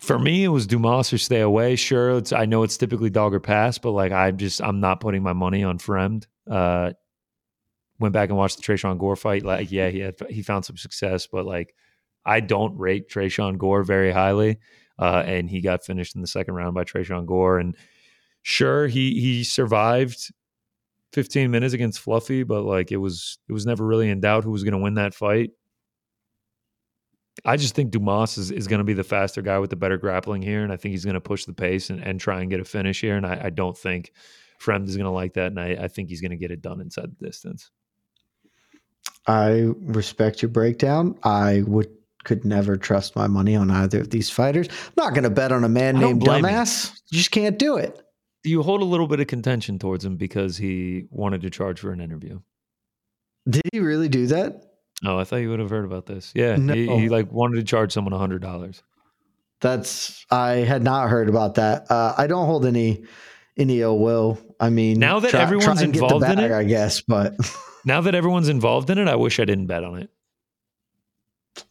for 0.00 0.18
me, 0.18 0.44
it 0.44 0.48
was 0.48 0.66
Dumas 0.66 1.12
or 1.12 1.18
stay 1.18 1.40
away. 1.40 1.76
Sure, 1.76 2.18
it's 2.18 2.32
I 2.32 2.46
know 2.46 2.62
it's 2.62 2.76
typically 2.76 3.10
dog 3.10 3.34
or 3.34 3.40
pass, 3.40 3.78
but 3.78 3.92
like 3.92 4.12
I'm 4.12 4.36
just 4.36 4.62
I'm 4.62 4.80
not 4.80 5.00
putting 5.00 5.22
my 5.22 5.32
money 5.32 5.64
on 5.64 5.78
Fremd. 5.78 6.26
Uh, 6.50 6.92
went 7.98 8.12
back 8.12 8.28
and 8.28 8.38
watched 8.38 8.56
the 8.56 8.62
Tresean 8.62 8.98
Gore 8.98 9.16
fight. 9.16 9.44
Like, 9.44 9.70
yeah, 9.70 9.88
he 9.88 10.00
had 10.00 10.16
he 10.28 10.42
found 10.42 10.64
some 10.64 10.76
success, 10.76 11.26
but 11.26 11.46
like 11.46 11.74
I 12.24 12.40
don't 12.40 12.76
rate 12.78 13.08
Tresean 13.08 13.58
Gore 13.58 13.82
very 13.84 14.12
highly. 14.12 14.58
Uh, 14.98 15.22
and 15.26 15.50
he 15.50 15.60
got 15.60 15.84
finished 15.84 16.14
in 16.14 16.20
the 16.20 16.26
second 16.26 16.54
round 16.54 16.74
by 16.74 16.84
Tresean 16.84 17.26
Gore. 17.26 17.58
And 17.58 17.76
sure, 18.42 18.86
he 18.86 19.20
he 19.20 19.44
survived 19.44 20.32
15 21.12 21.50
minutes 21.50 21.74
against 21.74 22.00
Fluffy, 22.00 22.42
but 22.42 22.62
like 22.62 22.92
it 22.92 22.96
was 22.96 23.38
it 23.48 23.52
was 23.52 23.66
never 23.66 23.86
really 23.86 24.10
in 24.10 24.20
doubt 24.20 24.44
who 24.44 24.50
was 24.50 24.64
going 24.64 24.72
to 24.72 24.78
win 24.78 24.94
that 24.94 25.14
fight. 25.14 25.50
I 27.44 27.56
just 27.56 27.74
think 27.74 27.90
Dumas 27.90 28.38
is, 28.38 28.50
is 28.50 28.68
going 28.68 28.78
to 28.78 28.84
be 28.84 28.92
the 28.92 29.04
faster 29.04 29.42
guy 29.42 29.58
with 29.58 29.70
the 29.70 29.76
better 29.76 29.98
grappling 29.98 30.42
here, 30.42 30.62
and 30.62 30.72
I 30.72 30.76
think 30.76 30.92
he's 30.92 31.04
going 31.04 31.14
to 31.14 31.20
push 31.20 31.44
the 31.44 31.52
pace 31.52 31.90
and, 31.90 32.00
and 32.00 32.20
try 32.20 32.40
and 32.40 32.50
get 32.50 32.60
a 32.60 32.64
finish 32.64 33.00
here. 33.00 33.16
And 33.16 33.26
I, 33.26 33.40
I 33.44 33.50
don't 33.50 33.76
think 33.76 34.12
Fremd 34.60 34.88
is 34.88 34.96
going 34.96 35.04
to 35.04 35.10
like 35.10 35.34
that, 35.34 35.48
and 35.48 35.60
I, 35.60 35.84
I 35.84 35.88
think 35.88 36.08
he's 36.08 36.20
going 36.20 36.30
to 36.30 36.36
get 36.36 36.50
it 36.50 36.62
done 36.62 36.80
inside 36.80 37.10
the 37.18 37.26
distance. 37.26 37.70
I 39.26 39.68
respect 39.80 40.42
your 40.42 40.50
breakdown. 40.50 41.18
I 41.24 41.62
would 41.66 41.88
could 42.24 42.44
never 42.44 42.76
trust 42.76 43.14
my 43.14 43.26
money 43.26 43.54
on 43.54 43.70
either 43.70 44.00
of 44.00 44.10
these 44.10 44.30
fighters. 44.30 44.68
I'm 44.68 45.04
not 45.04 45.10
going 45.10 45.24
to 45.24 45.30
bet 45.30 45.52
on 45.52 45.62
a 45.62 45.68
man 45.68 45.98
named 45.98 46.22
Dumbass. 46.22 46.90
You. 46.90 46.98
you 47.10 47.18
just 47.18 47.30
can't 47.30 47.58
do 47.58 47.76
it. 47.76 48.00
You 48.44 48.62
hold 48.62 48.80
a 48.80 48.86
little 48.86 49.06
bit 49.06 49.20
of 49.20 49.26
contention 49.26 49.78
towards 49.78 50.04
him 50.04 50.16
because 50.16 50.56
he 50.56 51.04
wanted 51.10 51.42
to 51.42 51.50
charge 51.50 51.80
for 51.80 51.92
an 51.92 52.00
interview? 52.00 52.40
Did 53.48 53.62
he 53.72 53.80
really 53.80 54.08
do 54.08 54.26
that? 54.28 54.73
Oh, 55.04 55.18
I 55.18 55.24
thought 55.24 55.36
you 55.36 55.50
would 55.50 55.60
have 55.60 55.70
heard 55.70 55.84
about 55.84 56.06
this. 56.06 56.32
Yeah, 56.34 56.56
no. 56.56 56.74
he, 56.74 56.86
he 56.86 57.08
like 57.08 57.30
wanted 57.32 57.56
to 57.56 57.64
charge 57.64 57.92
someone 57.92 58.12
a 58.12 58.18
hundred 58.18 58.42
dollars. 58.42 58.82
That's 59.60 60.24
I 60.30 60.56
had 60.56 60.82
not 60.82 61.08
heard 61.08 61.28
about 61.28 61.54
that. 61.56 61.90
Uh, 61.90 62.14
I 62.16 62.26
don't 62.26 62.46
hold 62.46 62.66
any 62.66 63.04
any 63.56 63.80
ill 63.80 63.98
will. 63.98 64.38
I 64.60 64.70
mean, 64.70 64.98
now 64.98 65.20
that 65.20 65.30
try, 65.30 65.40
everyone's 65.40 65.80
try 65.80 65.88
involved 65.88 66.22
bag, 66.22 66.38
in 66.38 66.44
it, 66.44 66.52
I 66.52 66.64
guess. 66.64 67.00
But 67.00 67.34
now 67.84 68.00
that 68.02 68.14
everyone's 68.14 68.48
involved 68.48 68.90
in 68.90 68.98
it, 68.98 69.08
I 69.08 69.16
wish 69.16 69.40
I 69.40 69.44
didn't 69.44 69.66
bet 69.66 69.84
on 69.84 69.98
it. 69.98 70.10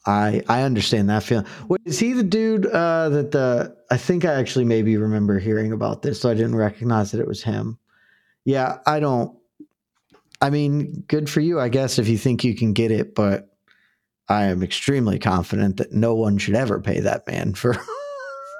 I 0.05 0.41
I 0.47 0.63
understand 0.63 1.09
that 1.09 1.23
feeling. 1.23 1.45
Wait, 1.67 1.81
is 1.85 1.99
he 1.99 2.13
the 2.13 2.23
dude 2.23 2.65
uh, 2.65 3.09
that 3.09 3.31
the? 3.31 3.75
I 3.91 3.97
think 3.97 4.25
I 4.25 4.33
actually 4.33 4.65
maybe 4.65 4.97
remember 4.97 5.39
hearing 5.39 5.71
about 5.71 6.01
this, 6.01 6.21
so 6.21 6.29
I 6.29 6.33
didn't 6.33 6.55
recognize 6.55 7.11
that 7.11 7.21
it 7.21 7.27
was 7.27 7.43
him. 7.43 7.77
Yeah, 8.45 8.79
I 8.85 8.99
don't. 8.99 9.37
I 10.41 10.49
mean, 10.49 11.03
good 11.07 11.29
for 11.29 11.39
you, 11.39 11.59
I 11.59 11.69
guess, 11.69 11.99
if 11.99 12.07
you 12.07 12.17
think 12.17 12.43
you 12.43 12.55
can 12.55 12.73
get 12.73 12.91
it, 12.91 13.15
but 13.15 13.49
I 14.29 14.45
am 14.45 14.63
extremely 14.63 15.19
confident 15.19 15.77
that 15.77 15.93
no 15.93 16.15
one 16.15 16.37
should 16.37 16.55
ever 16.55 16.81
pay 16.81 16.99
that 17.01 17.27
man 17.27 17.53
for 17.55 17.77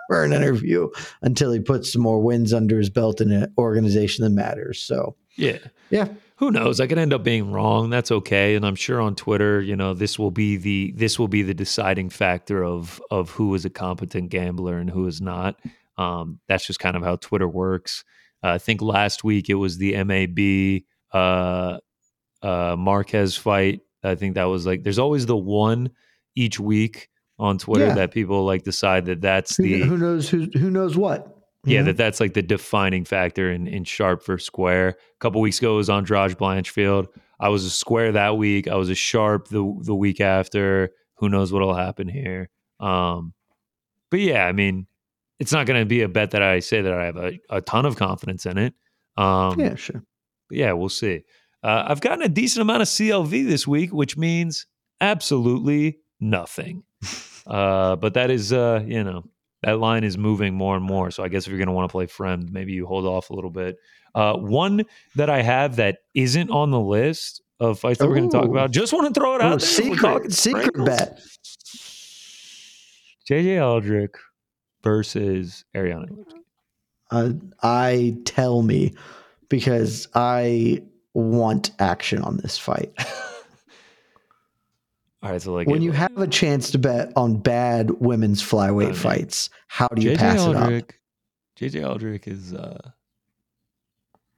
for 0.08 0.24
an 0.24 0.34
interview 0.34 0.90
until 1.22 1.52
he 1.52 1.60
puts 1.60 1.94
some 1.94 2.02
more 2.02 2.22
wins 2.22 2.54
under 2.54 2.78
his 2.78 2.90
belt 2.90 3.22
in 3.22 3.32
an 3.32 3.54
organization 3.58 4.24
that 4.24 4.32
matters. 4.32 4.80
So 4.80 5.16
yeah, 5.38 5.60
yeah, 5.90 6.10
who 6.36 6.52
knows? 6.52 6.80
I 6.80 6.88
could 6.88 6.98
end 6.98 7.14
up 7.14 7.24
being 7.24 7.52
wrong. 7.52 7.90
That's 7.90 8.12
okay. 8.12 8.56
And 8.56 8.66
I'm 8.66 8.76
sure 8.76 9.00
on 9.00 9.16
Twitter, 9.16 9.62
you 9.62 9.76
know, 9.76 9.94
this 9.94 10.20
will 10.20 10.32
be 10.32 10.58
the 10.58 10.94
this 10.95 11.18
will 11.18 11.28
be 11.28 11.41
the 11.41 11.54
deciding 11.54 12.10
factor 12.10 12.64
of 12.64 13.02
of 13.10 13.30
who 13.32 13.54
is 13.56 13.66
a 13.66 13.70
competent 13.70 14.30
gambler 14.30 14.78
and 14.78 14.90
who 14.90 15.08
is 15.08 15.22
not. 15.22 15.60
Um, 15.98 16.40
that's 16.48 16.66
just 16.66 16.80
kind 16.80 16.95
of 16.95 17.04
how 17.04 17.16
Twitter 17.18 17.48
works. 17.48 18.04
Uh, 18.44 18.50
I 18.50 18.58
think 18.58 18.82
last 18.82 19.24
week 19.24 19.50
it 19.50 19.56
was 19.56 19.78
the 19.78 20.04
MAB 20.04 20.84
uh, 21.14 21.77
uh, 22.41 22.76
Marquez 22.77 23.38
fight. 23.38 23.81
I 24.03 24.15
think 24.15 24.35
that 24.35 24.45
was 24.45 24.65
like 24.65 24.84
there's 24.84 24.99
always 24.99 25.26
the 25.26 25.38
one 25.38 25.91
each 26.35 26.60
week 26.60 27.10
on 27.40 27.57
Twitter 27.57 27.88
yeah. 27.88 27.95
that 27.95 28.11
people 28.11 28.45
like 28.45 28.64
decide 28.64 29.06
that 29.06 29.22
that's 29.22 29.57
the 29.57 29.81
who 29.81 29.98
knows 29.98 30.30
who 30.30 30.48
who 30.53 30.69
knows 30.69 30.98
what 30.98 31.34
yeah, 31.65 31.80
mm-hmm. 31.80 31.88
that 31.88 31.98
that's 31.98 32.19
like 32.19 32.34
the 32.34 32.41
defining 32.41 33.06
factor 33.06 33.52
in 33.52 33.68
in 33.68 33.85
sharp 33.85 34.22
for 34.22 34.38
square. 34.38 34.90
A 34.90 34.95
couple 35.19 35.40
weeks 35.40 35.60
ago 35.60 35.73
it 35.73 35.77
was 35.77 35.90
Andrade 35.90 36.38
Blanchfield. 36.38 37.07
I 37.40 37.49
was 37.49 37.64
a 37.64 37.69
square 37.69 38.11
that 38.11 38.38
week. 38.38 38.68
I 38.68 38.76
was 38.76 38.90
a 38.90 38.95
sharp 38.95 39.48
the 39.48 39.73
the 39.81 39.95
week 39.95 40.19
after. 40.19 40.91
Who 41.18 41.30
knows 41.30 41.53
what'll 41.53 41.73
happen 41.73 42.10
here? 42.10 42.49
Um, 42.81 43.34
but 44.11 44.19
yeah, 44.19 44.45
I 44.45 44.52
mean, 44.52 44.88
it's 45.40 45.53
not 45.53 45.65
going 45.65 45.80
to 45.80 45.85
be 45.85 46.02
a 46.02 46.10
bet 46.10 46.31
that 46.31 46.41
I 46.41 46.60
say 46.60 46.81
that 46.81 46.94
I 46.94 47.06
have 47.06 47.18
a, 47.18 47.40
a 47.49 47.61
ton 47.61 47.85
of 47.85 47.95
confidence 47.95 48.45
in 48.45 48.57
it. 48.57 48.73
Um, 49.15 49.57
yeah, 49.60 49.76
sure. 49.76 50.03
Yeah, 50.53 50.73
we'll 50.73 50.89
see. 50.89 51.23
Uh, 51.63 51.85
I've 51.88 52.01
gotten 52.01 52.23
a 52.23 52.30
decent 52.30 52.61
amount 52.61 52.81
of 52.81 52.88
CLV 52.88 53.47
this 53.47 53.67
week, 53.67 53.93
which 53.93 54.17
means 54.17 54.65
absolutely 54.99 55.99
nothing. 56.19 56.84
uh, 57.47 57.95
but 57.95 58.13
that 58.15 58.30
is, 58.30 58.51
uh, 58.51 58.84
you 58.85 59.03
know, 59.03 59.23
that 59.63 59.80
line 59.80 60.03
is 60.03 60.17
moving 60.17 60.53
more 60.53 60.75
and 60.75 60.84
more. 60.84 61.09
So 61.09 61.23
I 61.23 61.30
guess 61.30 61.43
if 61.43 61.49
you're 61.49 61.57
going 61.57 61.67
to 61.67 61.73
want 61.73 61.89
to 61.89 61.91
play 61.91 62.05
friend, 62.05 62.51
maybe 62.51 62.73
you 62.73 62.85
hold 62.85 63.05
off 63.05 63.30
a 63.30 63.34
little 63.34 63.49
bit. 63.49 63.77
Uh, 64.13 64.34
one 64.34 64.84
that 65.15 65.30
I 65.30 65.41
have 65.41 65.77
that 65.77 65.99
isn't 66.13 66.51
on 66.51 66.71
the 66.71 66.80
list 66.80 67.41
of 67.59 67.80
fights 67.80 67.99
that 67.99 68.05
Ooh. 68.05 68.09
we're 68.09 68.17
going 68.17 68.30
to 68.30 68.38
talk 68.38 68.49
about, 68.49 68.71
just 68.71 68.91
want 68.91 69.13
to 69.13 69.19
throw 69.19 69.35
it 69.35 69.41
out. 69.41 69.63
Ooh, 69.63 69.65
secret, 69.65 70.34
secret 70.34 70.73
bet. 70.85 71.19
JJ 73.30 73.65
Aldrich 73.65 74.11
versus 74.84 75.63
Ariana. 75.73 76.09
Uh, 77.09 77.34
I 77.61 78.17
tell 78.25 78.61
me 78.63 78.95
because 79.53 80.07
I 80.15 80.81
want 81.13 81.69
action 81.77 82.23
on 82.23 82.38
this 82.38 82.57
fight. 82.57 82.91
All 85.21 85.30
right, 85.30 85.39
so 85.39 85.53
like 85.53 85.67
when 85.67 85.84
you 85.84 85.91
have 85.91 86.17
a 86.17 86.25
chance 86.25 86.71
to 86.71 86.80
bet 86.80 87.13
on 87.15 87.38
bad 87.38 87.91
women's 88.01 88.41
flyweight 88.41 88.95
fights, 88.95 89.51
how 89.67 89.88
do 89.89 90.01
you 90.01 90.13
JJ 90.13 90.17
pass 90.17 90.39
Aldrich, 90.39 90.71
it 90.71 90.84
up? 90.84 90.91
JJ 91.59 91.88
Aldrich 91.88 92.27
is, 92.27 92.51
uh, 92.55 92.89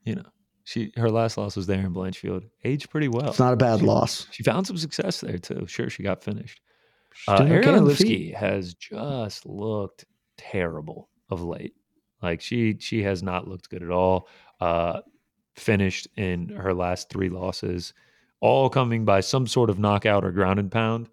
you 0.04 0.16
know, 0.16 0.26
she 0.64 0.92
her 0.96 1.10
last 1.10 1.38
loss 1.38 1.56
was 1.56 1.70
Erin 1.70 1.94
Blanchfield, 1.94 2.44
aged 2.62 2.90
pretty 2.90 3.08
well. 3.08 3.30
It's 3.30 3.38
not 3.38 3.54
a 3.54 3.56
bad 3.56 3.80
she, 3.80 3.86
loss. 3.86 4.26
She 4.32 4.42
found 4.42 4.66
some 4.66 4.76
success 4.76 5.22
there 5.22 5.38
too. 5.38 5.66
Sure, 5.66 5.88
she 5.88 6.02
got 6.02 6.22
finished. 6.22 6.60
Uh, 7.26 7.42
Ariane 7.48 7.86
Lipski 7.86 8.34
has 8.34 8.74
just 8.74 9.46
looked 9.46 10.04
terrible 10.36 11.08
of 11.30 11.42
late. 11.42 11.72
Like 12.22 12.40
she 12.40 12.76
she 12.78 13.02
has 13.02 13.22
not 13.22 13.46
looked 13.46 13.68
good 13.68 13.82
at 13.82 13.90
all. 13.90 14.28
Uh, 14.60 15.00
finished 15.54 16.06
in 16.16 16.50
her 16.50 16.74
last 16.74 17.08
three 17.08 17.28
losses 17.30 17.94
all 18.40 18.68
coming 18.68 19.04
by 19.04 19.20
some 19.20 19.46
sort 19.46 19.70
of 19.70 19.78
knockout 19.78 20.24
or 20.24 20.30
ground 20.30 20.58
and 20.58 20.70
pound. 20.70 21.08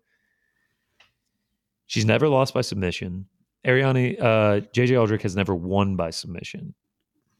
She's 1.88 2.06
never 2.06 2.28
lost 2.28 2.53
by 2.53 2.61
submission. 2.61 3.26
Ariane, 3.65 4.18
uh, 4.20 4.61
JJ 4.74 4.99
Aldrich 4.99 5.22
has 5.24 5.36
never 5.36 5.56
won 5.56 5.95
by 5.95 6.10
submission. 6.10 6.74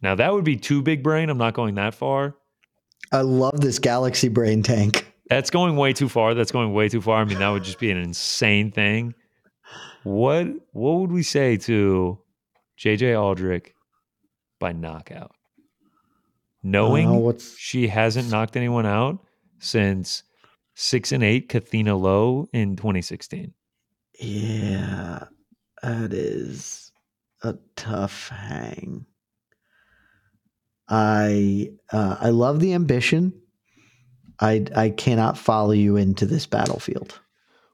Now 0.02 0.16
that 0.16 0.34
would 0.34 0.44
be 0.46 0.58
too 0.58 0.82
big 0.82 1.04
brain. 1.04 1.30
I'm 1.30 1.38
not 1.38 1.54
going 1.54 1.76
that 1.76 1.94
far. 1.94 2.36
I 3.12 3.22
love 3.22 3.60
this 3.60 3.80
galaxy 3.80 4.30
brain 4.30 4.64
tank. 4.64 5.14
That's 5.30 5.50
going 5.50 5.76
way 5.76 5.94
too 5.94 6.10
far. 6.10 6.34
That's 6.34 6.52
going 6.52 6.74
way 6.74 6.90
too 6.90 7.02
far. 7.02 7.22
I 7.22 7.26
mean, 7.26 7.40
that 7.40 7.50
would 7.50 7.64
just 7.64 7.80
be 7.80 7.92
an 7.92 7.98
insane 7.98 8.72
thing. 8.72 9.14
What 10.04 10.48
what 10.72 11.00
would 11.00 11.12
we 11.12 11.24
say 11.24 11.58
to 11.58 12.20
JJ 12.78 13.20
Aldrich 13.20 13.74
by 14.60 14.74
knockout? 14.74 15.32
Knowing 16.64 17.28
uh, 17.28 17.38
she 17.58 17.88
hasn't 17.88 18.32
knocked 18.32 18.56
anyone 18.56 18.86
out, 18.86 19.20
since 19.60 20.24
six 20.76 21.12
and 21.12 21.24
eight 21.24 21.50
Kathina 21.50 22.00
Lowe 22.00 22.48
in 22.54 22.76
2016. 22.76 23.54
Yeah, 24.20 25.26
that 25.82 26.14
is 26.14 26.92
a 27.42 27.56
tough 27.76 28.30
hang. 28.30 29.06
I 30.88 31.72
uh, 31.92 32.18
I 32.20 32.30
love 32.30 32.60
the 32.60 32.74
ambition. 32.74 33.34
I 34.40 34.66
I 34.76 34.90
cannot 34.90 35.38
follow 35.38 35.72
you 35.72 35.98
into 35.98 36.26
this 36.26 36.46
battlefield. 36.46 37.20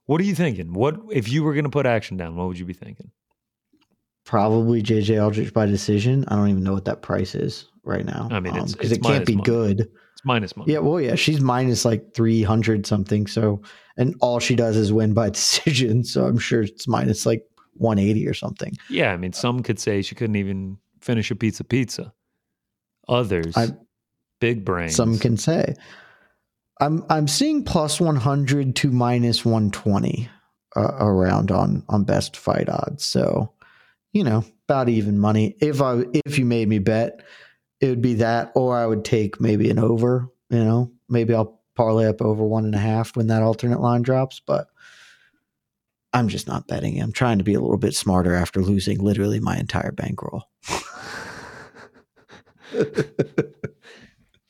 What 0.06 0.22
are 0.22 0.26
you 0.26 0.36
thinking? 0.36 0.74
What 0.74 1.00
if 1.12 1.30
you 1.30 1.44
were 1.44 1.54
going 1.54 1.66
to 1.66 1.70
put 1.70 1.86
action 1.86 2.18
down? 2.18 2.36
What 2.36 2.48
would 2.48 2.60
you 2.60 2.66
be 2.66 2.74
thinking? 2.74 3.12
Probably 4.26 4.82
JJ 4.82 5.24
Aldrich 5.24 5.54
by 5.54 5.66
decision. 5.66 6.26
I 6.28 6.36
don't 6.36 6.50
even 6.50 6.64
know 6.64 6.74
what 6.74 6.86
that 6.86 7.02
price 7.02 7.36
is 7.36 7.66
right 7.90 8.06
now. 8.06 8.28
I 8.32 8.40
mean, 8.40 8.54
because 8.54 8.92
um, 8.92 8.98
it 8.98 9.04
can't 9.04 9.26
be 9.26 9.36
money. 9.36 9.46
good. 9.46 9.80
It's 9.82 10.26
minus 10.26 10.56
money. 10.56 10.72
Yeah, 10.72 10.80
well, 10.80 11.02
yeah, 11.02 11.16
she's 11.16 11.42
minus 11.42 11.84
like 11.84 12.14
three 12.14 12.44
hundred 12.44 12.86
something. 12.86 13.28
So, 13.28 13.62
and 13.98 14.16
all 14.22 14.40
she 14.40 14.56
does 14.56 14.78
is 14.78 14.94
win 14.94 15.14
by 15.14 15.30
decision. 15.32 16.04
So 16.04 16.26
I'm 16.26 16.38
sure 16.38 16.62
it's 16.62 16.88
minus 16.88 17.26
like 17.26 17.44
one 17.74 18.00
eighty 18.00 18.28
or 18.28 18.34
something. 18.34 18.74
Yeah, 18.90 19.12
I 19.12 19.18
mean, 19.18 19.34
some 19.34 19.64
could 19.64 19.80
say 19.80 20.02
she 20.02 20.16
couldn't 20.16 20.36
even 20.36 20.78
finish 21.02 21.32
a 21.32 21.36
pizza 21.36 21.64
pizza. 21.64 22.14
Others, 23.08 23.58
I, 23.58 23.70
big 24.40 24.64
brains. 24.64 24.96
Some 24.96 25.18
can 25.18 25.36
say. 25.36 25.76
I'm 26.80 27.04
I'm 27.10 27.28
seeing 27.28 27.64
plus 27.64 28.00
one 28.00 28.16
hundred 28.16 28.76
to 28.78 28.92
minus 28.92 29.44
one 29.44 29.72
twenty 29.72 30.30
uh, 30.76 30.96
around 31.00 31.52
on 31.52 31.84
on 31.90 32.04
best 32.04 32.38
fight 32.38 32.70
odds. 32.70 33.04
So, 33.06 33.54
you 34.14 34.24
know, 34.24 34.46
about 34.68 34.90
even 34.90 35.20
money. 35.20 35.56
If 35.60 35.82
I 35.82 36.04
if 36.26 36.38
you 36.38 36.46
made 36.46 36.68
me 36.68 36.80
bet, 36.80 37.22
it 37.82 37.88
would 37.90 38.02
be 38.02 38.16
that, 38.16 38.52
or 38.56 38.78
I 38.78 38.86
would 38.86 39.06
take 39.06 39.40
maybe 39.40 39.70
an 39.70 39.80
over. 39.80 40.30
You 40.50 40.64
know, 40.64 40.92
maybe 41.08 41.34
I'll 41.34 41.62
parlay 41.76 42.08
up 42.08 42.22
over 42.22 42.44
one 42.44 42.66
and 42.66 42.76
a 42.76 42.80
half 42.80 43.16
when 43.16 43.28
that 43.28 43.44
alternate 43.44 43.80
line 43.80 44.02
drops, 44.02 44.42
but 44.46 44.68
I'm 46.12 46.28
just 46.28 46.48
not 46.48 46.68
betting. 46.68 47.02
I'm 47.02 47.12
trying 47.12 47.38
to 47.38 47.44
be 47.44 47.54
a 47.54 47.62
little 47.62 47.78
bit 47.78 47.94
smarter 47.96 48.34
after 48.36 48.62
losing 48.62 49.00
literally 49.00 49.40
my 49.40 49.58
entire 49.58 49.92
bankroll. 49.92 50.44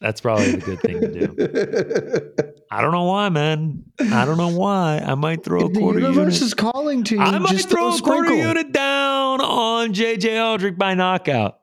That's 0.02 0.22
probably 0.22 0.54
the 0.54 0.62
good 0.62 0.80
thing 0.80 1.02
to 1.02 1.08
do. 1.28 2.54
I 2.72 2.82
don't 2.82 2.94
know 2.94 3.04
why, 3.04 3.28
man. 3.30 3.84
I 4.00 4.24
don't 4.24 4.38
know 4.38 4.48
why. 4.48 5.04
I 5.06 5.16
might 5.16 5.44
throw 5.44 5.66
a 5.66 5.70
quarter. 5.70 6.00
the 6.00 6.08
universe 6.08 6.36
unit. 6.36 6.42
is 6.42 6.54
calling 6.54 7.04
to 7.06 7.16
you. 7.16 7.22
I 7.22 7.38
might 7.38 7.52
Just 7.52 7.70
throw 7.70 7.92
throw 7.92 7.98
a 7.98 8.02
quarter 8.02 8.34
unit 8.34 8.72
down 8.72 9.42
on 9.42 9.94
JJ 9.94 10.42
Aldrich 10.42 10.78
by 10.78 10.94
knockout. 10.94 11.60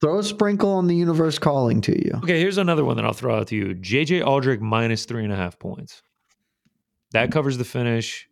Throw 0.00 0.18
a 0.18 0.22
sprinkle 0.22 0.72
on 0.72 0.86
the 0.88 0.94
universe 0.94 1.38
calling 1.38 1.80
to 1.82 1.92
you. 1.92 2.12
Okay, 2.22 2.38
here's 2.38 2.58
another 2.58 2.84
one 2.84 2.96
that 2.96 3.04
I'll 3.06 3.14
throw 3.14 3.36
out 3.38 3.48
to 3.48 3.56
you. 3.56 3.74
JJ 3.74 4.24
Aldrich 4.26 4.60
minus 4.60 5.06
three 5.06 5.24
and 5.24 5.32
a 5.32 5.36
half 5.36 5.58
points. 5.58 6.02
That 7.12 7.32
covers 7.32 7.56
the 7.56 7.64
finish, 7.64 8.28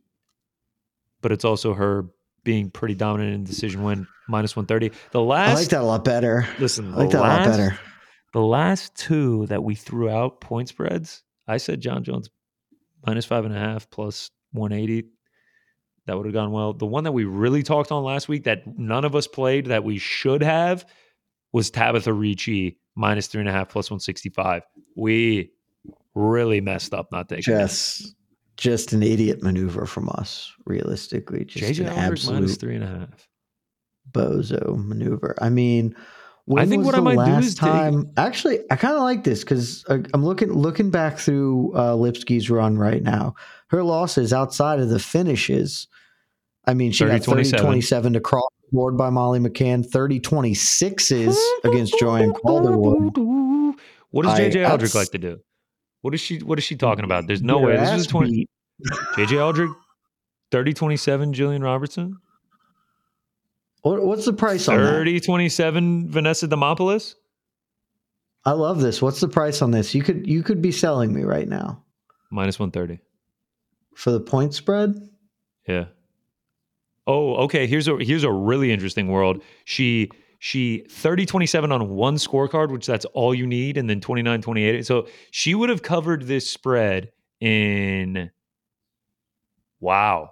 but 1.23 1.33
it's 1.33 1.45
also 1.45 1.73
her 1.75 2.07
being 2.43 2.71
pretty 2.71 2.95
dominant 2.95 3.35
in 3.35 3.45
decision 3.45 3.83
win 3.83 4.07
minus 4.29 4.55
130. 4.55 4.95
The 5.13 5.23
last 5.23 5.51
I 5.51 5.55
like 5.55 5.69
that 5.69 5.81
a 5.81 5.85
lot 5.85 6.05
better. 6.05 6.47
listen, 6.59 6.93
I 6.93 6.97
like 6.99 7.11
that 7.11 7.19
a 7.19 7.21
lot 7.21 7.45
better. 7.47 7.79
The 8.35 8.43
last 8.43 8.95
two 8.97 9.47
that 9.47 9.63
we 9.63 9.75
threw 9.75 10.11
out 10.11 10.41
point 10.41 10.69
spreads, 10.69 11.23
I 11.47 11.57
said 11.57 11.81
Jon 11.81 12.05
Jones 12.05 12.29
minus 13.07 13.25
five 13.25 13.45
and 13.45 13.55
a 13.55 13.59
half 13.59 13.89
plus 13.89 14.31
180. 14.53 15.09
That 16.07 16.17
would 16.17 16.27
have 16.27 16.35
gone 16.35 16.53
well. 16.53 16.75
The 16.75 16.85
one 16.85 17.05
that 17.05 17.13
we 17.13 17.25
really 17.25 17.63
talked 17.63 17.91
on 17.91 18.05
last 18.05 18.29
week 18.29 18.45
that 18.45 18.79
none 18.79 19.07
of 19.07 19.15
us 19.15 19.27
played 19.27 19.67
that 19.67 19.85
we 19.85 19.97
should 19.99 20.43
have 20.43 20.85
was 21.55 21.71
Tabitha 21.71 22.13
Ricci 22.13 22.77
minus 22.97 23.29
three 23.29 23.41
and 23.41 23.49
a 23.49 23.53
half 23.53 23.69
plus 23.69 23.89
165. 23.89 24.63
We 24.97 25.53
really 26.15 26.61
messed 26.61 26.93
up 26.93 27.13
not 27.13 27.29
taking 27.29 27.55
that. 27.55 27.61
Just, 27.61 28.15
just 28.57 28.93
an 28.93 29.05
idiot 29.05 29.41
maneuver 29.41 29.87
from 29.87 30.09
us. 30.11 30.53
Realistically, 30.67 31.45
just 31.45 31.79
JJ 31.79 31.87
an 31.87 31.93
absolute 31.93 32.35
minus 32.41 32.57
three 32.57 32.75
and 32.75 32.83
a 32.83 32.89
half. 32.89 33.29
bozo 34.11 34.85
maneuver. 34.85 35.37
I 35.41 35.49
mean, 35.49 35.95
when 36.47 36.69
think 36.69 36.85
what 36.85 36.97
I 36.97 37.01
might 37.01 37.15
do 37.15 37.21
last 37.21 37.45
is 37.45 37.55
take- 37.55 37.95
Actually, 38.17 38.61
I 38.71 38.75
kind 38.77 38.97
of 38.97 39.03
like 39.03 39.23
this 39.23 39.45
because 39.45 39.85
I'm 39.89 40.25
looking 40.25 40.53
looking 40.53 40.91
back 40.91 41.19
through 41.19 41.73
uh, 41.75 41.95
Lipski's 41.95 42.51
run 42.51 42.79
right 42.79 43.03
now. 43.03 43.37
Her 43.69 43.85
losses 43.85 44.33
outside 44.33 44.81
of 44.81 44.89
the 44.89 44.99
finishes. 44.99 45.87
I 46.67 46.75
mean, 46.75 46.91
she 46.91 47.05
got 47.05 47.23
30 47.23 47.43
30-27. 47.51 47.61
27 47.61 48.13
to 48.15 48.21
cross 48.21 48.49
board 48.75 48.97
by 48.99 49.09
Molly 49.09 49.39
McCann, 49.39 49.87
30 49.87 50.21
26s 50.21 51.37
against 51.65 51.99
Joanne 51.99 52.33
Calderwood. 52.33 53.17
What 54.11 54.25
does 54.25 54.39
JJ 54.39 54.69
Aldrich 54.69 54.95
like 54.95 55.11
to 55.13 55.19
do? 55.19 55.41
What 56.03 56.13
is 56.13 56.21
she 56.21 56.39
what 56.39 56.59
is 56.59 56.65
she 56.65 56.77
talking 56.77 57.05
about? 57.05 57.27
There's 57.27 57.43
no 57.43 57.59
way. 57.59 57.77
This 57.77 57.91
is 57.91 58.07
20. 58.07 58.47
JJ 59.15 59.43
Aldrich 59.45 59.71
30 60.51 60.75
27 60.75 61.33
Jillian 61.33 61.63
Robertson. 61.63 62.19
What, 63.83 64.05
what's 64.05 64.25
the 64.25 64.33
price 64.33 64.69
on 64.69 64.77
that? 64.77 64.91
30 64.91 65.21
27 65.21 66.11
Vanessa 66.11 66.49
Demopoulos. 66.49 67.15
I 68.45 68.53
love 68.53 68.81
this. 68.81 69.01
What's 69.01 69.21
the 69.21 69.29
price 69.29 69.63
on 69.63 69.71
this? 69.71 69.95
You 69.95 70.03
could 70.03 70.27
you 70.27 70.43
could 70.43 70.61
be 70.61 70.73
selling 70.73 71.15
me 71.15 71.23
right 71.23 71.49
now 71.49 71.83
Minus 72.31 72.59
130. 72.59 73.01
for 73.95 74.11
the 74.11 74.21
point 74.21 74.55
spread. 74.55 74.95
Yeah. 75.67 75.87
Oh, 77.07 77.35
okay. 77.45 77.67
Here's 77.67 77.89
a 77.89 77.97
here's 77.99 78.25
a 78.25 78.33
really 78.33 78.73
interesting 78.73 79.09
world. 79.09 79.43
She 79.65 80.11
she 80.39 80.85
30 80.91 81.27
27 81.27 81.73
on 81.73 81.89
one 81.91 82.17
scorecard, 82.17 82.71
which 82.71 82.87
that's 82.87 83.05
all 83.07 83.35
you 83.35 83.47
need, 83.47 83.77
and 83.77 83.89
then 83.89 84.01
29 84.01 84.43
28. 84.43 84.87
So 84.87 85.07
she 85.31 85.55
would 85.55 85.69
have 85.69 85.83
covered 85.83 86.27
this 86.27 86.49
spread 86.49 87.13
in 87.41 88.31
wow. 89.81 90.31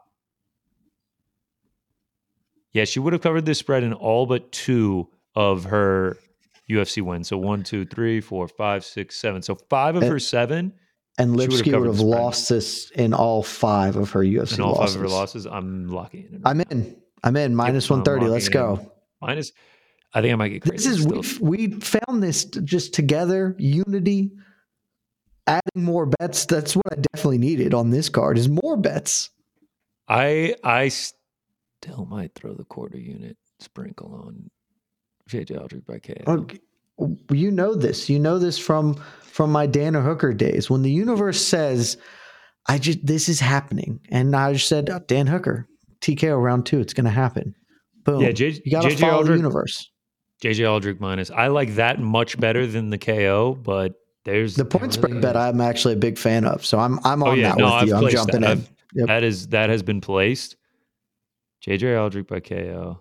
Yeah, 2.72 2.84
she 2.84 3.00
would 3.00 3.12
have 3.12 3.22
covered 3.22 3.44
this 3.44 3.58
spread 3.58 3.82
in 3.82 3.92
all 3.92 4.24
but 4.24 4.50
two 4.50 5.08
of 5.34 5.64
her 5.64 6.16
UFC 6.70 7.02
wins. 7.02 7.28
So 7.28 7.36
one, 7.36 7.62
two, 7.62 7.84
three, 7.84 8.20
four, 8.20 8.48
five, 8.48 8.84
six, 8.84 9.16
seven. 9.16 9.42
So 9.42 9.56
five 9.68 9.94
of 9.96 10.04
her 10.04 10.18
seven 10.18 10.72
And 11.18 11.36
Lipski 11.36 11.78
would 11.78 11.86
have 11.86 12.00
lost 12.00 12.48
this 12.48 12.90
in 12.90 13.12
all 13.12 13.42
five 13.42 13.96
of 13.96 14.10
her 14.12 14.20
UFC 14.20 14.54
in 14.54 14.62
all 14.62 14.74
losses. 14.74 14.94
five 14.94 15.04
of 15.04 15.10
her 15.10 15.16
losses. 15.16 15.46
I'm 15.46 15.88
locking 15.88 16.28
in. 16.32 16.42
I'm 16.44 16.60
in. 16.62 16.96
I'm 17.22 17.36
in. 17.36 17.56
130. 17.56 18.26
Let's 18.26 18.46
locking 18.46 18.52
go. 18.52 18.92
Minus, 19.20 19.52
I 20.14 20.22
think 20.22 20.32
I 20.32 20.36
might 20.36 20.48
get 20.48 20.62
crazy. 20.62 20.76
This 20.76 20.86
is 20.86 21.02
still. 21.02 21.46
we 21.46 21.68
we 21.68 21.80
found 21.80 22.22
this 22.22 22.44
just 22.44 22.94
together, 22.94 23.54
unity, 23.58 24.32
adding 25.46 25.84
more 25.84 26.06
bets. 26.06 26.46
That's 26.46 26.74
what 26.74 26.86
I 26.90 26.96
definitely 26.96 27.38
needed 27.38 27.74
on 27.74 27.90
this 27.90 28.08
card 28.08 28.38
is 28.38 28.48
more 28.48 28.76
bets. 28.76 29.30
I 30.08 30.56
I 30.64 30.88
still 30.88 32.06
might 32.06 32.34
throw 32.34 32.54
the 32.54 32.64
quarter 32.64 32.98
unit 32.98 33.36
sprinkle 33.60 34.14
on 34.26 34.50
JJ 35.28 35.60
Aldrich 35.60 35.86
by 35.86 35.98
KO. 35.98 36.14
Okay. 36.26 36.58
You 37.30 37.50
know 37.50 37.74
this. 37.74 38.08
You 38.08 38.18
know 38.18 38.38
this 38.38 38.58
from 38.58 39.02
from 39.32 39.50
my 39.50 39.66
Dana 39.66 40.00
Hooker 40.02 40.32
days. 40.32 40.68
When 40.70 40.82
the 40.82 40.90
universe 40.90 41.40
says, 41.44 41.96
"I 42.68 42.78
just 42.78 43.04
this 43.04 43.28
is 43.28 43.40
happening," 43.40 44.00
and 44.10 44.36
I 44.36 44.52
just 44.52 44.68
said, 44.68 44.90
oh, 44.90 45.00
"Dan 45.08 45.26
Hooker, 45.26 45.66
TKO 46.00 46.40
round 46.40 46.66
two, 46.66 46.80
it's 46.80 46.92
going 46.92 47.06
to 47.06 47.10
happen." 47.10 47.54
Boom. 48.04 48.20
Yeah, 48.20 48.32
J- 48.32 48.60
you 48.64 48.72
got 48.72 48.82
to 48.82 48.88
JJ 48.88 49.00
follow 49.00 49.12
the 49.12 49.18
Aldrich- 49.18 49.36
universe. 49.38 49.90
JJ 50.42 50.68
Aldrich 50.70 50.98
minus. 51.00 51.30
I 51.30 51.46
like 51.46 51.76
that 51.76 52.00
much 52.00 52.38
better 52.38 52.66
than 52.66 52.90
the 52.90 52.98
KO, 52.98 53.54
but 53.62 53.94
there's 54.24 54.56
The 54.56 54.64
point 54.64 54.92
spread 54.92 55.20
bet. 55.20 55.36
I'm 55.36 55.60
actually 55.60 55.94
a 55.94 55.98
big 55.98 56.18
fan 56.18 56.44
of, 56.44 56.64
so 56.66 56.78
I'm 56.78 56.98
I'm 57.04 57.22
oh, 57.22 57.26
on 57.26 57.32
Oh 57.32 57.34
yeah, 57.36 57.48
that 57.50 57.58
no, 57.58 57.64
with 57.66 57.74
I've 57.74 57.88
you. 57.88 57.94
I'm 57.96 58.08
jumping 58.08 58.40
that. 58.42 58.58
in. 58.58 58.66
Yep. 58.94 59.06
That 59.06 59.22
is 59.22 59.48
that 59.48 59.70
has 59.70 59.82
been 59.82 60.00
placed. 60.00 60.56
JJ 61.66 61.98
Aldrich 62.00 62.26
by 62.26 62.40
KO. 62.40 62.98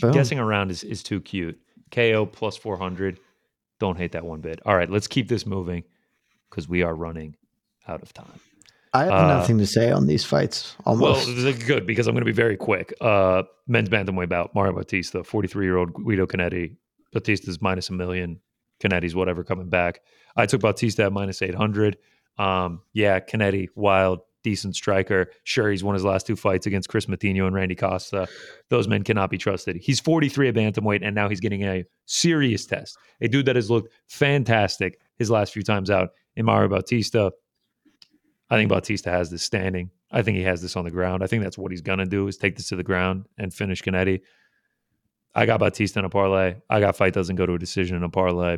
Boom. 0.00 0.12
Guessing 0.12 0.38
around 0.38 0.70
is, 0.70 0.84
is 0.84 1.02
too 1.02 1.20
cute. 1.20 1.58
KO 1.90 2.26
plus 2.26 2.56
400. 2.56 3.18
Don't 3.78 3.96
hate 3.96 4.12
that 4.12 4.24
one 4.24 4.40
bit. 4.40 4.60
All 4.66 4.76
right, 4.76 4.90
let's 4.90 5.06
keep 5.06 5.28
this 5.28 5.46
moving 5.46 5.84
because 6.50 6.68
we 6.68 6.82
are 6.82 6.94
running 6.94 7.36
out 7.86 8.02
of 8.02 8.12
time. 8.12 8.40
I 8.94 9.04
have 9.04 9.12
uh, 9.12 9.26
nothing 9.28 9.58
to 9.58 9.66
say 9.66 9.90
on 9.90 10.06
these 10.06 10.24
fights. 10.24 10.74
Well, 10.84 10.94
Almost. 10.94 11.26
this 11.26 11.44
is 11.44 11.62
good 11.64 11.86
because 11.86 12.06
I'm 12.06 12.14
going 12.14 12.22
to 12.22 12.30
be 12.30 12.32
very 12.32 12.56
quick. 12.56 12.94
Uh, 13.00 13.42
men's 13.66 13.88
bantamweight 13.88 14.28
bout: 14.30 14.54
Mario 14.54 14.72
Bautista, 14.72 15.22
43 15.22 15.64
year 15.64 15.76
old 15.76 15.92
Guido 15.92 16.26
Cannetti. 16.26 16.76
Bautista's 17.12 17.60
minus 17.60 17.90
a 17.90 17.92
million. 17.92 18.40
Cannetti's 18.80 19.14
whatever 19.14 19.44
coming 19.44 19.68
back. 19.68 20.00
I 20.36 20.46
took 20.46 20.60
Bautista 20.60 21.04
at 21.04 21.12
minus 21.12 21.42
800. 21.42 21.96
Um, 22.38 22.82
yeah, 22.92 23.18
Cannetti, 23.20 23.68
wild, 23.74 24.20
decent 24.42 24.76
striker. 24.76 25.30
Sure, 25.44 25.70
he's 25.70 25.84
won 25.84 25.94
his 25.94 26.04
last 26.04 26.26
two 26.26 26.36
fights 26.36 26.66
against 26.66 26.88
Kris 26.88 27.06
Moutinho 27.06 27.46
and 27.46 27.54
Randy 27.54 27.74
Costa. 27.74 28.28
Those 28.68 28.88
men 28.88 29.02
cannot 29.02 29.30
be 29.30 29.38
trusted. 29.38 29.76
He's 29.76 30.00
43 30.00 30.48
at 30.48 30.54
bantamweight, 30.54 31.00
and 31.02 31.14
now 31.14 31.28
he's 31.28 31.40
getting 31.40 31.62
a 31.64 31.84
serious 32.06 32.66
test. 32.66 32.96
A 33.20 33.28
dude 33.28 33.46
that 33.46 33.56
has 33.56 33.70
looked 33.70 33.92
fantastic 34.08 35.00
his 35.16 35.30
last 35.30 35.52
few 35.52 35.62
times 35.62 35.90
out 35.90 36.10
in 36.36 36.44
Mario 36.44 36.68
Bautista. 36.68 37.32
I 38.50 38.56
think 38.56 38.70
Bautista 38.70 39.10
has 39.10 39.30
this 39.30 39.42
standing. 39.42 39.90
I 40.10 40.22
think 40.22 40.38
he 40.38 40.44
has 40.44 40.62
this 40.62 40.76
on 40.76 40.84
the 40.84 40.90
ground. 40.90 41.22
I 41.22 41.26
think 41.26 41.42
that's 41.42 41.58
what 41.58 41.70
he's 41.70 41.82
gonna 41.82 42.06
do 42.06 42.28
is 42.28 42.38
take 42.38 42.56
this 42.56 42.68
to 42.68 42.76
the 42.76 42.82
ground 42.82 43.26
and 43.36 43.52
finish 43.52 43.82
Cannetti. 43.82 44.20
I 45.34 45.44
got 45.44 45.60
Bautista 45.60 45.98
in 45.98 46.04
a 46.04 46.10
parlay. 46.10 46.56
I 46.70 46.80
got 46.80 46.96
fight 46.96 47.12
doesn't 47.12 47.36
go 47.36 47.44
to 47.44 47.54
a 47.54 47.58
decision 47.58 47.96
in 47.96 48.02
a 48.02 48.08
parlay. 48.08 48.56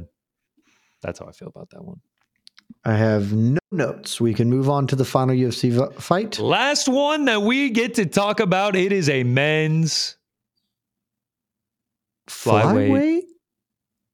That's 1.02 1.18
how 1.18 1.26
I 1.26 1.32
feel 1.32 1.48
about 1.48 1.70
that 1.70 1.84
one. 1.84 2.00
I 2.84 2.94
have 2.94 3.32
no 3.32 3.58
notes. 3.72 4.20
We 4.20 4.32
can 4.34 4.48
move 4.50 4.68
on 4.70 4.86
to 4.88 4.96
the 4.96 5.04
final 5.04 5.34
UFC 5.34 5.70
v- 5.70 6.00
fight. 6.00 6.38
Last 6.38 6.88
one 6.88 7.24
that 7.26 7.42
we 7.42 7.70
get 7.70 7.94
to 7.94 8.06
talk 8.06 8.40
about. 8.40 8.74
It 8.76 8.92
is 8.92 9.08
a 9.08 9.22
men's 9.24 10.16
flyweight 12.28 12.90
Flyweight? 12.90 13.22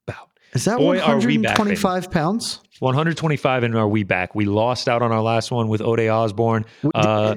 bout. 0.06 0.30
Is 0.54 0.64
that 0.64 0.78
Boy, 0.78 1.00
are 1.00 1.16
we 1.18 1.38
back, 1.38 1.58
125 1.58 2.10
pounds? 2.10 2.60
125 2.80 3.62
and 3.62 3.74
are 3.76 3.88
we 3.88 4.02
back? 4.02 4.34
We 4.34 4.44
lost 4.44 4.88
out 4.88 5.02
on 5.02 5.12
our 5.12 5.22
last 5.22 5.50
one 5.50 5.68
with 5.68 5.80
Ode 5.80 6.00
Osborne. 6.08 6.64
Uh, 6.94 7.36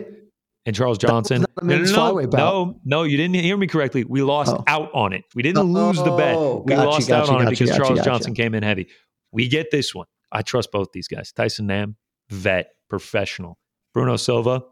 and 0.65 0.75
Charles 0.75 0.97
Johnson. 0.97 1.41
not 1.41 1.49
a 1.61 1.65
men's 1.65 1.91
flyweight 1.91 2.29
bout. 2.31 2.37
no, 2.37 2.79
no, 2.85 3.03
you 3.03 3.17
didn't 3.17 3.35
hear 3.35 3.57
me 3.57 3.65
correctly. 3.67 4.03
We 4.03 4.21
lost 4.21 4.51
Oh. 4.53 4.63
out 4.67 4.91
on 4.93 5.13
it. 5.13 5.23
We 5.33 5.41
didn't 5.41 5.63
lose 5.63 5.97
the 5.97 6.11
bet. 6.11 6.35
Oh, 6.35 6.63
We 6.65 6.75
gotcha, 6.75 6.89
lost 6.89 7.09
out 7.11 7.25
gotcha, 7.27 7.33
on 7.39 7.47
it 7.47 7.49
because 7.51 7.69
gotcha, 7.69 7.81
Charles 7.81 7.99
gotcha. 7.99 8.09
Johnson 8.09 8.33
came 8.35 8.53
in 8.53 8.63
heavy. 8.63 8.87
We 9.31 9.47
get 9.47 9.71
this 9.71 9.95
one. 9.95 10.07
I 10.31 10.41
trust 10.41 10.71
both 10.71 10.91
these 10.91 11.07
guys. 11.07 11.31
Tyson 11.31 11.67
Nam, 11.67 11.95
vet, 12.29 12.71
professional. 12.89 13.57
Bruno 13.93 14.15
Silva, 14.17 14.63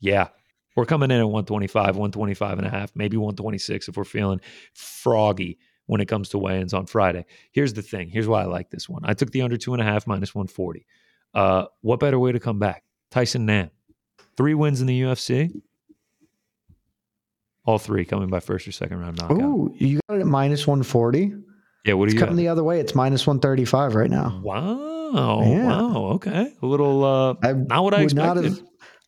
yeah. 0.00 0.28
We're 0.76 0.86
coming 0.86 1.10
in 1.10 1.18
at 1.18 1.24
125, 1.24 1.96
125 1.96 2.58
and 2.58 2.66
a 2.66 2.70
half, 2.70 2.92
maybe 2.94 3.16
126 3.16 3.88
if 3.88 3.96
we're 3.96 4.04
feeling 4.04 4.40
froggy 4.72 5.58
when 5.86 6.00
it 6.00 6.06
comes 6.06 6.28
to 6.30 6.38
weigh-ins 6.38 6.72
on 6.72 6.86
Friday. 6.86 7.26
Here's 7.50 7.72
the 7.74 7.82
thing. 7.82 8.08
Here's 8.08 8.28
why 8.28 8.42
I 8.42 8.46
like 8.46 8.70
this 8.70 8.88
one. 8.88 9.02
I 9.04 9.12
took 9.14 9.32
the 9.32 9.42
under 9.42 9.56
two 9.56 9.72
and 9.74 9.82
a 9.82 9.84
half 9.84 10.06
minus 10.06 10.32
140. 10.34 10.86
Uh, 11.34 11.64
what 11.80 11.98
better 11.98 12.18
way 12.18 12.30
to 12.32 12.38
come 12.40 12.60
back? 12.60 12.84
Tyson 13.10 13.46
Nam, 13.46 13.70
three 14.36 14.54
wins 14.54 14.80
in 14.80 14.86
the 14.86 15.02
UFC. 15.02 15.60
All 17.64 17.78
three 17.78 18.04
coming 18.04 18.28
by 18.28 18.40
first 18.40 18.66
or 18.66 18.72
second 18.72 19.00
round 19.00 19.18
knockout. 19.18 19.40
Ooh, 19.42 19.74
you 19.76 20.00
got 20.08 20.16
it 20.18 20.20
at 20.20 20.26
minus 20.26 20.66
140. 20.66 21.34
Yeah, 21.84 21.94
what 21.94 22.04
do 22.04 22.06
It's 22.06 22.14
you 22.14 22.20
coming 22.20 22.36
got? 22.36 22.40
the 22.40 22.48
other 22.48 22.64
way. 22.64 22.80
It's 22.80 22.94
minus 22.94 23.26
135 23.26 23.94
right 23.96 24.10
now. 24.10 24.40
Wow. 24.42 24.99
Yeah. 25.12 25.66
Wow. 25.66 26.04
Okay. 26.14 26.52
A 26.62 26.66
little 26.66 27.04
uh 27.04 27.34
I 27.42 27.52
not 27.52 27.84
what 27.84 27.94
I 27.94 28.02
expected. 28.02 28.44
have- 28.44 28.62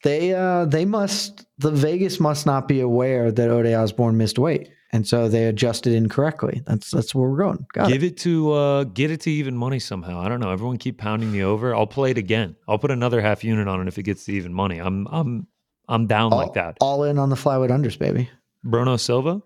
they 0.04 0.34
uh 0.34 0.64
they 0.64 0.84
must 0.84 1.46
the 1.58 1.70
Vegas 1.70 2.18
must 2.18 2.44
not 2.46 2.66
be 2.68 2.80
aware 2.80 3.30
that 3.30 3.48
Ode 3.48 3.66
Osborne 3.72 4.16
missed 4.16 4.36
weight, 4.38 4.68
and 4.92 5.06
so 5.06 5.28
they 5.28 5.44
adjusted 5.46 5.92
incorrectly. 5.94 6.60
That's 6.66 6.90
that's 6.90 7.14
where 7.14 7.28
we're 7.30 7.36
going. 7.38 7.64
Got 7.72 7.88
Give 7.88 8.02
it. 8.02 8.06
it 8.08 8.16
to 8.18 8.52
uh 8.52 8.84
get 8.84 9.12
it 9.12 9.20
to 9.22 9.30
even 9.30 9.56
money 9.56 9.78
somehow. 9.78 10.18
I 10.20 10.28
don't 10.28 10.40
know. 10.40 10.50
Everyone 10.50 10.76
keep 10.78 10.98
pounding 10.98 11.30
me 11.30 11.42
over. 11.44 11.72
I'll 11.74 11.86
play 11.86 12.10
it 12.10 12.18
again. 12.18 12.56
I'll 12.66 12.78
put 12.80 12.90
another 12.90 13.20
half 13.20 13.44
unit 13.44 13.68
on 13.68 13.80
it 13.80 13.86
if 13.86 13.96
it 13.96 14.02
gets 14.02 14.24
to 14.24 14.32
even 14.32 14.52
money. 14.52 14.78
I'm 14.80 15.06
I'm 15.08 15.46
I'm 15.88 16.08
down 16.08 16.32
All, 16.32 16.38
like 16.40 16.54
that. 16.54 16.78
all 16.80 17.04
in 17.04 17.16
on 17.18 17.28
the 17.30 17.36
flyweight 17.36 17.70
unders, 17.70 17.96
baby. 17.96 18.28
Bruno 18.64 18.96
Silva, 18.96 19.40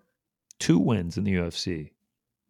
two 0.59 0.79
wins 0.79 1.17
in 1.19 1.23
the 1.23 1.35
UFC. 1.35 1.91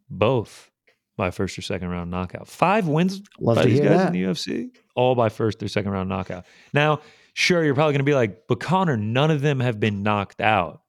Both 0.09 0.71
by 1.17 1.31
first 1.31 1.57
or 1.57 1.61
second 1.61 1.89
round 1.89 2.09
knockout. 2.09 2.47
Five 2.47 2.87
wins 2.87 3.21
Love 3.39 3.57
by 3.57 3.65
these 3.65 3.79
guys 3.79 3.97
that. 3.97 4.07
in 4.07 4.13
the 4.13 4.23
UFC, 4.23 4.69
all 4.95 5.15
by 5.15 5.29
first 5.29 5.61
or 5.61 5.67
second 5.67 5.91
round 5.91 6.07
knockout. 6.07 6.45
Now, 6.73 7.01
sure, 7.33 7.63
you're 7.63 7.73
probably 7.73 7.93
going 7.93 7.99
to 7.99 8.05
be 8.05 8.15
like, 8.15 8.47
but 8.47 8.59
Connor, 8.59 8.95
none 8.95 9.31
of 9.31 9.41
them 9.41 9.59
have 9.59 9.79
been 9.79 10.03
knocked 10.03 10.39
out. 10.39 10.81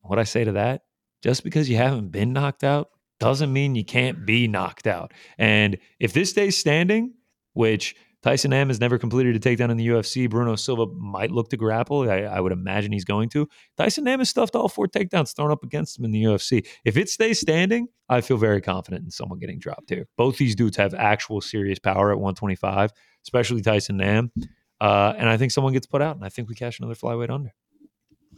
What 0.00 0.18
I 0.18 0.24
say 0.24 0.44
to 0.44 0.52
that? 0.52 0.84
Just 1.22 1.44
because 1.44 1.68
you 1.68 1.76
haven't 1.76 2.08
been 2.08 2.32
knocked 2.32 2.64
out 2.64 2.90
doesn't 3.18 3.52
mean 3.52 3.74
you 3.74 3.84
can't 3.84 4.24
be 4.24 4.46
knocked 4.46 4.86
out. 4.86 5.12
And 5.36 5.78
if 5.98 6.12
this 6.12 6.30
stays 6.30 6.56
standing, 6.56 7.14
which 7.52 7.96
Tyson 8.22 8.50
Nam 8.50 8.68
has 8.68 8.80
never 8.80 8.98
completed 8.98 9.36
a 9.36 9.38
takedown 9.38 9.70
in 9.70 9.76
the 9.76 9.86
UFC, 9.88 10.28
Bruno 10.28 10.56
Silva 10.56 10.86
might 10.86 11.30
look 11.30 11.50
to 11.50 11.56
grapple. 11.56 12.10
I, 12.10 12.22
I 12.22 12.40
would 12.40 12.52
imagine 12.52 12.90
he's 12.90 13.04
going 13.04 13.28
to. 13.30 13.48
Tyson 13.76 14.04
Nam 14.04 14.18
has 14.18 14.28
stuffed 14.28 14.56
all 14.56 14.68
four 14.68 14.88
takedowns 14.88 15.34
thrown 15.34 15.52
up 15.52 15.62
against 15.62 15.98
him 15.98 16.04
in 16.04 16.10
the 16.10 16.22
UFC. 16.24 16.66
If 16.84 16.96
it 16.96 17.08
stays 17.08 17.40
standing, 17.40 17.88
I 18.08 18.20
feel 18.20 18.36
very 18.36 18.60
confident 18.60 19.04
in 19.04 19.10
someone 19.10 19.38
getting 19.38 19.58
dropped 19.60 19.90
here. 19.90 20.06
Both 20.16 20.38
these 20.38 20.56
dudes 20.56 20.76
have 20.78 20.94
actual 20.94 21.40
serious 21.40 21.78
power 21.78 22.10
at 22.10 22.18
125, 22.18 22.92
especially 23.24 23.62
Tyson 23.62 23.98
Nam. 23.98 24.32
Uh, 24.80 25.14
and 25.16 25.28
I 25.28 25.36
think 25.36 25.52
someone 25.52 25.72
gets 25.72 25.86
put 25.86 26.02
out, 26.02 26.16
and 26.16 26.24
I 26.24 26.28
think 26.28 26.48
we 26.48 26.54
cash 26.54 26.78
another 26.80 26.94
flyweight 26.94 27.30
under. 27.30 27.52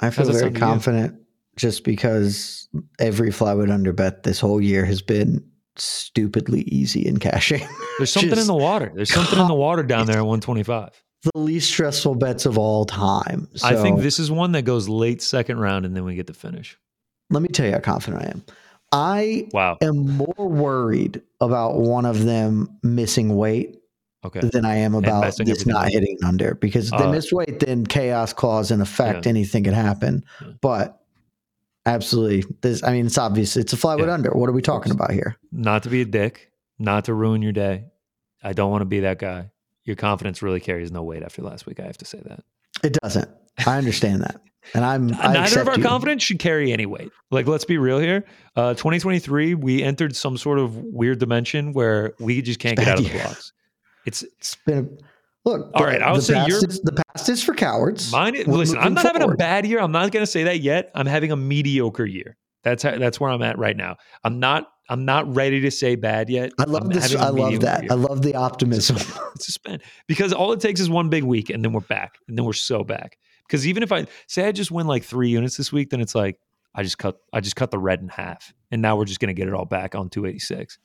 I 0.01 0.11
feel 0.11 0.27
very 0.27 0.39
sound 0.39 0.55
to 0.55 0.61
you? 0.61 0.66
confident 0.66 1.20
just 1.57 1.85
because 1.85 2.69
every 2.98 3.31
flyweight 3.31 3.70
under 3.70 3.93
bet 3.93 4.23
this 4.23 4.40
whole 4.40 4.61
year 4.61 4.85
has 4.85 5.02
been 5.02 5.44
stupidly 5.76 6.62
easy 6.62 7.06
in 7.06 7.18
cashing. 7.18 7.62
There's 7.98 8.12
something 8.12 8.38
in 8.38 8.47
the 8.47 8.55
water. 8.55 8.92
There's 8.94 9.12
something 9.12 9.38
in 9.38 9.48
the 9.48 9.55
water 9.55 9.82
down 9.82 10.06
there 10.06 10.16
at 10.18 10.26
125. 10.26 11.02
the 11.22 11.38
least 11.38 11.70
stressful 11.70 12.14
bets 12.14 12.47
of 12.47 12.56
all 12.59 12.84
time. 12.86 13.47
I 13.62 13.74
think 13.76 14.01
this 14.01 14.18
is 14.18 14.30
one 14.30 14.52
that 14.52 14.62
goes 14.62 14.88
late 14.88 15.20
second 15.22 15.59
round, 15.59 15.84
and 15.84 15.94
then 15.94 16.05
we 16.05 16.14
get 16.14 16.26
the 16.26 16.34
finish. 16.34 16.78
let 17.30 17.42
me 17.42 17.48
tell 17.48 17.66
you 17.66 17.72
how 17.72 17.78
confident 17.80 18.22
I 18.22 18.26
am. 18.30 18.44
I 18.92 19.48
Wow. 19.52 19.78
am 19.82 20.16
more 20.16 20.34
worried 20.48 21.22
about 21.40 21.76
one 21.76 22.05
of 22.06 22.24
them 22.24 22.78
missing 22.82 23.36
weight 23.36 23.76
Okay. 24.24 24.40
than 24.52 24.64
I 24.64 24.76
am 24.78 24.94
about 24.94 25.36
this 25.38 25.64
not 25.64 25.86
up. 25.86 25.92
hitting 25.92 26.18
under 26.24 26.55
because 26.56 26.90
if 26.92 26.98
they 26.98 27.05
Uh, 27.05 27.12
miss 27.12 27.32
weight, 27.32 27.60
then 27.60 27.86
chaos 27.86 28.32
clause 28.32 28.70
in 28.72 28.80
effect, 28.80 29.26
Yeah. 29.26 29.30
anything 29.30 29.62
can 29.64 29.74
happen. 29.74 30.24
Yeah. 30.42 30.48
But 30.60 30.99
absolutely, 31.86 32.44
this. 32.61 32.82
I 32.82 32.93
mean, 32.93 33.07
it's 33.07 33.19
obvious. 33.19 33.57
It's 33.57 33.73
a 33.73 33.77
flyweight 33.77 34.07
Yeah. 34.07 34.15
under. 34.15 34.31
What 34.31 34.48
are 34.48 34.52
we 34.52 34.62
talking 34.62 34.93
about 34.93 35.12
here? 35.12 35.36
Not 35.52 35.82
to 35.85 35.89
be 35.90 36.02
a 36.02 36.05
dick, 36.05 36.51
not 36.78 37.05
to 37.07 37.15
ruin 37.15 37.43
your 37.43 37.52
day. 37.52 37.85
I 38.43 38.52
don't 38.52 38.70
want 38.70 38.82
to 38.82 38.86
be 38.86 39.01
that 39.01 39.19
guy. 39.19 39.51
Your 39.85 39.97
confidence 39.97 40.43
really 40.43 40.61
carries 40.61 40.90
no 40.93 41.02
weight 41.02 41.23
after 41.23 41.43
last 41.43 41.66
week. 41.66 41.81
I 41.81 41.85
have 41.85 41.98
to 41.98 42.05
say 42.05 42.20
that. 42.24 42.44
It 42.82 42.97
doesn't. 43.02 43.28
I 43.66 43.77
understand 43.77 44.23
that, 44.23 44.40
and 44.74 44.85
I'm. 44.85 45.12
I 45.20 45.32
Neither 45.35 45.61
of 45.61 45.69
our 45.69 45.77
you. 45.77 45.82
confidence 45.82 46.23
should 46.23 46.39
carry 46.39 46.73
any 46.73 46.86
weight. 46.86 47.11
Like, 47.31 47.47
let's 47.47 47.65
be 47.65 47.77
real 47.78 47.98
here. 47.98 48.24
Uh, 48.57 48.73
2023, 48.74 49.55
we 49.55 49.82
entered 49.82 50.15
some 50.16 50.36
sort 50.39 50.59
of 50.59 50.77
weird 50.77 51.19
dimension 51.19 51.73
where 51.73 52.15
we 52.20 52.40
just 52.43 52.61
can't 52.61 52.77
get 52.77 52.85
Bad 52.86 52.93
out 52.93 52.98
of 53.01 53.05
the 53.05 53.11
year. 53.12 53.23
blocks. 53.24 53.52
It's 54.07 54.23
It's 54.23 54.57
been. 54.66 54.98
Look, 55.44 55.70
all 55.74 55.84
right. 55.84 56.02
I 56.02 56.12
would 56.12 56.20
the 56.20 56.24
say 56.24 56.34
past 56.34 56.68
is, 56.68 56.80
the 56.80 57.02
past 57.14 57.28
is 57.28 57.42
for 57.42 57.54
cowards. 57.54 58.12
mine. 58.12 58.34
Is, 58.34 58.46
listen, 58.46 58.78
I'm 58.78 58.94
not 58.94 59.04
having 59.04 59.22
a 59.22 59.34
bad 59.34 59.66
year. 59.66 59.80
I'm 59.80 59.92
not 59.92 60.10
going 60.12 60.22
to 60.22 60.30
say 60.30 60.44
that 60.44 60.60
yet. 60.60 60.90
I'm 60.94 61.06
having 61.06 61.32
a 61.32 61.36
mediocre 61.36 62.04
year. 62.04 62.36
That's 62.62 62.82
how, 62.82 62.98
that's 62.98 63.18
where 63.18 63.30
I'm 63.30 63.42
at 63.42 63.58
right 63.58 63.76
now. 63.76 63.96
I'm 64.24 64.38
not. 64.38 64.68
I'm 64.90 65.04
not 65.04 65.32
ready 65.36 65.60
to 65.60 65.70
say 65.70 65.94
bad 65.94 66.28
yet. 66.28 66.52
I 66.58 66.64
love 66.64 66.82
I'm 66.82 66.88
this. 66.88 67.14
I 67.14 67.28
love 67.28 67.60
that. 67.60 67.84
year. 67.84 67.92
I 67.92 67.94
love 67.94 68.22
the 68.22 68.34
optimism. 68.34 68.96
it's 69.34 69.48
a 69.48 69.52
spin 69.52 69.80
because 70.08 70.32
all 70.32 70.52
it 70.52 70.60
takes 70.60 70.80
is 70.80 70.90
one 70.90 71.08
big 71.08 71.22
week 71.22 71.48
and 71.48 71.64
then 71.64 71.72
we're 71.72 71.80
back 71.80 72.18
and 72.28 72.36
then 72.36 72.44
we're 72.44 72.52
so 72.52 72.82
back 72.82 73.16
because 73.46 73.66
even 73.66 73.82
if 73.82 73.92
i 73.92 74.06
say 74.26 74.46
i 74.46 74.52
just 74.52 74.70
win 74.70 74.86
like 74.86 75.04
three 75.04 75.28
units 75.28 75.56
this 75.56 75.72
week 75.72 75.90
then 75.90 76.00
it's 76.00 76.14
like 76.14 76.38
i 76.74 76.82
just 76.82 76.98
cut 76.98 77.16
i 77.32 77.40
just 77.40 77.56
cut 77.56 77.70
the 77.70 77.78
red 77.78 78.00
in 78.00 78.08
half 78.08 78.52
and 78.70 78.82
now 78.82 78.96
we're 78.96 79.04
just 79.04 79.20
going 79.20 79.28
to 79.28 79.34
get 79.34 79.48
it 79.48 79.54
all 79.54 79.64
back 79.64 79.94
on 79.94 80.08
286 80.10 80.78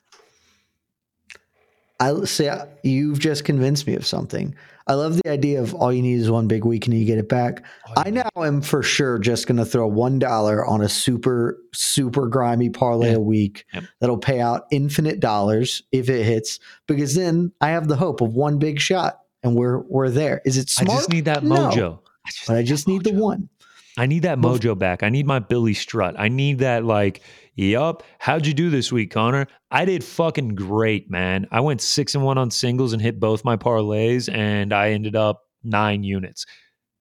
I 1.99 2.13
say 2.25 2.51
you've 2.83 3.19
just 3.19 3.45
convinced 3.45 3.87
me 3.87 3.95
of 3.95 4.05
something. 4.05 4.55
I 4.87 4.93
love 4.93 5.17
the 5.23 5.31
idea 5.31 5.61
of 5.61 5.73
all 5.73 5.91
you 5.91 6.01
need 6.03 6.19
is 6.19 6.29
one 6.29 6.47
big 6.47 6.63
week 6.63 6.85
and 6.85 6.95
you 6.95 7.05
get 7.05 7.17
it 7.17 7.27
back. 7.27 7.65
Oh, 7.89 7.93
I 8.05 8.11
now 8.11 8.29
am 8.35 8.61
for 8.61 8.83
sure 8.83 9.17
just 9.17 9.47
going 9.47 9.57
to 9.57 9.65
throw 9.65 9.87
one 9.87 10.19
dollar 10.19 10.63
on 10.65 10.81
a 10.81 10.89
super 10.89 11.57
super 11.73 12.27
grimy 12.27 12.69
parlay 12.69 13.09
Yeah. 13.11 13.15
a 13.15 13.19
week 13.19 13.65
Yep. 13.73 13.83
that'll 13.99 14.17
pay 14.19 14.39
out 14.41 14.65
infinite 14.71 15.19
dollars 15.19 15.81
if 15.91 16.07
it 16.09 16.23
hits, 16.23 16.59
because 16.87 17.15
then 17.15 17.51
I 17.61 17.69
have 17.69 17.87
the 17.87 17.95
hope 17.95 18.21
of 18.21 18.33
one 18.35 18.59
big 18.59 18.79
shot 18.79 19.21
and 19.41 19.55
we're 19.55 19.79
we're 19.89 20.09
there. 20.11 20.41
Is 20.45 20.57
it 20.57 20.71
i 20.79 20.83
just 20.85 21.09
need 21.09 21.25
that 21.25 21.43
No. 21.43 21.55
mojo 21.55 21.99
but 22.47 22.55
I 22.57 22.63
just 22.63 22.87
need 22.87 23.03
the 23.03 23.13
one. 23.13 23.49
i 23.97 24.05
need 24.07 24.23
that 24.23 24.37
mojo 24.39 24.77
back 24.77 25.01
i 25.03 25.09
need 25.09 25.25
my 25.27 25.39
billy 25.39 25.73
strut 25.75 26.15
i 26.19 26.27
need 26.27 26.59
that 26.59 26.83
like 26.83 27.21
yup 27.55 28.03
how'd 28.19 28.45
you 28.45 28.53
do 28.53 28.69
this 28.69 28.91
week 28.91 29.11
connor 29.11 29.47
i 29.71 29.85
did 29.85 30.03
fucking 30.03 30.49
great 30.55 31.09
man 31.09 31.47
i 31.51 31.59
went 31.59 31.81
six 31.81 32.13
and 32.15 32.23
one 32.23 32.37
on 32.37 32.51
singles 32.51 32.91
and 32.93 33.01
hit 33.01 33.19
both 33.19 33.45
my 33.45 33.55
parlays 33.55 34.31
and 34.33 34.73
i 34.73 34.91
ended 34.91 35.15
up 35.15 35.43
nine 35.63 36.03
units 36.03 36.45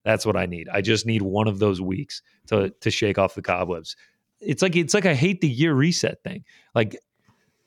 That's 0.05 0.23
what 0.25 0.35
I 0.37 0.45
need. 0.45 0.69
I 0.71 0.81
just 0.81 1.05
need 1.07 1.23
one 1.23 1.47
of 1.47 1.57
those 1.57 1.81
weeks 1.81 2.21
to 2.47 2.69
to 2.81 2.91
shake 2.91 3.17
off 3.17 3.33
the 3.33 3.41
cobwebs. 3.41 3.95
It's 4.39 4.61
like 4.61 4.75
it's 4.75 4.93
like 4.93 5.07
I 5.07 5.15
hate 5.15 5.41
the 5.41 5.49
year 5.49 5.73
reset 5.73 6.21
thing. 6.23 6.43
Like, 6.75 6.95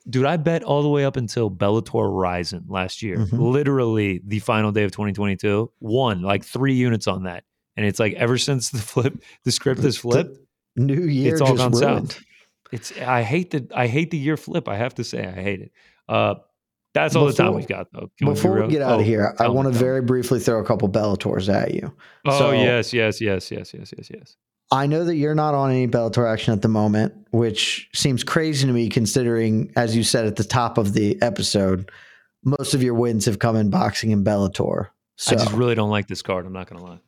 dude, 0.09 0.25
I 0.25 0.37
bet 0.37 0.63
all 0.63 0.83
the 0.83 0.89
way 0.89 1.05
up 1.05 1.17
until 1.17 1.51
Bellator 1.51 2.07
Rizin 2.17 2.65
last 2.69 3.03
year, 3.03 3.17
Mhm. 3.19 3.53
literally 3.53 4.21
the 4.25 4.39
final 4.39 4.71
day 4.71 4.85
of 4.85 4.93
2022, 4.93 5.69
won 5.81 6.23
like 6.23 6.45
three 6.45 6.75
units 6.75 7.09
on 7.09 7.25
that. 7.25 7.43
And 7.77 7.85
it's 7.85 7.99
like 7.99 8.13
ever 8.15 8.39
since 8.39 8.71
the 8.71 8.79
flip, 8.93 9.15
the 9.43 9.51
script 9.51 9.83
has 9.83 9.97
flipped. 9.97 10.39
New 10.77 11.03
year 11.07 11.33
It's 11.33 11.41
all 11.41 11.57
gone 11.57 11.73
ruined. 11.73 12.13
south. 12.13 12.23
It's 12.73 12.97
I 13.01 13.23
hate 13.23 13.51
the 13.51 13.67
I 13.75 13.87
hate 13.87 14.11
the 14.11 14.19
year 14.19 14.37
flip. 14.37 14.69
I 14.69 14.77
have 14.77 14.95
to 14.97 15.05
say 15.05 15.25
I 15.27 15.33
hate 15.33 15.61
it. 15.61 15.73
Uh, 16.09 16.35
that's 16.95 17.15
all 17.15 17.27
the 17.27 17.33
time 17.33 17.55
we've 17.55 17.67
got 17.69 17.87
though. 17.93 18.11
Can 18.19 18.29
Before 18.29 18.53
we 18.55 18.61
real? 18.61 18.69
get 18.71 18.83
out 18.83 18.97
Oh, 18.97 19.01
of 19.01 19.07
here, 19.07 19.35
I 19.39 19.49
want 19.49 19.73
to 19.73 19.79
very 19.79 20.01
briefly 20.03 20.41
throw 20.41 20.59
a 20.61 20.65
couple 20.65 20.89
Bellators 20.89 21.53
at 21.53 21.75
you. 21.75 21.95
Oh 22.27 22.39
so- 22.39 22.51
yes, 22.53 22.93
yes, 22.93 23.21
yes, 23.21 23.51
yes, 23.51 23.73
yes, 23.75 23.93
yes, 23.97 24.11
yes. 24.13 24.37
I 24.71 24.87
know 24.87 25.05
that 25.05 25.15
you're 25.17 25.35
not 25.35 25.55
on 25.55 25.71
any 25.71 25.89
Bellator 25.89 26.31
action 26.31 26.53
at 26.53 26.61
the 26.61 26.69
moment, 26.69 27.15
which 27.31 27.89
seems 27.95 28.23
crazy 28.23 28.67
to 28.67 28.73
me 28.73 28.91
considering, 28.91 29.73
as 29.77 29.97
you 29.97 30.03
said 30.03 30.27
at 30.27 30.37
the 30.37 30.45
top 30.45 30.77
of 30.77 30.93
the 30.93 31.17
episode, 31.23 31.91
most 32.45 32.75
of 32.75 32.83
your 32.83 32.93
wins 32.93 33.25
have 33.25 33.39
come 33.39 33.57
in 33.57 33.71
boxing 33.71 34.13
and 34.13 34.27
Bellator. 34.27 34.89
So, 35.17 35.33
I 35.33 35.39
just 35.39 35.53
really 35.53 35.75
don't 35.75 35.89
like 35.89 36.07
this 36.07 36.21
card. 36.21 36.45
I'm 36.45 36.53
not 36.53 36.69
gonna 36.69 36.85
lie. 36.85 37.01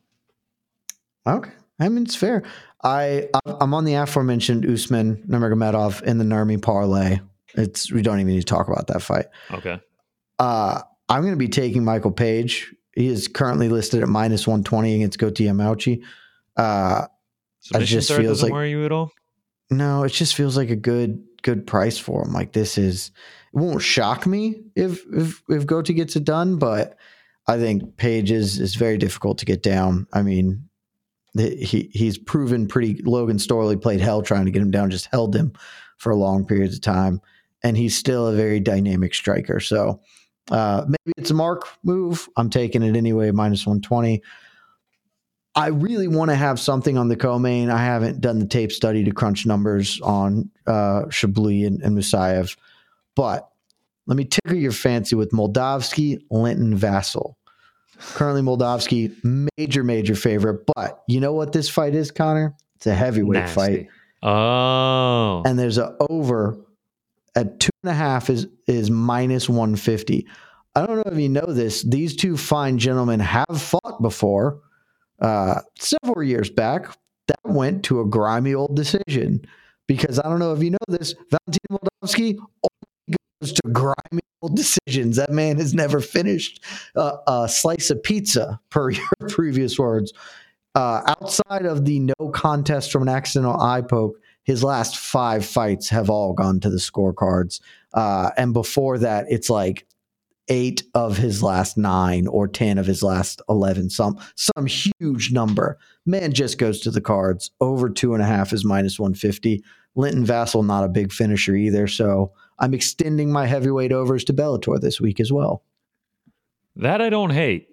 okay. 1.27 1.51
I 1.81 1.89
mean, 1.89 2.03
it's 2.03 2.15
fair. 2.15 2.43
I, 2.83 3.27
I'm 3.45 3.73
on 3.73 3.85
the 3.85 3.95
aforementioned 3.95 4.65
Usman 4.65 5.23
Nurmagomedov 5.27 6.03
in 6.03 6.17
the 6.17 6.23
Nurmi 6.23 6.61
parlay. 6.61 7.19
It's, 7.55 7.91
we 7.91 8.01
don't 8.01 8.19
even 8.19 8.33
need 8.33 8.39
to 8.39 8.45
talk 8.45 8.67
about 8.67 8.87
that 8.87 9.01
fight. 9.01 9.25
Okay. 9.51 9.79
Uh, 10.39 10.81
I'm 11.09 11.21
going 11.21 11.33
to 11.33 11.37
be 11.37 11.49
taking 11.49 11.83
Michael 11.83 12.11
Page. 12.11 12.73
He 12.95 13.07
is 13.07 13.27
currently 13.27 13.67
listed 13.69 14.01
at 14.03 14.09
minus 14.09 14.47
120 14.47 14.95
against 14.95 15.19
Goiti 15.19 15.47
Yamauchi. 15.47 16.03
Uh, 16.55 17.07
Submission 17.59 17.99
just 17.99 18.09
feels 18.09 18.27
doesn't 18.27 18.49
like- 18.49 18.53
worry 18.53 18.71
you 18.71 18.85
at 18.85 18.91
all. 18.91 19.11
No, 19.69 20.03
it 20.03 20.09
just 20.09 20.35
feels 20.35 20.57
like 20.57 20.69
a 20.69 20.75
good 20.75 21.23
good 21.43 21.65
price 21.65 21.97
for 21.97 22.23
him. 22.25 22.33
Like 22.33 22.51
this 22.51 22.77
is 22.77 23.11
it 23.53 23.57
won't 23.57 23.81
shock 23.81 24.27
me 24.27 24.61
if 24.75 25.01
if 25.13 25.41
if 25.47 25.65
Goiti 25.65 25.95
gets 25.95 26.17
it 26.17 26.25
done, 26.25 26.57
but 26.57 26.97
I 27.47 27.57
think 27.57 27.95
Page 27.95 28.31
is 28.31 28.59
is 28.59 28.75
very 28.75 28.97
difficult 28.97 29.37
to 29.37 29.45
get 29.45 29.63
down. 29.63 30.07
I 30.11 30.23
mean, 30.23 30.67
he 31.35 31.89
he's 31.93 32.17
proven 32.17 32.67
pretty. 32.67 33.01
Logan 33.03 33.37
Storley 33.37 33.81
played 33.81 34.01
hell 34.01 34.21
trying 34.21 34.45
to 34.45 34.51
get 34.51 34.61
him 34.61 34.71
down, 34.71 34.91
just 34.91 35.07
held 35.07 35.35
him 35.35 35.53
for 35.97 36.13
long 36.15 36.45
periods 36.45 36.75
of 36.75 36.81
time, 36.81 37.21
and 37.63 37.77
he's 37.77 37.95
still 37.95 38.27
a 38.27 38.35
very 38.35 38.59
dynamic 38.59 39.13
striker. 39.13 39.59
So 39.59 40.01
uh, 40.49 40.85
maybe 40.87 41.13
it's 41.17 41.31
a 41.31 41.35
mark 41.35 41.67
move. 41.83 42.27
I'm 42.35 42.49
taking 42.49 42.83
it 42.83 42.97
anyway, 42.97 43.31
minus 43.31 43.65
one 43.65 43.81
twenty. 43.81 44.21
I 45.53 45.67
really 45.67 46.07
want 46.07 46.31
to 46.31 46.35
have 46.35 46.59
something 46.59 46.97
on 46.97 47.09
the 47.09 47.17
co-main. 47.17 47.69
I 47.69 47.83
haven't 47.83 48.21
done 48.21 48.39
the 48.39 48.45
tape 48.47 48.71
study 48.71 49.03
to 49.03 49.11
crunch 49.11 49.45
numbers 49.45 49.99
on 50.01 50.49
uh, 50.65 51.03
Shabliy 51.09 51.67
and, 51.67 51.81
and 51.81 51.97
Musayev, 51.97 52.57
but 53.15 53.49
let 54.07 54.17
me 54.17 54.25
tickle 54.25 54.57
your 54.57 54.71
fancy 54.71 55.15
with 55.15 55.31
Moldavsky, 55.31 56.21
Linton, 56.31 56.77
Vassell. 56.77 57.35
Currently, 58.13 58.41
Moldavsky, 58.41 59.15
major, 59.57 59.83
major 59.83 60.15
favorite. 60.15 60.65
But 60.75 61.03
you 61.07 61.19
know 61.19 61.33
what 61.33 61.53
this 61.53 61.69
fight 61.69 61.95
is, 61.95 62.11
Connor? 62.11 62.55
It's 62.75 62.87
a 62.87 62.93
heavyweight 62.95 63.39
Nasty. 63.41 63.55
fight, 63.55 63.87
Oh. 64.23 65.43
and 65.45 65.57
there's 65.57 65.77
a 65.77 65.95
over 66.09 66.57
at 67.35 67.59
two 67.59 67.69
and 67.83 67.91
a 67.91 67.93
half 67.95 68.29
is 68.29 68.47
is 68.67 68.89
minus 68.89 69.47
150. 69.47 70.27
I 70.75 70.85
don't 70.85 70.97
know 70.97 71.11
if 71.11 71.19
you 71.19 71.29
know 71.29 71.45
this. 71.47 71.83
These 71.83 72.15
two 72.15 72.37
fine 72.37 72.77
gentlemen 72.77 73.19
have 73.19 73.45
fought 73.61 74.01
before 74.01 74.59
uh, 75.19 75.61
several 75.77 76.23
years 76.23 76.49
back. 76.49 76.87
That 77.27 77.39
went 77.43 77.83
to 77.85 78.01
a 78.01 78.05
grimy 78.05 78.53
old 78.55 78.75
decision 78.75 79.45
because 79.87 80.19
I 80.19 80.23
don't 80.23 80.39
know 80.39 80.53
if 80.53 80.63
you 80.63 80.71
know 80.71 80.77
this. 80.87 81.13
Valentin 81.29 81.77
goes 82.01 82.15
to 83.41 83.61
grimy 83.71 84.21
old 84.41 84.55
decisions. 84.55 85.17
That 85.17 85.31
man 85.31 85.57
has 85.57 85.73
never 85.73 85.99
finished 85.99 86.63
a, 86.95 87.13
a 87.27 87.49
slice 87.49 87.89
of 87.89 88.01
pizza, 88.03 88.59
per 88.69 88.89
your 88.91 89.07
previous 89.29 89.77
words. 89.77 90.13
Uh, 90.73 91.01
outside 91.21 91.65
of 91.65 91.85
the 91.85 91.99
no 91.99 92.29
contest 92.33 92.91
from 92.91 93.03
an 93.03 93.09
accidental 93.09 93.59
eye 93.59 93.81
poke, 93.81 94.17
his 94.43 94.63
last 94.63 94.97
five 94.97 95.45
fights 95.45 95.89
have 95.89 96.09
all 96.09 96.33
gone 96.33 96.59
to 96.61 96.69
the 96.69 96.77
scorecards. 96.77 97.59
Uh, 97.93 98.31
and 98.37 98.53
before 98.53 98.97
that, 98.99 99.25
it's 99.29 99.49
like 99.49 99.85
eight 100.47 100.83
of 100.95 101.17
his 101.17 101.43
last 101.43 101.77
nine 101.77 102.27
or 102.27 102.47
10 102.47 102.77
of 102.77 102.85
his 102.85 103.03
last 103.03 103.41
11, 103.47 103.89
some, 103.89 104.17
some 104.35 104.65
huge 104.65 105.31
number. 105.31 105.77
Man 106.05 106.33
just 106.33 106.57
goes 106.57 106.79
to 106.81 106.91
the 106.91 107.01
cards. 107.01 107.51
Over 107.61 107.89
two 107.89 108.13
and 108.13 108.23
a 108.23 108.25
half 108.25 108.51
is 108.51 108.65
minus 108.65 108.99
150. 108.99 109.63
Linton 109.95 110.25
Vassell, 110.25 110.65
not 110.65 110.83
a 110.83 110.89
big 110.89 111.11
finisher 111.11 111.55
either. 111.55 111.87
So 111.87 112.31
I'm 112.61 112.75
extending 112.75 113.31
my 113.31 113.47
heavyweight 113.47 113.91
overs 113.91 114.23
to 114.25 114.33
Bellator 114.33 114.79
this 114.79 115.01
week 115.01 115.19
as 115.19 115.33
well. 115.33 115.63
That 116.75 117.01
I 117.01 117.09
don't 117.09 117.31
hate. 117.31 117.69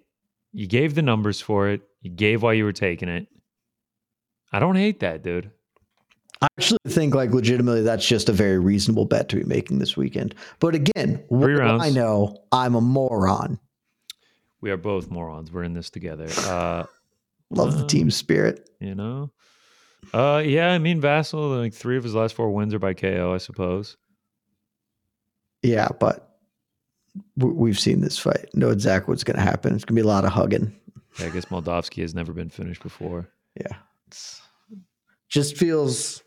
You 0.51 0.67
gave 0.67 0.95
the 0.95 1.03
numbers 1.03 1.39
for 1.39 1.69
it. 1.69 1.81
You 2.01 2.09
gave 2.09 2.41
why 2.41 2.53
you 2.53 2.65
were 2.65 2.73
taking 2.73 3.07
it. 3.07 3.27
I 4.51 4.57
don't 4.57 4.75
hate 4.75 4.99
that, 5.01 5.21
dude. 5.21 5.51
I 6.41 6.47
actually 6.57 6.79
think, 6.87 7.13
like, 7.13 7.31
legitimately, 7.31 7.83
that's 7.83 8.07
just 8.07 8.29
a 8.29 8.33
very 8.33 8.57
reasonable 8.57 9.05
bet 9.05 9.29
to 9.29 9.35
be 9.35 9.43
making 9.43 9.77
this 9.77 9.95
weekend. 9.95 10.33
But 10.59 10.73
again, 10.73 11.23
I 11.31 11.91
know? 11.91 12.43
I'm 12.51 12.73
a 12.73 12.81
moron. 12.81 13.59
We 14.59 14.71
are 14.71 14.77
both 14.77 15.11
morons. 15.11 15.51
We're 15.51 15.63
in 15.63 15.73
this 15.73 15.89
together. 15.89 16.27
Uh, 16.39 16.85
Love 17.51 17.77
the 17.79 17.85
uh, 17.85 17.87
team 17.87 18.11
spirit. 18.11 18.69
You 18.79 18.93
know? 18.93 19.31
Uh, 20.13 20.41
yeah, 20.45 20.71
I 20.71 20.77
mean, 20.77 21.01
Vassell, 21.01 21.59
like 21.59 21.73
three 21.73 21.97
of 21.97 22.03
his 22.03 22.13
last 22.13 22.35
four 22.35 22.51
wins 22.51 22.73
are 22.75 22.79
by 22.79 22.93
KO, 22.93 23.33
I 23.33 23.39
suppose. 23.39 23.97
Yeah, 25.61 25.89
but 25.99 26.37
we've 27.35 27.79
seen 27.79 28.01
this 28.01 28.17
fight. 28.17 28.49
Know 28.53 28.69
exactly 28.69 29.11
what's 29.11 29.23
going 29.23 29.37
to 29.37 29.43
happen. 29.43 29.75
It's 29.75 29.83
going 29.85 29.95
to 29.95 30.01
be 30.01 30.05
a 30.05 30.09
lot 30.11 30.25
of 30.25 30.31
hugging. 30.31 30.73
Yeah, 31.19 31.27
I 31.27 31.29
guess 31.29 31.45
Moldavsky 31.45 32.01
has 32.01 32.15
never 32.15 32.33
been 32.33 32.49
finished 32.49 32.81
before. 32.83 33.27
Yeah, 33.59 33.75
it's 34.07 34.41
just 35.27 35.57
feels 35.57 36.23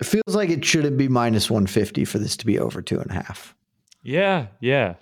it 0.00 0.04
feels 0.04 0.34
like 0.34 0.50
it 0.50 0.64
shouldn't 0.64 0.96
be 0.96 1.08
minus 1.08 1.50
one 1.50 1.66
fifty 1.66 2.04
for 2.04 2.18
this 2.18 2.36
to 2.38 2.46
be 2.46 2.58
over 2.58 2.80
two 2.80 3.00
and 3.00 3.10
a 3.10 3.14
half. 3.14 3.54
Yeah, 4.02 4.46
yeah. 4.60 4.94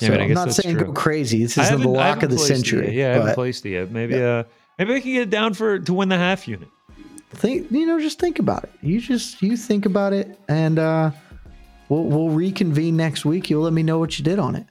Yeah, 0.00 0.08
So 0.08 0.14
I 0.14 0.18
mean, 0.18 0.20
I 0.20 0.24
I'm 0.24 0.32
not 0.34 0.52
saying 0.52 0.76
true. 0.76 0.86
go 0.86 0.92
crazy. 0.92 1.42
This 1.42 1.56
is 1.56 1.70
the 1.70 1.76
lock 1.88 2.22
of 2.24 2.30
the 2.30 2.38
century. 2.38 2.98
Yeah, 2.98 3.10
I 3.10 3.14
haven't 3.14 3.34
placed 3.34 3.64
it 3.64 3.70
yet. 3.70 3.92
Maybe, 3.92 4.20
uh, 4.20 4.42
maybe 4.76 4.94
I 4.94 5.00
can 5.00 5.12
get 5.12 5.22
it 5.22 5.30
down 5.30 5.54
for 5.54 5.78
to 5.78 5.94
win 5.94 6.08
the 6.08 6.18
half 6.18 6.48
unit. 6.48 6.68
think 7.30 7.70
you 7.70 7.86
know, 7.86 8.00
just 8.00 8.18
think 8.18 8.40
about 8.40 8.64
it. 8.64 8.72
You 8.82 9.00
just 9.00 9.40
you 9.40 9.56
think 9.56 9.86
about 9.86 10.12
it, 10.12 10.36
and 10.48 10.80
uh, 10.80 11.12
we'll 11.88 12.04
we'll 12.04 12.30
reconvene 12.30 12.96
next 12.96 13.24
week. 13.24 13.50
You'll 13.50 13.62
let 13.62 13.72
me 13.72 13.82
know 13.82 13.98
what 13.98 14.18
you 14.18 14.24
did 14.24 14.38
on 14.38 14.56
it. 14.56 14.66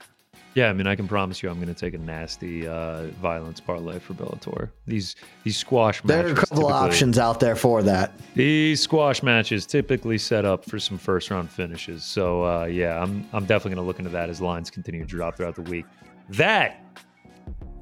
Yeah, 0.56 0.69
I 0.69 0.73
mean, 0.73 0.85
I 0.85 0.95
can 0.95 1.07
promise 1.07 1.41
you, 1.41 1.49
I'm 1.49 1.56
going 1.56 1.73
to 1.73 1.80
take 1.80 1.95
a 1.95 1.98
nasty 1.98 2.68
uh, 2.68 3.07
violence 3.19 3.60
parlay 3.60 3.98
for 3.98 4.14
Bellator. 4.14 4.69
These 4.85 5.15
these 5.44 5.57
squash 5.57 6.03
matches. 6.03 6.26
There 6.26 6.27
are 6.27 6.31
a 6.31 6.35
couple 6.35 6.68
of 6.68 6.72
options 6.73 7.18
out 7.18 7.40
there 7.40 7.56
for 7.56 7.81
that. 7.81 8.11
These 8.35 8.81
squash 8.81 9.23
matches 9.23 9.65
typically 9.65 10.19
set 10.19 10.45
up 10.45 10.64
for 10.65 10.77
some 10.77 10.99
first 10.99 11.31
round 11.31 11.49
finishes. 11.49 12.03
So 12.03 12.44
uh, 12.44 12.65
yeah, 12.65 13.02
I'm 13.02 13.27
I'm 13.34 13.45
definitely 13.45 13.76
going 13.76 13.84
to 13.84 13.88
look 13.88 13.99
into 13.99 14.11
that 14.11 14.30
as 14.30 14.41
lines 14.41 14.69
continue 14.69 15.02
to 15.02 15.07
drop 15.07 15.38
throughout 15.38 15.56
the 15.56 15.64
week. 15.64 15.85
That 16.30 16.80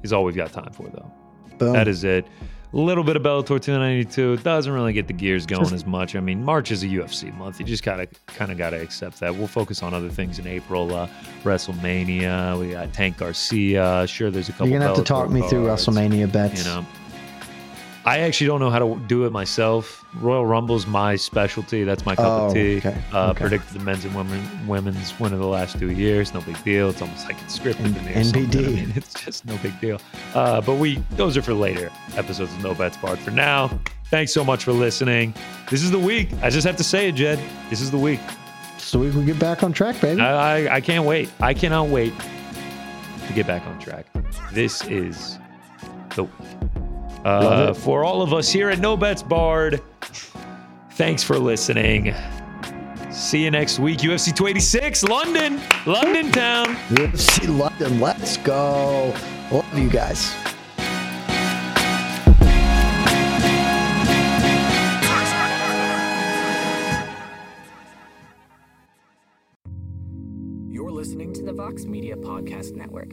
is 0.02 0.12
all 0.12 0.24
we've 0.24 0.36
got 0.36 0.52
time 0.52 0.72
for, 0.72 0.88
though. 0.88 1.12
Boom. 1.58 1.74
That 1.74 1.88
is 1.88 2.04
it. 2.04 2.26
A 2.74 2.78
little 2.78 3.04
bit 3.04 3.16
of 3.16 3.22
Bellator 3.22 3.60
292 3.60 4.38
doesn't 4.38 4.72
really 4.72 4.94
get 4.94 5.06
the 5.06 5.12
gears 5.12 5.44
going 5.44 5.74
as 5.74 5.84
much. 5.84 6.16
I 6.16 6.20
mean, 6.20 6.42
March 6.42 6.70
is 6.70 6.82
a 6.82 6.86
UFC 6.86 7.34
month. 7.36 7.60
You 7.60 7.66
just 7.66 7.82
gotta 7.82 8.06
kind 8.28 8.50
of 8.50 8.56
gotta 8.56 8.80
accept 8.80 9.20
that. 9.20 9.34
We'll 9.34 9.46
focus 9.46 9.82
on 9.82 9.92
other 9.92 10.08
things 10.08 10.38
in 10.38 10.46
April. 10.46 10.94
Uh, 10.94 11.06
WrestleMania. 11.44 12.58
We 12.58 12.70
got 12.70 12.90
Tank 12.94 13.18
Garcia. 13.18 14.06
Sure, 14.06 14.30
there's 14.30 14.48
a 14.48 14.52
couple. 14.52 14.68
You're 14.68 14.78
gonna 14.78 14.88
have 14.88 14.96
to 14.96 15.02
Bellator 15.02 15.06
talk 15.06 15.30
me 15.30 15.46
through 15.48 15.66
WrestleMania 15.66 16.32
bets. 16.32 16.64
You 16.64 16.70
know, 16.70 16.86
I 18.04 18.18
actually 18.20 18.48
don't 18.48 18.58
know 18.58 18.70
how 18.70 18.80
to 18.80 19.00
do 19.06 19.26
it 19.26 19.32
myself. 19.32 20.04
Royal 20.16 20.44
Rumble's 20.44 20.86
my 20.88 21.14
specialty. 21.14 21.84
That's 21.84 22.04
my 22.04 22.16
cup 22.16 22.26
Oh, 22.26 22.46
of 22.48 22.54
tea. 22.54 22.78
okay, 22.78 22.96
Uh, 23.12 23.30
okay. 23.30 23.40
Predicted 23.40 23.78
the 23.78 23.84
men's 23.84 24.04
and 24.04 24.14
women 24.14 24.66
women's 24.66 25.18
win 25.20 25.32
of 25.32 25.38
the 25.38 25.46
last 25.46 25.78
two 25.78 25.90
years. 25.92 26.34
No 26.34 26.40
big 26.40 26.62
deal. 26.64 26.90
It's 26.90 27.00
almost 27.00 27.26
like 27.28 27.40
it's 27.42 27.56
scripted. 27.58 27.92
NBD. 27.94 28.66
I 28.66 28.70
mean, 28.70 28.92
it's 28.96 29.14
just 29.14 29.46
no 29.46 29.56
big 29.58 29.78
deal. 29.80 30.00
Uh, 30.34 30.60
but 30.60 30.74
we 30.76 30.96
those 31.12 31.36
are 31.36 31.42
for 31.42 31.54
later 31.54 31.90
episodes 32.16 32.52
of 32.52 32.62
No 32.62 32.74
Bets 32.74 32.96
Barred. 32.96 33.20
For 33.20 33.30
now, 33.30 33.68
thanks 34.06 34.32
so 34.32 34.44
much 34.44 34.64
for 34.64 34.72
listening. 34.72 35.32
This 35.70 35.82
is 35.84 35.92
the 35.92 35.98
week. 35.98 36.28
I 36.42 36.50
just 36.50 36.66
have 36.66 36.76
to 36.78 36.84
say 36.84 37.08
it, 37.08 37.12
Jed. 37.14 37.38
This 37.70 37.80
is 37.80 37.92
the 37.92 37.98
week. 37.98 38.20
So 38.78 38.98
we 38.98 39.12
can 39.12 39.24
get 39.24 39.38
back 39.38 39.62
on 39.62 39.72
track, 39.72 40.00
baby. 40.00 40.20
I, 40.20 40.64
I, 40.66 40.74
I 40.76 40.80
can't 40.80 41.04
wait. 41.04 41.30
I 41.40 41.54
cannot 41.54 41.86
wait 41.88 42.12
to 43.28 43.32
get 43.32 43.46
back 43.46 43.64
on 43.66 43.78
track. 43.78 44.06
This 44.52 44.84
is 44.86 45.38
the 46.16 46.24
week. 46.24 46.32
Love 47.24 47.70
Uh, 47.70 47.74
for 47.74 48.04
all 48.04 48.22
of 48.22 48.32
us 48.32 48.50
here 48.50 48.68
at 48.70 48.78
No 48.80 48.96
Bets 48.96 49.22
Barred, 49.22 49.80
thanks 50.92 51.22
for 51.22 51.38
listening. 51.38 52.14
See 53.10 53.44
you 53.44 53.50
next 53.50 53.78
week. 53.78 53.98
UFC 54.00 54.32
286, 54.34 55.04
London, 55.04 55.60
London 55.86 56.32
town. 56.32 56.76
UFC 56.90 57.46
London, 57.56 58.00
let's 58.00 58.38
go. 58.38 59.14
Love 59.52 59.78
you 59.78 59.88
guys. 59.90 60.34
You're 70.68 70.90
listening 70.90 71.32
to 71.34 71.42
the 71.42 71.52
Vox 71.52 71.84
Media 71.84 72.16
Podcast 72.16 72.74
Network. 72.74 73.12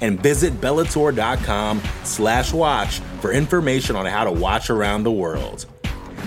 And 0.00 0.22
visit 0.22 0.60
Bellator.com 0.60 1.80
slash 2.04 2.52
watch 2.52 3.00
for 3.20 3.32
information 3.32 3.96
on 3.96 4.06
how 4.06 4.24
to 4.24 4.32
watch 4.32 4.70
around 4.70 5.04
the 5.04 5.12
world. 5.12 5.66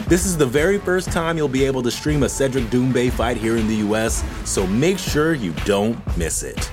This 0.08 0.26
is 0.26 0.38
the 0.38 0.46
very 0.46 0.80
first 0.80 1.12
time 1.12 1.38
you'll 1.38 1.48
be 1.48 1.66
able 1.66 1.84
to 1.84 1.92
stream 1.92 2.24
a 2.24 2.30
Cedric 2.30 2.66
Doumbé 2.66 3.12
fight 3.12 3.38
here 3.38 3.58
in 3.58 3.68
the 3.68 3.76
US, 3.88 4.24
so 4.44 4.66
make 4.66 4.98
sure 4.98 5.36
you 5.36 5.54
don't 5.66 5.98
miss 6.18 6.42
it. 6.42 6.72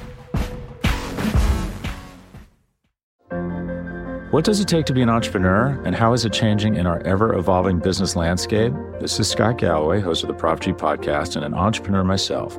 What 4.31 4.45
does 4.45 4.61
it 4.61 4.69
take 4.69 4.87
to 4.87 4.93
be 4.93 5.03
an 5.03 5.09
entrepreneur, 5.09 5.81
and 5.85 5.95
how 5.95 6.13
is 6.13 6.25
it 6.25 6.33
changing 6.33 6.77
in 6.77 6.87
our 6.87 7.01
ever 7.05 7.35
evolving 7.35 7.79
business 7.79 8.17
landscape? 8.17 8.73
This 9.01 9.21
is 9.21 9.29
Scott 9.29 9.57
Galloway, 9.59 10.01
host 10.01 10.25
of 10.25 10.29
the 10.29 10.35
Prop 10.35 10.61
G 10.61 10.73
podcast, 10.73 11.37
and 11.37 11.45
an 11.45 11.55
entrepreneur 11.55 12.05
myself. 12.05 12.59